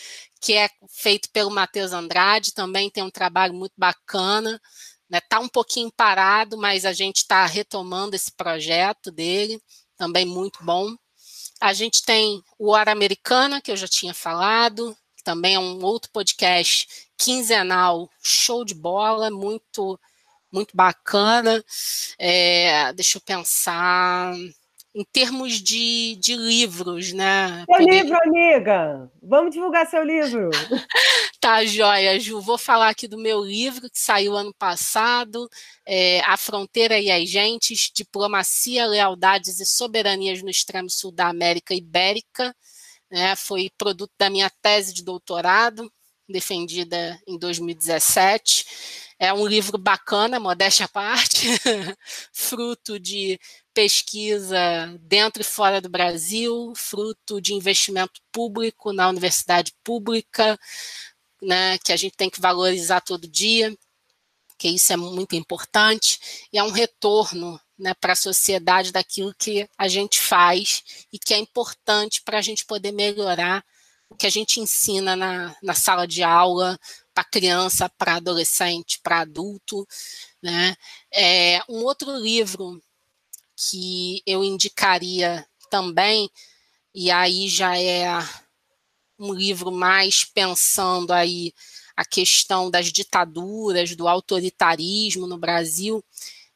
que 0.40 0.52
é 0.52 0.68
feito 0.90 1.30
pelo 1.30 1.50
Matheus 1.50 1.92
Andrade, 1.92 2.52
também 2.52 2.90
tem 2.90 3.02
um 3.02 3.10
trabalho 3.10 3.54
muito 3.54 3.72
bacana. 3.76 4.60
Né? 5.08 5.20
Tá 5.22 5.40
um 5.40 5.48
pouquinho 5.48 5.90
parado, 5.90 6.58
mas 6.58 6.84
a 6.84 6.92
gente 6.92 7.18
está 7.18 7.46
retomando 7.46 8.14
esse 8.14 8.30
projeto 8.30 9.10
dele, 9.10 9.60
também 9.96 10.26
muito 10.26 10.62
bom. 10.62 10.94
A 11.60 11.72
gente 11.72 12.02
tem 12.02 12.42
o 12.58 12.70
Hora 12.72 12.92
Americana, 12.92 13.60
que 13.60 13.70
eu 13.70 13.76
já 13.76 13.88
tinha 13.88 14.12
falado, 14.12 14.94
também 15.24 15.54
é 15.54 15.58
um 15.58 15.82
outro 15.82 16.10
podcast 16.10 16.86
quinzenal, 17.16 18.10
show 18.22 18.64
de 18.66 18.74
bola, 18.74 19.30
muito, 19.30 19.98
muito 20.52 20.76
bacana. 20.76 21.64
É, 22.18 22.92
deixa 22.92 23.16
eu 23.16 23.22
pensar 23.22 24.34
em 24.94 25.04
termos 25.04 25.60
de, 25.60 26.16
de 26.20 26.36
livros, 26.36 27.12
né? 27.12 27.64
Seu 27.66 27.84
livro, 27.84 28.16
amiga! 28.22 29.10
Vamos 29.20 29.52
divulgar 29.52 29.86
seu 29.90 30.04
livro! 30.04 30.50
tá, 31.40 31.64
joia, 31.64 32.18
Ju. 32.20 32.40
Vou 32.40 32.56
falar 32.56 32.90
aqui 32.90 33.08
do 33.08 33.18
meu 33.18 33.42
livro, 33.42 33.90
que 33.90 33.98
saiu 33.98 34.36
ano 34.36 34.54
passado, 34.54 35.50
é, 35.84 36.20
A 36.20 36.36
Fronteira 36.36 36.98
e 37.00 37.10
as 37.10 37.28
Gentes, 37.28 37.90
Diplomacia, 37.92 38.86
Lealdades 38.86 39.58
e 39.58 39.66
Soberanias 39.66 40.40
no 40.42 40.48
Extremo 40.48 40.88
Sul 40.88 41.10
da 41.10 41.26
América 41.26 41.74
Ibérica. 41.74 42.54
Né? 43.10 43.34
Foi 43.34 43.68
produto 43.76 44.12
da 44.16 44.30
minha 44.30 44.50
tese 44.62 44.94
de 44.94 45.02
doutorado, 45.02 45.90
defendida 46.28 47.20
em 47.26 47.36
2017. 47.36 48.64
É 49.18 49.32
um 49.32 49.46
livro 49.46 49.76
bacana, 49.76 50.38
modéstia 50.38 50.86
à 50.86 50.88
parte, 50.88 51.48
fruto 52.32 52.98
de 52.98 53.40
pesquisa 53.74 54.58
dentro 55.00 55.42
e 55.42 55.44
fora 55.44 55.80
do 55.80 55.88
Brasil, 55.88 56.72
fruto 56.76 57.40
de 57.40 57.52
investimento 57.52 58.20
público 58.32 58.92
na 58.92 59.08
universidade 59.08 59.74
pública, 59.82 60.58
né, 61.42 61.76
que 61.78 61.92
a 61.92 61.96
gente 61.96 62.16
tem 62.16 62.30
que 62.30 62.40
valorizar 62.40 63.00
todo 63.00 63.28
dia, 63.28 63.76
que 64.56 64.68
isso 64.68 64.92
é 64.92 64.96
muito 64.96 65.34
importante, 65.34 66.46
e 66.52 66.58
é 66.58 66.62
um 66.62 66.70
retorno 66.70 67.60
né, 67.76 67.92
para 67.94 68.12
a 68.12 68.16
sociedade 68.16 68.92
daquilo 68.92 69.34
que 69.34 69.68
a 69.76 69.88
gente 69.88 70.20
faz 70.20 71.06
e 71.12 71.18
que 71.18 71.34
é 71.34 71.38
importante 71.38 72.22
para 72.22 72.38
a 72.38 72.42
gente 72.42 72.64
poder 72.64 72.92
melhorar 72.92 73.64
o 74.08 74.14
que 74.14 74.26
a 74.26 74.30
gente 74.30 74.60
ensina 74.60 75.16
na, 75.16 75.56
na 75.60 75.74
sala 75.74 76.06
de 76.06 76.22
aula 76.22 76.78
para 77.12 77.24
criança, 77.24 77.88
para 77.98 78.16
adolescente, 78.16 79.00
para 79.02 79.20
adulto. 79.20 79.86
Né? 80.40 80.76
É, 81.12 81.60
um 81.68 81.82
outro 81.82 82.16
livro 82.16 82.80
que 83.56 84.22
eu 84.26 84.42
indicaria 84.42 85.46
também, 85.70 86.30
e 86.94 87.10
aí 87.10 87.48
já 87.48 87.78
é 87.78 88.06
um 89.18 89.32
livro 89.32 89.70
mais 89.70 90.24
pensando 90.24 91.12
aí 91.12 91.52
a 91.96 92.04
questão 92.04 92.70
das 92.70 92.92
ditaduras, 92.92 93.94
do 93.94 94.08
autoritarismo 94.08 95.26
no 95.26 95.38
Brasil, 95.38 96.04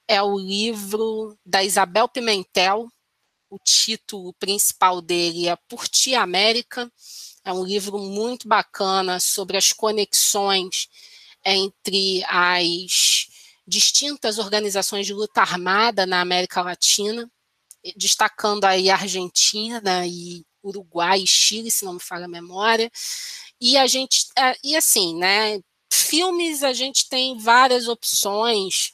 é 0.07 0.23
o 0.23 0.39
livro 0.39 1.39
da 1.45 1.62
Isabel 1.62 2.09
Pimentel. 2.09 2.89
O 3.51 3.59
título 3.59 4.33
principal 4.35 5.01
dele 5.01 5.49
é 5.49 5.57
Por 5.69 5.87
Ti 5.87 6.15
América. 6.15 6.91
É 7.45 7.53
um 7.53 7.65
livro 7.65 7.99
muito 7.99 8.49
bacana 8.49 9.20
sobre 9.20 9.57
as 9.57 9.73
conexões 9.73 10.89
entre 11.45 12.25
as 12.25 13.27
distintas 13.69 14.39
organizações 14.39 15.07
de 15.07 15.12
luta 15.12 15.43
armada 15.43 16.07
na 16.07 16.20
América 16.23 16.62
Latina, 16.62 17.31
destacando 17.97 18.65
aí 18.65 18.89
Argentina 18.90 20.07
e 20.07 20.43
Uruguai 20.62 21.20
e 21.20 21.27
Chile, 21.27 21.70
se 21.70 21.85
não 21.85 21.95
me 21.95 22.01
falha 22.01 22.24
a 22.24 22.28
memória. 22.28 22.90
E 23.61 23.77
a 23.77 23.86
gente, 23.86 24.27
é, 24.36 24.57
e 24.65 24.74
assim, 24.74 25.16
né? 25.16 25.61
Filmes 25.93 26.62
a 26.62 26.73
gente 26.73 27.09
tem 27.09 27.39
várias 27.39 27.89
opções 27.89 28.93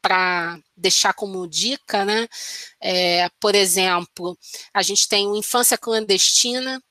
para 0.00 0.58
deixar 0.76 1.12
como 1.12 1.46
dica, 1.48 2.04
né? 2.04 2.28
É, 2.80 3.28
por 3.40 3.54
exemplo, 3.54 4.38
a 4.72 4.82
gente 4.82 5.08
tem 5.08 5.26
o 5.26 5.36
Infância 5.36 5.76
Clandestina, 5.76 6.82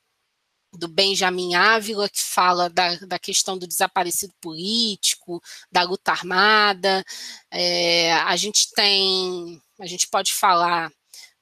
do 0.78 0.88
Benjamin 0.88 1.56
Ávila, 1.56 2.10
que 2.10 2.22
fala 2.22 2.70
da, 2.70 2.96
da 2.98 3.20
questão 3.20 3.58
do 3.58 3.68
desaparecido 3.68 4.34
político, 4.42 5.42
da 5.72 5.84
luta 5.84 6.12
armada. 6.12 7.04
É, 7.52 8.14
a 8.14 8.36
gente 8.36 8.72
tem, 8.74 9.62
a 9.80 9.86
gente 9.86 10.08
pode 10.08 10.34
falar 10.34 10.92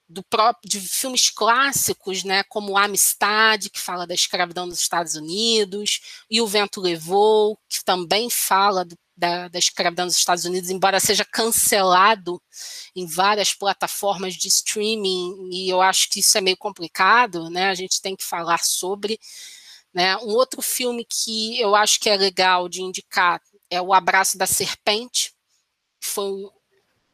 do 0.07 0.23
próprio, 0.23 0.69
de 0.69 0.79
filmes 0.79 1.29
clássicos, 1.29 2.23
né, 2.23 2.43
como 2.43 2.77
Amistade, 2.77 3.69
que 3.69 3.79
fala 3.79 4.05
da 4.05 4.13
escravidão 4.13 4.65
nos 4.65 4.79
Estados 4.79 5.15
Unidos, 5.15 6.01
e 6.29 6.39
O 6.41 6.47
Vento 6.47 6.79
Levou, 6.79 7.57
que 7.67 7.83
também 7.83 8.29
fala 8.29 8.85
do, 8.85 8.95
da, 9.23 9.47
da 9.47 9.57
escravidão 9.57 10.05
nos 10.05 10.17
Estados 10.17 10.43
Unidos, 10.43 10.69
embora 10.69 10.99
seja 10.99 11.23
cancelado 11.23 12.41
em 12.93 13.07
várias 13.07 13.53
plataformas 13.53 14.33
de 14.33 14.49
streaming, 14.49 15.49
e 15.49 15.69
eu 15.69 15.81
acho 15.81 16.09
que 16.09 16.19
isso 16.19 16.37
é 16.37 16.41
meio 16.41 16.57
complicado, 16.57 17.49
né, 17.49 17.69
a 17.69 17.73
gente 17.73 18.01
tem 18.01 18.17
que 18.17 18.23
falar 18.25 18.61
sobre. 18.65 19.17
Né. 19.93 20.17
Um 20.17 20.31
outro 20.31 20.61
filme 20.61 21.05
que 21.05 21.57
eu 21.57 21.73
acho 21.73 22.01
que 22.01 22.09
é 22.09 22.17
legal 22.17 22.67
de 22.67 22.81
indicar 22.81 23.41
é 23.69 23.81
O 23.81 23.93
Abraço 23.93 24.37
da 24.37 24.45
Serpente, 24.45 25.33
que 26.01 26.09
foi 26.09 26.29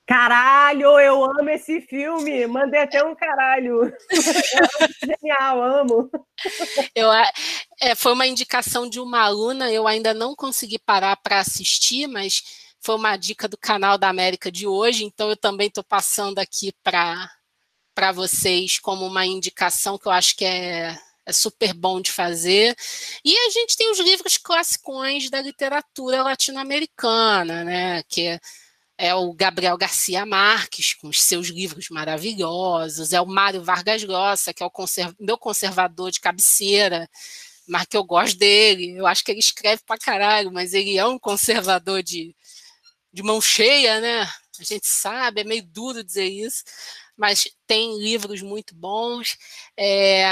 Caralho, 0.09 0.99
eu 0.99 1.23
amo 1.23 1.47
esse 1.51 1.81
filme. 1.81 2.47
Mandei 2.47 2.81
até 2.81 3.03
um 3.03 3.13
caralho. 3.13 3.95
Genial, 5.05 5.61
amo. 5.61 6.09
Eu, 6.95 7.11
é, 7.79 7.93
foi 7.93 8.13
uma 8.13 8.25
indicação 8.25 8.89
de 8.89 8.99
uma 8.99 9.19
aluna, 9.21 9.71
eu 9.71 9.87
ainda 9.87 10.11
não 10.11 10.35
consegui 10.35 10.79
parar 10.79 11.15
para 11.17 11.37
assistir, 11.37 12.07
mas 12.07 12.41
foi 12.81 12.95
uma 12.95 13.15
dica 13.17 13.47
do 13.47 13.55
canal 13.55 13.99
da 13.99 14.09
América 14.09 14.51
de 14.51 14.65
hoje, 14.65 15.03
então 15.03 15.29
eu 15.29 15.37
também 15.37 15.67
estou 15.67 15.83
passando 15.83 16.39
aqui 16.39 16.73
para 16.83 18.11
vocês 18.11 18.79
como 18.79 19.05
uma 19.05 19.27
indicação 19.27 19.95
que 19.95 20.07
eu 20.07 20.11
acho 20.11 20.35
que 20.35 20.43
é, 20.43 20.97
é 21.23 21.31
super 21.31 21.71
bom 21.71 22.01
de 22.01 22.11
fazer. 22.11 22.75
E 23.23 23.37
a 23.37 23.49
gente 23.51 23.77
tem 23.77 23.91
os 23.91 23.99
livros 23.99 24.37
classicões 24.37 25.29
da 25.29 25.39
literatura 25.39 26.23
latino-americana, 26.23 27.63
né? 27.63 28.01
Que 28.09 28.39
é 28.99 29.15
o 29.15 29.33
Gabriel 29.33 29.77
Garcia 29.77 30.25
Marques, 30.25 30.93
com 30.93 31.07
os 31.07 31.23
seus 31.23 31.47
livros 31.47 31.87
maravilhosos, 31.89 33.13
é 33.13 33.21
o 33.21 33.25
Mário 33.25 33.63
Vargas 33.63 34.03
Llosa, 34.03 34.53
que 34.53 34.61
é 34.61 34.65
o 34.65 34.69
conserv 34.69 35.15
meu 35.17 35.37
conservador 35.37 36.11
de 36.11 36.19
cabeceira, 36.19 37.09
mas 37.65 37.85
que 37.87 37.95
eu 37.95 38.03
gosto 38.03 38.37
dele. 38.37 38.97
Eu 38.97 39.07
acho 39.07 39.23
que 39.23 39.31
ele 39.31 39.39
escreve 39.39 39.81
pra 39.85 39.97
caralho, 39.97 40.51
mas 40.51 40.73
ele 40.73 40.97
é 40.97 41.05
um 41.05 41.17
conservador 41.17 42.03
de, 42.03 42.35
de 43.13 43.23
mão 43.23 43.39
cheia, 43.39 44.01
né? 44.01 44.23
A 44.59 44.63
gente 44.63 44.87
sabe, 44.87 45.41
é 45.41 45.43
meio 45.45 45.63
duro 45.65 46.03
dizer 46.03 46.25
isso, 46.25 46.63
mas 47.17 47.47
tem 47.65 47.97
livros 48.01 48.41
muito 48.41 48.75
bons. 48.75 49.37
É, 49.77 50.25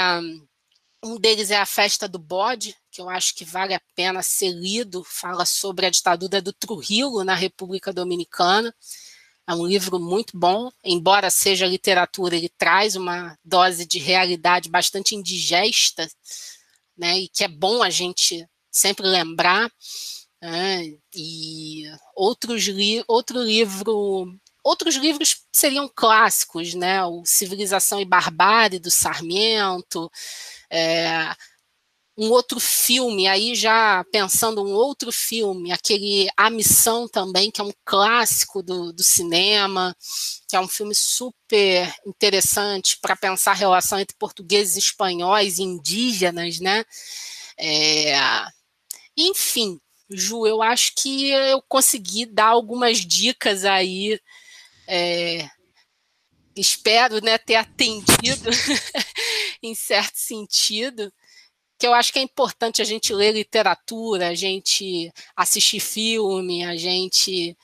um 1.02 1.16
deles 1.16 1.50
é 1.50 1.56
A 1.56 1.66
Festa 1.66 2.08
do 2.08 2.18
Bode, 2.18 2.76
que 2.90 3.00
eu 3.00 3.08
acho 3.08 3.34
que 3.34 3.44
vale 3.44 3.74
a 3.74 3.80
pena 3.94 4.22
ser 4.22 4.50
lido, 4.50 5.04
fala 5.04 5.44
sobre 5.44 5.86
a 5.86 5.90
ditadura 5.90 6.42
do 6.42 6.52
Trujillo 6.52 7.24
na 7.24 7.34
República 7.34 7.92
Dominicana. 7.92 8.74
É 9.46 9.54
um 9.54 9.66
livro 9.66 9.98
muito 9.98 10.36
bom, 10.36 10.70
embora 10.84 11.30
seja 11.30 11.66
literatura, 11.66 12.36
ele 12.36 12.50
traz 12.50 12.96
uma 12.96 13.38
dose 13.42 13.86
de 13.86 13.98
realidade 13.98 14.68
bastante 14.68 15.14
indigesta, 15.14 16.06
né, 16.96 17.18
e 17.20 17.28
que 17.28 17.44
é 17.44 17.48
bom 17.48 17.82
a 17.82 17.88
gente 17.88 18.46
sempre 18.70 19.06
lembrar. 19.06 19.70
Né, 20.40 20.94
e 21.14 21.84
outros 22.14 22.64
li 22.64 23.02
outro 23.08 23.42
livro, 23.42 24.26
outros 24.68 24.96
livros 24.96 25.42
seriam 25.52 25.90
clássicos, 25.94 26.74
né, 26.74 27.04
o 27.04 27.24
Civilização 27.24 28.00
e 28.00 28.04
Barbárie 28.04 28.78
do 28.78 28.90
Sarmiento, 28.90 30.10
é, 30.70 31.34
um 32.16 32.30
outro 32.30 32.58
filme, 32.58 33.28
aí 33.28 33.54
já 33.54 34.04
pensando 34.10 34.64
um 34.64 34.72
outro 34.72 35.12
filme, 35.12 35.70
aquele 35.70 36.28
A 36.36 36.50
Missão 36.50 37.08
também, 37.08 37.48
que 37.48 37.60
é 37.60 37.64
um 37.64 37.72
clássico 37.84 38.60
do, 38.60 38.92
do 38.92 39.04
cinema, 39.04 39.96
que 40.48 40.56
é 40.56 40.60
um 40.60 40.66
filme 40.66 40.96
super 40.96 41.94
interessante 42.04 42.98
para 43.00 43.14
pensar 43.14 43.52
a 43.52 43.54
relação 43.54 44.00
entre 44.00 44.16
portugueses, 44.18 44.76
espanhóis 44.76 45.58
e 45.58 45.62
indígenas, 45.62 46.58
né? 46.58 46.84
É, 47.56 48.14
enfim, 49.16 49.80
Ju, 50.10 50.46
eu 50.46 50.62
acho 50.62 50.94
que 50.96 51.30
eu 51.30 51.62
consegui 51.68 52.26
dar 52.26 52.48
algumas 52.48 52.98
dicas 52.98 53.64
aí. 53.64 54.18
É, 54.90 55.46
espero 56.56 57.22
né, 57.22 57.36
ter 57.36 57.56
atendido 57.56 58.48
em 59.62 59.74
certo 59.74 60.16
sentido 60.16 61.12
que 61.78 61.86
eu 61.86 61.94
acho 61.94 62.12
que 62.12 62.18
é 62.18 62.22
importante 62.22 62.82
a 62.82 62.84
gente 62.84 63.14
ler 63.14 63.32
literatura, 63.32 64.28
a 64.28 64.34
gente 64.34 65.12
assistir 65.36 65.78
filme, 65.78 66.64
a 66.64 66.74
gente 66.74 67.56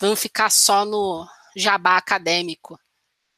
não 0.00 0.16
ficar 0.16 0.50
só 0.50 0.86
no 0.86 1.28
jabá 1.54 1.98
acadêmico, 1.98 2.80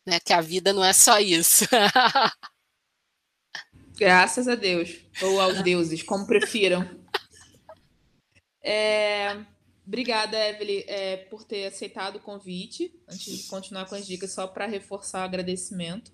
né? 0.07 0.21
Que 0.21 0.33
a 0.33 0.41
vida 0.41 0.73
não 0.73 0.85
é 0.85 0.93
só 0.93 1.19
isso. 1.19 1.67
Graças 3.99 4.47
a 4.47 4.55
Deus, 4.55 4.91
ou 5.21 5.41
aos 5.41 5.61
deuses, 5.63 6.03
como 6.03 6.27
prefiram. 6.27 6.89
É, 8.63 9.37
obrigada, 9.91 10.39
Evelyn, 10.49 10.85
é, 10.87 11.17
por 11.17 11.43
ter 11.43 11.67
aceitado 11.67 12.17
o 12.17 12.21
convite. 12.21 12.95
Antes 13.09 13.39
de 13.39 13.49
continuar 13.49 13.87
com 13.87 13.97
as 13.97 14.07
dicas, 14.07 14.33
só 14.33 14.47
para 14.47 14.67
reforçar 14.67 15.23
o 15.23 15.25
agradecimento 15.25 16.13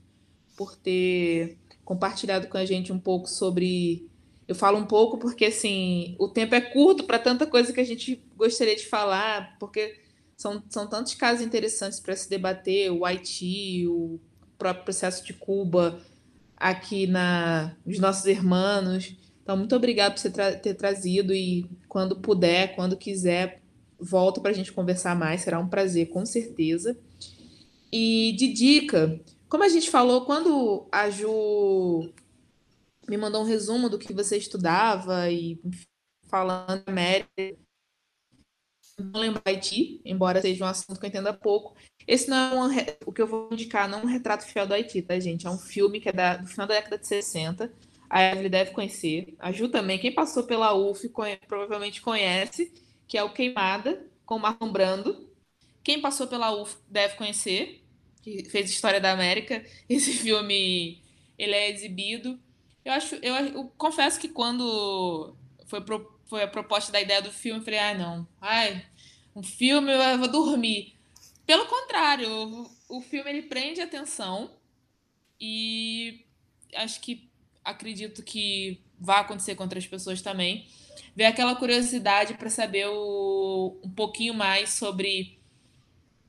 por 0.57 0.75
ter 0.75 1.59
compartilhado 1.85 2.49
com 2.49 2.57
a 2.57 2.65
gente 2.65 2.91
um 2.93 2.99
pouco 2.99 3.29
sobre. 3.29 4.09
Eu 4.49 4.55
falo 4.55 4.79
um 4.79 4.87
pouco 4.87 5.19
porque 5.19 5.47
assim 5.47 6.17
o 6.19 6.29
tempo 6.29 6.55
é 6.55 6.61
curto 6.61 7.05
para 7.05 7.19
tanta 7.19 7.47
coisa 7.47 7.73
que 7.73 7.81
a 7.81 7.85
gente 7.85 8.25
gostaria 8.35 8.77
de 8.77 8.87
falar, 8.87 9.59
porque 9.59 10.01
são, 10.37 10.63
são 10.71 10.87
tantos 10.87 11.15
casos 11.15 11.45
interessantes 11.45 12.01
para 12.01 12.17
se 12.17 12.31
debater, 12.31 12.91
o 12.91 13.05
Haiti, 13.05 13.87
o 13.87 14.19
próprio 14.57 14.85
processo 14.85 15.25
de 15.25 15.35
Cuba 15.35 16.01
aqui 16.57 17.07
na 17.07 17.77
os 17.85 17.99
nossos 17.99 18.25
irmãos. 18.25 19.15
Então, 19.43 19.57
muito 19.57 19.77
obrigado 19.77 20.15
por 20.15 20.21
você 20.21 20.31
tra 20.31 20.57
ter 20.57 20.75
trazido 20.75 21.35
e 21.35 21.69
quando 21.89 22.17
puder, 22.17 22.75
quando 22.75 22.97
quiser, 22.97 23.63
volta 23.99 24.41
para 24.41 24.51
a 24.51 24.55
gente 24.55 24.73
conversar 24.73 25.17
mais, 25.17 25.43
será 25.43 25.59
um 25.59 25.69
prazer, 25.69 26.09
com 26.09 26.25
certeza. 26.25 26.99
E 27.93 28.35
de 28.37 28.53
dica, 28.53 29.21
como 29.49 29.65
a 29.65 29.69
gente 29.69 29.91
falou, 29.91 30.25
quando 30.25 30.89
a 30.91 31.09
Ju 31.09 32.13
me 33.09 33.17
mandou 33.17 33.43
um 33.43 33.47
resumo 33.47 33.89
do 33.89 33.99
que 33.99 34.13
você 34.13 34.37
estudava 34.37 35.31
e 35.31 35.61
falando 36.29 36.83
América, 36.87 37.57
não 38.99 39.21
lembro 39.21 39.43
Haiti, 39.45 40.01
embora 40.05 40.41
seja 40.41 40.65
um 40.65 40.69
assunto 40.69 40.99
que 40.99 41.05
eu 41.05 41.09
entenda 41.09 41.33
pouco. 41.33 41.77
Esse 42.07 42.29
não 42.29 42.71
é 42.73 42.81
um, 42.81 42.87
o 43.07 43.13
que 43.13 43.21
eu 43.21 43.27
vou 43.27 43.49
indicar, 43.53 43.89
não 43.89 44.01
é 44.01 44.03
um 44.03 44.07
retrato 44.07 44.45
fiel 44.45 44.67
do 44.67 44.75
Haiti, 44.75 45.03
tá, 45.03 45.19
gente? 45.21 45.47
É 45.47 45.51
um 45.51 45.59
filme 45.59 46.01
que 46.01 46.09
é 46.09 46.13
da, 46.13 46.37
do 46.37 46.47
final 46.47 46.67
da 46.67 46.75
década 46.75 46.99
de 46.99 47.07
60. 47.07 47.73
A 48.09 48.23
Evelyn 48.23 48.51
deve 48.51 48.71
conhecer. 48.71 49.35
A 49.39 49.53
Ju 49.53 49.69
também. 49.69 49.99
Quem 49.99 50.15
passou 50.15 50.45
pela 50.45 50.75
UF 50.75 51.09
conhece, 51.11 51.43
provavelmente 51.47 52.01
conhece, 52.01 52.73
que 53.09 53.17
é 53.19 53.23
o 53.23 53.33
Queimada, 53.33 54.05
com 54.25 54.39
Marlon 54.39 54.73
Brando. 54.73 55.29
Quem 55.83 56.01
passou 56.01 56.27
pela 56.27 56.53
UF 56.53 56.77
deve 56.89 57.17
conhecer, 57.17 57.83
que 58.23 58.45
fez 58.45 58.71
História 58.71 59.01
da 59.01 59.13
América. 59.13 59.65
Esse 59.89 60.13
filme 60.13 61.03
ele 61.39 61.55
é 61.55 61.71
exibido. 61.71 62.39
Eu 62.85 62.93
acho, 62.93 63.17
eu, 63.17 63.35
eu 63.35 63.73
confesso 63.77 64.19
que 64.19 64.29
quando 64.29 65.37
foi, 65.67 65.81
pro, 65.81 66.19
foi 66.27 66.43
a 66.43 66.49
proposta 66.49 66.93
da 66.93 67.01
ideia 67.01 67.21
do 67.23 67.33
filme, 67.33 67.61
eu 67.61 67.65
falei, 67.65 67.81
ah, 67.81 67.95
não, 67.95 68.29
ai, 68.41 68.87
um 69.35 69.43
filme 69.43 69.93
eu 69.93 70.19
vou 70.19 70.29
dormir. 70.29 70.95
Pelo 71.47 71.67
contrário, 71.67 72.29
o, 72.89 72.99
o 72.99 73.01
filme 73.01 73.31
ele 73.31 73.43
prende 73.43 73.81
atenção 73.81 74.51
e 75.41 76.25
acho 76.75 77.01
que 77.01 77.29
acredito 77.65 78.23
que 78.23 78.81
vai 78.99 79.21
acontecer 79.21 79.55
com 79.55 79.65
outras 79.65 79.87
pessoas 79.87 80.23
também. 80.23 80.67
Ver 81.15 81.25
aquela 81.25 81.55
curiosidade 81.57 82.35
para 82.35 82.51
saber 82.51 82.87
o, 82.89 83.79
um 83.83 83.91
pouquinho 83.91 84.35
mais 84.35 84.71
sobre 84.71 85.39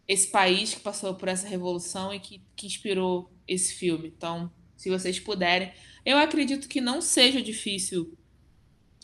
esse 0.07 0.27
país 0.27 0.73
que 0.73 0.79
passou 0.79 1.13
por 1.15 1.27
essa 1.27 1.47
revolução 1.47 2.13
e 2.13 2.19
que, 2.19 2.41
que 2.55 2.65
inspirou 2.65 3.31
esse 3.47 3.73
filme. 3.73 4.07
Então, 4.15 4.51
se 4.75 4.89
vocês 4.89 5.19
puderem, 5.19 5.71
eu 6.05 6.17
acredito 6.17 6.67
que 6.67 6.79
não 6.79 7.01
seja 7.01 7.41
difícil 7.41 8.17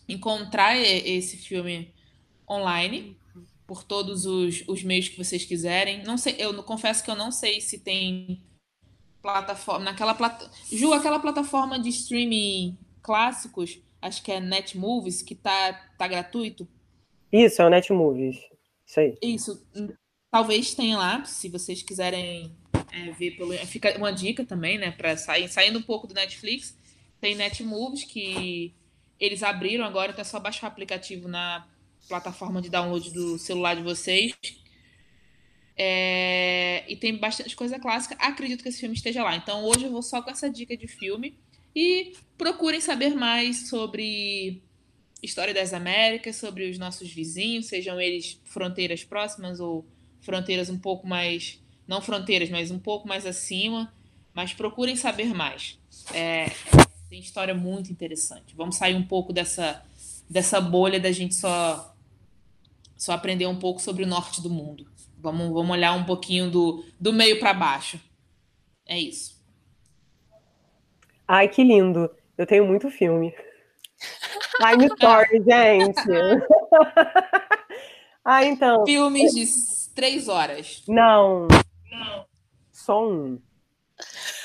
encontrar 0.07 0.77
esse 0.77 1.37
filme 1.37 1.93
online 2.49 3.17
por 3.65 3.83
todos 3.83 4.25
os, 4.25 4.63
os 4.67 4.83
meios 4.83 5.09
que 5.09 5.17
vocês 5.17 5.45
quiserem. 5.45 6.03
Não 6.03 6.17
sei, 6.17 6.35
eu 6.37 6.61
confesso 6.63 7.03
que 7.03 7.09
eu 7.09 7.15
não 7.15 7.31
sei 7.31 7.59
se 7.59 7.79
tem 7.79 8.41
plataforma 9.21 9.85
naquela 9.85 10.13
plata, 10.13 10.49
Ju, 10.71 10.93
aquela 10.93 11.19
plataforma 11.19 11.79
de 11.79 11.89
streaming 11.89 12.77
clássicos, 13.01 13.79
acho 14.03 14.21
que 14.21 14.31
é 14.31 14.39
Netmovies, 14.39 15.21
que 15.21 15.33
tá 15.33 15.73
tá 15.97 16.07
gratuito. 16.07 16.67
Isso, 17.31 17.61
é 17.61 17.65
o 17.65 17.69
Netmovies. 17.69 18.37
Isso 18.85 18.99
aí. 18.99 19.17
Isso. 19.21 19.65
Talvez 20.29 20.73
tenha 20.73 20.97
lá, 20.97 21.23
se 21.25 21.47
vocês 21.49 21.81
quiserem 21.81 22.55
é, 22.91 23.11
ver 23.11 23.31
pelo. 23.31 23.53
Fica 23.65 23.97
uma 23.97 24.11
dica 24.11 24.45
também, 24.45 24.77
né? 24.77 24.91
Para 24.91 25.15
sair, 25.17 25.47
saindo 25.47 25.79
um 25.79 25.83
pouco 25.83 26.05
do 26.05 26.13
Netflix, 26.13 26.77
tem 27.19 27.35
Netmovies 27.35 28.03
que 28.03 28.75
eles 29.19 29.41
abriram 29.41 29.85
agora, 29.85 30.11
então 30.11 30.21
é 30.21 30.25
só 30.25 30.39
baixar 30.39 30.67
o 30.67 30.71
aplicativo 30.71 31.27
na 31.27 31.67
plataforma 32.07 32.61
de 32.61 32.69
download 32.69 33.11
do 33.11 33.37
celular 33.37 33.75
de 33.75 33.83
vocês. 33.83 34.33
É, 35.75 36.83
e 36.87 36.95
tem 36.95 37.17
bastante 37.17 37.55
coisa 37.55 37.79
clássica. 37.79 38.15
Acredito 38.19 38.61
que 38.61 38.69
esse 38.69 38.79
filme 38.79 38.95
esteja 38.95 39.23
lá. 39.23 39.35
Então 39.35 39.63
hoje 39.63 39.85
eu 39.85 39.91
vou 39.91 40.03
só 40.03 40.21
com 40.21 40.29
essa 40.29 40.49
dica 40.49 40.75
de 40.75 40.87
filme. 40.87 41.39
E 41.75 42.13
procurem 42.37 42.79
saber 42.79 43.15
mais 43.15 43.69
sobre 43.69 44.61
história 45.21 45.53
das 45.53 45.73
Américas, 45.73 46.35
sobre 46.35 46.69
os 46.69 46.77
nossos 46.77 47.11
vizinhos, 47.11 47.67
sejam 47.67 47.99
eles 47.99 48.39
fronteiras 48.43 49.03
próximas 49.03 49.59
ou 49.59 49.85
fronteiras 50.21 50.69
um 50.69 50.77
pouco 50.77 51.07
mais. 51.07 51.59
Não 51.87 52.01
fronteiras, 52.01 52.49
mas 52.49 52.71
um 52.71 52.79
pouco 52.79 53.07
mais 53.07 53.25
acima. 53.25 53.93
Mas 54.33 54.53
procurem 54.53 54.95
saber 54.95 55.33
mais. 55.33 55.77
É, 56.13 56.49
tem 57.09 57.19
história 57.19 57.53
muito 57.53 57.91
interessante. 57.91 58.55
Vamos 58.55 58.75
sair 58.75 58.95
um 58.95 59.03
pouco 59.03 59.31
dessa, 59.31 59.83
dessa 60.29 60.59
bolha 60.59 60.99
da 60.99 61.11
gente 61.11 61.35
só, 61.35 61.95
só 62.97 63.13
aprender 63.13 63.45
um 63.45 63.59
pouco 63.59 63.79
sobre 63.79 64.03
o 64.03 64.07
norte 64.07 64.41
do 64.41 64.49
mundo. 64.49 64.87
Vamos, 65.19 65.53
vamos 65.53 65.71
olhar 65.71 65.93
um 65.93 66.03
pouquinho 66.03 66.49
do, 66.49 66.83
do 66.99 67.13
meio 67.13 67.39
para 67.39 67.53
baixo. 67.53 67.99
É 68.85 68.99
isso. 68.99 69.42
Ai, 71.27 71.47
que 71.47 71.63
lindo. 71.63 72.09
Eu 72.37 72.45
tenho 72.45 72.65
muito 72.65 72.89
filme. 72.89 73.33
Time 74.57 74.85
Story, 74.87 75.43
gente. 75.43 76.01
ah, 78.23 78.43
então. 78.43 78.85
Filmes 78.85 79.33
de 79.33 79.45
três 79.95 80.27
horas. 80.27 80.83
Não. 80.87 81.47
Não. 81.91 82.25
Só 82.71 83.07
um. 83.07 83.39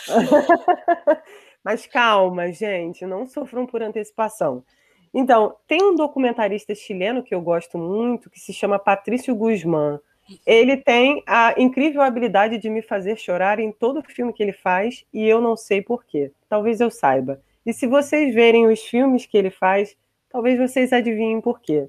Mas 1.64 1.86
calma, 1.86 2.52
gente, 2.52 3.04
não 3.04 3.26
sofram 3.26 3.66
por 3.66 3.82
antecipação. 3.82 4.64
Então, 5.12 5.56
tem 5.66 5.82
um 5.82 5.94
documentarista 5.94 6.74
chileno 6.74 7.22
que 7.22 7.34
eu 7.34 7.40
gosto 7.40 7.76
muito, 7.76 8.30
que 8.30 8.38
se 8.38 8.52
chama 8.52 8.78
Patrício 8.78 9.34
Guzmán. 9.34 9.98
Ele 10.46 10.76
tem 10.76 11.22
a 11.26 11.54
incrível 11.56 12.02
habilidade 12.02 12.58
de 12.58 12.68
me 12.68 12.82
fazer 12.82 13.16
chorar 13.16 13.58
em 13.58 13.72
todo 13.72 14.02
filme 14.02 14.32
que 14.32 14.42
ele 14.42 14.52
faz 14.52 15.04
e 15.12 15.24
eu 15.26 15.40
não 15.40 15.56
sei 15.56 15.82
porquê. 15.82 16.32
Talvez 16.48 16.80
eu 16.80 16.90
saiba. 16.90 17.40
E 17.64 17.72
se 17.72 17.86
vocês 17.86 18.34
verem 18.34 18.66
os 18.66 18.80
filmes 18.80 19.26
que 19.26 19.36
ele 19.36 19.50
faz, 19.50 19.96
talvez 20.28 20.58
vocês 20.58 20.92
adivinhem 20.92 21.40
porquê. 21.40 21.88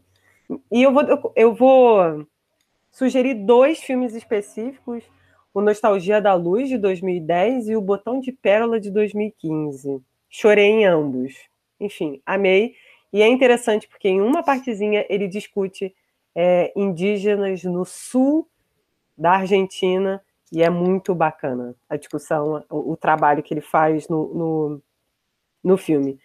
E 0.72 0.82
eu 0.84 0.94
vou, 0.94 1.34
eu 1.36 1.54
vou 1.54 2.26
sugerir 2.92 3.36
dois 3.36 3.80
filmes 3.80 4.16
específicos: 4.16 5.04
o 5.54 5.62
Nostalgia 5.62 6.22
da 6.22 6.34
Luz, 6.34 6.70
de 6.70 6.78
2010, 6.78 7.70
e 7.70 7.76
o 7.76 7.82
Botão 7.82 8.20
de 8.20 8.32
Pérola, 8.32 8.80
de 8.80 8.90
2015. 8.92 10.02
Chorei 10.30 10.66
em 10.66 10.86
ambos. 10.86 11.34
Enfim, 11.80 12.22
amei. 12.26 12.76
E 13.12 13.22
é 13.22 13.28
interessante 13.28 13.88
porque 13.88 14.08
em 14.08 14.22
uma 14.22 14.44
partezinha 14.44 15.06
ele 15.10 15.28
discute 15.28 15.96
é, 16.36 16.72
indígenas 16.76 17.64
no 17.64 17.86
sul 17.86 18.48
da 19.18 19.32
Argentina 19.32 20.24
e 20.52 20.64
é 20.64 20.70
muito 20.70 21.14
bacana 21.14 21.76
a 21.88 21.96
discussão, 21.96 22.66
o, 22.70 22.94
o 22.94 22.98
trabalho 22.98 23.44
que 23.44 23.54
ele 23.54 23.62
faz 23.62 24.08
no, 24.08 24.34
no, 24.34 24.82
no, 25.64 25.78
filme. 25.78 26.20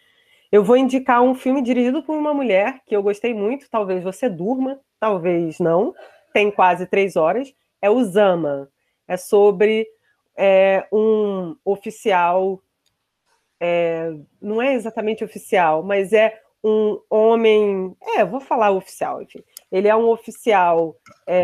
Eu 0.50 0.64
vou 0.64 0.76
indicar 0.76 1.22
um 1.22 1.34
filme 1.34 1.60
dirigido 1.60 2.02
por 2.02 2.16
uma 2.16 2.32
mulher 2.32 2.80
que 2.86 2.96
eu 2.96 3.02
gostei 3.02 3.34
muito, 3.34 3.68
talvez 3.68 4.02
você 4.02 4.28
durma, 4.28 4.80
talvez 4.98 5.58
não, 5.58 5.94
tem 6.32 6.50
quase 6.50 6.86
três 6.86 7.16
horas, 7.16 7.54
é 7.82 7.90
o 7.90 8.02
Zama. 8.04 8.68
É 9.06 9.18
sobre 9.18 9.86
é, 10.34 10.86
um 10.90 11.54
oficial, 11.64 12.60
é, 13.60 14.10
não 14.40 14.62
é 14.62 14.72
exatamente 14.72 15.22
oficial, 15.22 15.82
mas 15.82 16.12
é 16.14 16.40
um 16.62 16.98
homem. 17.10 17.94
É, 18.16 18.24
vou 18.24 18.40
falar 18.40 18.70
oficial, 18.70 19.22
enfim. 19.22 19.44
Ele 19.74 19.88
é 19.88 19.96
um 19.96 20.08
oficial. 20.08 20.96
É, 21.26 21.42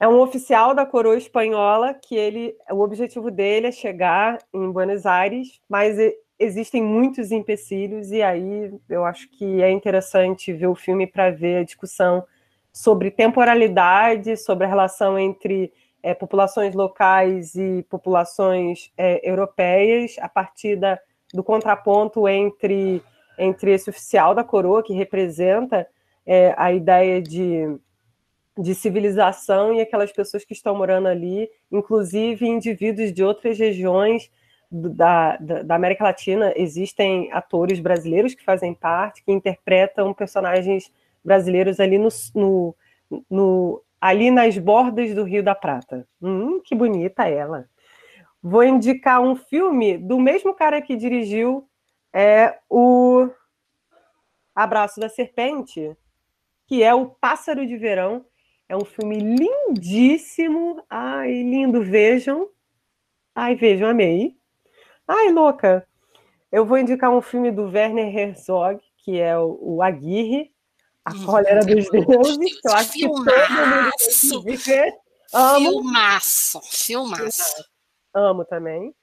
é 0.00 0.08
um 0.08 0.18
oficial 0.18 0.74
da 0.74 0.84
coroa 0.84 1.16
espanhola 1.16 1.94
que 1.94 2.16
ele, 2.16 2.56
o 2.72 2.80
objetivo 2.80 3.30
dele 3.30 3.68
é 3.68 3.72
chegar 3.72 4.38
em 4.52 4.68
Buenos 4.72 5.06
Aires, 5.06 5.60
mas 5.68 5.96
existem 6.36 6.82
muitos 6.82 7.30
empecilhos 7.30 8.10
e 8.10 8.20
aí 8.20 8.72
eu 8.88 9.04
acho 9.04 9.30
que 9.30 9.62
é 9.62 9.70
interessante 9.70 10.52
ver 10.52 10.66
o 10.66 10.74
filme 10.74 11.06
para 11.06 11.30
ver 11.30 11.58
a 11.58 11.64
discussão 11.64 12.24
sobre 12.72 13.12
temporalidade, 13.12 14.36
sobre 14.36 14.64
a 14.64 14.68
relação 14.68 15.16
entre 15.16 15.72
é, 16.02 16.14
populações 16.14 16.74
locais 16.74 17.54
e 17.54 17.86
populações 17.88 18.90
é, 18.98 19.20
europeias, 19.22 20.16
a 20.18 20.28
partir 20.28 20.74
da, 20.74 20.98
do 21.32 21.44
contraponto 21.44 22.26
entre 22.28 23.00
entre 23.38 23.72
esse 23.72 23.90
oficial 23.90 24.34
da 24.34 24.44
coroa, 24.44 24.82
que 24.82 24.92
representa 24.92 25.86
é, 26.26 26.54
a 26.56 26.72
ideia 26.72 27.20
de, 27.20 27.78
de 28.58 28.74
civilização, 28.74 29.74
e 29.74 29.80
aquelas 29.80 30.12
pessoas 30.12 30.44
que 30.44 30.52
estão 30.52 30.74
morando 30.76 31.08
ali, 31.08 31.48
inclusive 31.70 32.46
indivíduos 32.46 33.12
de 33.12 33.22
outras 33.22 33.58
regiões 33.58 34.30
da, 34.70 35.36
da, 35.36 35.62
da, 35.62 35.74
América 35.74 36.04
Latina. 36.04 36.52
Existem 36.56 37.30
atores 37.32 37.78
brasileiros 37.78 38.34
que 38.34 38.44
fazem 38.44 38.74
parte, 38.74 39.22
que 39.24 39.32
interpretam 39.32 40.12
personagens 40.12 40.92
brasileiros 41.24 41.78
ali 41.80 41.98
no, 41.98 42.08
no, 42.34 42.76
no 43.30 43.82
ali 44.00 44.30
nas 44.30 44.58
bordas 44.58 45.14
do 45.14 45.24
Rio 45.24 45.42
da 45.42 45.54
Prata. 45.54 46.06
Hum, 46.20 46.60
que 46.62 46.74
bonita 46.74 47.28
ela. 47.28 47.68
Vou 48.42 48.62
indicar 48.62 49.22
um 49.22 49.34
filme 49.34 49.96
do 49.96 50.18
mesmo 50.20 50.54
cara 50.54 50.82
que 50.82 50.96
dirigiu 50.96 51.66
é 52.12 52.58
o 52.70 53.28
Abraço 54.54 55.00
da 55.00 55.08
Serpente, 55.08 55.96
que 56.66 56.82
é 56.82 56.94
o 56.94 57.06
Pássaro 57.06 57.66
de 57.66 57.76
Verão. 57.76 58.24
É 58.68 58.76
um 58.76 58.84
filme 58.84 59.18
lindíssimo. 59.18 60.82
Ai, 60.88 61.30
lindo, 61.42 61.82
vejam. 61.82 62.48
Ai, 63.34 63.54
vejam, 63.54 63.88
amei. 63.88 64.36
Ai, 65.06 65.30
louca. 65.30 65.86
Eu 66.50 66.64
vou 66.64 66.78
indicar 66.78 67.10
um 67.10 67.20
filme 67.20 67.50
do 67.50 67.64
Werner 67.64 68.16
Herzog, 68.16 68.80
que 68.98 69.20
é 69.20 69.36
o, 69.36 69.58
o 69.60 69.82
Aguirre, 69.82 70.52
A 71.04 71.12
Cólera 71.24 71.64
dos 71.64 71.90
Deuses. 71.90 72.60
Eu 72.64 72.72
acho 72.72 72.92
que 72.92 73.08
todo 73.08 73.24
mundo 73.24 74.56
ver. 74.64 74.94
Amo. 75.32 75.70
Filmaço, 75.70 76.60
filmaço. 76.62 77.64
Amo 78.14 78.44
também. 78.44 78.94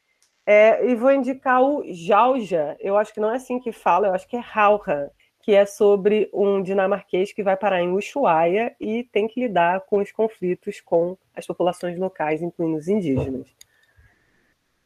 É, 0.45 0.89
e 0.89 0.95
vou 0.95 1.11
indicar 1.11 1.61
o 1.61 1.83
Jauja, 1.93 2.75
eu 2.79 2.97
acho 2.97 3.13
que 3.13 3.19
não 3.19 3.29
é 3.29 3.35
assim 3.35 3.59
que 3.59 3.71
fala, 3.71 4.07
eu 4.07 4.13
acho 4.13 4.27
que 4.27 4.35
é 4.35 4.39
Rauha, 4.39 5.11
que 5.41 5.53
é 5.53 5.65
sobre 5.65 6.30
um 6.34 6.61
dinamarquês 6.61 7.34
que 7.34 7.43
vai 7.43 7.57
parar 7.57 7.81
em 7.81 7.91
Ushuaia 7.91 8.76
e 8.80 9.03
tem 9.05 9.27
que 9.27 9.39
lidar 9.39 9.81
com 9.81 9.97
os 9.97 10.11
conflitos 10.11 10.80
com 10.81 11.18
as 11.35 11.45
populações 11.45 11.97
locais, 11.97 12.41
incluindo 12.41 12.77
os 12.77 12.88
indígenas. 12.88 13.47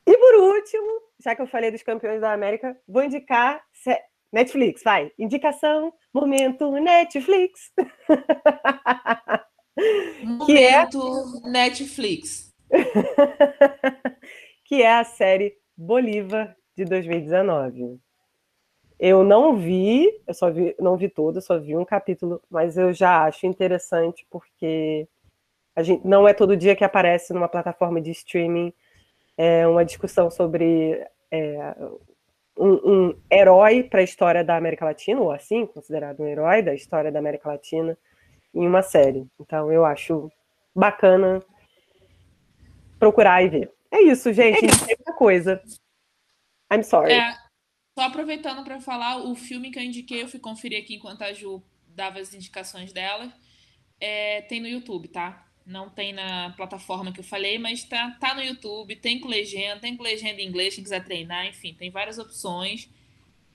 E 0.07 0.17
por 0.17 0.35
último, 0.35 1.01
já 1.19 1.35
que 1.35 1.41
eu 1.41 1.47
falei 1.47 1.71
dos 1.71 1.83
campeões 1.83 2.21
da 2.21 2.31
América, 2.31 2.77
vou 2.87 3.03
indicar 3.03 3.63
Netflix, 4.31 4.83
vai. 4.83 5.11
Indicação, 5.17 5.93
momento 6.13 6.71
Netflix. 6.71 7.71
Momento 10.23 10.45
que 10.45 10.57
é... 10.57 11.49
Netflix. 11.49 12.53
que 14.65 14.81
é 14.81 14.93
a 14.93 15.03
série 15.03 15.55
Bolívar 15.77 16.55
de 16.75 16.85
2019. 16.85 17.99
Eu 18.99 19.23
não 19.23 19.57
vi, 19.57 20.09
eu 20.25 20.33
só 20.33 20.49
vi, 20.49 20.75
não 20.79 20.95
vi 20.95 21.09
todo, 21.09 21.41
só 21.41 21.59
vi 21.59 21.75
um 21.75 21.83
capítulo, 21.83 22.41
mas 22.49 22.77
eu 22.77 22.93
já 22.93 23.23
acho 23.25 23.45
interessante 23.45 24.25
porque 24.29 25.07
a 25.75 25.83
gente 25.83 26.07
não 26.07 26.27
é 26.27 26.33
todo 26.33 26.55
dia 26.55 26.75
que 26.75 26.83
aparece 26.83 27.33
numa 27.33 27.49
plataforma 27.49 27.99
de 27.99 28.11
streaming 28.11 28.73
é 29.37 29.67
uma 29.67 29.83
discussão 29.83 30.31
sobre 30.31 31.05
é, 31.29 31.75
um, 32.57 32.73
um, 32.89 33.21
herói 33.29 33.83
para 33.83 33.99
a 33.99 34.03
história 34.03 34.43
da 34.43 34.55
América 34.55 34.85
Latina, 34.85 35.19
ou 35.19 35.31
assim, 35.31 35.65
considerado 35.65 36.21
um 36.21 36.27
herói 36.27 36.61
da 36.61 36.73
história 36.73 37.11
da 37.11 37.19
América 37.19 37.49
Latina, 37.49 37.97
em 38.53 38.65
uma 38.65 38.81
série. 38.81 39.27
Então 39.39 39.71
eu 39.71 39.85
acho 39.85 40.31
bacana 40.73 41.43
procurar 42.97 43.43
e 43.43 43.49
ver. 43.49 43.71
É 43.91 44.01
isso, 44.01 44.31
gente. 44.31 44.65
É 44.65 44.95
muita 44.95 45.13
coisa. 45.13 45.61
I'm 46.71 46.83
sorry. 46.83 47.13
É, 47.13 47.33
só 47.95 48.01
aproveitando 48.01 48.61
para 48.63 48.81
falar, 48.81 49.23
o 49.23 49.33
filme 49.35 49.71
que 49.71 49.79
eu 49.79 49.83
indiquei, 49.83 50.21
eu 50.21 50.27
fui 50.27 50.39
conferir 50.39 50.83
aqui 50.83 50.95
enquanto 50.95 51.21
a 51.21 51.31
Ju 51.31 51.63
dava 51.87 52.19
as 52.19 52.33
indicações 52.33 52.91
dela. 52.91 53.31
É, 54.01 54.41
tem 54.41 54.59
no 54.59 54.67
YouTube, 54.67 55.07
tá? 55.07 55.47
Não 55.65 55.89
tem 55.89 56.11
na 56.11 56.51
plataforma 56.51 57.13
que 57.13 57.21
eu 57.21 57.23
falei, 57.23 57.57
mas 57.57 57.85
tá, 57.85 58.11
tá 58.19 58.35
no 58.35 58.43
YouTube, 58.43 58.97
tem 58.97 59.19
com 59.19 59.29
legenda, 59.29 59.79
tem 59.79 59.95
com 59.95 60.03
legenda 60.03 60.41
em 60.41 60.47
inglês, 60.47 60.75
quem 60.75 60.83
quiser 60.83 61.05
treinar, 61.05 61.47
enfim, 61.47 61.73
tem 61.73 61.89
várias 61.89 62.19
opções. 62.19 62.89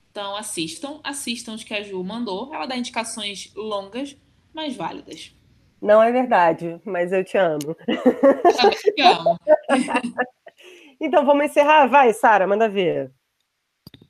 Então 0.09 0.35
assistam, 0.35 0.99
assistam 1.03 1.53
os 1.53 1.63
que 1.63 1.73
a 1.73 1.83
Ju 1.83 2.03
mandou. 2.03 2.53
Ela 2.53 2.65
dá 2.65 2.75
indicações 2.75 3.53
longas, 3.55 4.17
mas 4.51 4.75
válidas. 4.75 5.33
Não 5.79 6.01
é 6.01 6.11
verdade, 6.11 6.81
mas 6.83 7.11
eu 7.11 7.23
te 7.23 7.37
amo. 7.37 7.77
Eu 7.87 8.57
também 8.57 8.77
te 8.77 9.01
amo. 9.01 9.39
então 10.99 11.25
vamos 11.25 11.45
encerrar. 11.45 11.87
Vai, 11.87 12.11
Sara, 12.11 12.47
manda 12.47 12.67
ver. 12.67 13.11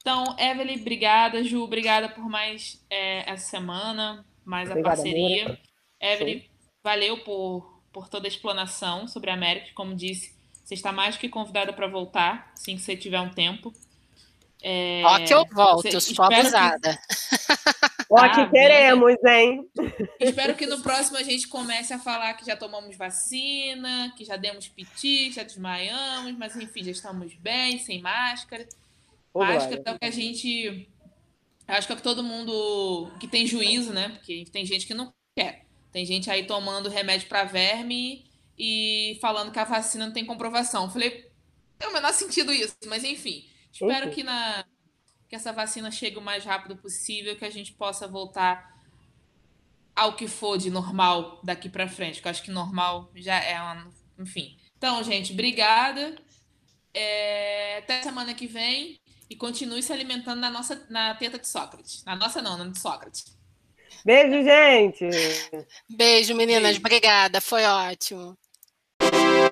Então, 0.01 0.35
Evelyn, 0.37 0.81
obrigada. 0.81 1.43
Ju, 1.43 1.61
obrigada 1.61 2.09
por 2.09 2.27
mais 2.27 2.83
é, 2.89 3.29
essa 3.29 3.49
semana, 3.49 4.25
mais 4.43 4.69
Obrigada, 4.69 4.93
a 4.93 4.97
parceria. 4.97 5.45
Amor. 5.45 5.57
Evelyn, 5.99 6.39
Sim. 6.39 6.45
valeu 6.83 7.17
por, 7.19 7.81
por 7.93 8.09
toda 8.09 8.27
a 8.27 8.29
explanação 8.29 9.07
sobre 9.07 9.29
a 9.29 9.35
América. 9.35 9.67
Como 9.75 9.95
disse, 9.95 10.35
você 10.63 10.73
está 10.73 10.91
mais 10.91 11.17
que 11.17 11.29
convidada 11.29 11.71
para 11.71 11.87
voltar, 11.87 12.51
assim 12.53 12.75
que 12.75 12.81
você 12.81 12.97
tiver 12.97 13.21
um 13.21 13.29
tempo. 13.29 13.71
É, 14.63 15.01
Ó 15.05 15.19
que 15.19 15.33
eu 15.33 15.45
volto, 15.51 15.87
eu 15.87 16.01
sou 16.01 16.25
abusada. 16.25 16.93
Que... 16.93 17.51
Ó, 18.09 18.17
ah, 18.17 18.29
que 18.29 18.49
queremos, 18.49 19.15
hein? 19.23 19.69
Espero 20.19 20.53
que 20.55 20.65
no 20.65 20.81
próximo 20.81 21.17
a 21.17 21.23
gente 21.23 21.47
comece 21.47 21.93
a 21.93 21.99
falar 21.99 22.33
que 22.33 22.45
já 22.45 22.57
tomamos 22.57 22.95
vacina, 22.97 24.13
que 24.17 24.25
já 24.25 24.35
demos 24.35 24.67
piti, 24.67 25.31
já 25.31 25.43
desmaiamos, 25.43 26.37
mas 26.37 26.55
enfim, 26.55 26.83
já 26.83 26.91
estamos 26.91 27.33
bem, 27.35 27.79
sem 27.79 28.01
máscara. 28.01 28.67
Máscara 29.33 29.81
é 29.85 29.91
o 29.91 29.99
que 29.99 30.05
a 30.05 30.11
gente. 30.11 30.89
Acho 31.67 31.87
que 31.87 31.93
é 31.93 31.95
o 31.95 31.97
que 31.97 32.03
todo 32.03 32.23
mundo 32.23 33.11
que 33.19 33.27
tem 33.27 33.47
juízo, 33.47 33.93
né? 33.93 34.09
Porque 34.09 34.45
tem 34.51 34.65
gente 34.65 34.85
que 34.85 34.93
não 34.93 35.13
quer. 35.35 35.65
Tem 35.91 36.05
gente 36.05 36.29
aí 36.29 36.45
tomando 36.45 36.89
remédio 36.89 37.27
para 37.27 37.43
verme 37.43 38.25
e 38.57 39.17
falando 39.21 39.51
que 39.51 39.59
a 39.59 39.63
vacina 39.63 40.05
não 40.05 40.13
tem 40.13 40.25
comprovação. 40.25 40.89
Falei, 40.89 41.29
tem 41.77 41.89
o 41.89 41.93
menor 41.93 42.13
sentido 42.13 42.51
isso, 42.51 42.75
mas 42.87 43.03
enfim. 43.03 43.45
Espero 43.71 44.07
uhum. 44.07 44.13
que 44.13 44.23
na 44.23 44.65
que 45.27 45.35
essa 45.35 45.53
vacina 45.53 45.89
chegue 45.89 46.17
o 46.17 46.21
mais 46.21 46.43
rápido 46.43 46.75
possível, 46.75 47.37
que 47.37 47.45
a 47.45 47.49
gente 47.49 47.71
possa 47.71 48.05
voltar 48.05 48.69
ao 49.95 50.13
que 50.13 50.27
for 50.27 50.57
de 50.57 50.69
normal 50.69 51.39
daqui 51.41 51.69
para 51.69 51.87
frente, 51.87 52.21
que 52.21 52.27
eu 52.27 52.31
acho 52.31 52.43
que 52.43 52.51
normal 52.51 53.09
já 53.15 53.41
é 53.41 53.61
uma, 53.61 53.89
enfim. 54.19 54.57
Então, 54.77 55.01
gente, 55.03 55.31
obrigada. 55.31 56.17
É, 56.93 57.77
até 57.77 58.03
semana 58.03 58.33
que 58.33 58.45
vem 58.45 58.99
e 59.31 59.35
continue 59.37 59.81
se 59.81 59.93
alimentando 59.93 60.41
na 60.41 60.51
nossa 60.51 60.85
na 60.89 61.15
teta 61.15 61.39
de 61.39 61.47
Sócrates. 61.47 62.03
Na 62.03 62.17
nossa 62.17 62.41
não, 62.41 62.57
na 62.57 62.67
de 62.67 62.77
Sócrates. 62.77 63.23
Beijo, 64.03 64.43
gente. 64.43 65.09
Beijo, 65.89 66.35
meninas. 66.35 66.75
Obrigada. 66.75 67.39
Foi 67.39 67.63
ótimo. 67.63 68.37